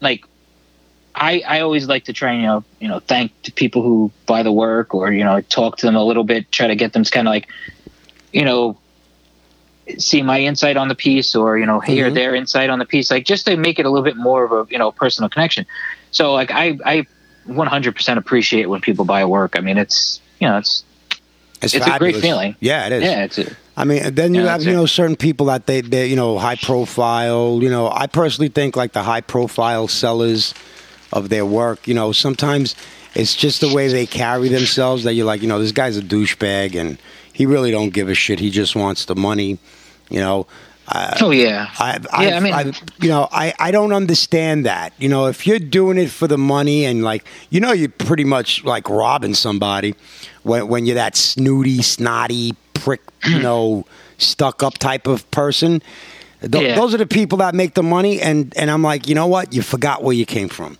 like 0.00 0.24
i 1.14 1.42
i 1.48 1.60
always 1.60 1.86
like 1.88 2.04
to 2.04 2.12
try 2.12 2.32
and 2.32 2.40
you 2.42 2.46
know 2.48 2.64
you 2.80 2.88
know 2.88 2.98
thank 3.00 3.30
the 3.44 3.52
people 3.52 3.82
who 3.82 4.10
buy 4.26 4.42
the 4.42 4.52
work 4.52 4.94
or 4.94 5.12
you 5.12 5.24
know 5.24 5.40
talk 5.42 5.76
to 5.78 5.86
them 5.86 5.96
a 5.96 6.04
little 6.04 6.24
bit 6.24 6.50
try 6.52 6.66
to 6.66 6.74
get 6.76 6.92
them 6.92 7.04
to 7.04 7.10
kind 7.10 7.26
of 7.26 7.32
like 7.32 7.48
you 8.32 8.44
know 8.44 8.76
see 9.98 10.20
my 10.20 10.40
insight 10.40 10.76
on 10.76 10.88
the 10.88 10.94
piece 10.94 11.34
or 11.36 11.56
you 11.58 11.64
know 11.64 11.78
hear 11.80 12.10
Mhm. 12.10 12.14
their 12.14 12.34
insight 12.34 12.68
on 12.70 12.78
the 12.80 12.84
piece 12.84 13.10
like 13.10 13.24
just 13.24 13.46
to 13.46 13.56
make 13.56 13.78
it 13.78 13.86
a 13.86 13.90
little 13.90 14.04
bit 14.04 14.16
more 14.16 14.44
of 14.44 14.52
a 14.52 14.70
you 14.72 14.78
know 14.78 14.90
personal 14.90 15.28
connection. 15.30 15.64
So 16.10 16.32
like 16.34 16.50
i 16.50 16.76
i 16.84 17.06
100% 17.48 18.18
appreciate 18.18 18.68
when 18.68 18.80
people 18.80 19.04
buy 19.04 19.24
work. 19.24 19.54
I 19.56 19.60
mean 19.60 19.78
it's 19.78 20.20
you 20.40 20.48
know 20.48 20.58
it's 20.58 20.82
It's, 21.62 21.74
It's 21.74 21.86
a 21.86 21.98
great 21.98 22.16
feeling. 22.16 22.54
Yeah, 22.60 22.86
it 22.86 22.92
is. 22.92 23.02
yeah 23.02 23.24
it's 23.24 23.38
a, 23.38 23.56
I 23.76 23.84
mean, 23.84 24.14
then 24.14 24.34
you 24.34 24.42
Yeah, 24.44 24.52
have 24.52 24.62
you 24.62 24.72
it. 24.72 24.74
know 24.74 24.86
certain 24.86 25.16
people 25.16 25.46
that 25.46 25.66
they 25.66 25.80
they 25.80 26.06
you 26.06 26.16
know 26.16 26.38
high 26.38 26.56
profile. 26.56 27.60
You 27.62 27.70
know, 27.70 27.90
I 27.90 28.06
personally 28.06 28.48
think 28.48 28.76
like 28.76 28.92
the 28.92 29.02
high 29.02 29.20
profile 29.20 29.88
sellers 29.88 30.54
of 31.12 31.28
their 31.28 31.44
work. 31.46 31.86
You 31.88 31.94
know, 31.94 32.12
sometimes 32.12 32.74
it's 33.14 33.34
just 33.34 33.60
the 33.60 33.72
way 33.74 33.88
they 33.88 34.06
carry 34.06 34.48
themselves 34.48 35.04
that 35.04 35.14
you're 35.14 35.26
like, 35.26 35.40
you 35.42 35.48
know, 35.48 35.58
this 35.58 35.72
guy's 35.72 35.96
a 35.96 36.02
douchebag 36.02 36.74
and 36.78 36.98
he 37.32 37.46
really 37.46 37.70
don't 37.70 37.90
give 37.90 38.08
a 38.08 38.14
shit. 38.14 38.40
He 38.40 38.50
just 38.50 38.76
wants 38.76 39.04
the 39.06 39.14
money. 39.16 39.58
You 40.10 40.20
know, 40.20 40.46
Uh, 40.88 41.16
oh 41.20 41.30
yeah 41.30 41.68
I, 41.78 41.98
Yeah, 42.24 42.36
I 42.36 42.40
mean- 42.40 42.74
you 43.00 43.08
know, 43.08 43.28
I, 43.32 43.52
I 43.58 43.70
don't 43.72 43.92
understand 43.92 44.66
that. 44.66 44.92
You 44.98 45.08
know, 45.08 45.26
if 45.26 45.46
you're 45.46 45.58
doing 45.58 45.98
it 45.98 46.10
for 46.10 46.28
the 46.28 46.38
money 46.38 46.84
and 46.84 47.02
like, 47.02 47.24
you 47.50 47.60
know, 47.60 47.72
you're 47.72 47.88
pretty 47.88 48.24
much 48.24 48.62
like 48.64 48.88
robbing 48.88 49.34
somebody 49.34 49.94
when 50.44 50.68
when 50.68 50.86
you're 50.86 50.94
that 50.94 51.16
snooty, 51.16 51.82
snotty 51.82 52.54
prick, 52.74 53.00
you 53.26 53.38
know, 53.42 53.84
stuck 54.18 54.62
up 54.62 54.78
type 54.78 55.06
of 55.08 55.28
person. 55.32 55.82
Th- 56.40 56.64
Yeah. 56.64 56.76
Those 56.76 56.94
are 56.94 56.98
the 56.98 57.06
people 57.06 57.38
that 57.38 57.54
make 57.54 57.74
the 57.74 57.82
money, 57.82 58.20
and 58.20 58.52
and 58.56 58.70
I'm 58.70 58.82
like, 58.82 59.08
you 59.08 59.14
know 59.14 59.26
what? 59.26 59.52
You 59.52 59.62
forgot 59.62 60.02
where 60.04 60.14
you 60.14 60.26
came 60.26 60.48
from. 60.48 60.78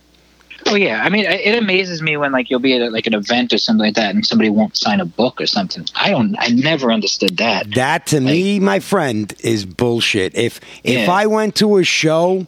Oh 0.68 0.74
yeah, 0.74 1.02
I 1.04 1.08
mean, 1.08 1.24
it 1.26 1.56
amazes 1.56 2.02
me 2.02 2.16
when 2.16 2.32
like 2.32 2.50
you'll 2.50 2.60
be 2.60 2.74
at 2.80 2.92
like 2.92 3.06
an 3.06 3.14
event 3.14 3.52
or 3.52 3.58
something 3.58 3.84
like 3.86 3.94
that, 3.94 4.14
and 4.14 4.26
somebody 4.26 4.50
won't 4.50 4.76
sign 4.76 5.00
a 5.00 5.04
book 5.04 5.40
or 5.40 5.46
something. 5.46 5.86
I 5.94 6.10
don't, 6.10 6.34
I 6.38 6.48
never 6.48 6.90
understood 6.90 7.36
that. 7.36 7.72
That 7.74 8.06
to 8.08 8.20
me, 8.20 8.58
my 8.58 8.80
friend, 8.80 9.32
is 9.40 9.64
bullshit. 9.64 10.34
If 10.34 10.60
if 10.82 11.06
Yeah. 11.06 11.12
I 11.12 11.26
went 11.26 11.54
to 11.56 11.76
a 11.78 11.84
show 11.84 12.46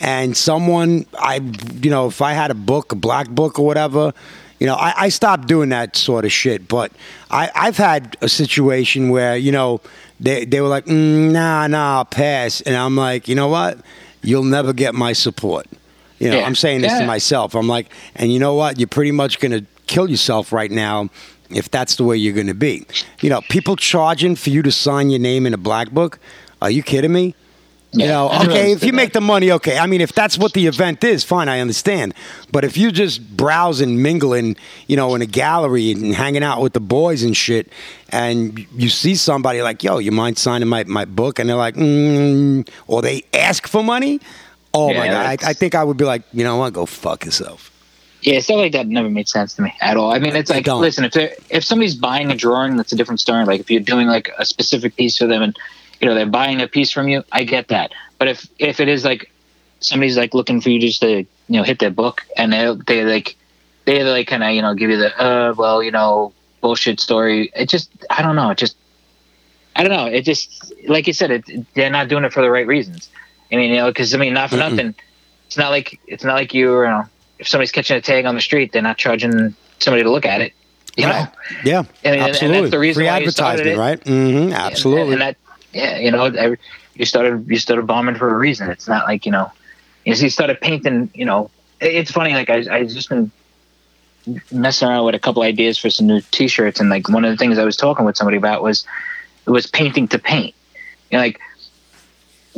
and 0.00 0.36
someone 0.36 1.06
I 1.18 1.40
you 1.82 1.90
know, 1.90 2.06
if 2.06 2.22
I 2.22 2.32
had 2.32 2.50
a 2.50 2.54
book, 2.54 2.92
a 2.92 2.96
black 2.96 3.28
book 3.28 3.58
or 3.58 3.66
whatever, 3.66 4.14
you 4.58 4.66
know, 4.66 4.74
I, 4.74 4.94
I 4.96 5.08
stopped 5.10 5.46
doing 5.46 5.68
that 5.68 5.94
sort 5.96 6.24
of 6.24 6.32
shit. 6.32 6.68
But 6.68 6.92
I, 7.30 7.50
I've 7.54 7.76
had 7.76 8.16
a 8.22 8.28
situation 8.28 9.10
where, 9.10 9.36
you 9.36 9.52
know, 9.52 9.80
they 10.20 10.44
they 10.44 10.60
were 10.60 10.68
like, 10.68 10.86
mm, 10.86 11.32
nah, 11.32 11.66
nah, 11.66 11.98
I'll 11.98 12.04
pass. 12.06 12.60
And 12.62 12.74
I'm 12.76 12.96
like, 12.96 13.28
you 13.28 13.34
know 13.34 13.48
what? 13.48 13.78
You'll 14.22 14.44
never 14.44 14.72
get 14.72 14.94
my 14.94 15.12
support. 15.12 15.66
You 16.18 16.30
know, 16.30 16.38
Yeah. 16.38 16.46
I'm 16.46 16.54
saying 16.54 16.80
this 16.82 16.92
to 16.98 17.06
myself. 17.06 17.54
I'm 17.54 17.68
like, 17.68 17.90
and 18.16 18.32
you 18.32 18.38
know 18.38 18.54
what? 18.54 18.78
You're 18.78 18.88
pretty 18.88 19.12
much 19.12 19.38
gonna 19.40 19.62
kill 19.86 20.10
yourself 20.10 20.52
right 20.52 20.70
now 20.70 21.08
if 21.50 21.70
that's 21.70 21.96
the 21.96 22.04
way 22.04 22.16
you're 22.16 22.34
gonna 22.34 22.54
be. 22.54 22.86
You 23.20 23.30
know, 23.30 23.40
people 23.48 23.76
charging 23.76 24.36
for 24.36 24.50
you 24.50 24.62
to 24.62 24.72
sign 24.72 25.10
your 25.10 25.20
name 25.20 25.46
in 25.46 25.54
a 25.54 25.58
black 25.58 25.90
book. 25.90 26.18
Are 26.60 26.70
you 26.70 26.82
kidding 26.82 27.12
me? 27.12 27.34
You 27.92 28.04
Yeah, 28.04 28.10
know, 28.10 28.30
okay, 28.42 28.72
if 28.72 28.84
you 28.84 28.92
make 28.92 29.14
the 29.14 29.20
money, 29.22 29.50
okay. 29.52 29.78
I 29.78 29.86
mean, 29.86 30.02
if 30.02 30.12
that's 30.12 30.36
what 30.36 30.52
the 30.52 30.66
event 30.66 31.02
is, 31.02 31.24
fine, 31.24 31.48
I 31.48 31.60
understand. 31.60 32.12
But 32.52 32.62
if 32.66 32.76
you 32.76 32.92
just 32.92 33.34
browsing, 33.34 34.02
mingling, 34.02 34.56
you 34.88 34.96
know, 34.96 35.14
in 35.14 35.22
a 35.22 35.26
gallery 35.26 35.92
and 35.92 36.14
hanging 36.14 36.42
out 36.42 36.60
with 36.60 36.74
the 36.74 36.80
boys 36.80 37.22
and 37.22 37.34
shit, 37.34 37.72
and 38.10 38.66
you 38.76 38.90
see 38.90 39.14
somebody 39.14 39.62
like, 39.62 39.82
yo, 39.82 39.96
you 40.00 40.12
mind 40.12 40.36
signing 40.36 40.68
my, 40.68 40.84
my 40.84 41.06
book? 41.06 41.38
And 41.38 41.48
they're 41.48 41.56
like, 41.56 41.76
mm, 41.76 42.68
or 42.88 43.00
they 43.00 43.22
ask 43.32 43.66
for 43.66 43.82
money. 43.82 44.20
Oh 44.78 44.94
my 44.94 45.06
God. 45.06 45.26
I, 45.26 45.50
I 45.50 45.52
think 45.52 45.74
I 45.74 45.82
would 45.82 45.96
be 45.96 46.04
like, 46.04 46.22
you 46.32 46.44
know 46.44 46.56
what, 46.56 46.72
go 46.72 46.86
fuck 46.86 47.24
yourself. 47.24 47.72
Yeah, 48.22 48.40
stuff 48.40 48.56
like 48.56 48.72
that 48.72 48.88
never 48.88 49.08
made 49.08 49.28
sense 49.28 49.54
to 49.54 49.62
me 49.62 49.72
at 49.80 49.96
all. 49.96 50.12
I 50.12 50.18
mean, 50.18 50.34
it's 50.34 50.50
like, 50.50 50.66
listen, 50.66 51.04
if 51.04 51.16
if 51.50 51.64
somebody's 51.64 51.94
buying 51.94 52.30
a 52.30 52.34
drawing, 52.34 52.76
that's 52.76 52.92
a 52.92 52.96
different 52.96 53.20
story. 53.20 53.44
Like 53.44 53.60
if 53.60 53.70
you're 53.70 53.80
doing 53.80 54.08
like 54.08 54.30
a 54.36 54.44
specific 54.44 54.96
piece 54.96 55.16
for 55.16 55.26
them, 55.26 55.42
and 55.42 55.56
you 56.00 56.08
know 56.08 56.14
they're 56.14 56.26
buying 56.26 56.60
a 56.60 56.66
piece 56.66 56.90
from 56.90 57.08
you, 57.08 57.22
I 57.30 57.44
get 57.44 57.68
that. 57.68 57.92
But 58.18 58.28
if 58.28 58.48
if 58.58 58.80
it 58.80 58.88
is 58.88 59.04
like 59.04 59.30
somebody's 59.80 60.16
like 60.16 60.34
looking 60.34 60.60
for 60.60 60.70
you 60.70 60.80
just 60.80 61.00
to 61.02 61.18
you 61.18 61.26
know 61.48 61.62
hit 61.62 61.78
their 61.78 61.90
book, 61.90 62.22
and 62.36 62.52
they 62.52 62.74
they 62.86 63.04
like 63.04 63.36
they 63.84 64.02
like 64.02 64.26
kind 64.26 64.42
of 64.42 64.50
you 64.50 64.62
know 64.62 64.74
give 64.74 64.90
you 64.90 64.98
the 64.98 65.16
uh 65.22 65.54
well 65.56 65.80
you 65.80 65.92
know 65.92 66.32
bullshit 66.60 66.98
story. 66.98 67.52
It 67.54 67.68
just 67.68 67.88
I 68.10 68.22
don't 68.22 68.34
know. 68.34 68.50
It 68.50 68.58
just 68.58 68.76
I 69.76 69.84
don't 69.84 69.92
know. 69.92 70.06
It 70.06 70.22
just 70.22 70.72
like 70.88 71.06
you 71.06 71.12
said, 71.12 71.30
it, 71.30 71.74
they're 71.74 71.88
not 71.88 72.08
doing 72.08 72.24
it 72.24 72.32
for 72.32 72.42
the 72.42 72.50
right 72.50 72.66
reasons. 72.66 73.08
I 73.50 73.56
mean, 73.56 73.70
you 73.70 73.76
know, 73.76 73.86
because 73.88 74.14
I 74.14 74.18
mean, 74.18 74.34
not 74.34 74.50
for 74.50 74.56
Mm-mm. 74.56 74.70
nothing. 74.70 74.94
It's 75.46 75.56
not 75.56 75.70
like 75.70 75.98
it's 76.06 76.24
not 76.24 76.34
like 76.34 76.52
you, 76.54 76.80
you 76.82 76.86
know, 76.88 77.04
if 77.38 77.48
somebody's 77.48 77.72
catching 77.72 77.96
a 77.96 78.00
tag 78.00 78.26
on 78.26 78.34
the 78.34 78.40
street, 78.40 78.72
they're 78.72 78.82
not 78.82 78.98
charging 78.98 79.54
somebody 79.78 80.02
to 80.02 80.10
look 80.10 80.26
at 80.26 80.40
it. 80.40 80.52
You 80.96 81.06
know, 81.06 81.12
Right. 81.12 81.28
Yeah, 81.64 81.78
I 81.78 81.82
mean, 81.82 81.86
and- 82.04 82.06
and 82.06 82.20
that's 82.20 82.36
absolutely. 82.36 82.70
the 82.70 82.78
reason 82.80 83.00
Free 83.00 83.06
why 83.06 83.16
advertisement, 83.16 83.78
right? 83.78 84.02
hmm 84.02 84.52
absolutely. 84.52 85.12
And, 85.12 85.22
that, 85.22 85.36
yeah, 85.72 85.98
you 85.98 86.10
know, 86.10 86.24
every- 86.24 86.58
you 86.94 87.04
started 87.04 87.46
you 87.48 87.56
started 87.58 87.86
bombing 87.86 88.16
for 88.16 88.28
a 88.28 88.36
reason. 88.36 88.68
It's 88.70 88.88
not 88.88 89.06
like 89.06 89.24
you 89.24 89.32
know, 89.32 89.50
you 90.04 90.14
see, 90.16 90.24
you 90.24 90.30
started 90.30 90.60
painting. 90.60 91.10
You 91.14 91.24
know, 91.24 91.50
it's 91.80 92.10
funny. 92.10 92.34
Like 92.34 92.50
I, 92.50 92.64
I 92.70 92.84
just 92.84 93.08
been 93.08 93.30
messing 94.50 94.88
around 94.88 95.04
with 95.06 95.14
a 95.14 95.18
couple 95.18 95.42
ideas 95.42 95.78
for 95.78 95.88
some 95.90 96.06
new 96.06 96.20
T-shirts, 96.32 96.80
and 96.80 96.90
like 96.90 97.08
one 97.08 97.24
of 97.24 97.30
the 97.30 97.36
things 97.36 97.56
I 97.58 97.64
was 97.64 97.76
talking 97.76 98.04
with 98.04 98.16
somebody 98.16 98.36
about 98.36 98.62
was 98.62 98.84
it 99.46 99.50
was 99.50 99.66
painting 99.66 100.08
to 100.08 100.18
paint. 100.18 100.54
You 101.10 101.18
know, 101.18 101.22
like 101.24 101.40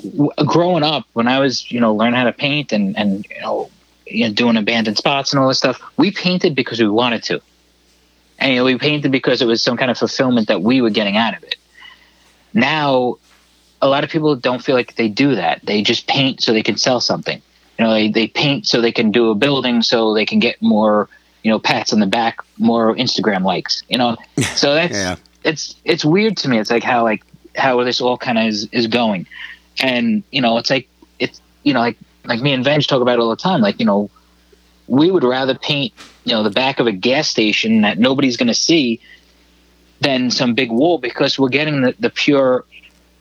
w- 0.02 0.30
growing 0.46 0.82
up 0.82 1.04
when 1.12 1.28
I 1.28 1.38
was, 1.40 1.70
you 1.70 1.80
know, 1.80 1.94
learning 1.94 2.14
how 2.18 2.24
to 2.24 2.32
paint 2.32 2.72
and 2.72 2.96
and 2.98 3.26
you 3.34 3.40
know, 3.40 3.70
you 4.06 4.26
know, 4.28 4.34
doing 4.34 4.56
abandoned 4.56 4.96
spots 4.96 5.32
and 5.32 5.40
all 5.40 5.48
this 5.48 5.58
stuff, 5.58 5.80
we 5.96 6.10
painted 6.10 6.54
because 6.54 6.80
we 6.80 6.88
wanted 6.88 7.22
to, 7.24 7.40
and 8.38 8.52
you 8.52 8.58
know, 8.58 8.64
we 8.64 8.76
painted 8.78 9.12
because 9.12 9.40
it 9.42 9.46
was 9.46 9.62
some 9.62 9.76
kind 9.76 9.90
of 9.90 9.98
fulfillment 9.98 10.48
that 10.48 10.62
we 10.62 10.80
were 10.82 10.90
getting 10.90 11.16
out 11.16 11.36
of 11.36 11.42
it. 11.44 11.56
Now, 12.52 13.16
a 13.80 13.88
lot 13.88 14.04
of 14.04 14.10
people 14.10 14.34
don't 14.36 14.62
feel 14.62 14.74
like 14.74 14.96
they 14.96 15.08
do 15.08 15.34
that. 15.36 15.60
They 15.64 15.82
just 15.82 16.06
paint 16.06 16.42
so 16.42 16.52
they 16.52 16.62
can 16.62 16.76
sell 16.76 17.00
something. 17.00 17.40
You 17.78 17.84
know, 17.84 17.92
they, 17.92 18.08
they 18.10 18.26
paint 18.26 18.66
so 18.66 18.80
they 18.80 18.92
can 18.92 19.10
do 19.10 19.30
a 19.30 19.34
building 19.34 19.80
so 19.82 20.12
they 20.12 20.26
can 20.26 20.38
get 20.38 20.60
more, 20.60 21.08
you 21.42 21.50
know, 21.50 21.58
pats 21.58 21.92
on 21.92 22.00
the 22.00 22.06
back, 22.06 22.38
more 22.58 22.94
Instagram 22.94 23.42
likes. 23.44 23.82
You 23.88 23.98
know, 23.98 24.16
so 24.54 24.74
that's 24.78 24.92
Yeah. 24.94 25.16
it's 25.44 25.76
it's 25.84 26.04
weird 26.04 26.36
to 26.38 26.48
me. 26.48 26.58
It's 26.58 26.70
like 26.70 26.82
how 26.82 27.04
like 27.04 27.22
how 27.56 27.82
this 27.84 28.00
all 28.00 28.18
kind 28.18 28.38
of 28.38 28.44
is, 28.46 28.68
is 28.72 28.86
going, 28.86 29.26
and 29.80 30.22
you 30.30 30.40
know, 30.40 30.58
it's 30.58 30.70
like 30.70 30.88
it's 31.18 31.40
you 31.62 31.74
know 31.74 31.80
like 31.80 31.96
like 32.24 32.40
me 32.40 32.52
and 32.52 32.64
Venge 32.64 32.86
talk 32.86 33.02
about 33.02 33.18
it 33.18 33.20
all 33.20 33.30
the 33.30 33.36
time. 33.36 33.60
Like 33.60 33.80
you 33.80 33.86
know, 33.86 34.10
we 34.86 35.10
would 35.10 35.24
rather 35.24 35.54
paint 35.54 35.92
you 36.24 36.32
know 36.32 36.42
the 36.42 36.50
back 36.50 36.78
of 36.80 36.86
a 36.86 36.92
gas 36.92 37.28
station 37.28 37.80
that 37.82 37.98
nobody's 37.98 38.36
going 38.36 38.48
to 38.48 38.54
see 38.54 39.00
than 40.00 40.30
some 40.30 40.54
big 40.54 40.70
wall 40.70 40.98
because 40.98 41.38
we're 41.38 41.48
getting 41.48 41.82
the, 41.82 41.94
the 41.98 42.10
pure 42.10 42.64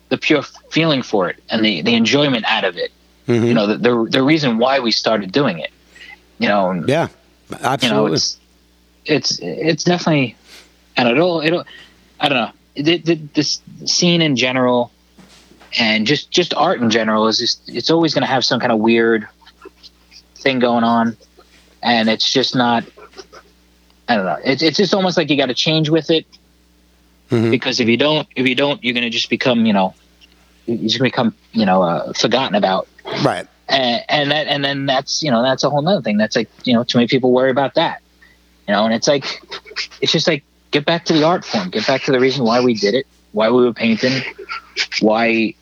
the 0.09 0.17
pure 0.17 0.41
feeling 0.71 1.01
for 1.01 1.29
it 1.29 1.41
and 1.49 1.63
the, 1.63 1.81
the 1.81 1.93
enjoyment 1.93 2.43
out 2.45 2.63
of 2.63 2.77
it. 2.77 2.91
Mhm. 3.27 3.47
You 3.47 3.53
know, 3.53 3.67
the, 3.67 3.77
the 3.77 4.07
the 4.09 4.23
reason 4.23 4.57
why 4.57 4.79
we 4.79 4.91
started 4.91 5.31
doing 5.31 5.59
it. 5.59 5.71
You 6.39 6.47
know, 6.47 6.69
and, 6.71 6.87
yeah, 6.87 7.09
you 7.51 7.57
know, 7.57 7.63
absolutely. 7.63 8.13
it's 8.13 8.39
it's 9.05 9.39
it's 9.39 9.83
definitely, 9.83 10.35
and 10.97 11.09
it'll 11.09 11.41
it'll, 11.41 11.65
I 12.19 12.29
don't 12.29 12.37
know, 12.37 12.51
the, 12.75 12.97
the, 12.97 13.15
this 13.33 13.61
scene 13.85 14.21
in 14.21 14.35
general, 14.35 14.91
and 15.77 16.07
just 16.07 16.31
just 16.31 16.53
art 16.53 16.81
in 16.81 16.89
general 16.89 17.27
is 17.27 17.37
just 17.39 17.61
it's 17.69 17.89
always 17.89 18.13
going 18.13 18.23
to 18.23 18.27
have 18.27 18.43
some 18.45 18.59
kind 18.59 18.71
of 18.71 18.79
weird 18.79 19.27
thing 20.35 20.59
going 20.59 20.83
on, 20.83 21.17
and 21.83 22.09
it's 22.09 22.31
just 22.31 22.55
not. 22.55 22.83
I 24.07 24.15
don't 24.15 24.25
know. 24.25 24.37
It's 24.43 24.61
it's 24.63 24.77
just 24.77 24.93
almost 24.93 25.17
like 25.17 25.29
you 25.29 25.37
got 25.37 25.47
to 25.47 25.53
change 25.53 25.89
with 25.89 26.09
it, 26.09 26.25
Mhm. 27.29 27.51
because 27.51 27.79
if 27.79 27.87
you 27.87 27.97
don't, 27.97 28.27
if 28.35 28.47
you 28.47 28.55
don't, 28.55 28.83
you're 28.83 28.93
going 28.95 29.03
to 29.03 29.09
just 29.11 29.29
become, 29.29 29.65
you 29.67 29.73
know, 29.73 29.93
you're 30.65 30.77
just 30.77 30.97
going 30.97 31.11
to 31.11 31.15
become, 31.15 31.35
you 31.51 31.65
know, 31.65 31.83
uh, 31.83 32.13
forgotten 32.13 32.55
about 32.55 32.87
right. 33.23 33.45
and, 33.67 34.03
and 34.09 34.31
that 34.31 34.47
and 34.47 34.63
then 34.65 34.87
that's 34.87 35.21
you 35.21 35.29
know 35.29 35.43
that's 35.43 35.63
a 35.63 35.69
whole 35.69 35.81
nother 35.83 36.01
thing 36.01 36.17
that's 36.17 36.35
like 36.35 36.49
you 36.63 36.73
know 36.73 36.83
too 36.83 36.97
many 36.97 37.07
people 37.07 37.31
worry 37.31 37.51
about 37.51 37.75
that 37.75 38.01
you 38.67 38.73
know 38.73 38.83
and 38.85 38.93
it's 38.93 39.07
like 39.07 39.41
it's 40.01 40.11
just 40.11 40.27
like 40.27 40.43
get 40.71 40.85
back 40.85 41.05
to 41.05 41.13
the 41.13 41.23
art 41.23 41.45
form 41.45 41.69
get 41.69 41.85
back 41.85 42.01
to 42.03 42.11
the 42.11 42.19
reason 42.19 42.43
why 42.45 42.59
we 42.61 42.73
did 42.73 42.93
it 42.95 43.05
why 43.31 43.49
we 43.49 43.63
were 43.63 43.73
painting 43.73 44.23
why 45.01 45.53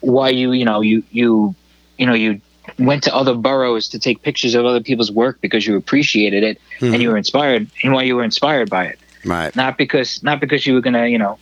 why 0.00 0.28
you 0.28 0.52
you 0.52 0.64
know 0.64 0.80
you 0.80 1.02
you 1.10 1.54
you 1.98 2.06
know 2.06 2.14
you 2.14 2.40
went 2.78 3.02
to 3.04 3.14
other 3.14 3.34
boroughs 3.34 3.88
to 3.88 3.98
take 3.98 4.22
pictures 4.22 4.54
of 4.54 4.64
other 4.64 4.80
people's 4.80 5.10
work 5.10 5.38
because 5.40 5.66
you 5.66 5.76
appreciated 5.76 6.42
it 6.44 6.58
Mhm. 6.80 6.92
and 6.94 7.02
you 7.02 7.08
were 7.10 7.16
inspired 7.16 7.68
and 7.82 7.92
why 7.92 8.02
you 8.02 8.16
were 8.16 8.24
inspired 8.24 8.68
by 8.70 8.84
it 8.86 8.98
Right. 9.24 9.54
not 9.56 9.78
because 9.78 10.22
not 10.22 10.40
because 10.40 10.66
you 10.66 10.74
were 10.74 10.80
gonna 10.80 11.06
you 11.08 11.18
know 11.18 11.38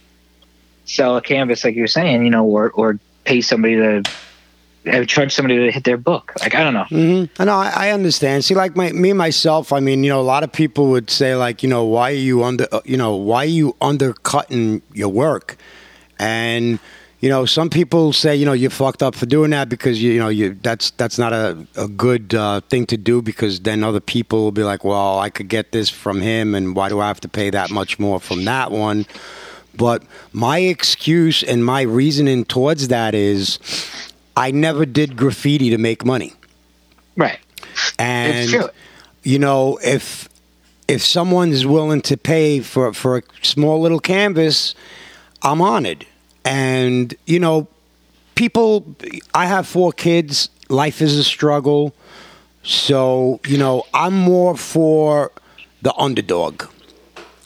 sell 0.85 1.16
a 1.16 1.23
canvas 1.23 1.64
like 1.64 1.75
you 1.75 1.83
were 1.83 1.87
saying 1.87 2.25
you 2.25 2.31
know 2.31 2.45
or 2.45 2.71
or 2.71 2.99
pay 3.25 3.41
somebody 3.41 3.77
to 3.77 4.05
charge 5.07 5.33
somebody 5.35 5.57
to 5.59 5.71
hit 5.71 5.85
their 5.85 5.99
book 5.99 6.33
like 6.41 6.55
i 6.55 6.62
don't 6.64 6.75
know 6.75 6.85
hmm 6.89 7.25
I 7.39 7.45
know. 7.45 7.55
I, 7.55 7.73
I 7.89 7.91
understand. 7.91 8.45
See, 8.45 8.55
like 8.55 8.77
my, 8.77 8.93
me 8.93 9.12
myself. 9.12 9.73
I 9.73 9.81
mean, 9.81 10.03
you 10.05 10.11
know, 10.11 10.21
a 10.21 10.23
lot 10.35 10.43
of 10.43 10.53
people 10.53 10.89
would 10.89 11.09
say, 11.09 11.35
like, 11.37 11.62
you 11.62 11.68
know, 11.68 11.85
why 11.85 12.11
are 12.11 12.14
you 12.14 12.43
under, 12.45 12.66
uh, 12.73 12.81
you 12.85 12.97
know, 12.97 13.14
why 13.14 13.45
are 13.45 13.57
you 13.61 13.77
undercutting 13.81 14.83
your 14.93 15.09
work? 15.09 15.57
And 16.18 16.79
you 17.21 17.29
know, 17.29 17.45
some 17.45 17.68
people 17.68 18.14
say, 18.14 18.35
you 18.35 18.47
know, 18.47 18.55
you're 18.55 18.71
fucked 18.71 19.03
up 19.03 19.14
for 19.14 19.27
doing 19.27 19.51
that 19.51 19.68
because 19.68 20.03
you, 20.03 20.12
you 20.12 20.18
know, 20.18 20.29
you 20.29 20.55
that's 20.62 20.91
that's 20.93 21.18
not 21.18 21.35
a 21.35 21.66
a 21.77 21.87
good 21.87 22.35
uh, 22.35 22.61
thing 22.62 22.87
to 22.87 22.97
do 22.97 23.21
because 23.21 23.61
then 23.61 23.85
other 23.85 24.01
people 24.01 24.43
will 24.43 24.53
be 24.53 24.64
like, 24.64 24.85
well, 24.85 25.18
I 25.18 25.29
could 25.29 25.49
get 25.49 25.73
this 25.73 25.91
from 25.91 26.23
him, 26.23 26.55
and 26.55 26.75
why 26.75 26.89
do 26.89 26.99
I 26.99 27.09
have 27.09 27.21
to 27.21 27.29
pay 27.29 27.51
that 27.51 27.71
much 27.71 27.99
more 27.99 28.21
from 28.21 28.45
that 28.47 28.71
one? 28.71 29.05
But 29.77 30.03
my 30.33 30.59
excuse 30.59 31.43
and 31.43 31.64
my 31.64 31.83
reasoning 31.83 32.45
towards 32.45 32.89
that 32.89 33.14
is, 33.14 33.59
I 34.37 34.51
never 34.51 34.87
did 34.87 35.16
graffiti 35.16 35.71
to 35.71 35.79
make 35.79 36.05
money. 36.05 36.33
right 37.16 37.39
And 37.99 38.71
you 39.23 39.39
know, 39.39 39.79
if 39.83 40.27
if 40.89 41.05
someone's 41.05 41.66
willing 41.66 42.01
to 42.03 42.16
pay 42.16 42.61
for 42.61 42.95
for 42.95 43.18
a 43.18 43.23
small 43.43 43.79
little 43.79 44.01
canvas, 44.01 44.75
I'm 45.43 45.61
honored. 45.61 46.07
And 46.45 47.14
you 47.26 47.38
know, 47.38 47.68
people. 48.34 48.84
I 49.34 49.47
have 49.47 49.66
four 49.66 49.93
kids. 49.93 50.49
Life 50.68 51.03
is 51.03 51.16
a 51.16 51.24
struggle. 51.24 51.95
So 52.62 53.41
you 53.47 53.59
know, 53.59 53.84
I'm 53.95 54.14
more 54.14 54.57
for 54.57 55.32
the 55.82 55.95
underdog. 55.97 56.64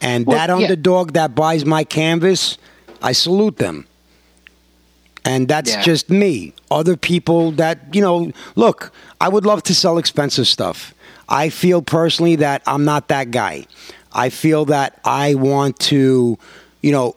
And 0.00 0.26
Well, 0.26 0.36
that 0.36 0.48
yeah. 0.50 0.56
underdog 0.56 1.12
that 1.12 1.34
buys 1.34 1.64
my 1.64 1.84
canvas, 1.84 2.58
I 3.02 3.12
salute 3.12 3.56
them. 3.56 3.86
And 5.24 5.48
that's 5.48 5.70
Yeah. 5.70 5.82
just 5.82 6.10
me. 6.10 6.52
Other 6.70 6.96
people 6.96 7.52
that, 7.52 7.78
you 7.92 8.02
know, 8.02 8.30
look, 8.56 8.92
I 9.20 9.28
would 9.28 9.46
love 9.46 9.62
to 9.62 9.74
sell 9.74 9.96
expensive 9.96 10.46
stuff. 10.46 10.92
I 11.28 11.48
feel 11.48 11.80
personally 11.80 12.36
that 12.36 12.60
I'm 12.66 12.84
not 12.84 13.08
that 13.08 13.30
guy. 13.30 13.66
I 14.12 14.28
feel 14.28 14.66
that 14.66 15.00
I 15.04 15.34
want 15.34 15.78
to, 15.90 16.38
you 16.82 16.92
know, 16.92 17.16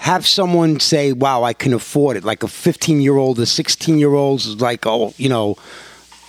have 0.00 0.26
someone 0.26 0.80
say, 0.80 1.12
wow, 1.12 1.42
I 1.42 1.52
can 1.52 1.74
afford 1.74 2.16
it. 2.16 2.24
Like 2.24 2.42
a 2.42 2.48
15 2.48 3.02
year 3.02 3.16
old, 3.16 3.38
a 3.38 3.44
16 3.44 3.98
year 3.98 4.14
old 4.14 4.40
is 4.40 4.58
like, 4.58 4.86
oh, 4.86 5.12
you 5.18 5.28
know, 5.28 5.56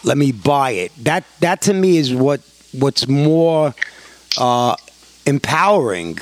let 0.04 0.18
me 0.18 0.34
buy 0.34 0.72
it. 0.72 0.92
That, 1.06 1.24
that 1.40 1.62
to 1.62 1.74
me 1.74 1.96
is 1.96 2.14
what, 2.14 2.42
what's 2.78 3.08
more 3.08 3.74
uh, 4.38 4.76
empowering, 5.26 6.20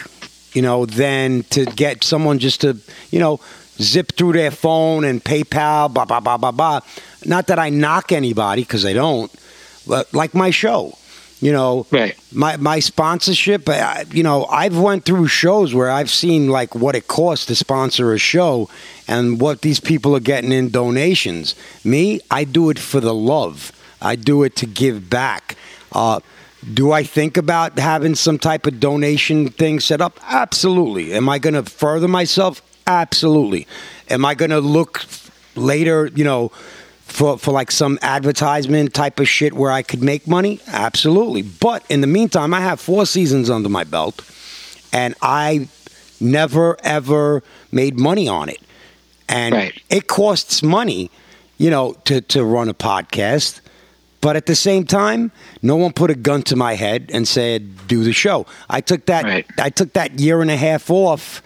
you 0.53 0.61
know, 0.61 0.85
than 0.85 1.41
to 1.49 1.65
get 1.65 2.03
someone 2.03 2.37
just 2.37 2.61
to, 2.61 2.77
you 3.09 3.17
know, 3.17 3.39
zip 3.81 4.11
through 4.11 4.33
their 4.33 4.51
phone 4.51 5.03
and 5.03 5.23
PayPal, 5.23 5.91
blah, 5.91 6.05
blah, 6.05 6.19
blah, 6.19 6.37
blah, 6.37 6.51
blah. 6.51 6.81
Not 7.25 7.47
that 7.47 7.57
I 7.57 7.69
knock 7.69 8.11
anybody 8.11 8.61
because 8.61 8.85
I 8.85 8.93
don't, 8.93 9.31
but 9.87 10.13
like 10.13 10.35
my 10.35 10.51
show, 10.51 10.95
you 11.41 11.53
know, 11.53 11.85
right. 11.91 12.17
my 12.33 12.57
my 12.57 12.79
sponsorship 12.79 13.67
I, 13.69 14.05
you 14.11 14.23
know 14.23 14.45
i've 14.45 14.77
went 14.77 15.05
through 15.05 15.27
shows 15.27 15.73
where 15.73 15.89
i've 15.89 16.09
seen 16.09 16.49
like 16.49 16.75
what 16.75 16.95
it 16.95 17.07
costs 17.07 17.45
to 17.45 17.55
sponsor 17.55 18.13
a 18.13 18.17
show 18.17 18.69
and 19.07 19.39
what 19.39 19.61
these 19.61 19.79
people 19.79 20.15
are 20.15 20.21
getting 20.21 20.51
in 20.51 20.69
donations. 20.69 21.55
Me 21.83 22.19
i 22.29 22.43
do 22.43 22.69
it 22.69 22.79
for 22.79 22.99
the 22.99 23.13
love. 23.13 23.71
I 24.01 24.15
do 24.15 24.43
it 24.43 24.55
to 24.57 24.65
give 24.65 25.09
back. 25.09 25.55
Uh, 25.91 26.19
do 26.73 26.91
i 26.91 27.03
think 27.03 27.37
about 27.37 27.79
having 27.79 28.15
some 28.15 28.37
type 28.37 28.67
of 28.67 28.79
donation 28.79 29.49
thing 29.49 29.79
set 29.79 30.01
up? 30.01 30.19
Absolutely. 30.23 31.13
Am 31.13 31.29
i 31.29 31.39
going 31.39 31.55
to 31.55 31.63
further 31.63 32.07
myself? 32.07 32.61
Absolutely. 32.85 33.65
Am 34.09 34.25
i 34.25 34.35
going 34.35 34.51
to 34.51 34.59
look 34.59 35.05
later, 35.55 36.07
you 36.15 36.23
know, 36.23 36.51
for 37.09 37.37
for 37.37 37.51
like 37.51 37.71
some 37.71 37.97
advertisement 38.01 38.93
type 38.93 39.19
of 39.19 39.27
shit 39.27 39.53
where 39.53 39.71
I 39.71 39.81
could 39.81 40.01
make 40.01 40.27
money? 40.27 40.59
Absolutely. 40.67 41.41
But 41.41 41.83
in 41.89 42.01
the 42.01 42.07
meantime, 42.07 42.53
I 42.53 42.61
have 42.61 42.79
four 42.79 43.05
seasons 43.05 43.49
under 43.49 43.69
my 43.69 43.83
belt, 43.83 44.21
and 44.93 45.15
I 45.21 45.67
never 46.19 46.77
ever 46.83 47.43
made 47.71 47.97
money 47.99 48.27
on 48.27 48.49
it, 48.49 48.59
and 49.27 49.55
Right. 49.55 49.81
it 49.89 50.07
costs 50.07 50.61
money, 50.63 51.09
you 51.57 51.69
know, 51.69 51.95
to 52.05 52.21
to 52.21 52.43
run 52.43 52.69
a 52.69 52.73
podcast. 52.73 53.59
But 54.21 54.35
at 54.35 54.47
the 54.47 54.55
same 54.55 54.83
time, 54.85 55.31
no 55.61 55.77
one 55.77 55.93
put 55.93 56.11
a 56.11 56.15
gun 56.15 56.43
to 56.43 56.55
my 56.57 56.75
head 56.75 57.09
and 57.13 57.25
said, 57.27 57.87
"Do 57.87 58.03
the 58.03 58.11
show." 58.13 58.45
I 58.69 58.81
took 58.81 59.05
that. 59.05 59.23
Right. 59.23 59.45
I 59.57 59.69
took 59.69 59.93
that 59.93 60.19
year 60.19 60.41
and 60.41 60.51
a 60.51 60.57
half 60.57 60.89
off 60.89 61.41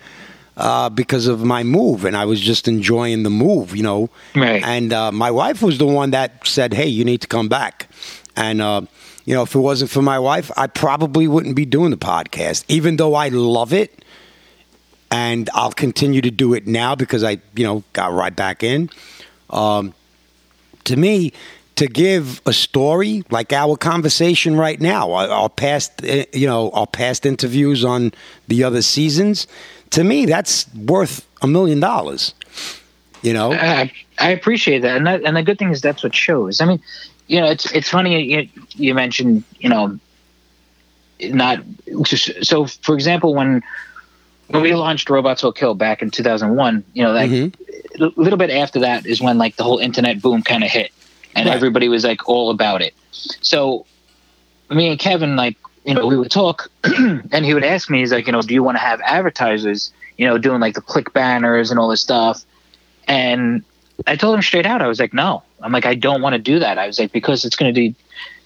uh, 0.58 0.90
because 0.90 1.28
of 1.28 1.44
my 1.44 1.64
move, 1.64 2.06
and 2.06 2.16
I 2.16 2.26
was 2.26 2.40
just 2.40 2.68
enjoying 2.68 3.24
the 3.24 3.30
move, 3.30 3.76
you 3.76 3.84
know. 3.84 4.10
Right. 4.36 4.64
And 4.64 4.94
uh, 4.94 5.12
my 5.12 5.32
wife 5.32 5.62
was 5.62 5.78
the 5.78 5.88
one 5.88 6.12
that 6.12 6.46
said, 6.48 6.74
"Hey, 6.74 6.88
you 6.88 7.06
need 7.06 7.22
to 7.22 7.28
come 7.28 7.50
back." 7.50 7.88
And 8.36 8.62
uh, 8.62 8.82
you 9.26 9.34
know, 9.34 9.44
if 9.44 9.56
it 9.56 9.60
wasn't 9.60 9.92
for 9.92 10.02
my 10.02 10.20
wife, 10.20 10.52
I 10.58 10.68
probably 10.68 11.28
wouldn't 11.28 11.56
be 11.56 11.66
doing 11.66 11.92
the 11.92 11.98
podcast, 11.98 12.66
even 12.68 12.98
though 12.98 13.16
I 13.16 13.30
love 13.30 13.74
it, 13.74 14.04
and 15.10 15.50
I'll 15.54 15.72
continue 15.72 16.22
to 16.22 16.32
do 16.32 16.54
it 16.54 16.68
now 16.68 16.96
because 16.96 17.24
I, 17.24 17.40
you 17.56 17.64
know, 17.64 17.84
got 17.94 18.12
right 18.12 18.36
back 18.36 18.64
in. 18.64 18.90
Um, 19.50 19.94
to 20.86 20.98
me, 20.98 21.32
to 21.76 21.88
give 21.88 22.42
a 22.46 22.54
story 22.54 23.24
like 23.30 23.54
our 23.54 23.78
conversation 23.78 24.56
right 24.56 24.80
now, 24.80 25.12
our, 25.12 25.28
our 25.28 25.50
past, 25.50 26.04
uh, 26.04 26.26
you 26.34 26.46
know, 26.46 26.70
our 26.72 26.88
past 26.88 27.26
interviews 27.26 27.84
on 27.84 28.12
the 28.48 28.64
other 28.64 28.82
seasons, 28.82 29.48
to 29.94 30.04
me, 30.04 30.26
that's 30.26 30.74
worth 30.76 31.28
a 31.42 31.48
million 31.48 31.80
dollars. 31.80 32.34
You 33.22 33.34
know, 33.34 33.54
I, 33.54 33.92
I 34.20 34.32
appreciate 34.32 34.82
that, 34.82 34.98
and 34.98 35.08
that, 35.08 35.24
and 35.24 35.36
the 35.38 35.44
good 35.44 35.58
thing 35.58 35.72
is 35.72 35.82
that's 35.82 36.04
what 36.04 36.14
shows. 36.16 36.60
I 36.62 36.66
mean, 36.66 36.80
you 37.28 37.40
know, 37.40 37.48
it's 37.50 37.72
it's 37.72 37.90
funny 37.90 38.22
you, 38.22 38.50
you 38.76 38.94
mentioned 38.94 39.46
you 39.58 39.70
know, 39.70 39.98
not 41.22 41.60
so. 41.86 42.66
For 42.66 42.96
example, 42.96 43.34
when 43.34 43.62
when 44.48 44.62
we 44.62 44.74
launched 44.76 45.10
Robots 45.10 45.42
Will 45.44 45.54
Kill 45.54 45.74
back 45.76 46.02
in 46.02 46.12
2001, 46.12 46.84
you 46.94 47.04
know, 47.04 47.14
that 47.14 47.30
Mm-hmm. 47.30 48.04
a 48.04 48.12
little 48.18 48.38
bit 48.38 48.50
after 48.50 48.80
that 48.82 49.06
is 49.06 49.22
when 49.22 49.38
like 49.38 49.56
the 49.56 49.64
whole 49.64 49.78
internet 49.80 50.22
boom 50.22 50.42
kind 50.44 50.64
of 50.64 50.70
hit, 50.70 50.92
and 51.36 51.48
Right. 51.48 51.56
everybody 51.56 51.88
was 51.88 52.04
like 52.04 52.28
all 52.28 52.50
about 52.50 52.82
it. 52.82 52.94
So 53.12 53.86
me 54.70 54.90
and 54.90 55.00
Kevin, 55.00 55.36
like, 55.36 55.58
you 55.86 55.94
know, 55.94 56.06
we 56.06 56.18
would 56.18 56.32
talk, 56.32 56.72
and 56.84 57.46
he 57.46 57.54
would 57.54 57.64
ask 57.64 57.90
me, 57.90 58.00
he's 58.00 58.12
like, 58.12 58.26
you 58.26 58.32
know, 58.32 58.42
do 58.42 58.54
you 58.54 58.64
want 58.64 58.76
to 58.76 58.82
have 58.82 59.02
advertisers, 59.02 59.92
you 60.18 60.26
know, 60.26 60.38
doing 60.38 60.62
like 60.62 60.76
the 60.76 60.82
click 60.82 61.12
banners 61.14 61.72
and 61.72 61.80
all 61.80 61.90
this 61.90 62.02
stuff? 62.02 62.44
And 63.08 63.64
I 64.08 64.16
told 64.16 64.36
him 64.36 64.42
straight 64.42 64.66
out, 64.66 64.82
I 64.82 64.88
was 64.88 65.00
like, 65.00 65.14
no. 65.14 65.44
I'm 65.62 65.72
like, 65.72 65.86
I 65.86 65.96
don't 65.96 66.22
want 66.22 66.34
to 66.34 66.40
do 66.40 66.60
that. 66.60 66.78
I 66.78 66.88
was 66.88 67.00
like, 67.00 67.12
because 67.12 67.46
it's 67.46 67.56
going 67.56 67.74
to 67.74 67.80
be 67.80 67.96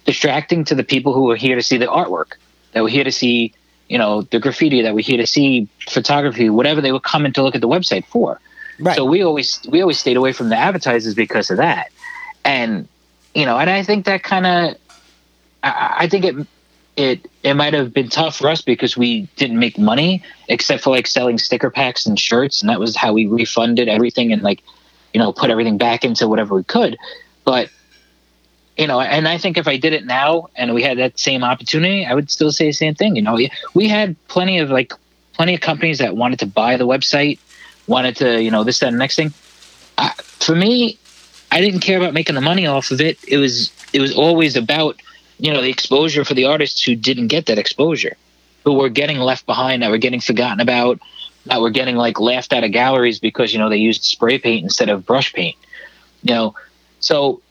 distracting 0.06 0.64
to 0.66 0.76
the 0.76 0.84
people 0.84 1.14
who 1.14 1.30
are 1.32 1.36
here 1.36 1.56
to 1.56 1.64
see 1.64 1.78
the 1.78 1.86
artwork, 1.86 2.34
that 2.74 2.82
were 2.82 2.90
here 2.90 3.04
to 3.04 3.12
see, 3.12 3.54
you 3.88 3.98
know, 3.98 4.24
the 4.24 4.40
graffiti, 4.40 4.82
that 4.82 4.94
were 4.94 5.02
here 5.02 5.18
to 5.18 5.28
see 5.28 5.68
photography, 5.88 6.50
whatever 6.50 6.82
they 6.82 6.92
were 6.92 7.00
coming 7.00 7.34
to 7.34 7.44
look 7.44 7.56
at 7.56 7.62
the 7.62 7.68
website 7.68 8.06
for. 8.06 8.40
right? 8.80 8.96
So 8.96 9.06
we 9.06 9.22
always 9.24 9.62
we 9.70 9.82
always 9.82 10.00
stayed 10.00 10.18
away 10.18 10.34
from 10.34 10.50
the 10.50 10.58
advertisers 10.58 11.14
because 11.14 11.50
of 11.52 11.58
that, 11.58 11.92
and 12.44 12.88
you 13.34 13.46
know, 13.46 13.58
and 13.58 13.70
I 13.70 13.84
think 13.84 14.06
that 14.06 14.24
kind 14.24 14.46
of, 14.46 14.78
I, 15.64 15.96
I 16.00 16.10
think 16.10 16.26
it 16.26 16.48
it 16.98 17.30
it 17.43 17.54
might 17.54 17.74
have 17.74 17.93
been 17.93 18.10
tough 18.10 18.38
for 18.38 18.50
us 18.50 18.62
because 18.62 18.98
we 18.98 19.30
didn't 19.38 19.60
make 19.60 19.78
money 19.78 20.24
except 20.50 20.84
for 20.84 20.89
like 20.89 21.08
selling 21.08 21.38
sticker 21.38 21.70
packs 21.70 22.06
and 22.06 22.20
shirts, 22.20 22.62
and 22.62 22.70
that 22.70 22.80
was 22.80 22.95
how 22.95 23.14
we 23.14 23.28
refunded 23.28 23.88
everything 23.88 24.34
and 24.34 24.41
like, 24.41 24.62
you 25.14 25.20
know, 25.20 25.32
put 25.32 25.50
everything 25.50 25.78
back 25.78 26.04
into 26.04 26.28
whatever 26.28 26.56
we 26.56 26.64
could, 26.64 26.98
but. 27.45 27.70
You 28.80 28.86
know, 28.86 29.02
and 29.02 29.28
I 29.28 29.39
think 29.39 29.58
if 29.58 29.68
I 29.68 29.78
did 29.78 29.93
it 29.93 30.06
now 30.06 30.50
and 30.56 30.76
we 30.76 30.84
had 30.84 31.00
that 31.00 31.18
same 31.18 31.43
opportunity, 31.43 32.06
I 32.06 32.14
would 32.14 32.30
still 32.30 32.52
say 32.52 32.68
the 32.68 32.74
same 32.74 32.93
thing. 32.93 33.16
You 33.16 33.24
know, 33.24 33.36
we 33.74 33.88
had 33.88 34.16
plenty 34.28 34.60
of 34.60 34.70
like 34.70 34.93
plenty 35.34 35.56
of 35.56 35.62
companies 35.62 35.98
that 35.98 36.16
wanted 36.16 36.38
to 36.41 36.45
buy 36.45 36.78
the 36.78 36.86
website, 36.86 37.39
wanted 37.88 38.18
to, 38.18 38.39
you 38.39 38.52
know, 38.52 38.64
this, 38.64 38.78
that, 38.78 38.89
and 38.89 38.95
the 38.95 39.00
next 39.00 39.16
thing. 39.16 39.34
I, 39.98 40.10
for 40.20 40.56
me, 40.56 41.00
I 41.52 41.60
didn't 41.60 41.80
care 41.80 41.98
about 41.98 42.14
making 42.14 42.36
the 42.36 42.41
money 42.41 42.68
off 42.68 42.91
of 42.91 43.02
it. 43.02 43.18
It 43.28 43.38
was 43.38 43.72
it 43.93 44.00
was 44.00 44.14
always 44.16 44.56
about, 44.56 45.02
you 45.40 45.54
know, 45.54 45.62
the 45.62 45.70
exposure 45.70 46.26
for 46.26 46.34
the 46.34 46.46
artists 46.46 46.84
who 46.84 46.96
didn't 46.96 47.28
get 47.28 47.46
that 47.48 47.58
exposure, 47.58 48.16
who 48.64 48.74
were 48.74 48.90
getting 48.90 49.20
left 49.20 49.46
behind, 49.46 49.84
that 49.84 49.92
were 49.92 49.98
getting 49.98 50.22
forgotten 50.22 50.60
about, 50.60 51.00
that 51.46 51.62
were 51.62 51.70
getting 51.70 51.96
like 51.96 52.20
laughed 52.20 52.54
out 52.54 52.64
of 52.64 52.72
galleries 52.72 53.20
because 53.20 53.54
you 53.54 53.60
know 53.60 53.70
they 53.70 53.78
used 53.78 54.04
spray 54.04 54.38
paint 54.38 54.64
instead 54.64 54.90
of 54.90 55.06
brush 55.06 55.34
paint. 55.34 55.56
You 56.24 56.34
know, 56.34 56.56
so 57.00 57.42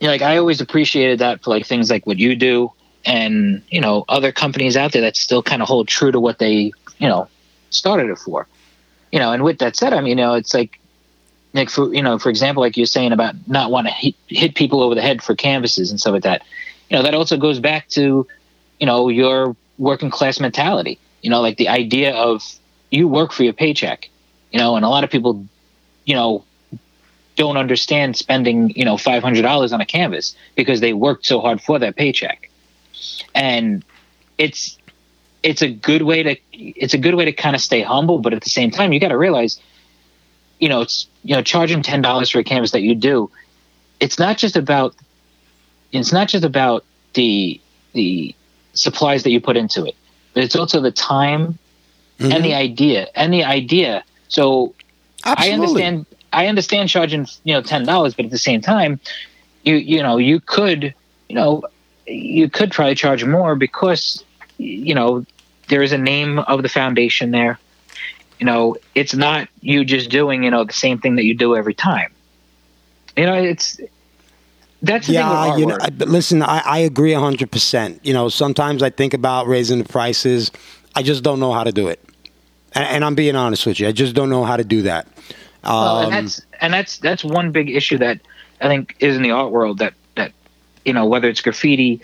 you 0.00 0.06
know, 0.06 0.12
like 0.12 0.22
I 0.22 0.36
always 0.36 0.60
appreciated 0.60 1.20
that 1.20 1.42
for 1.42 1.50
like 1.50 1.66
things 1.66 1.90
like 1.90 2.06
what 2.06 2.18
you 2.18 2.36
do 2.36 2.72
and 3.04 3.62
you 3.70 3.80
know 3.80 4.04
other 4.08 4.32
companies 4.32 4.76
out 4.76 4.92
there 4.92 5.02
that 5.02 5.16
still 5.16 5.42
kind 5.42 5.62
of 5.62 5.68
hold 5.68 5.88
true 5.88 6.10
to 6.10 6.20
what 6.20 6.38
they 6.38 6.72
you 6.98 7.08
know 7.08 7.28
started 7.70 8.10
it 8.10 8.18
for 8.18 8.46
you 9.12 9.18
know 9.18 9.32
and 9.32 9.42
with 9.42 9.58
that 9.58 9.76
said 9.76 9.92
i 9.92 10.00
mean 10.00 10.10
you 10.10 10.14
know 10.24 10.34
it's 10.34 10.54
like 10.54 10.80
like 11.52 11.70
for 11.70 11.92
you 11.92 12.02
know 12.02 12.18
for 12.18 12.30
example 12.30 12.62
like 12.62 12.76
you're 12.76 12.86
saying 12.86 13.12
about 13.12 13.34
not 13.46 13.70
want 13.70 13.86
to 13.86 13.92
hit, 13.92 14.14
hit 14.28 14.54
people 14.54 14.82
over 14.82 14.94
the 14.94 15.02
head 15.02 15.22
for 15.22 15.34
canvases 15.34 15.90
and 15.90 16.00
stuff 16.00 16.12
like 16.12 16.22
that 16.22 16.42
you 16.90 16.96
know 16.96 17.02
that 17.02 17.14
also 17.14 17.36
goes 17.36 17.60
back 17.60 17.88
to 17.88 18.26
you 18.78 18.86
know 18.86 19.08
your 19.08 19.56
working 19.78 20.10
class 20.10 20.40
mentality 20.40 20.98
you 21.22 21.30
know 21.30 21.40
like 21.40 21.56
the 21.56 21.68
idea 21.68 22.14
of 22.14 22.42
you 22.90 23.08
work 23.08 23.32
for 23.32 23.42
your 23.42 23.52
paycheck 23.52 24.08
you 24.52 24.58
know 24.58 24.76
and 24.76 24.84
a 24.84 24.88
lot 24.88 25.04
of 25.04 25.10
people 25.10 25.44
you 26.04 26.14
know 26.14 26.44
don't 27.36 27.56
understand 27.56 28.16
spending 28.16 28.70
you 28.76 28.84
know 28.84 28.96
$500 28.96 29.72
on 29.72 29.80
a 29.80 29.86
canvas 29.86 30.36
because 30.54 30.80
they 30.80 30.92
worked 30.92 31.26
so 31.26 31.40
hard 31.40 31.60
for 31.60 31.78
that 31.78 31.96
paycheck. 31.96 32.50
And 33.34 33.84
it's 34.38 34.78
it's 35.42 35.62
a 35.62 35.68
good 35.68 36.02
way 36.02 36.22
to 36.22 36.36
it's 36.52 36.94
a 36.94 36.98
good 36.98 37.14
way 37.14 37.24
to 37.24 37.32
kind 37.32 37.54
of 37.54 37.60
stay 37.62 37.82
humble 37.82 38.18
but 38.18 38.32
at 38.32 38.42
the 38.42 38.50
same 38.50 38.70
time 38.70 38.92
you 38.92 38.98
got 38.98 39.08
to 39.08 39.18
realize 39.18 39.60
you 40.58 40.68
know 40.68 40.80
it's 40.80 41.06
you 41.22 41.34
know 41.34 41.42
charging 41.42 41.82
ten 41.82 42.00
dollars 42.02 42.30
for 42.30 42.38
a 42.38 42.44
canvas 42.44 42.70
that 42.72 42.80
you 42.80 42.94
do 42.94 43.30
it's 44.00 44.18
not 44.18 44.38
just 44.38 44.56
about 44.56 44.94
it's 46.00 46.12
not 46.12 46.28
just 46.28 46.44
about 46.44 46.84
the 47.14 47.60
the 47.92 48.34
supplies 48.72 49.22
that 49.22 49.30
you 49.30 49.40
put 49.40 49.56
into 49.56 49.84
it 49.84 49.94
but 50.34 50.42
it's 50.42 50.56
also 50.56 50.80
the 50.80 50.90
time 50.90 51.58
Mhm. 52.20 52.32
and 52.32 52.44
the 52.44 52.54
idea 52.54 53.08
and 53.14 53.32
the 53.32 53.42
idea 53.44 54.04
so 54.28 54.74
I 55.24 55.50
understand. 55.50 56.06
I 56.32 56.46
understand 56.48 56.88
charging 56.88 57.26
you 57.44 57.54
know 57.54 57.62
ten 57.62 57.84
dollars, 57.84 58.14
but 58.14 58.26
at 58.26 58.30
the 58.30 58.38
same 58.38 58.60
time, 58.60 59.00
you 59.62 59.76
you 59.76 60.02
know 60.02 60.18
you 60.18 60.38
could 60.40 60.92
you 61.28 61.34
know 61.34 61.62
you 62.06 62.50
could 62.50 62.72
probably 62.72 62.94
charge 62.94 63.24
more 63.24 63.54
because 63.56 64.22
you 64.58 64.94
know 64.94 65.24
there 65.68 65.82
is 65.82 65.92
a 65.92 65.98
name 65.98 66.40
of 66.40 66.62
the 66.62 66.68
foundation 66.68 67.30
there. 67.30 67.58
You 68.38 68.46
know, 68.46 68.76
it's 68.94 69.14
not 69.14 69.48
you 69.62 69.84
just 69.84 70.10
doing 70.10 70.44
you 70.44 70.50
know 70.50 70.64
the 70.64 70.72
same 70.74 70.98
thing 70.98 71.16
that 71.16 71.24
you 71.24 71.34
do 71.34 71.56
every 71.56 71.74
time. 71.74 72.10
You 73.16 73.24
know, 73.26 73.34
it's 73.34 73.80
that's 74.84 75.06
the 75.06 75.14
yeah, 75.14 75.56
you 75.56 75.66
know. 75.66 75.78
I, 75.80 75.88
listen, 75.88 76.42
I, 76.42 76.62
I 76.64 76.78
agree 76.78 77.12
hundred 77.12 77.50
percent. 77.50 78.00
You 78.02 78.12
know, 78.12 78.28
sometimes 78.28 78.82
I 78.82 78.90
think 78.90 79.14
about 79.14 79.46
raising 79.46 79.78
the 79.78 79.84
prices. 79.84 80.50
I 80.94 81.02
just 81.02 81.22
don't 81.24 81.40
know 81.40 81.52
how 81.52 81.64
to 81.64 81.72
do 81.72 81.88
it, 81.88 82.00
and, 82.72 82.84
and 82.84 83.04
I'm 83.04 83.14
being 83.14 83.36
honest 83.36 83.66
with 83.66 83.80
you. 83.80 83.88
I 83.88 83.92
just 83.92 84.14
don't 84.14 84.30
know 84.30 84.44
how 84.44 84.56
to 84.56 84.64
do 84.64 84.82
that. 84.82 85.06
Well, 85.62 85.74
Um, 85.74 86.12
and 86.12 86.26
that's 86.26 86.42
and 86.60 86.72
that's 86.72 86.98
that's 86.98 87.24
one 87.24 87.50
big 87.50 87.70
issue 87.70 87.98
that 87.98 88.20
I 88.60 88.68
think 88.68 88.96
is 89.00 89.16
in 89.16 89.22
the 89.22 89.30
art 89.30 89.50
world 89.50 89.78
that 89.78 89.94
that 90.16 90.32
you 90.84 90.92
know 90.92 91.06
whether 91.06 91.28
it's 91.28 91.40
graffiti, 91.40 92.02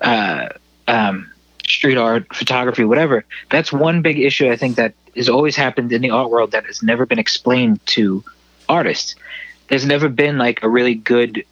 uh, 0.00 0.48
um, 0.88 1.30
street 1.66 1.96
art, 1.96 2.34
photography, 2.34 2.84
whatever. 2.84 3.24
That's 3.50 3.72
one 3.72 4.02
big 4.02 4.18
issue 4.18 4.50
I 4.50 4.56
think 4.56 4.76
that 4.76 4.94
has 5.16 5.28
always 5.28 5.56
happened 5.56 5.92
in 5.92 6.02
the 6.02 6.10
art 6.10 6.30
world 6.30 6.50
that 6.52 6.66
has 6.66 6.82
never 6.82 7.06
been 7.06 7.18
explained 7.18 7.84
to 7.86 8.24
artists. 8.68 9.14
There's 9.68 9.86
never 9.86 10.08
been 10.08 10.36
like 10.38 10.62
a 10.62 10.68
really 10.68 10.94
good 10.94 11.44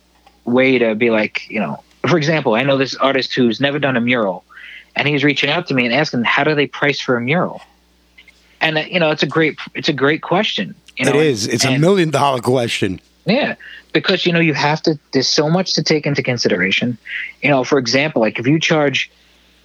way 0.44 0.78
to 0.78 0.94
be 0.94 1.10
like 1.10 1.48
you 1.50 1.60
know. 1.60 1.82
For 2.08 2.16
example, 2.16 2.54
I 2.54 2.62
know 2.62 2.78
this 2.78 2.94
artist 2.96 3.34
who's 3.34 3.60
never 3.60 3.78
done 3.78 3.96
a 3.96 4.00
mural, 4.00 4.44
and 4.96 5.06
he's 5.08 5.24
reaching 5.24 5.50
out 5.50 5.66
to 5.68 5.74
me 5.74 5.84
and 5.84 5.92
asking 5.94 6.24
how 6.24 6.44
do 6.44 6.54
they 6.54 6.66
price 6.66 7.00
for 7.00 7.16
a 7.16 7.20
mural. 7.20 7.60
And 8.60 8.78
uh, 8.78 8.82
you 8.82 9.00
know, 9.00 9.10
it's 9.10 9.22
a 9.22 9.26
great 9.26 9.58
it's 9.74 9.88
a 9.88 9.92
great 9.92 10.22
question. 10.22 10.74
You 10.96 11.04
know, 11.06 11.18
it 11.18 11.26
is. 11.26 11.46
It's 11.46 11.64
a 11.64 11.78
million 11.78 12.10
dollar 12.10 12.40
question. 12.40 13.00
yeah, 13.26 13.54
because 13.92 14.26
you 14.26 14.32
know 14.32 14.40
you 14.40 14.54
have 14.54 14.80
to. 14.82 14.98
There's 15.12 15.28
so 15.28 15.48
much 15.50 15.74
to 15.74 15.82
take 15.82 16.06
into 16.06 16.22
consideration. 16.22 16.98
You 17.42 17.50
know, 17.50 17.64
for 17.64 17.78
example, 17.78 18.20
like 18.22 18.38
if 18.38 18.46
you 18.46 18.58
charge, 18.58 19.10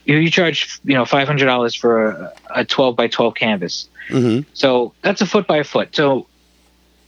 you 0.06 0.18
you 0.18 0.30
charge 0.30 0.80
you 0.84 0.94
know 0.95 1.06
five 1.06 1.28
hundred 1.28 1.45
dollars 1.45 1.74
for 1.76 2.10
a, 2.10 2.34
a 2.56 2.66
twelve 2.66 2.95
by 2.95 3.08
twelve 3.08 3.36
canvas. 3.36 3.88
hmm 4.10 4.40
So 4.54 4.94
that's 5.02 5.22
a 5.22 5.26
foot 5.26 5.48
by 5.48 5.58
a 5.58 5.64
foot. 5.64 5.95
So 5.95 6.28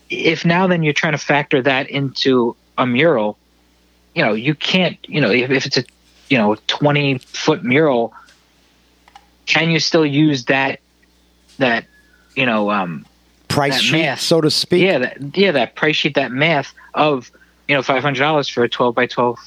if 0.10 0.46
now 0.46 0.68
then 0.68 0.82
you're 0.84 0.94
trying 0.94 1.14
to 1.14 1.18
factor 1.20 1.62
that 1.64 1.90
into 1.90 2.56
a 2.78 2.86
mural, 2.86 3.38
you 4.16 4.24
know 4.24 4.34
you 4.34 4.56
can't. 4.56 4.98
You 5.08 5.22
know 5.22 5.30
if, 5.30 5.52
if 5.52 5.66
it's 5.66 5.78
a 5.78 5.84
you 6.30 6.38
know 6.38 6.56
twenty 6.68 7.20
foot 7.20 7.64
mural, 7.64 8.14
can 9.46 9.70
you 9.70 9.80
still 9.80 10.06
use 10.06 10.46
that 10.46 10.80
that 11.60 11.86
you 12.36 12.46
know 12.46 12.72
um 12.72 13.06
price 13.48 13.80
sheet, 13.80 14.02
math. 14.02 14.22
so 14.22 14.42
to 14.42 14.50
speak. 14.50 14.82
yeah, 14.82 14.98
that 14.98 15.38
yeah, 15.38 15.52
that 15.52 15.76
price 15.76 15.96
sheet, 15.98 16.16
that 16.16 16.32
math 16.32 16.74
of 16.94 17.30
you 17.68 17.76
know 17.76 17.84
five 17.84 18.02
hundred 18.02 18.20
dollars 18.22 18.48
for 18.48 18.64
a 18.64 18.70
twelve 18.70 18.96
by 18.96 19.06
twelve 19.06 19.38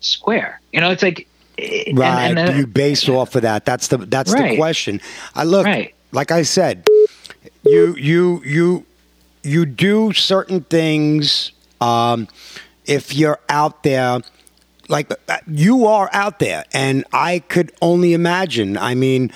square. 0.00 0.60
You 0.72 0.80
know, 0.80 0.90
it's 0.90 1.02
like 1.02 1.28
Right. 1.58 2.30
and, 2.30 2.38
uh, 2.38 2.50
Do 2.50 2.58
you 2.58 2.66
base 2.66 3.08
off 3.08 3.34
of 3.34 3.42
that? 3.42 3.64
That's 3.64 3.88
the 3.88 3.96
that's 3.98 4.32
the 4.32 4.56
question. 4.56 5.00
I 5.34 5.44
look 5.44 5.64
Right. 5.64 5.94
like 6.12 6.30
I 6.30 6.42
said, 6.42 6.86
you 7.64 7.96
you 7.96 8.42
you 8.44 8.86
you 9.42 9.64
do 9.64 10.12
certain 10.12 10.62
things 10.64 11.52
um, 11.80 12.28
if 12.86 13.14
you're 13.14 13.40
out 13.48 13.82
there 13.82 14.20
like 14.88 15.10
uh, 15.10 15.38
you 15.46 15.86
are 15.86 16.08
out 16.12 16.38
there 16.38 16.64
and 16.72 17.04
I 17.12 17.40
could 17.40 17.72
only 17.82 18.12
imagine. 18.12 18.76
I 18.76 18.94
mean, 18.94 19.32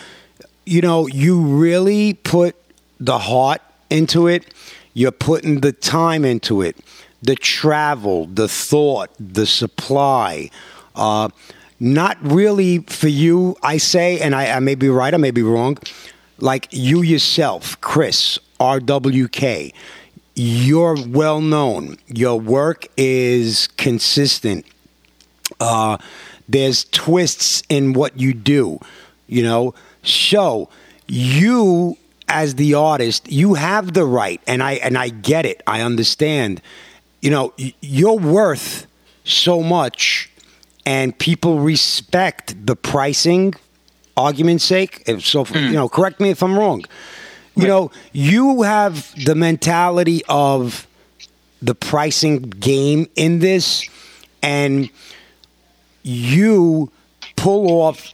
you 0.64 0.80
know, 0.80 1.06
you 1.06 1.40
really 1.40 2.14
put 2.14 2.56
the 2.98 3.18
heart 3.18 3.60
into 3.88 4.26
it. 4.26 4.52
You're 4.94 5.12
putting 5.12 5.60
the 5.60 5.72
time 5.72 6.24
into 6.24 6.62
it, 6.62 6.76
the 7.22 7.34
travel, 7.34 8.26
the 8.26 8.48
thought, 8.48 9.10
the 9.18 9.46
supply. 9.46 10.50
Uh, 10.94 11.28
not 11.78 12.18
really 12.20 12.80
for 12.80 13.08
you, 13.08 13.56
I 13.62 13.78
say, 13.78 14.20
and 14.20 14.34
I, 14.34 14.50
I 14.50 14.60
may 14.60 14.74
be 14.74 14.88
right, 14.88 15.14
I 15.14 15.16
may 15.16 15.30
be 15.30 15.42
wrong. 15.42 15.78
Like 16.38 16.68
you 16.70 17.02
yourself, 17.02 17.80
Chris, 17.80 18.38
RWK, 18.58 19.72
you're 20.40 20.96
well 21.06 21.40
known. 21.40 21.98
Your 22.06 22.40
work 22.40 22.86
is 22.96 23.68
consistent 23.76 24.64
uh, 25.58 25.98
there's 26.48 26.84
twists 26.84 27.62
in 27.68 27.92
what 27.92 28.18
you 28.18 28.34
do, 28.34 28.80
you 29.26 29.42
know. 29.42 29.74
So 30.02 30.68
you, 31.06 31.96
as 32.28 32.56
the 32.56 32.74
artist, 32.74 33.30
you 33.30 33.54
have 33.54 33.92
the 33.92 34.04
right, 34.04 34.40
and 34.46 34.62
I 34.62 34.74
and 34.74 34.96
I 34.96 35.08
get 35.08 35.46
it. 35.46 35.62
I 35.66 35.82
understand. 35.82 36.60
You 37.20 37.30
know, 37.30 37.52
you're 37.80 38.18
worth 38.18 38.86
so 39.24 39.62
much, 39.62 40.30
and 40.86 41.16
people 41.18 41.58
respect 41.58 42.66
the 42.66 42.76
pricing. 42.76 43.54
Argument's 44.16 44.64
sake, 44.64 45.02
if 45.06 45.24
so, 45.24 45.46
you 45.46 45.72
know, 45.72 45.88
correct 45.88 46.20
me 46.20 46.30
if 46.30 46.42
I'm 46.42 46.58
wrong. 46.58 46.84
You 47.60 47.68
know, 47.68 47.90
you 48.12 48.62
have 48.62 49.14
the 49.24 49.34
mentality 49.34 50.22
of 50.28 50.86
the 51.62 51.74
pricing 51.74 52.40
game 52.40 53.08
in 53.16 53.38
this, 53.40 53.88
and 54.42 54.88
you 56.02 56.90
pull 57.36 57.70
off 57.82 58.12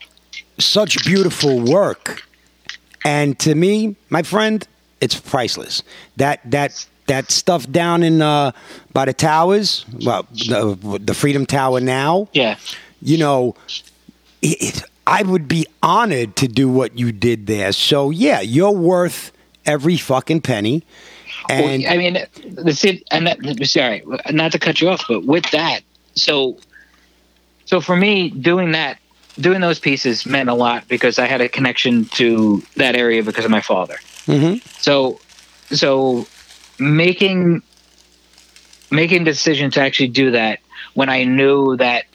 such 0.59 1.03
beautiful 1.05 1.59
work. 1.59 2.23
And 3.05 3.37
to 3.39 3.55
me 3.55 3.95
my 4.09 4.23
friend 4.23 4.67
it's 4.99 5.19
priceless. 5.19 5.83
That 6.17 6.39
that 6.51 6.85
that 7.05 7.31
stuff 7.31 7.69
down 7.69 8.03
in 8.03 8.21
uh 8.21 8.51
by 8.93 9.05
the 9.05 9.13
towers 9.13 9.85
well 10.05 10.23
the, 10.31 10.99
the 11.01 11.13
freedom 11.13 11.45
tower 11.45 11.79
now 11.79 12.27
yeah, 12.33 12.57
you 13.01 13.17
know 13.17 13.55
it, 14.41 14.57
it, 14.61 14.83
i 15.05 15.23
would 15.23 15.47
be 15.47 15.65
honored 15.81 16.35
to 16.35 16.47
do 16.49 16.67
what 16.67 16.97
you 16.97 17.11
did 17.11 17.47
there. 17.47 17.71
So 17.71 18.09
yeah 18.09 18.41
you're 18.41 18.71
worth 18.71 19.31
every 19.67 19.97
fucking 19.97 20.41
penny 20.41 20.83
and 21.49 21.83
well, 21.83 21.93
I 21.93 21.97
mean, 21.97 22.17
the 22.55 22.73
city, 22.73 23.03
and 23.11 23.27
that, 23.27 23.65
sorry, 23.67 24.03
not 24.31 24.51
to 24.51 24.59
cut 24.59 24.81
you 24.81 24.89
off, 24.89 25.05
but 25.07 25.23
with 25.23 25.49
that, 25.51 25.81
so, 26.15 26.57
so 27.65 27.79
for 27.79 27.95
me, 27.95 28.29
doing 28.29 28.71
that, 28.71 28.99
doing 29.39 29.61
those 29.61 29.79
pieces 29.79 30.25
meant 30.25 30.49
a 30.49 30.53
lot 30.53 30.87
because 30.87 31.19
I 31.19 31.27
had 31.27 31.41
a 31.41 31.47
connection 31.47 32.05
to 32.15 32.61
that 32.75 32.95
area 32.95 33.23
because 33.23 33.45
of 33.45 33.51
my 33.51 33.61
father. 33.61 33.97
Mhm. 34.25 34.61
So, 34.81 35.19
so 35.69 36.27
making 36.79 37.61
making 38.89 39.23
decision 39.25 39.69
to 39.71 39.81
actually 39.81 40.07
do 40.07 40.31
that 40.31 40.59
when 40.93 41.09
I 41.09 41.25
knew 41.25 41.75
that 41.75 42.05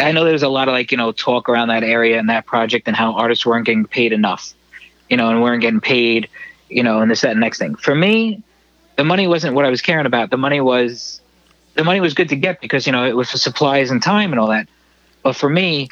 I 0.00 0.10
know 0.12 0.24
there 0.24 0.32
was 0.32 0.42
a 0.42 0.48
lot 0.48 0.68
of 0.68 0.72
like 0.72 0.90
you 0.92 0.98
know 0.98 1.12
talk 1.12 1.48
around 1.48 1.68
that 1.68 1.82
area 1.82 2.18
and 2.18 2.28
that 2.28 2.46
project 2.46 2.88
and 2.88 2.96
how 2.96 3.14
artists 3.14 3.46
weren't 3.46 3.64
getting 3.64 3.86
paid 3.86 4.12
enough, 4.12 4.52
you 5.08 5.16
know, 5.16 5.30
and 5.30 5.40
weren't 5.40 5.62
getting 5.62 5.80
paid, 5.80 6.28
you 6.68 6.82
know, 6.82 7.00
and 7.00 7.10
this 7.10 7.22
that 7.22 7.32
and 7.32 7.40
next 7.40 7.58
thing. 7.58 7.74
For 7.76 7.94
me, 7.94 8.42
the 8.96 9.04
money 9.04 9.26
wasn't 9.26 9.54
what 9.54 9.64
I 9.64 9.70
was 9.70 9.80
caring 9.82 10.06
about. 10.06 10.30
The 10.30 10.36
money 10.36 10.60
was 10.60 11.20
the 11.74 11.84
money 11.84 12.00
was 12.00 12.14
good 12.14 12.28
to 12.30 12.36
get 12.36 12.60
because 12.60 12.86
you 12.86 12.92
know 12.92 13.04
it 13.04 13.16
was 13.16 13.30
for 13.30 13.38
supplies 13.38 13.90
and 13.90 14.02
time 14.02 14.32
and 14.32 14.40
all 14.40 14.48
that. 14.48 14.68
But 15.22 15.36
for 15.36 15.48
me, 15.48 15.88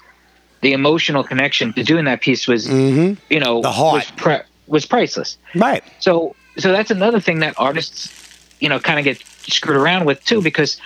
the 0.62 0.72
emotional 0.72 1.22
connection 1.24 1.72
to 1.74 1.82
doing 1.84 2.04
that 2.06 2.20
piece 2.20 2.46
was 2.48 2.66
Mhm. 2.68 3.16
you 3.30 3.40
know 3.40 3.62
The 3.62 3.70
heart. 3.72 3.94
was 3.94 4.10
pri- 4.16 4.42
was 4.66 4.86
priceless. 4.86 5.38
right 5.54 5.82
So 6.00 6.34
so 6.58 6.72
that's 6.72 6.90
another 6.90 7.20
thing 7.20 7.40
that 7.40 7.54
artists, 7.58 8.10
you 8.60 8.68
know, 8.68 8.80
kind 8.80 8.98
of 8.98 9.04
get 9.04 9.22
screwed 9.46 9.76
around 9.76 10.06
with 10.06 10.24
too, 10.24 10.40
because 10.42 10.80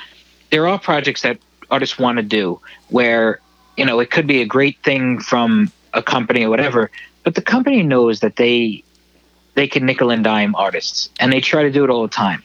there 0.51 0.67
are 0.69 0.79
projects 0.79 1.23
that 1.23 1.39
artists 1.71 1.97
want 1.99 2.17
to 2.19 2.23
do 2.25 2.61
where 2.89 3.41
you 3.77 3.85
know 3.87 4.01
it 4.01 4.11
could 4.11 4.27
be 4.27 4.43
a 4.43 4.45
great 4.47 4.77
thing 4.83 5.19
from 5.21 5.73
a 5.95 6.03
company 6.03 6.45
or 6.45 6.51
whatever, 6.51 6.91
but 7.25 7.35
the 7.37 7.43
company 7.43 7.83
knows 7.83 8.21
that 8.21 8.37
they 8.37 8.83
they 9.55 9.69
can 9.69 9.87
nickel 9.87 10.11
and 10.11 10.25
dime 10.25 10.55
artists, 10.55 11.11
and 11.19 11.33
they 11.33 11.41
try 11.41 11.63
to 11.65 11.71
do 11.71 11.85
it 11.85 11.91
all 11.91 12.03
the 12.03 12.09
time. 12.09 12.43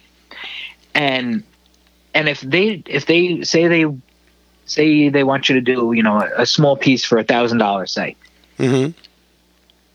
And 0.93 1.43
and 2.13 2.29
if 2.29 2.41
they 2.41 2.83
if 2.85 3.05
they 3.05 3.43
say 3.43 3.67
they 3.67 3.85
say 4.65 5.09
they 5.09 5.23
want 5.23 5.49
you 5.49 5.55
to 5.55 5.61
do 5.61 5.91
you 5.93 6.03
know 6.03 6.21
a, 6.21 6.41
a 6.41 6.45
small 6.45 6.75
piece 6.77 7.05
for 7.05 7.17
a 7.17 7.23
thousand 7.23 7.59
dollars, 7.59 7.91
say, 7.91 8.15
hmm 8.57 8.87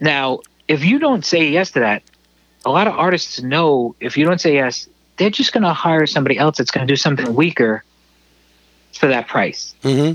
now, 0.00 0.40
if 0.66 0.84
you 0.84 0.98
don't 0.98 1.24
say 1.24 1.48
yes 1.48 1.72
to 1.72 1.80
that, 1.80 2.02
a 2.64 2.70
lot 2.70 2.86
of 2.86 2.94
artists 2.94 3.42
know 3.42 3.94
if 4.00 4.16
you 4.16 4.24
don't 4.24 4.40
say 4.40 4.54
yes, 4.54 4.88
they're 5.18 5.30
just 5.30 5.52
going 5.52 5.62
to 5.62 5.72
hire 5.72 6.06
somebody 6.06 6.38
else 6.38 6.56
that's 6.56 6.70
going 6.70 6.86
to 6.86 6.90
do 6.90 6.96
something 6.96 7.34
weaker 7.34 7.84
for 8.98 9.08
that 9.08 9.28
price. 9.28 9.74
hmm 9.82 10.12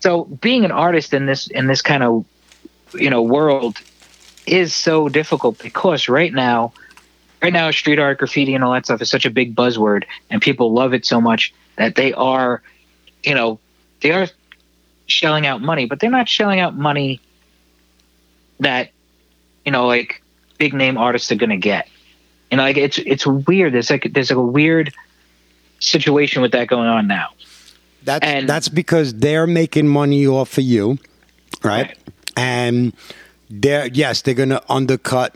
So, 0.00 0.24
being 0.24 0.64
an 0.64 0.72
artist 0.72 1.14
in 1.14 1.26
this 1.26 1.46
in 1.48 1.66
this 1.66 1.82
kind 1.82 2.02
of 2.02 2.24
you 2.94 3.10
know 3.10 3.22
world 3.22 3.78
is 4.46 4.74
so 4.74 5.08
difficult 5.08 5.58
because 5.62 6.08
right 6.08 6.32
now, 6.32 6.72
right 7.42 7.52
now, 7.52 7.70
street 7.70 7.98
art, 7.98 8.18
graffiti, 8.18 8.54
and 8.54 8.64
all 8.64 8.72
that 8.72 8.84
stuff 8.84 9.00
is 9.02 9.10
such 9.10 9.26
a 9.26 9.30
big 9.30 9.54
buzzword, 9.54 10.04
and 10.30 10.40
people 10.42 10.72
love 10.72 10.94
it 10.94 11.06
so 11.06 11.20
much 11.20 11.54
that 11.76 11.94
they 11.94 12.12
are, 12.12 12.62
you 13.22 13.34
know, 13.34 13.58
they 14.00 14.12
are 14.12 14.28
shelling 15.06 15.46
out 15.46 15.60
money, 15.60 15.86
but 15.86 16.00
they're 16.00 16.10
not 16.10 16.28
shelling 16.28 16.60
out 16.60 16.76
money 16.76 17.20
that 18.60 18.90
you 19.64 19.72
know 19.72 19.86
like 19.86 20.22
big 20.58 20.74
name 20.74 20.96
artists 20.96 21.30
are 21.32 21.36
going 21.36 21.50
to 21.50 21.56
get. 21.56 21.88
You 22.50 22.56
know, 22.56 22.62
like 22.64 22.76
it's 22.76 22.98
it's 22.98 23.26
weird. 23.26 23.72
There's 23.74 23.90
like 23.90 24.12
there's 24.12 24.30
like 24.30 24.36
a 24.36 24.42
weird 24.42 24.92
situation 25.78 26.42
with 26.42 26.52
that 26.52 26.68
going 26.68 26.88
on 26.88 27.06
now. 27.06 27.30
That's 28.04 28.24
And- 28.24 28.48
that's 28.48 28.68
because 28.68 29.14
they're 29.14 29.46
making 29.46 29.88
money 29.88 30.26
off 30.26 30.58
of 30.58 30.64
you, 30.64 30.98
right? 31.62 31.86
Right. 31.88 31.98
And 32.36 32.92
they're 33.60 33.86
yes, 33.88 34.22
they're 34.22 34.34
going 34.34 34.48
to 34.48 34.62
undercut 34.72 35.34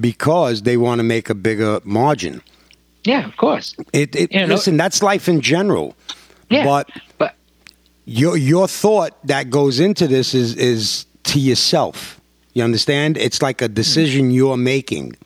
because 0.00 0.62
they 0.62 0.76
want 0.76 0.98
to 0.98 1.02
make 1.02 1.30
a 1.30 1.34
bigger 1.34 1.80
margin. 1.84 2.42
Yeah, 3.04 3.26
of 3.26 3.36
course. 3.36 3.74
It, 3.92 4.14
it 4.16 4.32
Yeah, 4.32 4.46
no- 4.46 4.54
listen, 4.54 4.76
that's 4.76 5.02
life 5.02 5.28
in 5.28 5.40
general. 5.40 5.94
Yeah, 6.50 6.64
But 6.64 6.90
but 7.18 7.34
your 8.04 8.36
your 8.36 8.68
thought 8.68 9.12
that 9.26 9.48
goes 9.50 9.80
into 9.80 10.06
this 10.06 10.34
is 10.34 10.54
is 10.56 11.06
to 11.24 11.40
yourself. 11.40 12.20
You 12.52 12.62
understand? 12.62 13.16
It's 13.16 13.40
like 13.42 13.62
a 13.62 13.68
decision 13.68 14.30
you're 14.30 14.56
making. 14.58 15.16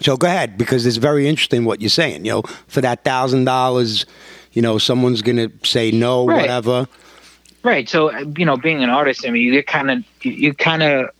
So 0.00 0.16
go 0.16 0.26
ahead 0.26 0.56
because 0.56 0.86
it's 0.86 0.96
very 0.96 1.28
interesting 1.28 1.64
what 1.64 1.80
you're 1.80 1.90
saying. 1.90 2.24
You 2.24 2.32
know, 2.32 2.42
for 2.66 2.80
that 2.80 3.04
thousand 3.04 3.44
dollars, 3.44 4.06
you 4.52 4.62
know, 4.62 4.78
someone's 4.78 5.22
gonna 5.22 5.50
say 5.64 5.90
no, 5.90 6.26
Right. 6.26 6.40
whatever. 6.42 6.88
Right. 7.62 7.88
So 7.88 8.10
uh, 8.10 8.24
you 8.36 8.44
know, 8.46 8.56
being 8.56 8.82
an 8.82 8.90
artist, 8.90 9.26
I 9.26 9.30
mean, 9.30 9.42
you 9.42 9.52
get 9.52 9.66
kind 9.66 9.90
of 9.90 10.04
you 10.22 10.54
kind 10.54 10.82
of 10.82 11.10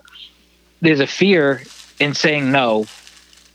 there's 0.81 1.01
a 1.01 1.07
fear 1.07 1.67
in 1.99 2.15
saying 2.15 2.51
no 2.53 2.87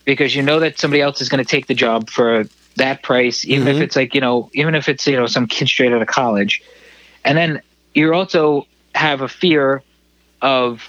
because 0.05 0.35
you 0.35 0.43
know 0.43 0.59
that 0.59 0.79
somebody 0.79 1.01
else 1.01 1.21
is 1.21 1.29
going 1.29 1.43
to 1.43 1.49
take 1.49 1.67
the 1.67 1.73
job 1.73 2.09
for 2.09 2.45
that 2.75 3.03
price, 3.03 3.45
even 3.45 3.67
if 3.67 3.77
Mhm. 3.77 3.81
it's 3.81 3.95
like 3.95 4.13
you 4.15 4.21
know, 4.21 4.49
even 4.53 4.75
if 4.75 4.89
it's 4.89 5.05
you 5.07 5.15
know 5.15 5.27
some 5.27 5.47
kid 5.47 5.67
straight 5.67 5.93
out 5.93 6.01
of 6.01 6.07
college, 6.07 6.61
and 7.23 7.37
then 7.37 7.61
you 7.93 8.13
also 8.13 8.67
have 8.95 9.21
a 9.21 9.27
fear 9.27 9.83
of 10.41 10.83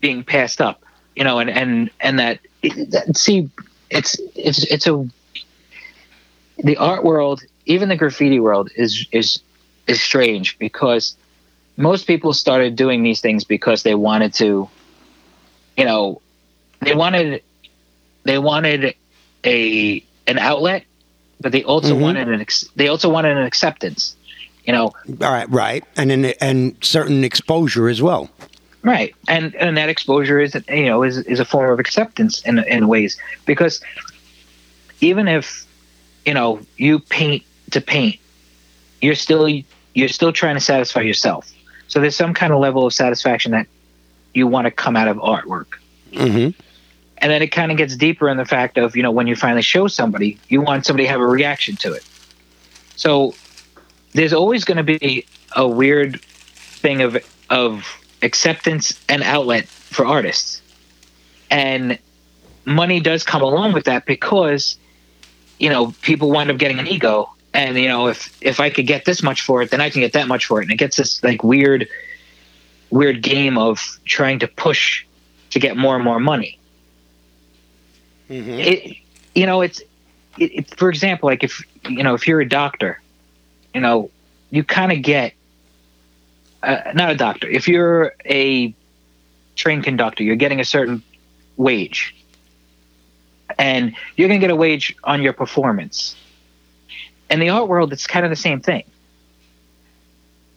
being 0.00 0.24
passed 0.24 0.60
up, 0.60 0.82
you 1.16 1.24
know, 1.24 1.38
and 1.38 1.48
and 1.48 1.90
and 2.00 2.18
that, 2.18 2.40
that 2.62 3.16
see, 3.16 3.48
it's 3.90 4.18
it's 4.34 4.64
it's 4.64 4.86
a 4.86 5.06
the 6.58 6.76
art 6.76 7.04
world, 7.04 7.42
even 7.66 7.88
the 7.88 7.96
graffiti 7.96 8.40
world, 8.40 8.70
is 8.76 9.06
is 9.12 9.40
is 9.86 10.02
strange 10.02 10.58
because 10.58 11.16
most 11.76 12.06
people 12.06 12.32
started 12.32 12.76
doing 12.76 13.02
these 13.02 13.20
things 13.20 13.44
because 13.44 13.82
they 13.82 13.94
wanted 13.94 14.34
to, 14.34 14.68
you 15.76 15.84
know, 15.84 16.20
they 16.80 16.94
wanted 16.94 17.42
they 18.24 18.38
wanted 18.38 18.94
a 19.44 20.02
an 20.26 20.38
outlet, 20.38 20.84
but 21.40 21.52
they 21.52 21.62
also 21.64 21.94
Mhm. 21.94 22.00
wanted 22.00 22.28
an 22.28 22.40
ex- 22.40 22.68
they 22.76 22.88
also 22.88 23.08
wanted 23.08 23.36
an 23.36 23.44
acceptance, 23.44 24.14
you 24.64 24.72
know, 24.72 24.92
All 25.20 25.32
right, 25.32 25.48
right, 25.50 25.84
and 25.96 26.10
then 26.10 26.24
and 26.40 26.76
certain 26.82 27.24
exposure 27.24 27.88
as 27.88 28.00
well. 28.00 28.30
right? 28.82 29.14
And 29.28 29.54
and 29.56 29.76
that 29.76 29.88
exposure 29.88 30.40
is 30.40 30.54
you 30.68 30.86
know 30.86 31.02
is 31.02 31.18
is 31.18 31.40
a 31.40 31.44
form 31.44 31.70
of 31.72 31.78
acceptance 31.80 32.40
in 32.42 32.58
in 32.60 32.86
ways 32.88 33.18
because 33.46 33.80
even 35.00 35.28
if 35.28 35.66
you 36.24 36.34
know 36.34 36.60
you 36.76 36.98
paint 36.98 37.42
to 37.72 37.80
paint, 37.80 38.16
you're 39.02 39.14
still 39.14 39.48
you're 39.94 40.08
still 40.08 40.32
trying 40.32 40.54
to 40.56 40.60
satisfy 40.60 41.00
yourself. 41.00 41.50
So 41.88 42.00
there's 42.00 42.16
some 42.16 42.34
kind 42.34 42.52
of 42.52 42.58
level 42.60 42.86
of 42.86 42.92
satisfaction 42.94 43.52
that 43.52 43.66
you 44.34 44.46
want 44.46 44.66
to 44.66 44.70
come 44.70 44.96
out 44.96 45.08
of 45.08 45.16
artwork. 45.18 45.74
hmm 46.12 46.50
And 47.18 47.32
then 47.32 47.42
it 47.42 47.48
kind 47.48 47.70
of 47.70 47.78
gets 47.78 47.96
deeper 47.96 48.28
in 48.28 48.36
the 48.36 48.44
fact 48.44 48.76
of, 48.76 48.96
you 48.96 49.02
know, 49.02 49.10
when 49.10 49.26
you 49.26 49.36
finally 49.36 49.62
show 49.62 49.86
somebody, 49.86 50.38
you 50.48 50.60
want 50.60 50.84
somebody 50.84 51.04
to 51.04 51.10
have 51.10 51.20
a 51.20 51.26
reaction 51.26 51.76
to 51.76 51.92
it. 51.92 52.04
So 52.96 53.34
there's 54.12 54.32
always 54.32 54.64
going 54.64 54.84
to 54.84 54.98
be 54.98 55.26
a 55.56 55.66
weird 55.66 56.20
thing 56.80 57.02
of 57.02 57.16
of 57.50 57.86
acceptance 58.22 58.98
and 59.08 59.22
outlet 59.22 59.66
for 59.90 60.06
artists. 60.06 60.62
And 61.50 61.98
money 62.64 63.00
does 63.00 63.22
come 63.22 63.42
along 63.42 63.72
with 63.72 63.84
that 63.84 64.06
because 64.06 64.76
you 65.58 65.70
know, 65.70 65.92
people 66.02 66.30
wind 66.30 66.50
up 66.50 66.58
getting 66.58 66.78
an 66.78 66.86
ego 66.86 67.30
and 67.54 67.78
you 67.78 67.86
know, 67.86 68.08
if 68.08 68.36
if 68.40 68.58
I 68.58 68.68
could 68.68 68.86
get 68.86 69.04
this 69.04 69.22
much 69.22 69.42
for 69.42 69.62
it, 69.62 69.70
then 69.70 69.80
I 69.80 69.88
can 69.88 70.00
get 70.00 70.12
that 70.14 70.26
much 70.26 70.46
for 70.46 70.60
it. 70.60 70.64
And 70.64 70.72
it 70.72 70.76
gets 70.76 70.96
this 70.96 71.22
like 71.22 71.44
weird 71.44 71.88
weird 72.94 73.22
game 73.22 73.58
of 73.58 73.98
trying 74.04 74.38
to 74.38 74.46
push 74.46 75.04
to 75.50 75.58
get 75.58 75.76
more 75.76 75.96
and 75.96 76.04
more 76.04 76.20
money. 76.20 76.58
Hmm 78.28 78.58
it 78.60 78.96
you 79.34 79.46
know 79.46 79.60
it's 79.60 79.80
it, 80.38 80.50
it, 80.58 80.78
for 80.78 80.88
example 80.88 81.28
like 81.28 81.42
if 81.44 81.62
you 81.88 82.02
know 82.02 82.14
if 82.14 82.26
you're 82.26 82.40
a 82.40 82.48
doctor 82.48 83.00
you 83.74 83.80
know 83.80 84.10
you 84.50 84.64
kind 84.64 84.92
of 84.92 85.02
get 85.02 85.34
uh, 86.62 86.92
not 86.94 87.10
a 87.10 87.16
doctor. 87.16 87.46
If 87.46 87.68
you're 87.68 88.14
a 88.24 88.74
train 89.56 89.82
conductor 89.82 90.22
you're 90.22 90.36
getting 90.36 90.60
a 90.60 90.64
certain 90.64 91.02
wage. 91.56 92.14
And 93.58 93.94
you're 94.16 94.28
going 94.28 94.40
to 94.40 94.44
get 94.44 94.50
a 94.50 94.56
wage 94.56 94.96
on 95.04 95.22
your 95.22 95.34
performance. 95.34 96.16
In 97.30 97.40
the 97.40 97.50
art 97.50 97.68
world 97.68 97.92
it's 97.92 98.06
kind 98.06 98.24
of 98.24 98.30
the 98.30 98.36
same 98.48 98.60
thing 98.60 98.84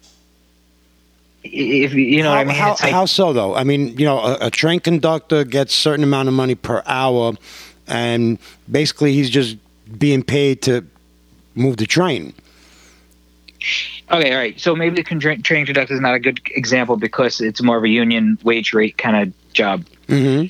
I- 0.04 1.36
if 1.52 1.94
you 1.94 2.24
know 2.24 2.30
how, 2.30 2.36
what 2.38 2.40
i 2.42 2.44
mean 2.46 2.56
how, 2.56 2.70
like- 2.72 2.92
how 2.92 3.06
so 3.06 3.34
though? 3.34 3.56
I 3.56 3.64
mean, 3.64 3.98
you 3.98 4.06
know, 4.06 4.20
a, 4.20 4.48
a 4.48 4.50
train 4.52 4.80
conductor 4.80 5.44
gets 5.44 5.74
certain 5.74 6.04
amount 6.04 6.28
of 6.28 6.34
money 6.34 6.56
per 6.56 6.84
hour, 6.86 7.34
and 7.88 8.38
basically 8.72 9.14
he's 9.14 9.30
just 9.30 9.58
being 9.98 10.24
paid 10.24 10.62
to 10.64 10.86
move 11.56 11.78
the 11.78 11.86
train. 11.86 12.34
Okay, 14.12 14.32
all 14.32 14.38
right. 14.38 14.60
So 14.60 14.76
maybe 14.76 15.02
the 15.02 15.04
training 15.04 15.66
conductor 15.66 15.94
is 15.94 16.00
not 16.00 16.14
a 16.14 16.20
good 16.20 16.40
example 16.52 16.96
because 16.96 17.42
it's 17.42 17.62
more 17.62 17.78
of 17.78 17.84
a 17.84 17.90
union 17.90 18.38
wage 18.44 18.74
rate 18.74 18.98
kind 18.98 19.18
of 19.28 19.54
job. 19.54 19.84
hmm 20.08 20.44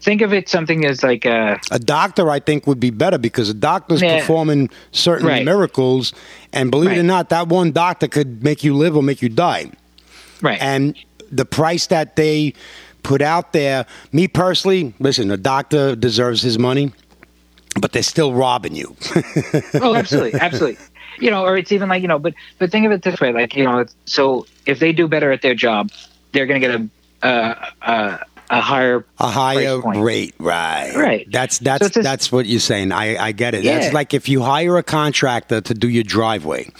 Think 0.00 0.20
of 0.20 0.32
it 0.32 0.48
something 0.48 0.84
as 0.84 1.04
like 1.04 1.24
a 1.24 1.60
A 1.70 1.78
doctor, 1.78 2.28
I 2.28 2.40
think, 2.40 2.66
would 2.66 2.80
be 2.80 2.90
better 2.90 3.18
because 3.18 3.48
a 3.48 3.54
doctor's 3.54 4.02
Yeah. 4.02 4.18
performing 4.18 4.68
certain 4.90 5.28
Right. 5.28 5.44
miracles, 5.44 6.12
and 6.52 6.72
believe 6.72 6.90
it 6.90 6.98
or 6.98 7.04
not, 7.04 7.28
that 7.28 7.46
one 7.46 7.70
doctor 7.70 8.08
could 8.08 8.42
make 8.42 8.64
you 8.64 8.74
live 8.74 8.96
or 8.96 9.02
make 9.04 9.22
you 9.22 9.28
die. 9.28 9.70
Right. 10.42 10.60
and 10.60 10.96
the 11.30 11.44
price 11.46 11.86
that 11.86 12.16
they 12.16 12.52
put 13.02 13.22
out 13.22 13.52
there 13.52 13.86
me 14.12 14.28
personally 14.28 14.92
listen 15.00 15.30
a 15.30 15.36
doctor 15.36 15.96
deserves 15.96 16.42
his 16.42 16.58
money 16.58 16.92
but 17.80 17.92
they're 17.92 18.02
still 18.02 18.34
robbing 18.34 18.74
you 18.74 18.94
oh, 19.80 19.94
absolutely, 19.94 20.38
absolutely. 20.38 20.78
You 21.18 21.30
know, 21.30 21.44
or 21.44 21.56
it's 21.56 21.70
even 21.72 21.88
like 21.88 22.02
you 22.02 22.08
know, 22.08 22.18
but 22.18 22.34
but 22.58 22.70
think 22.70 22.84
of 22.86 22.92
it 22.92 23.02
this 23.02 23.20
way, 23.20 23.32
like 23.32 23.54
you 23.54 23.64
know, 23.64 23.80
it's- 23.80 23.94
so 24.06 24.46
if 24.66 24.78
they 24.78 24.92
do 24.92 25.06
better 25.08 25.30
at 25.30 25.40
their 25.42 25.54
job, 25.54 25.90
they're 26.32 26.46
going 26.46 26.60
to 26.60 26.66
get 26.66 26.80
a 26.80 27.26
a, 27.28 27.72
a 27.82 28.26
a 28.50 28.60
higher 28.60 29.04
a 29.18 29.28
higher 29.28 29.80
rate 29.80 30.34
right 30.38 30.94
Right. 30.96 31.26
that's 31.30 31.58
that's 31.58 31.90
just- 31.90 32.02
that's 32.02 32.30
what 32.32 32.44
you're 32.46 32.60
saying 32.60 32.92
i 32.92 33.16
i 33.28 33.32
get 33.32 33.54
it 33.54 33.62
Yeah. 33.64 33.78
that's 33.78 33.94
like 33.94 34.12
if 34.12 34.28
you 34.28 34.42
hire 34.42 34.76
a 34.76 34.82
contractor 34.82 35.60
to 35.62 35.74
do 35.74 35.88
your 35.88 36.02
driveway 36.04 36.70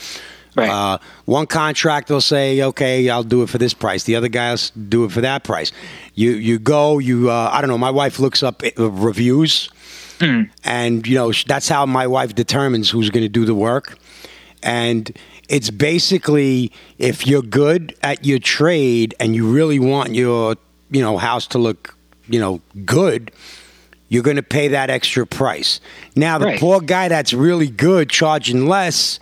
right. 0.56 0.68
Uh, 0.70 0.98
one 1.24 1.46
contractor 1.46 2.14
will 2.14 2.20
say, 2.20 2.62
"Okay, 2.62 3.08
I'll 3.08 3.22
do 3.24 3.42
it 3.42 3.48
for 3.48 3.58
this 3.58 3.74
price." 3.74 4.04
The 4.04 4.16
other 4.16 4.28
guy 4.28 4.50
will 4.52 4.58
do 4.88 5.04
it 5.04 5.12
for 5.12 5.20
that 5.20 5.44
price. 5.44 5.72
You 6.14 6.32
you 6.32 6.58
go. 6.58 6.98
You 6.98 7.30
uh, 7.30 7.50
I 7.52 7.60
don't 7.60 7.68
know. 7.70 7.78
My 7.78 7.90
wife 7.90 8.18
looks 8.18 8.42
up 8.42 8.62
uh, 8.78 8.90
reviews, 8.90 9.70
Hmm. 10.20 10.42
and 10.64 11.06
you 11.06 11.14
know 11.16 11.32
that's 11.46 11.68
how 11.68 11.86
my 11.86 12.06
wife 12.06 12.34
determines 12.34 12.90
who's 12.90 13.10
going 13.10 13.24
to 13.24 13.28
do 13.40 13.44
the 13.44 13.54
work. 13.54 13.98
And 14.62 15.10
it's 15.48 15.70
basically 15.70 16.70
if 16.98 17.26
you're 17.26 17.42
good 17.42 17.94
at 18.02 18.24
your 18.24 18.38
trade 18.38 19.14
and 19.18 19.34
you 19.34 19.50
really 19.50 19.78
want 19.78 20.14
your 20.14 20.56
you 20.90 21.00
know 21.02 21.18
house 21.18 21.46
to 21.48 21.58
look 21.58 21.94
you 22.28 22.38
know 22.40 22.60
good. 22.84 23.30
You're 24.08 24.22
going 24.22 24.36
to 24.36 24.42
pay 24.42 24.68
that 24.68 24.90
extra 24.90 25.26
price. 25.26 25.80
Now, 26.14 26.36
the 26.36 26.44
Right. 26.44 26.60
poor 26.60 26.82
guy 26.82 27.08
that's 27.08 27.32
really 27.32 27.68
good, 27.70 28.10
charging 28.10 28.66
less, 28.66 29.18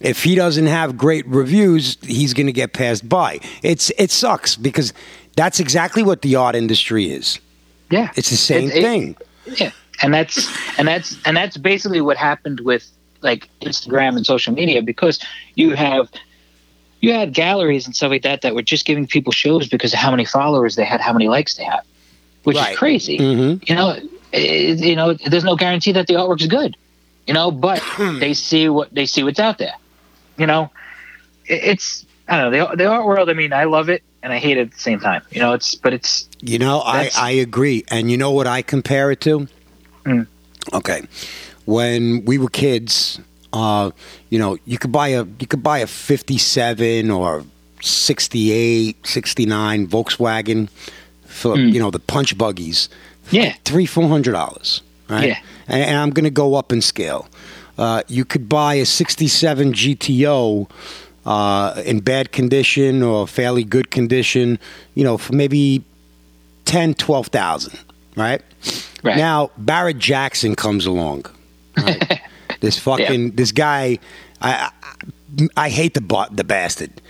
if 0.00 0.24
he 0.24 0.34
doesn't 0.34 0.66
have 0.66 0.96
great 0.96 1.26
reviews, 1.26 1.96
he's 2.02 2.34
going 2.34 2.46
to 2.46 2.52
get 2.52 2.72
passed 2.72 3.08
by. 3.08 3.38
It's 3.62 3.90
it 3.98 4.10
sucks 4.10 4.56
because 4.56 4.92
that's 5.36 5.60
exactly 5.60 6.02
what 6.02 6.22
the 6.22 6.36
art 6.36 6.54
industry 6.56 7.10
is. 7.10 7.38
yeah, 7.90 8.10
It's 8.16 8.30
the 8.30 8.36
same 8.36 8.70
It- 8.70 8.76
it- 8.76 8.82
thing. 8.82 9.16
Yeah, 9.56 9.70
and 10.02 10.12
that's 10.14 10.48
and 10.78 10.86
that's 10.88 11.16
and 11.24 11.36
that's 11.36 11.56
basically 11.56 12.00
what 12.00 12.16
happened 12.16 12.60
with 12.60 12.88
like 13.22 13.48
Instagram 13.62 14.16
and 14.16 14.24
social 14.24 14.54
media 14.54 14.80
because 14.82 15.18
you 15.56 15.74
have 15.74 16.08
you 17.00 17.12
had 17.12 17.32
galleries 17.32 17.86
and 17.86 17.94
stuff 17.96 18.10
like 18.10 18.22
that 18.22 18.42
that 18.42 18.54
were 18.54 18.62
just 18.62 18.84
giving 18.84 19.06
people 19.06 19.32
shows 19.32 19.68
because 19.68 19.92
of 19.92 19.98
how 19.98 20.10
many 20.10 20.24
followers 20.24 20.76
they 20.76 20.84
had, 20.84 21.00
how 21.00 21.12
many 21.12 21.28
likes 21.28 21.54
they 21.56 21.64
had, 21.64 21.80
which 22.44 22.56
Right. 22.56 22.72
is 22.72 22.78
crazy. 22.78 23.18
Mhm. 23.18 23.68
You 23.68 23.74
know, 23.74 23.96
it, 24.32 24.78
you 24.78 24.94
know, 24.96 25.14
there's 25.14 25.44
no 25.44 25.56
guarantee 25.56 25.92
that 25.92 26.06
the 26.06 26.14
artwork's 26.14 26.46
good. 26.46 26.76
You 27.26 27.34
know, 27.34 27.50
but 27.50 27.82
they 28.20 28.34
see 28.34 28.68
what 28.68 28.94
they 28.94 29.06
see 29.06 29.22
what's 29.22 29.40
out 29.40 29.58
there. 29.58 29.74
You 30.40 30.46
know, 30.46 30.70
it, 31.46 31.60
it's 31.62 32.06
I 32.28 32.40
don't 32.40 32.50
know 32.52 32.68
the 32.70 32.76
the 32.76 32.86
art 32.86 33.04
world. 33.06 33.28
I 33.30 33.34
mean, 33.34 33.52
I 33.52 33.64
love 33.64 33.88
it 33.90 34.02
and 34.22 34.32
I 34.32 34.38
hate 34.38 34.56
it 34.56 34.62
at 34.68 34.72
the 34.72 34.80
same 34.80 34.98
time. 35.00 35.22
You 35.30 35.40
know, 35.40 35.52
it's 35.52 35.74
but 35.74 35.92
it's 35.92 36.28
You 36.40 36.58
know, 36.58 36.80
I, 36.80 37.10
I 37.16 37.30
agree. 37.32 37.84
And 37.88 38.10
you 38.10 38.16
know 38.16 38.30
what 38.32 38.46
I 38.46 38.62
compare 38.62 39.10
it 39.10 39.20
to? 39.22 39.46
Mm. 40.04 40.26
Okay. 40.72 41.02
When 41.66 42.24
we 42.24 42.38
were 42.38 42.48
kids, 42.48 43.20
uh, 43.52 43.90
you 44.30 44.38
know, 44.38 44.56
you 44.64 44.78
could 44.78 44.92
buy 44.92 45.08
a 45.08 45.24
you 45.38 45.46
could 45.46 45.62
buy 45.62 45.78
a 45.78 45.86
57 45.86 47.10
or 47.10 47.44
68, 47.82 49.06
69 49.06 49.86
Volkswagen 49.88 50.68
for, 51.26 51.54
Mm. 51.56 51.72
you 51.72 51.80
know, 51.80 51.90
the 51.90 51.98
punch 51.98 52.36
buggies. 52.36 52.88
yeah, 53.30 53.54
Three, 53.64 53.86
four 53.86 54.08
hundred 54.08 54.32
dollars. 54.32 54.82
Right? 55.08 55.28
Yeah. 55.28 55.38
And, 55.68 55.82
and 55.82 55.96
I'm 55.96 56.10
gonna 56.10 56.30
go 56.30 56.54
up 56.54 56.72
in 56.72 56.80
scale. 56.82 57.28
Uh, 57.80 58.02
you 58.08 58.26
could 58.26 58.46
buy 58.46 58.74
a 58.74 58.84
67 58.84 59.72
GTO 59.72 60.70
uh, 61.24 61.82
in 61.86 62.00
bad 62.00 62.30
condition 62.30 63.02
or 63.02 63.26
fairly 63.26 63.64
good 63.64 63.90
condition, 63.90 64.58
you 64.94 65.02
know, 65.02 65.16
for 65.16 65.32
maybe 65.34 65.82
10, 66.66 66.92
12,000, 66.94 67.78
right? 68.16 68.42
right. 69.02 69.16
Now, 69.16 69.50
Barrett 69.56 69.98
Jackson 69.98 70.54
comes 70.54 70.84
along. 70.84 71.24
Right? 71.78 72.20
this 72.60 72.78
fucking, 72.78 73.30
this 73.30 73.50
guy, 73.50 73.98
I, 74.42 74.70
I, 74.82 75.48
I 75.56 75.68
hate 75.70 75.94
the, 75.94 76.28
the 76.32 76.44
bastard. 76.44 77.00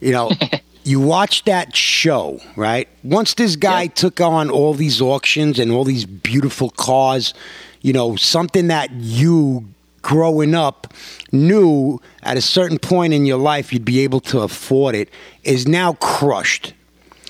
You 0.00 0.12
know, 0.12 0.30
you 0.84 1.00
watch 1.00 1.44
that 1.44 1.76
show, 1.76 2.40
right? 2.56 2.88
Once 3.02 3.34
this 3.34 3.56
guy 3.56 3.82
Yep. 3.82 3.94
took 3.94 4.20
on 4.22 4.48
all 4.50 4.72
these 4.72 5.02
auctions 5.02 5.58
and 5.58 5.70
all 5.70 5.84
these 5.84 6.06
beautiful 6.06 6.70
cars, 6.70 7.34
you 7.82 7.92
know, 7.92 8.16
something 8.16 8.68
that 8.68 8.90
you 8.90 9.68
growing 10.04 10.54
up 10.54 10.94
knew 11.32 11.98
at 12.22 12.36
a 12.36 12.40
certain 12.40 12.78
point 12.78 13.12
in 13.12 13.26
your 13.26 13.38
life 13.38 13.72
you'd 13.72 13.84
be 13.84 14.00
able 14.00 14.20
to 14.20 14.40
afford 14.40 14.94
it 14.94 15.08
is 15.42 15.66
now 15.66 15.94
crushed 15.94 16.72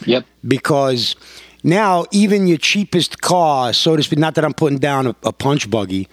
Yep. 0.06 0.26
because 0.46 1.16
now 1.62 2.05
even 2.10 2.46
your 2.46 2.59
cheapest 2.59 3.22
car, 3.22 3.72
so 3.72 3.96
to 3.96 4.02
speak, 4.02 4.18
not 4.18 4.34
that 4.34 4.44
I'm 4.44 4.52
putting 4.52 4.78
down 4.78 5.06
a, 5.06 5.16
a 5.22 5.32
punch 5.32 5.70
buggy, 5.70 6.09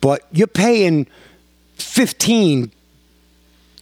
but 0.00 0.22
you're 0.32 0.46
paying 0.46 1.06
15, 1.74 2.70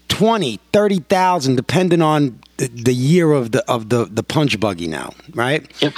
20, 0.08 0.60
30,000 0.72 1.56
depending 1.56 2.02
on 2.02 2.40
the, 2.56 2.66
the 2.68 2.94
year 2.94 3.32
of 3.32 3.52
the 3.52 3.62
of 3.70 3.88
the 3.90 4.06
the 4.06 4.22
punch 4.22 4.58
buggy 4.58 4.88
now, 4.88 5.12
right? 5.34 5.62
Yep. 5.82 5.92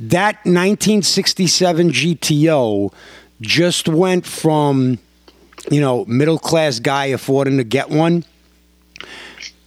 That 0.00 0.36
1967 0.44 1.90
GTO 1.90 2.92
just 3.40 3.88
went 3.88 4.26
from 4.26 4.98
you 5.70 5.80
know, 5.80 6.04
middle 6.06 6.38
class 6.38 6.80
guy 6.80 7.06
affording 7.06 7.58
to 7.58 7.64
get 7.64 7.90
one 7.90 8.24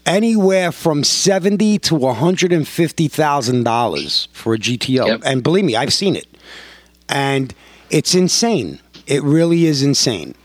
anywhere 0.05 0.71
from 0.71 1.03
seventy 1.03 1.77
to 1.79 1.95
one 1.95 2.15
hundred 2.15 2.51
and 2.53 2.67
fifty 2.67 3.07
thousand 3.07 3.63
dollars 3.63 4.27
for 4.33 4.53
a 4.53 4.57
GTO. 4.57 5.07
Yep. 5.07 5.21
And 5.25 5.43
believe 5.43 5.65
me, 5.65 5.75
I've 5.75 5.93
seen 5.93 6.15
it, 6.15 6.27
and 7.09 7.53
it's 7.89 8.15
insane. 8.15 8.79
It 9.07 9.23
really 9.23 9.65
is 9.65 9.83
insane. 9.83 10.35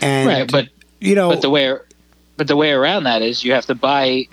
And 0.00 0.28
Right, 0.28 0.50
but 0.50 0.68
you 1.00 1.14
know, 1.14 1.30
but 1.30 1.42
the 1.42 1.50
way 1.50 1.76
but 2.36 2.48
the 2.48 2.56
way 2.56 2.72
around 2.72 3.04
that 3.04 3.22
is 3.22 3.44
you 3.44 3.52
have 3.52 3.66
to 3.66 3.74
buy, 3.74 4.26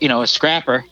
you 0.00 0.08
know, 0.08 0.22
a 0.22 0.26
scrapper 0.26 0.84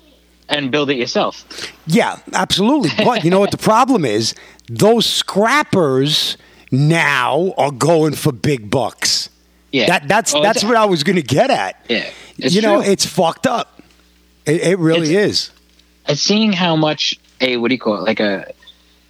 and 0.49 0.71
build 0.71 0.91
it 0.91 0.97
yourself. 0.97 1.45
Yeah, 1.87 2.19
absolutely. 2.33 2.91
But 3.05 3.25
you 3.25 3.31
know 3.31 3.41
what 3.41 3.51
the 3.51 3.59
problem 3.59 4.05
is? 4.05 4.35
Those 4.69 5.07
scrappers 5.07 6.37
now 6.71 7.53
are 7.57 7.71
going 7.73 8.15
for 8.15 8.33
big 8.33 8.71
bucks. 8.71 9.29
Yeah, 9.73 9.87
That 9.87 10.09
that's 10.09 10.35
Oh, 10.35 10.43
that's 10.43 10.59
it's- 10.59 10.69
what 10.69 10.77
I 10.77 10.85
was 10.87 11.05
going 11.05 11.17
to 11.17 11.23
get 11.23 11.51
at. 11.51 11.85
Yeah, 11.89 12.11
it's 12.39 12.55
you 12.55 12.61
know, 12.63 12.83
true. 12.83 12.91
it's 12.91 13.07
fucked 13.07 13.47
up. 13.47 13.81
It, 14.47 14.63
it 14.63 14.79
really 14.79 15.15
is. 15.15 15.51
and 16.07 16.19
seeing 16.19 16.53
how 16.53 16.75
much 16.77 17.19
a 17.41 17.57
what 17.57 17.69
do 17.69 17.75
you 17.75 17.81
call 17.81 17.97
it, 17.97 18.03
like 18.03 18.19
a 18.21 18.53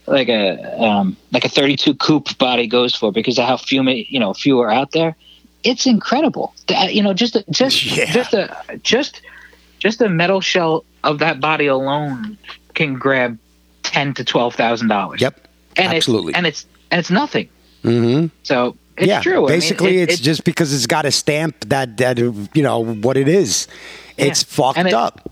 like 0.06 0.28
a 0.28 0.82
um, 0.82 1.16
like 1.32 1.44
a 1.44 1.48
32 1.48 1.94
coupe 1.94 2.36
body 2.36 2.66
goes 2.66 2.94
for 2.94 3.10
because 3.12 3.38
of 3.38 3.46
how 3.46 3.56
few 3.56 3.82
you 3.88 4.20
know 4.20 4.34
few 4.34 4.60
are 4.60 4.70
out 4.70 4.92
there. 4.92 5.16
It's 5.62 5.86
incredible. 5.86 6.54
That, 6.68 6.94
you 6.94 7.02
know, 7.02 7.14
just 7.14 7.36
just 7.50 7.84
Yeah. 7.96 8.06
just 8.12 8.34
a 8.34 8.54
just 8.82 9.22
just 9.78 10.00
a 10.02 10.08
metal 10.10 10.40
shell 10.42 10.84
of 11.04 11.20
that 11.20 11.40
body 11.40 11.66
alone 11.68 12.36
can 12.74 12.94
grab 12.94 13.38
ten 13.82 14.12
to 14.14 14.24
twelve 14.24 14.54
thousand 14.56 14.88
dollars. 14.88 15.20
Yep. 15.22 15.48
and 15.76 15.94
absolutely. 15.94 16.30
It's, 16.32 16.36
and 16.36 16.46
it's 16.46 16.66
and 16.90 16.98
it's 16.98 17.10
nothing. 17.10 17.48
hmm 17.82 18.26
So 18.42 18.76
it's 18.96 19.06
yeah, 19.08 19.20
true. 19.20 19.36
I 19.38 19.40
mean, 19.40 19.48
basically, 19.48 19.98
it- 19.98 20.10
it's 20.10 20.20
it- 20.20 20.24
just 20.24 20.44
because 20.44 20.72
it's 20.74 20.86
got 20.86 21.04
a 21.06 21.10
stamp 21.10 21.54
that 21.68 21.96
that 21.98 22.18
you 22.18 22.62
know 22.62 22.84
what 22.84 23.16
it 23.16 23.28
is. 23.28 23.66
It's 24.16 24.42
fucked 24.42 24.78
And 24.78 24.88
it- 24.88 24.94
up. 24.94 25.30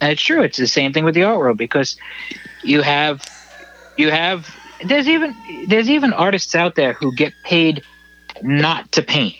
And 0.00 0.12
it's 0.12 0.22
true. 0.22 0.42
It's 0.42 0.58
the 0.58 0.68
same 0.68 0.92
thing 0.92 1.04
with 1.04 1.14
the 1.16 1.24
art 1.24 1.38
world 1.38 1.58
because 1.58 1.96
you 2.62 2.82
have 2.82 3.22
you 3.96 4.10
have 4.12 4.46
there's 4.84 5.08
even 5.08 5.34
there's 5.66 5.90
even 5.90 6.12
artists 6.12 6.54
out 6.54 6.76
there 6.76 6.92
who 6.92 7.12
get 7.16 7.32
paid 7.44 7.82
not 8.42 8.92
to 8.92 9.02
paint. 9.02 9.34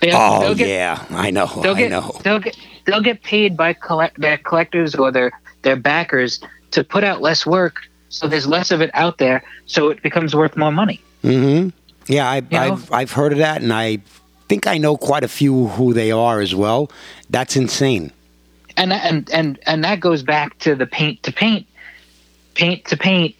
They'll, 0.00 0.16
Oh 0.16 0.40
they'll 0.40 0.54
get, 0.54 0.68
yeah, 0.68 1.04
I 1.10 1.30
know. 1.30 1.46
they'll 1.62 1.76
I 1.76 1.78
get 1.78 1.90
know. 1.90 2.18
they'll 2.24 2.38
get 2.40 2.56
they'll 2.86 3.02
get 3.02 3.22
paid 3.22 3.56
by 3.56 3.72
collect 3.74 4.18
their 4.20 4.38
collectors 4.38 4.94
or 4.94 5.12
their 5.12 5.30
their 5.60 5.76
backers 5.76 6.40
to 6.72 6.82
put 6.82 7.04
out 7.04 7.20
less 7.20 7.44
work 7.46 7.76
so 8.12 8.28
there's 8.28 8.46
less 8.46 8.70
of 8.70 8.80
it 8.82 8.90
out 8.94 9.16
there 9.18 9.42
so 9.66 9.88
it 9.88 10.02
becomes 10.02 10.34
worth 10.36 10.56
more 10.56 10.70
money. 10.70 11.00
hmm 11.22 11.68
Yeah, 12.06 12.28
I, 12.30 12.42
I've, 12.52 12.92
I've 12.92 13.10
heard 13.12 13.32
of 13.32 13.38
that, 13.38 13.62
and 13.62 13.72
I 13.72 13.98
think 14.48 14.66
I 14.66 14.76
know 14.78 14.96
quite 14.96 15.24
a 15.24 15.28
few 15.28 15.68
who 15.68 15.92
they 15.94 16.10
are 16.12 16.40
as 16.40 16.54
well. 16.54 16.90
That's 17.30 17.56
insane. 17.56 18.12
and 18.76 18.90
that- 18.92 19.04
and 19.04 19.30
and 19.30 19.58
and 19.66 19.84
that 19.84 19.98
goes 20.00 20.22
back 20.22 20.58
to 20.60 20.74
the 20.74 20.86
paint 20.86 21.22
to 21.24 21.32
paint, 21.32 21.66
paint 22.54 22.84
to 22.86 22.96
paint 22.96 23.34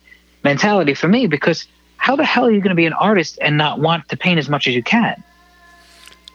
mentality 0.44 0.94
for 0.94 1.09
me 1.09 1.27
because 1.27 1.66
how 1.97 2.16
the 2.16 2.24
hell 2.24 2.47
are 2.47 2.51
you 2.51 2.61
going 2.61 2.70
to 2.77 2.82
be 2.85 2.86
an 2.86 2.93
artist 2.94 3.39
and 3.40 3.57
not 3.57 3.78
want 3.78 4.09
to 4.09 4.16
paint 4.16 4.39
as 4.39 4.49
much 4.49 4.66
as 4.66 4.74
you 4.74 4.82
can? 4.82 5.23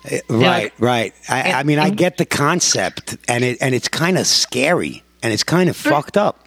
Eh, 0.06 0.20
Right, 0.30 0.72
right. 0.80 1.14
I, 1.28 1.40
and- 1.42 1.54
I 1.58 1.64
mean, 1.64 1.80
I 1.80 1.90
get 1.90 2.18
the 2.18 2.26
concept, 2.26 3.18
and 3.28 3.44
it 3.44 3.58
and 3.62 3.74
it's 3.76 3.88
kind 3.88 4.18
of 4.18 4.28
scary, 4.28 5.04
and 5.24 5.34
it's 5.34 5.44
kind 5.44 5.70
of 5.70 5.76
fucked 5.76 6.18
up. 6.18 6.47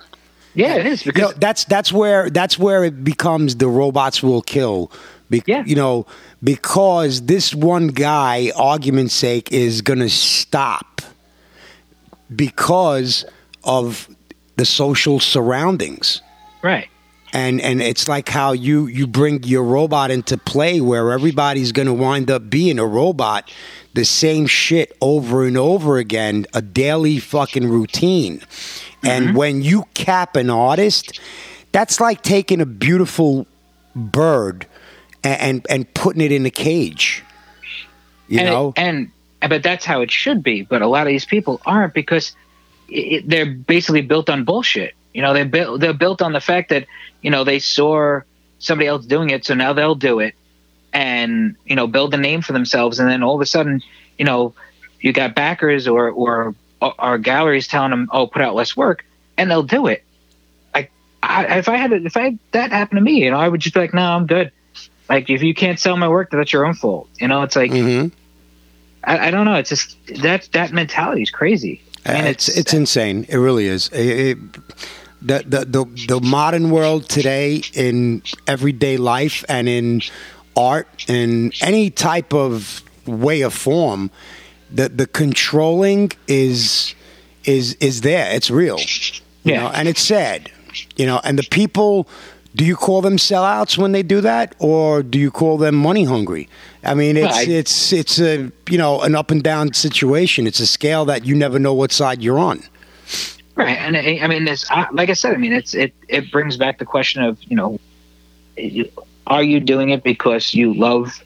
Yeah, 0.54 0.76
it 0.76 0.86
is 0.86 1.06
You 1.06 1.12
know, 1.16 1.32
that's 1.32 1.64
that's 1.64 1.92
where 1.92 2.30
that's 2.30 2.58
where 2.58 2.84
it 2.84 3.04
becomes 3.04 3.56
the 3.56 3.68
robots 3.68 4.22
will 4.22 4.42
kill. 4.42 4.90
Be, 5.28 5.42
Yeah. 5.46 5.62
You 5.64 5.76
know, 5.76 6.06
because 6.42 7.22
this 7.22 7.54
one 7.54 7.88
guy, 7.88 8.50
argument's 8.56 9.14
sake, 9.14 9.52
is 9.52 9.80
going 9.80 10.00
to 10.00 10.10
stop 10.10 11.02
because 12.34 13.24
of 13.64 14.08
the 14.56 14.64
social 14.64 15.20
surroundings. 15.20 16.20
right. 16.62 16.88
And 17.32 17.60
and 17.60 17.80
it's 17.80 18.08
like 18.08 18.28
how 18.28 18.50
you 18.50 18.88
you 18.88 19.06
bring 19.06 19.44
your 19.44 19.62
robot 19.62 20.10
into 20.10 20.36
play 20.36 20.80
where 20.80 21.12
everybody's 21.12 21.70
going 21.70 21.86
to 21.86 21.94
wind 21.94 22.28
up 22.28 22.50
being 22.50 22.80
a 22.80 22.84
robot, 22.84 23.48
the 23.94 24.04
same 24.04 24.48
shit 24.48 24.96
over 25.00 25.46
and 25.46 25.56
over 25.56 25.98
again, 25.98 26.46
a 26.54 26.60
daily 26.60 27.20
fucking 27.20 27.68
routine. 27.68 28.42
And 29.02 29.28
mm-hmm. 29.28 29.36
when 29.36 29.62
you 29.62 29.84
cap 29.94 30.36
an 30.36 30.50
artist, 30.50 31.20
that's 31.72 32.00
like 32.00 32.22
taking 32.22 32.60
a 32.60 32.66
beautiful 32.66 33.46
bird 33.94 34.66
and 35.22 35.40
and, 35.40 35.66
and 35.68 35.94
putting 35.94 36.22
it 36.22 36.32
in 36.32 36.46
a 36.46 36.50
cage. 36.50 37.24
You 38.28 38.40
and 38.40 38.48
it- 38.48 38.50
know? 38.50 38.72
and 38.76 39.10
but 39.48 39.62
that's 39.62 39.84
how 39.84 40.02
it 40.02 40.10
should 40.10 40.42
be. 40.42 40.62
But 40.62 40.82
a 40.82 40.86
lot 40.86 41.06
of 41.06 41.08
these 41.08 41.24
people 41.24 41.60
aren't 41.64 41.94
because 41.94 42.32
it, 42.88 43.28
they're 43.28 43.46
basically 43.46 44.02
built 44.02 44.28
on 44.28 44.44
bullshit. 44.44 44.94
You 45.14 45.22
know, 45.22 45.32
they're 45.32 45.44
built 45.44 45.80
they're 45.80 45.92
built 45.92 46.22
on 46.22 46.32
the 46.32 46.40
fact 46.40 46.68
that 46.70 46.86
you 47.22 47.30
know 47.30 47.44
they 47.44 47.58
saw 47.58 48.20
somebody 48.58 48.86
else 48.86 49.06
doing 49.06 49.30
it, 49.30 49.44
so 49.44 49.54
now 49.54 49.72
they'll 49.72 49.94
do 49.94 50.20
it, 50.20 50.34
and 50.92 51.56
you 51.64 51.74
know 51.74 51.86
build 51.86 52.14
a 52.14 52.16
name 52.16 52.42
for 52.42 52.52
themselves, 52.52 53.00
and 53.00 53.08
then 53.08 53.22
all 53.22 53.34
of 53.34 53.40
a 53.40 53.46
sudden, 53.46 53.82
you 54.18 54.24
know, 54.24 54.54
you 55.00 55.12
got 55.12 55.34
backers 55.34 55.88
or 55.88 56.10
or 56.10 56.54
or 56.80 57.18
galleries 57.18 57.68
telling 57.68 57.90
them, 57.90 58.08
oh, 58.12 58.26
put 58.26 58.42
out 58.42 58.54
less 58.54 58.76
work, 58.76 59.04
and 59.36 59.50
they'll 59.50 59.62
do 59.62 59.86
it. 59.86 60.02
Like, 60.74 60.90
I, 61.22 61.58
if 61.58 61.68
I 61.68 61.76
had 61.76 61.92
if 61.92 62.16
I 62.16 62.22
had 62.22 62.38
that 62.52 62.70
happen 62.72 62.96
to 62.96 63.02
me, 63.02 63.22
you 63.24 63.30
know, 63.30 63.38
I 63.38 63.48
would 63.48 63.60
just 63.60 63.74
be 63.74 63.80
like, 63.80 63.94
no, 63.94 64.02
I'm 64.02 64.26
good. 64.26 64.50
Like, 65.08 65.28
if 65.28 65.42
you 65.42 65.54
can't 65.54 65.78
sell 65.78 65.96
my 65.96 66.08
work, 66.08 66.30
that's 66.30 66.52
your 66.52 66.64
own 66.66 66.74
fault. 66.74 67.08
You 67.18 67.28
know, 67.28 67.42
it's 67.42 67.56
like. 67.56 67.70
Mhm. 67.70 68.12
I, 69.02 69.28
I 69.28 69.30
don't 69.30 69.46
know. 69.46 69.54
It's 69.54 69.70
just 69.70 69.96
that 70.22 70.48
that 70.52 70.72
mentality 70.72 71.22
is 71.22 71.30
crazy. 71.30 71.82
I 72.04 72.12
mean, 72.14 72.24
Uh, 72.24 72.28
it's 72.28 72.48
it's 72.48 72.74
insane. 72.74 73.26
It 73.28 73.36
really 73.36 73.66
is. 73.66 73.88
It, 73.88 73.98
it, 74.06 74.38
the, 75.22 75.42
the 75.46 75.64
the 75.64 76.06
the 76.08 76.20
modern 76.20 76.70
world 76.70 77.08
today 77.08 77.62
in 77.74 78.22
everyday 78.46 78.96
life 78.98 79.44
and 79.48 79.68
in 79.68 80.02
art 80.56 81.06
and 81.08 81.52
any 81.62 81.90
type 81.90 82.34
of 82.34 82.82
way 83.06 83.40
of 83.40 83.54
form, 83.54 84.10
the 84.72 84.88
the 84.88 85.06
controlling 85.06 86.12
is 86.28 86.94
is 87.44 87.74
is 87.80 88.00
there. 88.02 88.34
It's 88.34 88.50
real. 88.50 88.78
You 88.78 89.54
Yeah. 89.54 89.60
know, 89.62 89.68
and 89.70 89.88
it's 89.88 90.02
sad. 90.02 90.50
You 90.96 91.06
know, 91.06 91.20
and 91.24 91.38
the 91.38 91.44
people. 91.50 92.06
Do 92.56 92.64
you 92.64 92.74
call 92.74 93.00
them 93.00 93.16
sellouts 93.16 93.78
when 93.78 93.92
they 93.92 94.02
do 94.02 94.20
that, 94.22 94.56
or 94.58 95.04
do 95.04 95.20
you 95.20 95.30
call 95.30 95.56
them 95.56 95.76
money 95.76 96.02
hungry? 96.02 96.48
I 96.82 96.94
mean, 96.94 97.16
it's 97.16 97.36
I- 97.38 97.42
it's 97.44 97.92
it's 97.92 98.18
a 98.20 98.50
you 98.68 98.76
know 98.76 99.00
an 99.02 99.14
up 99.14 99.30
and 99.30 99.40
down 99.40 99.72
situation. 99.72 100.48
It's 100.48 100.58
a 100.58 100.66
scale 100.66 101.04
that 101.04 101.24
you 101.24 101.36
never 101.36 101.60
know 101.60 101.72
what 101.74 101.92
side 101.92 102.20
you're 102.22 102.40
on. 102.40 102.64
right. 103.54 103.78
And 103.78 103.96
I, 103.96 104.18
I 104.22 104.26
mean, 104.26 104.48
it's 104.48 104.68
uh, 104.68 104.86
like 104.92 105.10
I 105.10 105.12
said. 105.12 105.32
I 105.32 105.36
mean, 105.36 105.52
it's 105.52 105.74
it 105.74 105.92
it 106.08 106.32
brings 106.32 106.56
back 106.56 106.78
the 106.78 106.84
question 106.84 107.22
of 107.22 107.38
you 107.44 107.54
know, 107.54 107.78
are 109.28 109.42
you 109.44 109.60
doing 109.60 109.90
it 109.90 110.02
because 110.02 110.52
you 110.52 110.74
love 110.74 111.22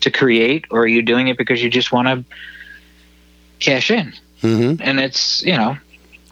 to 0.00 0.10
create, 0.10 0.64
or 0.70 0.80
are 0.82 0.86
you 0.88 1.02
doing 1.02 1.28
it 1.28 1.38
because 1.38 1.62
you 1.62 1.70
just 1.70 1.92
want 1.92 2.08
to 2.08 2.24
cash 3.64 3.90
in? 3.90 4.12
hmm 4.40 4.74
And 4.80 5.00
it's 5.00 5.42
you 5.42 5.56
know, 5.56 5.76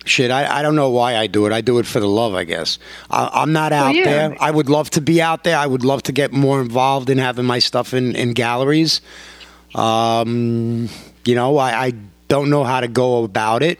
Shit, 0.04 0.30
I, 0.32 0.59
I 0.59 0.62
don't 0.62 0.74
know 0.74 0.90
why 0.90 1.16
I 1.16 1.28
do 1.28 1.46
it. 1.46 1.52
I 1.52 1.60
do 1.60 1.78
it 1.78 1.86
for 1.86 2.00
the 2.00 2.09
love, 2.09 2.34
I 2.34 2.44
guess. 2.44 2.78
I, 3.10 3.30
I'm 3.32 3.52
not 3.52 3.72
out 3.72 3.94
yeah. 3.94 4.04
there. 4.04 4.36
I 4.40 4.50
would 4.50 4.68
love 4.68 4.90
to 4.90 5.00
be 5.00 5.22
out 5.22 5.44
there. 5.44 5.56
I 5.56 5.66
would 5.66 5.84
love 5.84 6.02
to 6.04 6.12
get 6.12 6.32
more 6.32 6.60
involved 6.60 7.09
in 7.09 7.18
having 7.18 7.44
my 7.44 7.60
stuff 7.60 7.94
in, 7.94 8.16
in 8.16 8.32
galleries. 8.32 9.00
Um, 9.74 10.88
you 11.24 11.34
know, 11.34 11.56
I, 11.56 11.86
I 11.86 11.92
don't 12.28 12.50
know 12.50 12.64
how 12.64 12.80
to 12.80 12.88
go 12.88 13.22
about 13.22 13.62
it. 13.62 13.78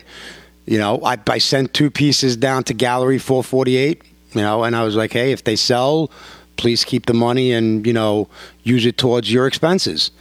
You 0.65 0.79
know, 0.79 1.01
I, 1.05 1.19
I 1.27 1.39
sent 1.39 1.75
two 1.75 1.91
pieces 1.91 2.37
down 2.37 2.63
to 2.65 2.75
Gallery 2.75 3.19
448, 3.19 4.03
you 4.35 4.41
know, 4.41 4.63
and 4.63 4.77
I 4.77 4.85
was 4.85 4.95
like, 4.95 5.13
hey, 5.13 5.33
if 5.33 5.43
they 5.43 5.57
sell, 5.57 6.09
please 6.57 6.85
keep 6.85 7.07
the 7.07 7.15
money 7.15 7.51
and, 7.51 7.85
you 7.85 7.93
know, 7.93 8.29
use 8.63 8.87
it 8.87 8.97
towards 8.97 9.33
your 9.33 9.49
expenses. 9.49 10.13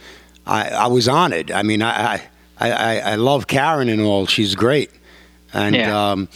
I, 0.46 0.68
I 0.70 0.86
was 0.88 1.06
honored. 1.06 1.52
I 1.52 1.62
mean, 1.62 1.80
I, 1.80 2.14
I, 2.14 2.22
I, 2.58 3.00
I 3.00 3.14
love 3.16 3.46
Karen 3.46 3.88
and 3.88 4.00
all. 4.02 4.26
She's 4.26 4.54
great. 4.54 4.90
And 5.52 5.74
Yeah. 5.74 6.10
um, 6.12 6.28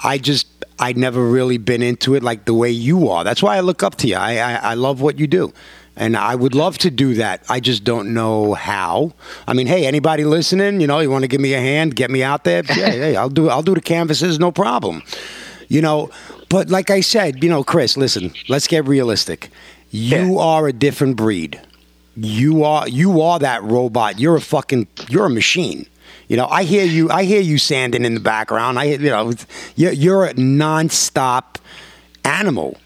I 0.00 0.18
just, 0.18 0.46
I'd 0.78 0.96
never 0.98 1.24
really 1.26 1.56
been 1.58 1.82
into 1.82 2.14
it 2.14 2.22
like 2.22 2.44
the 2.44 2.52
way 2.54 2.70
you 2.70 3.08
are. 3.08 3.24
That's 3.24 3.42
why 3.42 3.56
I 3.56 3.60
look 3.60 3.82
up 3.82 3.96
to 3.96 4.08
you. 4.08 4.16
I, 4.16 4.36
I, 4.36 4.54
I 4.54 4.74
love 4.74 5.00
what 5.00 5.18
you 5.18 5.26
do. 5.26 5.52
And 5.96 6.16
I 6.16 6.34
would 6.34 6.54
love 6.56 6.76
to 6.78 6.90
do 6.90 7.14
that. 7.14 7.44
I 7.48 7.60
just 7.60 7.84
don't 7.84 8.12
know 8.14 8.54
how. 8.54 9.12
I 9.46 9.52
mean, 9.54 9.68
hey, 9.68 9.86
anybody 9.86 10.24
listening, 10.24 10.80
you 10.80 10.86
know, 10.88 10.98
you 10.98 11.08
want 11.10 11.22
to 11.22 11.28
give 11.28 11.40
me 11.40 11.54
a 11.54 11.60
hand, 11.60 11.94
get 11.94 12.10
me 12.10 12.22
out 12.22 12.42
there? 12.44 12.64
Yeah, 12.68 12.90
hey, 12.90 13.16
I'll 13.16 13.28
do 13.30 13.48
I'll 13.48 13.62
do 13.62 13.74
the 13.74 13.80
canvases, 13.80 14.40
no 14.40 14.50
problem. 14.50 15.02
You 15.68 15.80
know, 15.80 16.10
but 16.48 16.68
like 16.68 16.90
I 16.90 17.00
said, 17.00 17.42
you 17.44 17.48
know, 17.48 17.62
Chris, 17.62 17.96
listen, 17.96 18.32
let's 18.48 18.66
get 18.66 18.86
realistic. 18.88 19.50
You 19.90 20.38
are 20.40 20.66
a 20.66 20.72
different 20.72 21.16
breed. 21.16 21.60
You 22.16 22.64
are 22.64 22.88
you 22.88 23.20
are 23.20 23.38
that 23.38 23.62
robot. 23.62 24.18
You're 24.18 24.36
a 24.36 24.40
fucking 24.40 24.86
you're 25.08 25.26
a 25.26 25.30
machine. 25.30 25.86
You 26.28 26.36
know, 26.36 26.46
I 26.46 26.64
hear 26.64 26.84
you. 26.84 27.10
I 27.10 27.24
hear 27.24 27.40
you 27.40 27.58
sanding 27.58 28.04
in 28.04 28.14
the 28.14 28.20
background. 28.20 28.78
I, 28.78 28.84
you 28.84 28.98
know, 28.98 29.32
you're, 29.76 29.92
you're 29.92 30.24
a 30.24 30.34
nonstop 30.34 31.56
animal, 32.24 32.78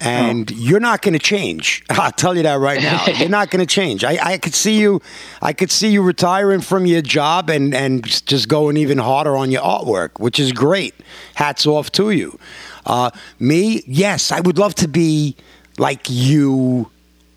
and 0.00 0.50
you're 0.50 0.80
not 0.80 1.02
going 1.02 1.14
to 1.14 1.18
change. 1.18 1.84
I'll 1.90 2.12
tell 2.12 2.36
you 2.36 2.44
that 2.44 2.54
right 2.54 2.80
now. 2.80 3.04
you're 3.18 3.28
not 3.28 3.50
going 3.50 3.66
to 3.66 3.72
change. 3.72 4.04
I, 4.04 4.18
I 4.22 4.38
could 4.38 4.54
see 4.54 4.80
you. 4.80 5.00
I 5.40 5.52
could 5.52 5.70
see 5.70 5.88
you 5.88 6.02
retiring 6.02 6.60
from 6.60 6.86
your 6.86 7.02
job 7.02 7.50
and 7.50 7.74
and 7.74 8.04
just 8.26 8.48
going 8.48 8.76
even 8.76 8.98
harder 8.98 9.36
on 9.36 9.50
your 9.50 9.62
artwork, 9.62 10.20
which 10.20 10.38
is 10.38 10.52
great. 10.52 10.94
Hats 11.34 11.66
off 11.66 11.90
to 11.92 12.10
you. 12.10 12.38
Uh, 12.86 13.10
me, 13.38 13.82
yes, 13.86 14.30
I 14.30 14.40
would 14.40 14.58
love 14.58 14.74
to 14.76 14.88
be 14.88 15.36
like 15.78 16.06
you. 16.08 16.90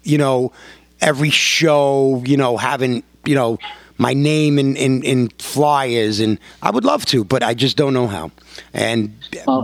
You 0.04 0.20
know, 0.20 0.52
every 1.06 1.30
show. 1.30 2.22
You 2.26 2.38
know, 2.38 2.58
having 2.58 3.04
you 3.26 3.36
know 3.36 3.58
my 3.98 4.14
name 4.14 4.60
in, 4.60 4.76
in, 4.76 5.04
in 5.04 5.30
flyers, 5.40 6.20
and 6.20 6.40
I 6.62 6.72
would 6.72 6.84
love 6.84 7.06
to, 7.08 7.24
but 7.24 7.44
I 7.44 7.54
just 7.54 7.78
don't 7.78 7.94
know 7.94 8.08
how. 8.08 8.32
And 8.74 9.16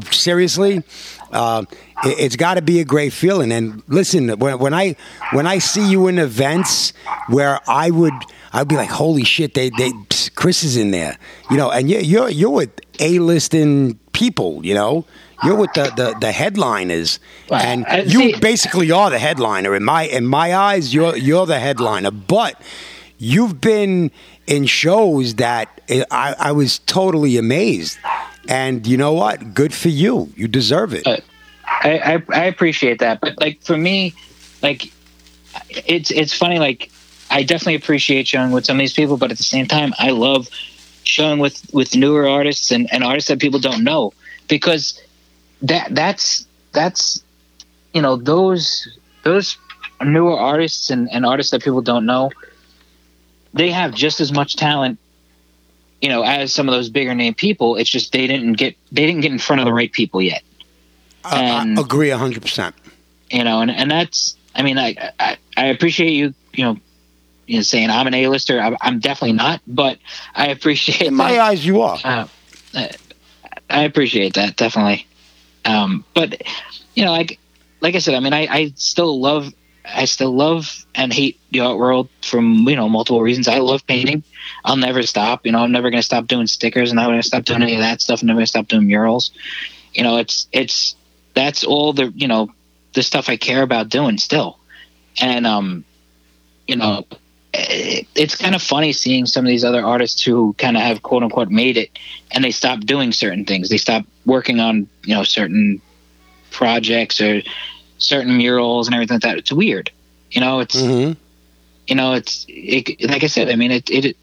seriously, 0.09 0.84
uh, 1.31 1.65
it, 2.03 2.19
it's 2.19 2.35
got 2.35 2.53
to 2.53 2.61
be 2.61 2.80
a 2.80 2.85
great 2.85 3.13
feeling. 3.13 3.51
And 3.51 3.84
listen, 3.88 4.30
when, 4.39 4.59
when 4.59 4.73
I 4.73 4.95
when 5.31 5.47
I 5.47 5.59
see 5.59 5.89
you 5.89 6.07
in 6.07 6.18
events 6.18 6.93
where 7.27 7.59
I 7.68 7.91
would 7.91 8.13
I'd 8.53 8.68
be 8.68 8.76
like, 8.76 8.89
holy 8.89 9.23
shit, 9.23 9.53
they 9.53 9.69
they 9.69 9.91
Chris 10.35 10.63
is 10.63 10.77
in 10.77 10.91
there, 10.91 11.18
you 11.49 11.57
know, 11.57 11.72
and 11.72 11.89
you're 11.89 12.01
you're, 12.01 12.30
you're 12.30 12.49
with 12.49 12.72
a 12.99 13.19
listing 13.19 13.99
people, 14.13 14.65
you 14.65 14.73
know. 14.73 15.05
You're 15.43 15.55
with 15.55 15.73
the, 15.73 15.91
the, 15.95 16.15
the 16.19 16.31
headliners, 16.31 17.19
and 17.51 17.85
I- 17.88 18.01
you 18.01 18.19
see- 18.34 18.35
basically 18.39 18.91
are 18.91 19.09
the 19.09 19.19
headliner 19.19 19.76
in 19.76 19.84
my 19.84 20.03
in 20.03 20.27
my 20.27 20.55
eyes. 20.55 20.93
You're 20.93 21.15
you're 21.18 21.45
the 21.47 21.59
headliner, 21.59 22.11
but 22.11 22.61
you've 23.18 23.59
been 23.59 24.11
in 24.47 24.65
shows 24.65 25.35
that 25.35 25.81
I, 26.11 26.35
I 26.39 26.51
was 26.51 26.80
totally 26.80 27.38
amazed. 27.38 27.97
And 28.47 28.85
you 28.88 28.97
know 28.97 29.13
what? 29.13 29.53
Good 29.53 29.73
for 29.73 29.89
you. 29.89 30.31
You 30.35 30.47
deserve 30.47 30.93
it. 30.93 31.05
Uh, 31.07 31.18
I, 31.65 31.99
I 32.15 32.23
I 32.41 32.43
appreciate 32.45 32.99
that, 32.99 33.22
but 33.22 33.39
like 33.39 33.61
for 33.61 33.77
me, 33.77 34.13
like 34.61 34.91
it's 35.69 36.11
it's 36.11 36.34
funny. 36.34 36.59
Like 36.59 36.91
I 37.30 37.43
definitely 37.43 37.76
appreciate 37.76 38.27
showing 38.27 38.51
with 38.51 38.65
some 38.65 38.77
of 38.77 38.80
these 38.80 38.93
people, 38.93 39.18
but 39.18 39.31
at 39.31 39.38
the 39.38 39.43
same 39.43 39.68
time, 39.68 39.93
I 39.99 40.09
love 40.11 40.49
showing 41.03 41.39
with 41.39 41.65
with 41.73 41.95
newer 41.95 42.27
artists 42.27 42.72
and, 42.72 42.91
and 42.93 43.03
artists 43.03 43.27
that 43.30 43.39
people 43.39 43.59
don't 43.59 43.84
know 43.84 44.13
because 44.47 44.99
that 45.63 45.93
that's 45.93 46.45
that's 46.73 47.23
you 47.93 48.01
know 48.01 48.15
those 48.15 48.97
those 49.23 49.57
newer 50.03 50.38
artists 50.38 50.89
and, 50.89 51.09
and 51.11 51.25
artists 51.25 51.51
that 51.51 51.63
people 51.63 51.81
don't 51.81 52.05
know 52.05 52.31
they 53.53 53.69
have 53.71 53.93
just 53.93 54.19
as 54.19 54.31
much 54.31 54.55
talent 54.55 54.97
you 56.01 56.09
know 56.09 56.23
as 56.23 56.51
some 56.53 56.67
of 56.67 56.73
those 56.73 56.89
bigger 56.89 57.13
name 57.13 57.33
people 57.33 57.75
it's 57.75 57.89
just 57.89 58.11
they 58.11 58.25
didn't 58.27 58.53
get 58.53 58.75
they 58.91 59.05
didn't 59.05 59.21
get 59.21 59.31
in 59.31 59.38
front 59.39 59.59
of 59.59 59.65
the 59.65 59.73
right 59.73 59.91
people 59.91 60.21
yet 60.21 60.41
I, 61.23 61.43
and- 61.43 61.77
I 61.77 61.81
agree 61.81 62.09
hundred 62.09 62.41
percent. 62.41 62.73
you 63.29 63.43
know, 63.43 63.61
and, 63.61 63.69
and 63.69 63.91
that's, 63.91 64.35
I 64.55 64.63
mean, 64.63 64.77
I, 64.79 65.11
I, 65.19 65.38
I 65.55 65.65
appreciate 65.67 66.11
you, 66.13 66.33
you 66.53 66.63
know, 66.65 66.77
you 67.45 67.57
know, 67.57 67.61
saying 67.61 67.89
I'm 67.91 68.07
an 68.07 68.13
A-lister. 68.15 68.59
I'm, 68.59 68.75
I'm 68.81 68.99
definitely 68.99 69.33
not, 69.33 69.61
but 69.67 69.99
I 70.33 70.47
appreciate 70.47 71.03
In 71.03 71.13
my 71.13 71.33
that. 71.33 71.39
eyes, 71.39 71.63
you 71.65 71.81
are. 71.81 71.99
Uh, 72.03 72.27
I 73.69 73.83
appreciate 73.83 74.33
that 74.33 74.55
definitely. 74.55 75.05
Um, 75.65 76.05
but 76.13 76.41
you 76.95 77.05
know, 77.05 77.11
like, 77.11 77.39
like 77.81 77.95
I 77.95 77.99
said, 77.99 78.15
I 78.15 78.19
mean, 78.19 78.33
I, 78.33 78.47
I 78.47 78.73
still 78.75 79.19
love, 79.19 79.53
I 79.85 80.05
still 80.05 80.31
love 80.31 80.85
and 80.93 81.11
hate 81.11 81.39
the 81.51 81.61
art 81.61 81.77
world 81.77 82.09
from 82.21 82.67
you 82.67 82.75
know 82.75 82.89
multiple 82.89 83.21
reasons. 83.21 83.47
I 83.47 83.59
love 83.59 83.85
painting. 83.88 84.23
I'll 84.63 84.77
never 84.77 85.03
stop. 85.03 85.45
You 85.45 85.51
know, 85.51 85.59
I'm 85.59 85.71
never 85.71 85.89
going 85.89 86.01
to 86.01 86.05
stop 86.05 86.27
doing 86.27 86.47
stickers. 86.47 86.91
And 86.91 86.99
I'm 86.99 87.05
not 87.05 87.11
going 87.11 87.21
to 87.21 87.27
stop 87.27 87.45
doing 87.45 87.63
any 87.63 87.73
of 87.73 87.79
that 87.79 88.01
stuff. 88.01 88.21
I'm 88.21 88.27
never 88.27 88.38
going 88.38 88.45
to 88.45 88.49
stop 88.49 88.67
doing 88.67 88.88
murals. 88.88 89.31
You 89.93 90.03
know, 90.03 90.17
it's 90.17 90.47
it's 90.51 90.95
that's 91.33 91.63
all 91.63 91.93
the 91.93 92.11
you 92.15 92.27
know 92.27 92.51
the 92.93 93.03
stuff 93.03 93.29
I 93.29 93.38
care 93.38 93.63
about 93.63 93.89
doing 93.89 94.17
still, 94.17 94.59
and 95.19 95.47
um, 95.47 95.85
you 96.67 96.75
know, 96.75 97.05
it's 97.53 98.36
kind 98.36 98.56
of 98.56 98.61
funny 98.61 98.94
seeing 98.94 99.26
some 99.26 99.45
of 99.45 99.49
these 99.49 99.65
other 99.65 99.86
artists 99.86 100.23
who 100.23 100.53
kind 100.53 100.78
of 100.78 100.84
have 100.84 101.02
quote 101.02 101.23
unquote 101.23 101.49
made 101.49 101.78
it, 101.78 101.98
and 102.32 102.44
they 102.44 102.52
stop 102.52 102.80
doing 102.82 103.11
certain 103.11 103.45
things. 103.45 103.69
They 103.69 103.78
stop 103.78 104.06
working 104.26 104.60
on 104.60 104.88
you 105.03 105.15
know 105.15 105.23
certain 105.23 105.82
projects 106.52 107.19
or 107.22 107.41
certain 107.98 108.38
murals 108.38 108.88
and 108.88 108.94
everything 108.94 109.15
like 109.15 109.23
that. 109.23 109.38
It's 109.38 109.52
weird, 109.52 109.91
you 110.32 110.41
know. 110.41 110.60
It's 110.60 110.80
hmm 110.80 111.14
you 111.88 111.95
know, 111.95 112.14
it's 112.14 112.45
it, 112.48 113.10
like 113.10 113.23
I 113.23 113.28
said. 113.28 113.49
I 113.49 113.56
mean, 113.56 113.72
it. 113.72 113.90
it 113.90 114.15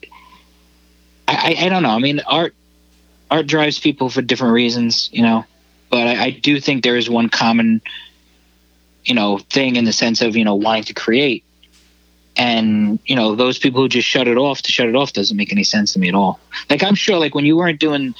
I, 1.26 1.54
I 1.60 1.66
I 1.66 1.68
don't 1.68 1.82
know. 1.82 1.90
I 1.90 1.98
mean, 1.98 2.20
art 2.26 2.54
art 3.30 3.46
drives 3.46 3.78
people 3.78 4.08
for 4.08 4.22
different 4.22 4.54
reasons, 4.54 5.10
you 5.12 5.22
know. 5.22 5.44
But 5.90 6.06
I, 6.06 6.24
I 6.24 6.30
do 6.30 6.60
think 6.60 6.82
there 6.82 6.96
is 6.96 7.10
one 7.10 7.28
common, 7.28 7.82
you 9.04 9.14
know, 9.14 9.38
thing 9.38 9.76
in 9.76 9.84
the 9.84 9.92
sense 9.92 10.22
of 10.22 10.36
you 10.36 10.44
know 10.44 10.54
wanting 10.54 10.84
to 10.84 10.94
create, 10.94 11.44
and 12.38 13.00
you 13.04 13.16
know 13.16 13.34
those 13.34 13.58
people 13.58 13.82
who 13.82 13.88
just 13.88 14.08
shut 14.08 14.28
it 14.28 14.38
off 14.38 14.62
to 14.62 14.72
shut 14.72 14.88
it 14.88 14.94
off 14.94 15.12
doesn't 15.12 15.36
make 15.36 15.52
any 15.52 15.64
sense 15.64 15.92
to 15.92 15.98
me 15.98 16.08
at 16.08 16.14
all. 16.14 16.38
Like 16.70 16.84
I'm 16.84 16.94
sure, 16.94 17.18
like 17.18 17.34
when 17.34 17.44
you 17.44 17.56
weren't 17.56 17.80
doing, 17.80 18.14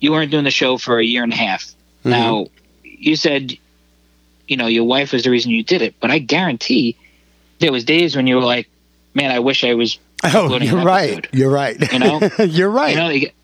you 0.00 0.10
weren't 0.10 0.32
doing 0.32 0.44
the 0.44 0.50
show 0.50 0.76
for 0.76 0.98
a 0.98 1.04
year 1.04 1.22
and 1.22 1.32
a 1.32 1.36
half. 1.36 1.64
Mm-hmm. 1.64 2.10
Now, 2.10 2.46
you 2.82 3.14
said, 3.14 3.56
you 4.48 4.56
know, 4.56 4.66
your 4.66 4.84
wife 4.84 5.12
was 5.12 5.22
the 5.22 5.30
reason 5.30 5.52
you 5.52 5.62
did 5.62 5.80
it, 5.80 5.94
but 6.00 6.10
I 6.10 6.18
guarantee 6.18 6.96
there 7.60 7.72
was 7.72 7.84
days 7.84 8.16
when 8.16 8.26
you 8.26 8.34
were 8.34 8.42
like, 8.42 8.68
"Man, 9.14 9.30
I 9.30 9.38
wish 9.38 9.62
I 9.64 9.74
was." 9.74 9.98
Oh, 10.24 10.58
you're 10.58 10.82
right. 10.82 11.26
You're 11.32 11.50
right. 11.50 11.92
You 11.92 11.98
know? 12.00 12.20
you're 12.44 12.70
right. 12.70 12.90
You 12.90 12.96
know, 12.96 13.08
you 13.10 13.20
get- 13.20 13.34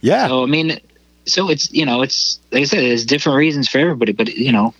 yeah. 0.00 0.28
so 0.28 0.42
I 0.42 0.46
mean, 0.46 0.80
so 1.26 1.50
it's 1.50 1.70
you 1.70 1.84
know, 1.84 2.00
it's 2.00 2.40
like 2.50 2.62
I 2.62 2.64
said, 2.64 2.80
there's 2.80 3.04
different 3.04 3.36
reasons 3.36 3.68
for 3.68 3.78
everybody, 3.78 4.12
but 4.12 4.34
you 4.34 4.52
know, 4.52 4.74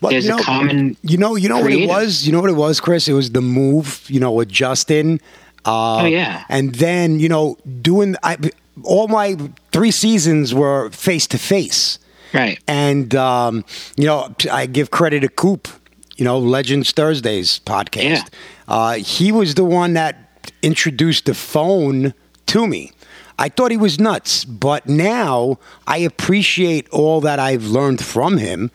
Well, 0.00 0.10
there's 0.12 0.24
you 0.26 0.30
know, 0.30 0.38
a 0.38 0.42
common. 0.42 0.96
You 1.02 1.16
know, 1.18 1.34
you 1.36 1.48
know 1.48 1.62
creative. 1.62 1.88
what 1.88 2.02
it 2.02 2.04
was. 2.04 2.26
You 2.26 2.32
know 2.32 2.40
what 2.40 2.50
it 2.50 2.56
was, 2.56 2.80
Chris. 2.80 3.08
It 3.08 3.14
was 3.14 3.30
the 3.32 3.40
move. 3.42 4.04
You 4.08 4.20
know, 4.20 4.32
with 4.32 4.48
Justin. 4.48 5.20
Uh, 5.64 6.02
Oh, 6.02 6.04
yeah. 6.06 6.44
And 6.48 6.74
then 6.76 7.18
you 7.20 7.28
know, 7.28 7.58
doing 7.82 8.16
I, 8.22 8.36
all 8.84 9.08
my 9.08 9.36
three 9.72 9.90
seasons 9.90 10.54
were 10.54 10.88
face 10.90 11.26
to 11.28 11.38
face, 11.38 11.98
Right. 12.32 12.58
and 12.68 13.14
um, 13.14 13.64
you 13.96 14.04
know, 14.06 14.34
I 14.50 14.66
give 14.66 14.90
credit 14.90 15.20
to 15.20 15.28
Coop. 15.28 15.68
You 16.16 16.24
know, 16.24 16.38
Legends 16.38 16.90
Thursdays 16.92 17.60
podcast. 17.60 18.02
Yeah. 18.04 18.22
Uh, 18.66 18.94
he 18.94 19.30
was 19.30 19.54
the 19.54 19.64
one 19.64 19.94
that 19.94 20.42
introduced 20.62 21.26
the 21.26 21.34
phone 21.34 22.12
to 22.46 22.66
me. 22.66 22.92
I 23.38 23.48
thought 23.48 23.70
he 23.70 23.76
was 23.76 24.00
nuts, 24.00 24.44
but 24.44 24.88
now 24.88 25.58
I 25.86 25.98
appreciate 25.98 26.88
all 26.90 27.20
that 27.20 27.38
I've 27.38 27.66
learned 27.66 28.02
from 28.02 28.38
him. 28.38 28.72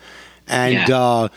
And, 0.48 0.88
Yeah. 0.90 0.98
uh, 0.98 1.28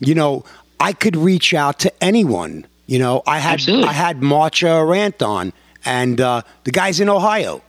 you 0.00 0.14
know, 0.14 0.44
I 0.80 0.92
could 0.92 1.16
reach 1.16 1.54
out 1.54 1.78
to 1.80 1.92
anyone. 2.02 2.66
You 2.86 2.98
know, 2.98 3.22
I 3.26 3.38
had 3.38 3.54
Absolutely. 3.54 3.88
I 3.88 3.92
had 3.92 4.20
Marcha 4.20 4.88
Rant 4.88 5.22
on, 5.22 5.52
and 5.84 6.20
uh, 6.20 6.42
the 6.64 6.70
guy's 6.70 7.00
in 7.00 7.08
Ohio. 7.08 7.62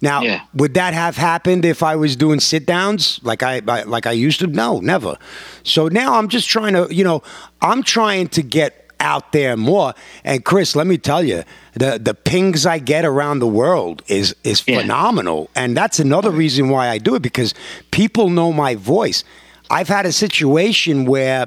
Now, 0.00 0.22
Yeah. 0.22 0.40
would 0.54 0.74
that 0.74 0.92
have 0.94 1.16
happened 1.16 1.64
if 1.64 1.82
I 1.82 1.96
was 1.96 2.14
doing 2.16 2.40
sit 2.40 2.66
downs 2.66 3.20
like 3.22 3.42
I, 3.42 3.62
I 3.66 3.82
like 3.82 4.06
I 4.06 4.12
used 4.12 4.40
to? 4.40 4.46
No, 4.46 4.80
never. 4.80 5.16
So 5.62 5.88
now 5.88 6.14
I'm 6.14 6.28
just 6.28 6.48
trying 6.48 6.74
to, 6.74 6.88
you 6.94 7.04
know, 7.04 7.22
I'm 7.62 7.82
trying 7.82 8.28
to 8.28 8.42
get 8.42 8.90
out 9.00 9.32
there 9.32 9.56
more. 9.56 9.92
And 10.24 10.44
Chris, 10.44 10.76
let 10.76 10.86
me 10.86 10.98
tell 10.98 11.22
you, 11.22 11.42
the 11.74 11.98
the 11.98 12.14
pings 12.14 12.64
I 12.66 12.78
get 12.78 13.04
around 13.04 13.38
the 13.40 13.46
world 13.46 14.02
is 14.08 14.34
is 14.44 14.62
Yeah. 14.66 14.80
phenomenal, 14.80 15.48
and 15.54 15.76
that's 15.76 15.98
another 15.98 16.30
reason 16.30 16.68
why 16.68 16.88
I 16.88 16.98
do 16.98 17.14
it 17.14 17.22
because 17.22 17.54
people 17.90 18.28
know 18.30 18.52
my 18.52 18.74
voice. 18.76 19.24
I've 19.70 19.88
had 19.88 20.06
a 20.06 20.12
situation 20.12 21.04
where, 21.06 21.46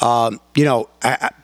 um, 0.00 0.40
you 0.54 0.64
know, 0.64 0.88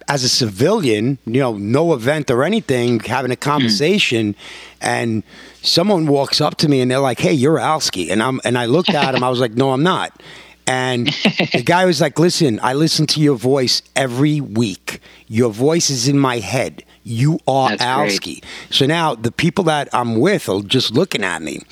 as 0.08 0.24
a 0.24 0.28
civilian, 0.28 1.18
you 1.24 1.40
know, 1.40 1.56
no 1.56 1.94
event 1.94 2.30
or 2.30 2.44
anything, 2.44 3.00
having 3.00 3.30
a 3.30 3.36
conversation, 3.36 4.34
and 4.80 5.22
someone 5.62 6.06
walks 6.06 6.40
up 6.40 6.56
to 6.56 6.68
me 6.68 6.80
and 6.80 6.90
they're 6.90 6.98
like, 6.98 7.20
"Hey, 7.20 7.32
you're 7.32 7.58
Alski," 7.58 8.10
and 8.10 8.22
I'm 8.22 8.40
and 8.44 8.58
I 8.58 8.66
looked 8.66 8.90
at 8.90 9.14
him, 9.14 9.22
I 9.24 9.30
was 9.30 9.40
like, 9.40 9.54
"No, 9.54 9.72
I'm 9.72 9.82
not." 9.82 10.20
And 10.66 11.06
the 11.52 11.62
guy 11.64 11.84
was 11.84 12.00
like, 12.00 12.18
"Listen, 12.18 12.60
I 12.62 12.74
listen 12.74 13.06
to 13.08 13.20
your 13.20 13.36
voice 13.36 13.82
every 13.96 14.40
week. 14.40 15.00
Your 15.28 15.50
voice 15.50 15.90
is 15.90 16.08
in 16.08 16.18
my 16.18 16.38
head. 16.38 16.84
You 17.02 17.38
are 17.46 17.70
That's 17.76 18.20
great. 18.20 18.42
Alski." 18.42 18.44
So 18.70 18.86
now 18.86 19.14
the 19.14 19.32
people 19.32 19.64
that 19.64 19.88
I'm 19.92 20.20
with 20.20 20.48
are 20.48 20.62
just 20.62 20.92
looking 20.92 21.24
at 21.24 21.40
me, 21.42 21.62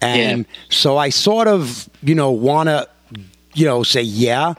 and 0.00 0.46
so 0.68 0.96
I 0.96 1.08
sort 1.10 1.48
of, 1.48 1.88
you 2.02 2.14
know, 2.14 2.30
want 2.30 2.68
to, 2.68 2.88
you 3.54 3.64
know, 3.64 3.82
say 3.82 4.02
yeah, 4.02 4.54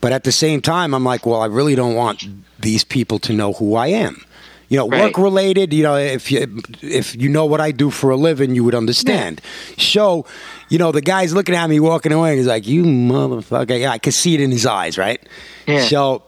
but 0.00 0.12
at 0.12 0.24
the 0.24 0.32
same 0.32 0.60
time, 0.60 0.94
I'm 0.94 1.04
like, 1.04 1.26
well, 1.26 1.40
I 1.40 1.46
really 1.46 1.74
don't 1.74 1.94
want 1.94 2.24
these 2.60 2.84
people 2.84 3.18
to 3.20 3.32
know 3.32 3.52
who 3.54 3.74
I 3.76 3.88
am. 3.88 4.24
You 4.68 4.78
know, 4.78 4.88
Right. 4.88 5.02
work 5.02 5.18
related. 5.18 5.72
You 5.74 5.82
know, 5.82 5.96
if 5.96 6.32
you 6.32 6.62
if 6.80 7.14
you 7.14 7.28
know 7.28 7.44
what 7.44 7.60
I 7.60 7.72
do 7.72 7.90
for 7.90 8.10
a 8.10 8.16
living, 8.16 8.54
you 8.54 8.64
would 8.64 8.74
understand. 8.74 9.40
So, 9.76 10.24
you 10.70 10.78
know, 10.78 10.92
the 10.92 11.02
guy's 11.02 11.34
looking 11.34 11.54
at 11.54 11.68
me 11.68 11.78
walking 11.78 12.10
away, 12.12 12.30
and 12.30 12.38
he's 12.38 12.46
like, 12.46 12.66
"You 12.66 12.84
motherfucker!" 12.84 13.78
Yeah, 13.78 13.90
I 13.92 13.98
could 13.98 14.14
see 14.14 14.32
it 14.34 14.40
in 14.40 14.50
his 14.50 14.64
eyes, 14.64 14.96
right? 14.96 15.20
Yeah. 15.66 15.84
So, 15.88 16.22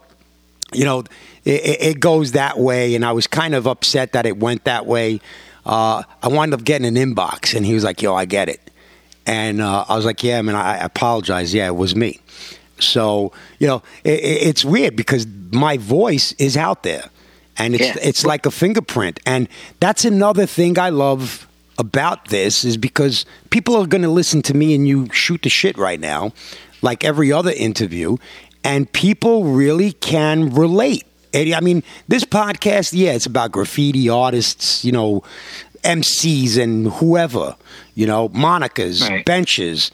you 0.73 0.85
know, 0.85 0.99
it, 1.43 1.61
it 1.65 1.81
it 1.81 1.99
goes 1.99 2.33
that 2.33 2.59
way, 2.59 2.93
and 2.93 3.03
I 3.03 3.13
was 3.13 3.25
kind 3.27 3.55
of 3.55 3.65
upset 3.65 4.11
that 4.13 4.27
it 4.27 4.37
went 4.37 4.65
that 4.65 4.85
way. 4.85 5.21
Uh, 5.65 6.03
I 6.21 6.27
wound 6.27 6.53
up 6.53 6.63
getting 6.63 6.85
an 6.85 6.95
inbox, 6.95 7.55
and 7.55 7.65
he 7.65 7.73
was 7.73 7.83
like, 7.83 7.99
"Yo, 8.03 8.13
I 8.13 8.25
get 8.25 8.47
it," 8.47 8.61
and 9.25 9.61
uh, 9.61 9.85
I 9.87 9.95
was 9.95 10.05
like, 10.05 10.23
"Yeah, 10.23 10.41
man, 10.41 10.55
I, 10.55 10.73
I 10.73 10.77
apologize. 10.77 11.53
Yeah, 11.53 11.67
it 11.67 11.75
was 11.75 11.95
me." 11.95 12.19
So, 12.79 13.31
you 13.59 13.67
know, 13.67 13.81
it, 14.03 14.19
it- 14.19 14.47
it's 14.47 14.65
weird 14.65 14.95
because 14.95 15.25
my 15.51 15.77
voice 15.77 16.33
is 16.33 16.57
out 16.57 16.83
there, 16.83 17.09
and 17.57 17.73
it's 17.75 17.83
Yeah. 17.83 17.95
it's 18.01 18.25
like 18.25 18.45
a 18.45 18.51
fingerprint, 18.51 19.19
and 19.25 19.47
that's 19.79 20.05
another 20.05 20.45
thing 20.45 20.77
I 20.77 20.89
love 20.89 21.47
about 21.77 22.29
this 22.29 22.63
is 22.63 22.77
because 22.77 23.25
people 23.49 23.75
are 23.75 23.85
going 23.87 24.01
to 24.01 24.09
listen 24.09 24.41
to 24.43 24.53
me 24.53 24.73
and 24.75 24.87
you 24.87 25.09
shoot 25.11 25.41
the 25.41 25.49
shit 25.49 25.77
right 25.77 25.99
now, 25.99 26.31
like 26.81 27.03
every 27.03 27.31
other 27.33 27.51
interview, 27.51 28.17
and 28.63 28.89
people 28.93 29.43
really 29.43 29.91
can 29.93 30.49
relate. 30.53 31.03
And, 31.33 31.53
I 31.53 31.59
mean, 31.59 31.83
this 32.07 32.23
podcast, 32.23 32.93
yeah, 32.93 33.11
it's 33.11 33.25
about 33.25 33.51
graffiti 33.51 34.07
artists, 34.07 34.85
you 34.85 34.93
know, 34.93 35.21
MCs 35.85 36.57
and 36.57 36.87
whoever, 36.93 37.55
you 37.93 38.05
know, 38.07 38.29
monikers, 38.29 39.07
Right. 39.07 39.23
benches. 39.25 39.91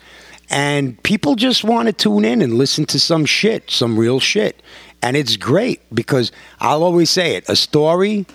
And 0.49 1.01
people 1.03 1.35
just 1.35 1.63
want 1.63 1.87
to 1.87 1.93
tune 1.93 2.25
in 2.25 2.41
and 2.41 2.57
listen 2.57 2.85
to 2.87 2.99
some 2.99 3.25
shit, 3.25 3.69
some 3.71 3.97
real 3.97 4.19
shit. 4.19 4.61
And 5.01 5.15
it's 5.17 5.37
great 5.37 5.79
because 5.93 6.31
I'll 6.59 6.83
always 6.83 7.09
say 7.09 7.35
it 7.35 7.43
a 7.47 7.55
story 7.55 8.25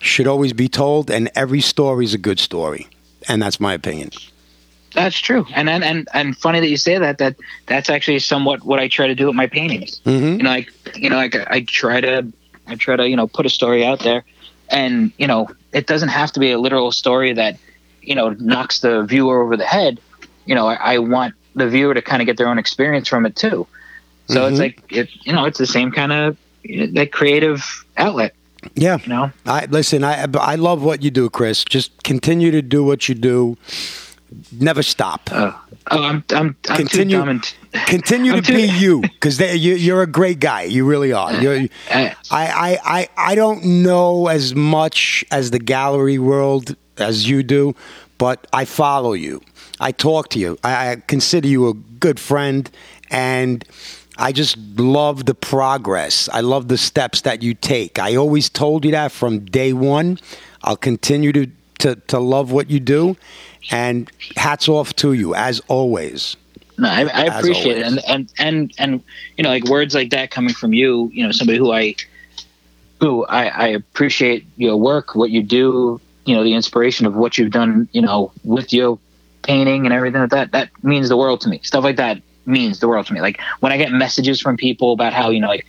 should 0.00 0.26
always 0.26 0.52
be 0.52 0.68
told, 0.68 1.10
and 1.10 1.30
every 1.34 1.60
story 1.60 2.04
is 2.04 2.14
a 2.14 2.18
good 2.18 2.38
story. 2.38 2.86
And 3.28 3.42
that's 3.42 3.58
my 3.60 3.74
opinion. 3.74 4.10
That's 4.94 5.18
true, 5.18 5.44
and 5.54 5.68
and 5.68 5.84
and 5.84 6.08
and 6.14 6.36
funny 6.38 6.60
that 6.60 6.68
you 6.68 6.76
say 6.78 6.96
that. 6.98 7.18
That 7.18 7.36
that's 7.66 7.90
actually 7.90 8.18
somewhat 8.20 8.64
what 8.64 8.78
I 8.78 8.88
try 8.88 9.06
to 9.08 9.14
do 9.14 9.26
with 9.26 9.34
my 9.36 9.46
paintings. 9.46 10.00
Mhm. 10.06 10.38
You 10.38 10.42
know, 10.44 10.50
like 10.50 10.68
you 10.96 11.10
know, 11.10 11.16
like 11.16 11.36
I 11.50 11.60
try 11.68 12.00
to, 12.00 12.26
I 12.66 12.74
try 12.76 12.96
to, 12.96 13.06
you 13.08 13.16
know, 13.16 13.26
put 13.26 13.44
a 13.44 13.50
story 13.50 13.84
out 13.84 14.00
there, 14.00 14.24
and 14.70 15.12
you 15.18 15.26
know, 15.26 15.48
it 15.76 15.86
doesn't 15.86 16.08
have 16.08 16.32
to 16.32 16.40
be 16.40 16.50
a 16.52 16.58
literal 16.58 16.90
story 16.90 17.32
that, 17.34 17.58
you 18.02 18.14
know, 18.14 18.30
knocks 18.30 18.80
the 18.80 19.02
viewer 19.02 19.42
over 19.42 19.56
the 19.56 19.66
head. 19.66 20.00
You 20.46 20.54
know, 20.54 20.66
I, 20.66 20.94
I 20.94 20.98
want 20.98 21.34
the 21.54 21.68
viewer 21.68 21.92
to 21.94 22.02
kind 22.02 22.22
of 22.22 22.26
get 22.26 22.36
their 22.38 22.48
own 22.48 22.58
experience 22.58 23.08
from 23.08 23.26
it 23.26 23.36
too. 23.36 23.66
So 24.28 24.40
Mhm. 24.40 24.50
it's 24.50 24.58
like 24.58 24.82
it, 24.90 25.08
you 25.26 25.32
know, 25.32 25.44
it's 25.44 25.58
the 25.58 25.66
same 25.66 25.90
kind 25.92 26.12
of 26.12 26.36
that 26.94 27.10
creative 27.12 27.84
outlet. 27.96 28.34
Yeah. 28.74 28.98
You 29.04 29.08
know, 29.08 29.30
I 29.44 29.66
listen. 29.66 30.02
I 30.02 30.26
I 30.40 30.56
love 30.56 30.82
what 30.82 31.02
you 31.02 31.10
do, 31.10 31.30
Chris. 31.30 31.64
Just 31.64 32.02
continue 32.02 32.50
to 32.50 32.62
do 32.62 32.82
what 32.82 33.08
you 33.08 33.14
do. 33.14 33.56
Never 34.52 34.82
stop. 34.82 35.30
uh, 35.32 35.52
oh, 35.90 36.02
I'm 36.02 36.24
I'm 36.30 36.56
I'm 36.68 36.76
Continue- 36.76 37.20
and 37.22 37.54
Continue 37.86 38.34
I'm 38.34 38.42
to 38.42 38.52
be 38.52 38.62
you, 38.78 39.00
because 39.02 39.38
you, 39.40 39.74
you're 39.74 40.02
a 40.02 40.06
great 40.06 40.40
guy. 40.40 40.62
You 40.62 40.86
really 40.86 41.12
are. 41.12 41.32
You're, 41.40 41.68
Uh, 41.90 42.10
I, 42.30 42.46
I, 42.46 42.78
I, 42.84 43.08
I 43.16 43.34
don't 43.34 43.64
know 43.82 44.28
as 44.28 44.54
much 44.54 45.24
as 45.30 45.50
the 45.50 45.58
gallery 45.58 46.18
world 46.18 46.74
as 46.96 47.28
you 47.28 47.42
do, 47.42 47.74
but 48.18 48.46
I 48.52 48.64
follow 48.64 49.12
you. 49.12 49.40
I 49.78 49.92
talk 49.92 50.28
to 50.30 50.38
you. 50.38 50.58
I, 50.64 50.92
I 50.92 50.96
consider 51.06 51.48
you 51.48 51.68
a 51.68 51.74
good 51.74 52.18
friend, 52.18 52.70
and 53.10 53.62
I 54.16 54.32
just 54.32 54.56
love 54.78 55.26
the 55.26 55.34
progress. 55.34 56.28
I 56.32 56.40
love 56.40 56.68
the 56.68 56.78
steps 56.78 57.20
that 57.22 57.42
you 57.42 57.52
take. 57.52 57.98
I 57.98 58.16
always 58.16 58.48
told 58.48 58.84
you 58.86 58.90
that 58.92 59.12
from 59.12 59.40
day 59.44 59.72
one. 59.74 60.18
I'll 60.62 60.78
continue 60.78 61.32
to, 61.32 61.46
to, 61.78 61.96
to 61.96 62.18
love 62.18 62.52
what 62.52 62.70
you 62.70 62.80
do, 62.80 63.16
and 63.70 64.10
hats 64.36 64.68
off 64.68 64.94
to 64.96 65.12
you 65.12 65.34
as 65.34 65.60
always. 65.68 66.36
No, 66.78 66.88
I, 66.88 67.02
I 67.04 67.22
appreciate 67.24 67.78
it, 67.78 67.86
and 67.86 68.00
and 68.06 68.32
and 68.38 68.74
and 68.78 69.02
you 69.36 69.44
know, 69.44 69.48
like 69.48 69.64
words 69.64 69.94
like 69.94 70.10
that 70.10 70.30
coming 70.30 70.52
from 70.52 70.72
you, 70.74 71.10
you 71.12 71.24
know, 71.24 71.32
somebody 71.32 71.58
who 71.58 71.72
I, 71.72 71.94
who 73.00 73.24
I, 73.26 73.46
I 73.46 73.66
appreciate 73.68 74.46
your 74.56 74.76
work, 74.76 75.14
what 75.14 75.30
you 75.30 75.42
do, 75.42 76.00
you 76.26 76.34
know, 76.34 76.42
the 76.44 76.52
inspiration 76.54 77.06
of 77.06 77.14
what 77.14 77.38
you've 77.38 77.50
done, 77.50 77.88
you 77.92 78.02
know, 78.02 78.30
with 78.44 78.72
your 78.74 78.98
painting 79.42 79.86
and 79.86 79.92
everything 79.94 80.20
like 80.20 80.30
that. 80.30 80.52
That 80.52 80.70
means 80.84 81.08
the 81.08 81.16
world 81.16 81.40
to 81.42 81.48
me. 81.48 81.60
Stuff 81.62 81.82
like 81.84 81.96
that 81.96 82.20
means 82.44 82.80
the 82.80 82.88
world 82.88 83.06
to 83.06 83.14
me. 83.14 83.20
Like 83.22 83.40
when 83.60 83.72
I 83.72 83.78
get 83.78 83.90
messages 83.90 84.40
from 84.40 84.56
people 84.58 84.92
about 84.92 85.14
how 85.14 85.30
you 85.30 85.40
know, 85.40 85.48
like 85.48 85.66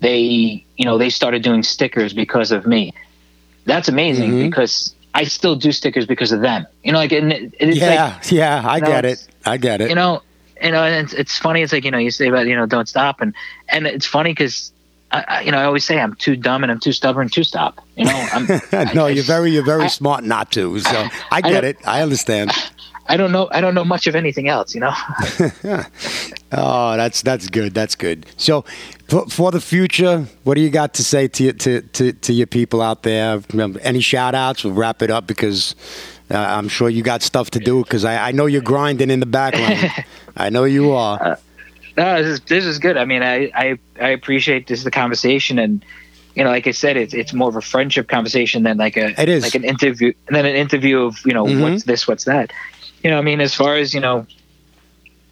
they, 0.00 0.64
you 0.76 0.84
know, 0.86 0.96
they 0.96 1.10
started 1.10 1.42
doing 1.42 1.62
stickers 1.62 2.14
because 2.14 2.50
of 2.50 2.66
me. 2.66 2.94
That's 3.66 3.88
amazing 3.88 4.32
Mhm. 4.32 4.42
because 4.44 4.94
I 5.14 5.24
still 5.24 5.56
do 5.56 5.72
stickers 5.72 6.06
because 6.06 6.32
of 6.32 6.40
them. 6.40 6.66
You 6.84 6.92
know, 6.92 6.98
like 6.98 7.12
and 7.12 7.32
it, 7.32 7.54
it's 7.58 7.80
like 7.80 7.90
yeah, 7.90 8.20
yeah, 8.30 8.62
I 8.68 8.76
you 8.76 8.82
know, 8.82 8.86
get 8.88 9.04
it. 9.04 9.28
I 9.44 9.56
get 9.56 9.80
it. 9.80 9.88
you 9.88 9.94
know, 9.96 10.22
you 10.62 10.70
know, 10.70 10.82
and 10.84 11.04
it's, 11.04 11.12
it's 11.14 11.38
funny. 11.38 11.62
It's 11.62 11.72
like 11.72 11.84
you 11.84 11.90
know, 11.90 11.98
you 11.98 12.10
say 12.10 12.28
about 12.28 12.46
you 12.46 12.54
know, 12.56 12.66
don't 12.66 12.88
stop, 12.88 13.20
and 13.20 13.34
and 13.68 13.86
it's 13.86 14.06
funny 14.06 14.30
because. 14.32 14.72
I, 15.12 15.24
I- 15.26 15.40
you 15.40 15.50
know, 15.50 15.58
I 15.58 15.64
always 15.64 15.84
say 15.84 15.98
I'm 15.98 16.14
too 16.14 16.36
dumb 16.36 16.62
and 16.62 16.70
I'm 16.70 16.78
too 16.78 16.92
stubborn 16.92 17.28
to 17.30 17.42
stop. 17.42 17.84
You 17.96 18.04
know, 18.04 18.28
I'm, 18.32 18.46
no, 18.94 19.06
I- 19.06 19.08
you're 19.10 19.24
very, 19.24 19.50
you're 19.50 19.64
very 19.64 19.88
smart 19.88 20.22
not 20.22 20.52
to. 20.52 20.78
So 20.78 21.08
I 21.32 21.40
get 21.40 21.64
it. 21.64 21.78
I 21.84 22.02
understand. 22.02 22.52
I 23.12 23.16
don't 23.16 23.32
know. 23.32 23.48
I 23.50 23.60
don't 23.60 23.74
know 23.74 23.84
much 23.84 24.06
of 24.06 24.14
anything 24.14 24.48
else. 24.48 24.74
You 24.74 24.80
know. 24.84 24.94
Oh, 26.52 26.96
that's 26.96 27.22
that's 27.22 27.48
good. 27.48 27.74
That's 27.74 27.94
good. 27.94 28.26
So, 28.36 28.64
for, 29.08 29.24
for 29.28 29.52
the 29.52 29.60
future, 29.60 30.26
what 30.42 30.54
do 30.56 30.60
you 30.60 30.70
got 30.70 30.94
to 30.94 31.04
say 31.04 31.28
to 31.28 31.44
your, 31.44 31.52
to, 31.52 31.80
to 31.80 32.12
to 32.12 32.32
your 32.32 32.48
people 32.48 32.82
out 32.82 33.04
there? 33.04 33.40
Any 33.82 34.00
shout 34.00 34.34
outs? 34.34 34.64
We'll 34.64 34.74
wrap 34.74 35.00
it 35.00 35.10
up 35.12 35.28
because 35.28 35.76
uh, 36.28 36.36
I'm 36.36 36.68
sure 36.68 36.88
you 36.90 37.04
got 37.04 37.22
stuff 37.22 37.50
to 37.52 37.60
do. 37.60 37.84
Because 37.84 38.04
I, 38.04 38.28
I 38.30 38.32
know 38.32 38.46
you're 38.46 38.62
grinding 38.62 39.10
in 39.10 39.20
the 39.20 39.26
background. 39.26 39.92
I 40.36 40.50
know 40.50 40.64
you 40.64 40.90
are. 40.90 41.38
No, 41.96 42.20
this 42.20 42.26
is 42.26 42.40
this 42.40 42.64
is 42.64 42.78
good. 42.80 42.96
I 42.96 43.04
mean, 43.04 43.22
I 43.22 43.50
I, 43.54 43.78
I 44.00 44.08
appreciate 44.08 44.66
this 44.66 44.82
the 44.82 44.90
conversation, 44.90 45.56
and 45.60 45.84
you 46.34 46.42
know, 46.42 46.50
like 46.50 46.66
I 46.66 46.72
said, 46.72 46.96
it's 46.96 47.14
it's 47.14 47.32
more 47.32 47.48
of 47.48 47.54
a 47.54 47.62
friendship 47.62 48.08
conversation 48.08 48.64
than 48.64 48.76
like 48.76 48.96
a 48.96 49.14
It 49.22 49.28
is. 49.28 49.44
like 49.44 49.54
an 49.54 49.64
interview, 49.64 50.12
and 50.26 50.34
then 50.34 50.46
an 50.46 50.56
interview 50.56 51.02
of 51.02 51.16
you 51.24 51.32
know 51.34 51.44
Mhm. 51.44 51.62
what's 51.62 51.84
this, 51.84 52.08
what's 52.08 52.24
that. 52.24 52.52
You 53.02 53.10
know, 53.10 53.18
I 53.18 53.22
mean, 53.22 53.40
as 53.40 53.54
far 53.54 53.76
as 53.76 53.94
you 53.94 54.00
know, 54.00 54.26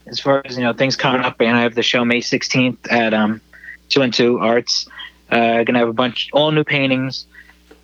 as 0.06 0.20
far 0.20 0.42
as 0.44 0.56
you 0.56 0.62
know, 0.62 0.72
things 0.72 0.96
coming 0.96 1.20
up, 1.22 1.40
and 1.40 1.56
I 1.56 1.62
have 1.62 1.74
the 1.74 1.82
show 1.82 2.04
May 2.04 2.20
sixteenth 2.20 2.86
at 2.90 3.12
um 3.14 3.40
two 3.88 4.02
and 4.02 4.12
two 4.12 4.38
Arts. 4.38 4.88
Uh, 5.30 5.62
gonna 5.64 5.78
have 5.80 5.88
a 5.88 5.92
bunch, 5.92 6.30
all 6.32 6.50
new 6.50 6.64
paintings, 6.64 7.26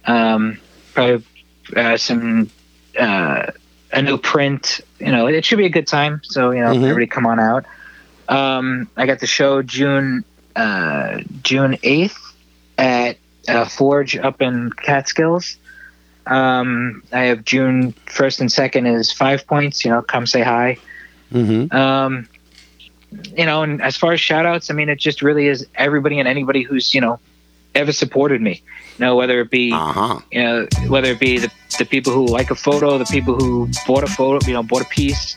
um, 0.07 0.59
probably 0.95 1.23
uh, 1.77 1.97
some 1.99 2.51
uh, 2.99 3.51
a 3.93 4.03
new 4.03 4.17
print. 4.17 4.81
You 4.99 5.13
know, 5.13 5.27
it 5.27 5.45
should 5.45 5.59
be 5.59 5.67
a 5.67 5.71
good 5.71 5.87
time. 5.87 6.23
So 6.25 6.51
you 6.53 6.61
know, 6.61 6.73
Mhm. 6.73 6.77
everybody 6.89 7.07
come 7.07 7.27
on 7.27 7.39
out. 7.39 7.67
Um, 8.27 8.89
I 8.97 9.05
got 9.05 9.21
the 9.21 9.27
show 9.27 9.61
June 9.61 10.25
uh, 10.57 11.21
June 11.43 11.77
eighth 11.83 12.35
at 12.79 13.19
uh, 13.49 13.67
Forge 13.67 14.17
up 14.17 14.41
in 14.41 14.73
Catskills. 14.73 15.59
Um, 16.27 17.03
I 17.13 17.25
have 17.25 17.45
June 17.45 17.93
first 18.07 18.41
and 18.41 18.51
second 18.51 18.87
is 18.87 19.13
Five 19.13 19.47
Points. 19.47 19.85
You 19.85 19.91
know, 19.91 20.03
come 20.03 20.27
say 20.27 20.43
hi. 20.43 20.79
hmm 21.31 21.67
Um, 21.75 22.29
you 23.37 23.45
know, 23.47 23.63
and 23.63 23.81
as 23.81 23.97
far 23.97 24.13
as 24.13 24.21
shout 24.21 24.45
outs, 24.47 24.71
I 24.71 24.75
mean, 24.75 24.89
it 24.89 24.99
just 24.99 25.23
really 25.23 25.47
is 25.47 25.67
everybody 25.77 26.19
and 26.19 26.27
anybody 26.27 26.63
who's, 26.63 26.95
you 26.95 27.01
know, 27.01 27.21
ever 27.75 27.93
supported 27.93 28.41
me. 28.41 28.63
You 28.99 29.05
know, 29.07 29.17
whether 29.17 29.41
it 29.41 29.51
be, 29.51 29.73
Uh 29.73 29.93
huh. 29.93 30.19
you 30.33 30.43
know, 30.43 30.67
whether 30.89 31.11
it 31.13 31.21
be 31.21 31.39
the, 31.39 31.51
the 31.79 31.85
people 31.85 32.13
who 32.13 32.27
like 32.27 32.51
a 32.51 32.55
photo, 32.57 32.99
the 32.99 33.05
people 33.07 33.35
who 33.39 33.69
bought 33.87 34.03
a 34.05 34.09
photo, 34.09 34.45
you 34.47 34.55
know, 34.55 34.63
bought 34.63 34.83
a 34.83 34.89
piece, 34.89 35.37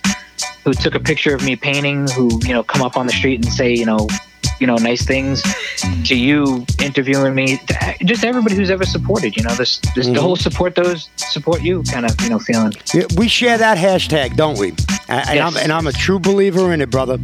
who 0.64 0.74
took 0.74 0.96
a 0.96 1.00
picture 1.00 1.36
of 1.36 1.44
me 1.44 1.56
painting, 1.56 2.08
who, 2.10 2.40
you 2.46 2.54
know, 2.54 2.64
come 2.64 2.82
up 2.82 2.98
on 2.98 3.06
the 3.06 3.14
street 3.14 3.44
and 3.44 3.52
say, 3.54 3.74
you 3.74 3.86
know, 3.86 4.08
you 4.60 4.68
know, 4.68 4.76
nice 4.76 5.06
things 5.06 5.44
to 6.06 6.16
you 6.16 6.66
interviewing 6.82 7.36
me, 7.36 7.60
just 8.04 8.24
everybody 8.24 8.56
who's 8.56 8.70
ever 8.70 8.86
supported, 8.86 9.36
you 9.38 9.44
know, 9.44 9.54
this, 9.56 9.80
this 9.96 10.08
Mhm. 10.08 10.16
the 10.16 10.22
whole 10.22 10.36
support 10.36 10.76
those, 10.76 11.10
support 11.18 11.62
you 11.62 11.84
kind 11.84 12.06
of, 12.06 12.20
you 12.22 12.30
know, 12.30 12.40
feeling. 12.40 12.74
Yeah, 12.94 13.04
we 13.18 13.28
share 13.28 13.58
that 13.58 13.78
hashtag, 13.78 14.36
don't 14.36 14.58
we? 14.58 14.70
And, 15.10 15.26
Yes. 15.36 15.56
I'm 15.56 15.58
and 15.64 15.72
I'm 15.72 15.88
a 15.88 15.92
true 15.92 16.20
believer 16.20 16.74
in 16.74 16.82
it, 16.82 16.90
brother. 16.90 17.18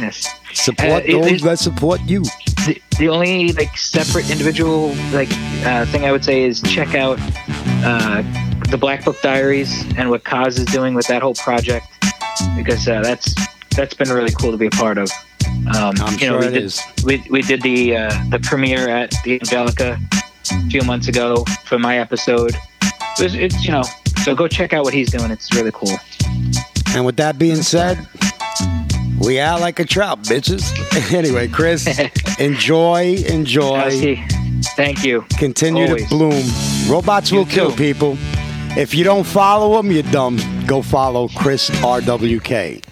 Yes. 0.00 0.28
Support 0.52 0.90
Uh, 1.04 1.06
it- 1.06 1.12
those 1.12 1.26
it's- 1.26 1.42
that 1.42 1.58
support 1.58 2.00
you. 2.06 2.22
the, 2.66 2.80
the 2.98 3.08
only 3.08 3.52
like 3.52 3.76
separate 3.76 4.30
individual 4.30 4.94
like 5.12 5.28
uh, 5.64 5.84
thing 5.86 6.04
I 6.04 6.12
would 6.12 6.24
say 6.24 6.42
is 6.44 6.60
check 6.62 6.94
out 6.94 7.18
uh, 7.84 8.22
the 8.70 8.78
Black 8.78 9.04
Book 9.04 9.20
Diaries 9.22 9.84
and 9.96 10.10
what 10.10 10.24
Kaz 10.24 10.58
is 10.58 10.64
doing 10.66 10.94
with 10.94 11.06
that 11.08 11.22
whole 11.22 11.34
project 11.34 11.86
because 12.56 12.88
uh, 12.88 13.02
that's 13.02 13.34
that's 13.76 13.94
been 13.94 14.08
really 14.08 14.32
cool 14.32 14.50
to 14.52 14.56
be 14.56 14.66
a 14.66 14.70
part 14.70 14.98
of. 14.98 15.10
Um, 15.74 15.94
I'm 16.00 16.18
you 16.18 16.30
know, 16.30 16.32
sure 16.32 16.40
we 16.40 16.46
it 16.46 16.50
did, 16.52 16.62
is. 16.62 16.82
We, 17.04 17.24
we 17.30 17.42
did 17.42 17.62
the 17.62 17.96
uh, 17.96 18.24
the 18.30 18.38
premiere 18.38 18.88
at 18.88 19.14
the 19.24 19.34
Angelika 19.40 19.98
a 20.52 20.70
few 20.70 20.82
months 20.82 21.08
ago 21.08 21.44
for 21.64 21.78
my 21.78 21.98
episode. 21.98 22.54
It 23.18 23.22
was, 23.22 23.34
it's 23.34 23.64
you 23.64 23.72
know 23.72 23.82
so 24.22 24.34
go 24.34 24.48
check 24.48 24.72
out 24.72 24.84
what 24.84 24.94
he's 24.94 25.10
doing. 25.10 25.30
It's 25.30 25.54
really 25.54 25.72
cool. 25.72 25.92
And 26.94 27.04
with 27.04 27.16
that 27.16 27.38
being 27.38 27.62
said, 27.62 27.98
we 29.20 29.38
are 29.38 29.58
like 29.60 29.78
a 29.78 29.84
trout, 29.84 30.22
bitches. 30.22 30.64
anyway, 31.12 31.48
Chris, 31.48 31.86
enjoy, 32.38 33.16
enjoy. 33.28 34.16
Thank 34.74 35.04
you. 35.04 35.22
Continue 35.38 35.96
to 35.96 36.08
bloom. 36.08 36.44
Robots 36.88 37.30
You 37.30 37.38
will 37.38 37.46
kill 37.46 37.70
too. 37.70 37.76
people. 37.76 38.18
If 38.76 38.94
you 38.94 39.04
don't 39.04 39.24
follow 39.24 39.76
them, 39.76 39.90
you're 39.90 40.02
dumb. 40.04 40.38
Go 40.66 40.82
follow 40.82 41.28
Chris 41.28 41.70
RWK. 41.70 42.82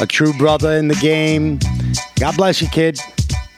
A 0.00 0.06
true 0.06 0.32
brother 0.34 0.72
in 0.74 0.88
the 0.88 0.94
game. 0.96 1.58
God 2.20 2.36
bless 2.36 2.62
you, 2.62 2.68
kid. 2.68 3.00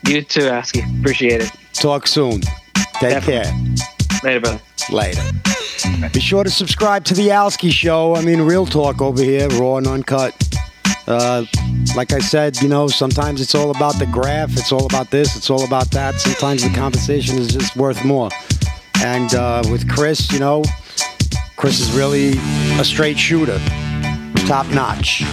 You 0.07 0.23
too, 0.23 0.41
Alski. 0.41 0.99
Appreciate 0.99 1.41
it. 1.41 1.51
Talk 1.73 2.07
soon. 2.07 2.41
Take 2.41 3.11
Definitely. 3.11 3.51
care. 3.51 3.75
Later, 4.23 4.39
brother. 4.39 4.61
Later. 4.91 5.21
Be 6.13 6.19
sure 6.19 6.43
to 6.43 6.49
subscribe 6.49 7.03
to 7.05 7.13
the 7.13 7.29
Alski 7.29 7.71
Show. 7.71 8.15
I 8.15 8.21
mean, 8.21 8.41
real 8.41 8.65
talk 8.65 9.01
over 9.01 9.21
here, 9.21 9.47
raw 9.49 9.77
and 9.77 9.87
uncut. 9.87 10.35
Uh, 11.07 11.45
like 11.95 12.13
I 12.13 12.19
said, 12.19 12.59
you 12.61 12.67
know, 12.69 12.87
sometimes 12.87 13.41
it's 13.41 13.55
all 13.55 13.71
about 13.71 13.99
the 13.99 14.05
graph. 14.07 14.51
It's 14.57 14.71
all 14.71 14.85
about 14.85 15.11
this. 15.11 15.35
It's 15.35 15.49
all 15.49 15.63
about 15.63 15.91
that. 15.91 16.15
Sometimes 16.19 16.63
the 16.63 16.69
conversation 16.69 17.37
is 17.37 17.53
just 17.53 17.75
worth 17.75 18.03
more. 18.05 18.29
And 19.03 19.33
uh, 19.35 19.63
with 19.71 19.89
Chris, 19.89 20.31
you 20.31 20.39
know, 20.39 20.63
Chris 21.55 21.79
is 21.79 21.91
really 21.91 22.33
a 22.79 22.83
straight 22.83 23.17
shooter, 23.17 23.59
top 24.47 24.67
notch. 24.67 25.23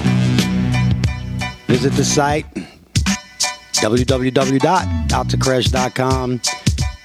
Visit 1.68 1.92
the 1.92 2.04
site 2.04 2.46
www.outtocrash.com. 3.76 6.40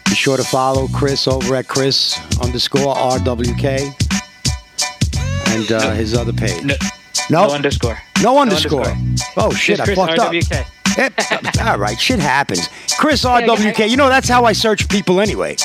Be 0.06 0.16
sure 0.16 0.38
to 0.38 0.44
follow 0.44 0.88
Chris 0.88 1.28
over 1.28 1.56
at 1.56 1.68
Chris 1.68 2.18
underscore 2.42 2.96
RWK. 2.96 3.94
and 5.56 5.72
uh, 5.72 5.92
his 5.92 6.16
other 6.16 6.34
page. 6.34 6.64
No, 6.64 6.76
No, 7.30 7.48
no 7.48 7.54
underscore. 7.54 7.98
no 8.22 8.40
underscore. 8.40 8.88
underscore. 8.88 9.34
Oh 9.38 9.52
shit, 9.54 9.78
Just 9.78 9.82
I 9.82 9.86
Chris 9.94 9.98
fucked 9.98 10.20
up. 10.20 10.32
RWK. 10.32 10.66
It- 10.96 11.60
all 11.68 11.78
right, 11.80 12.00
shit 12.00 12.20
happens. 12.20 12.70
Chris 12.98 13.24
RWK. 13.26 13.90
You 13.90 13.98
know 13.98 14.10
that's 14.10 14.30
how 14.30 14.46
I 14.46 14.54
search 14.54 14.88
people 14.90 15.20
anyway. 15.22 15.56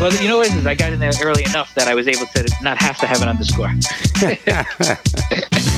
Well, 0.00 0.12
you 0.14 0.28
know 0.28 0.38
what 0.38 0.48
is? 0.52 0.66
I 0.66 0.74
got 0.74 0.92
in 0.92 0.98
there 1.00 1.10
early 1.22 1.44
enough 1.44 1.74
that 1.74 1.86
I 1.88 1.94
was 1.94 2.06
able 2.08 2.26
to 2.26 2.48
not 2.62 2.78
have 2.78 2.98
to 2.98 3.06
have 3.06 3.22
an 3.22 3.28
underscore. 3.28 3.68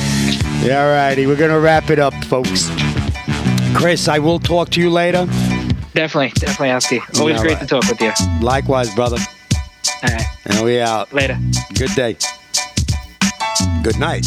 Yeah, 0.62 0.84
all 0.84 0.90
righty. 0.92 1.26
We're 1.26 1.36
gonna 1.36 1.58
wrap 1.60 1.90
it 1.90 1.98
up, 1.98 2.12
folks. 2.24 2.68
Chris, 3.74 4.08
I 4.08 4.18
will 4.18 4.38
talk 4.38 4.68
to 4.70 4.80
you 4.80 4.90
later. 4.90 5.24
Definitely, 5.94 6.30
definitely, 6.36 6.68
Alski. 6.68 7.18
Always 7.18 7.36
All 7.36 7.42
great 7.42 7.54
right. 7.54 7.60
to 7.60 7.80
talk 7.80 7.88
with 7.88 8.00
you. 8.00 8.12
Likewise, 8.40 8.94
brother. 8.94 9.16
All 10.02 10.10
right, 10.10 10.26
And 10.46 10.64
we 10.64 10.80
out. 10.80 11.12
later. 11.12 11.38
Good 11.78 11.94
day. 11.94 12.16
Good 13.82 13.98
night. 13.98 14.26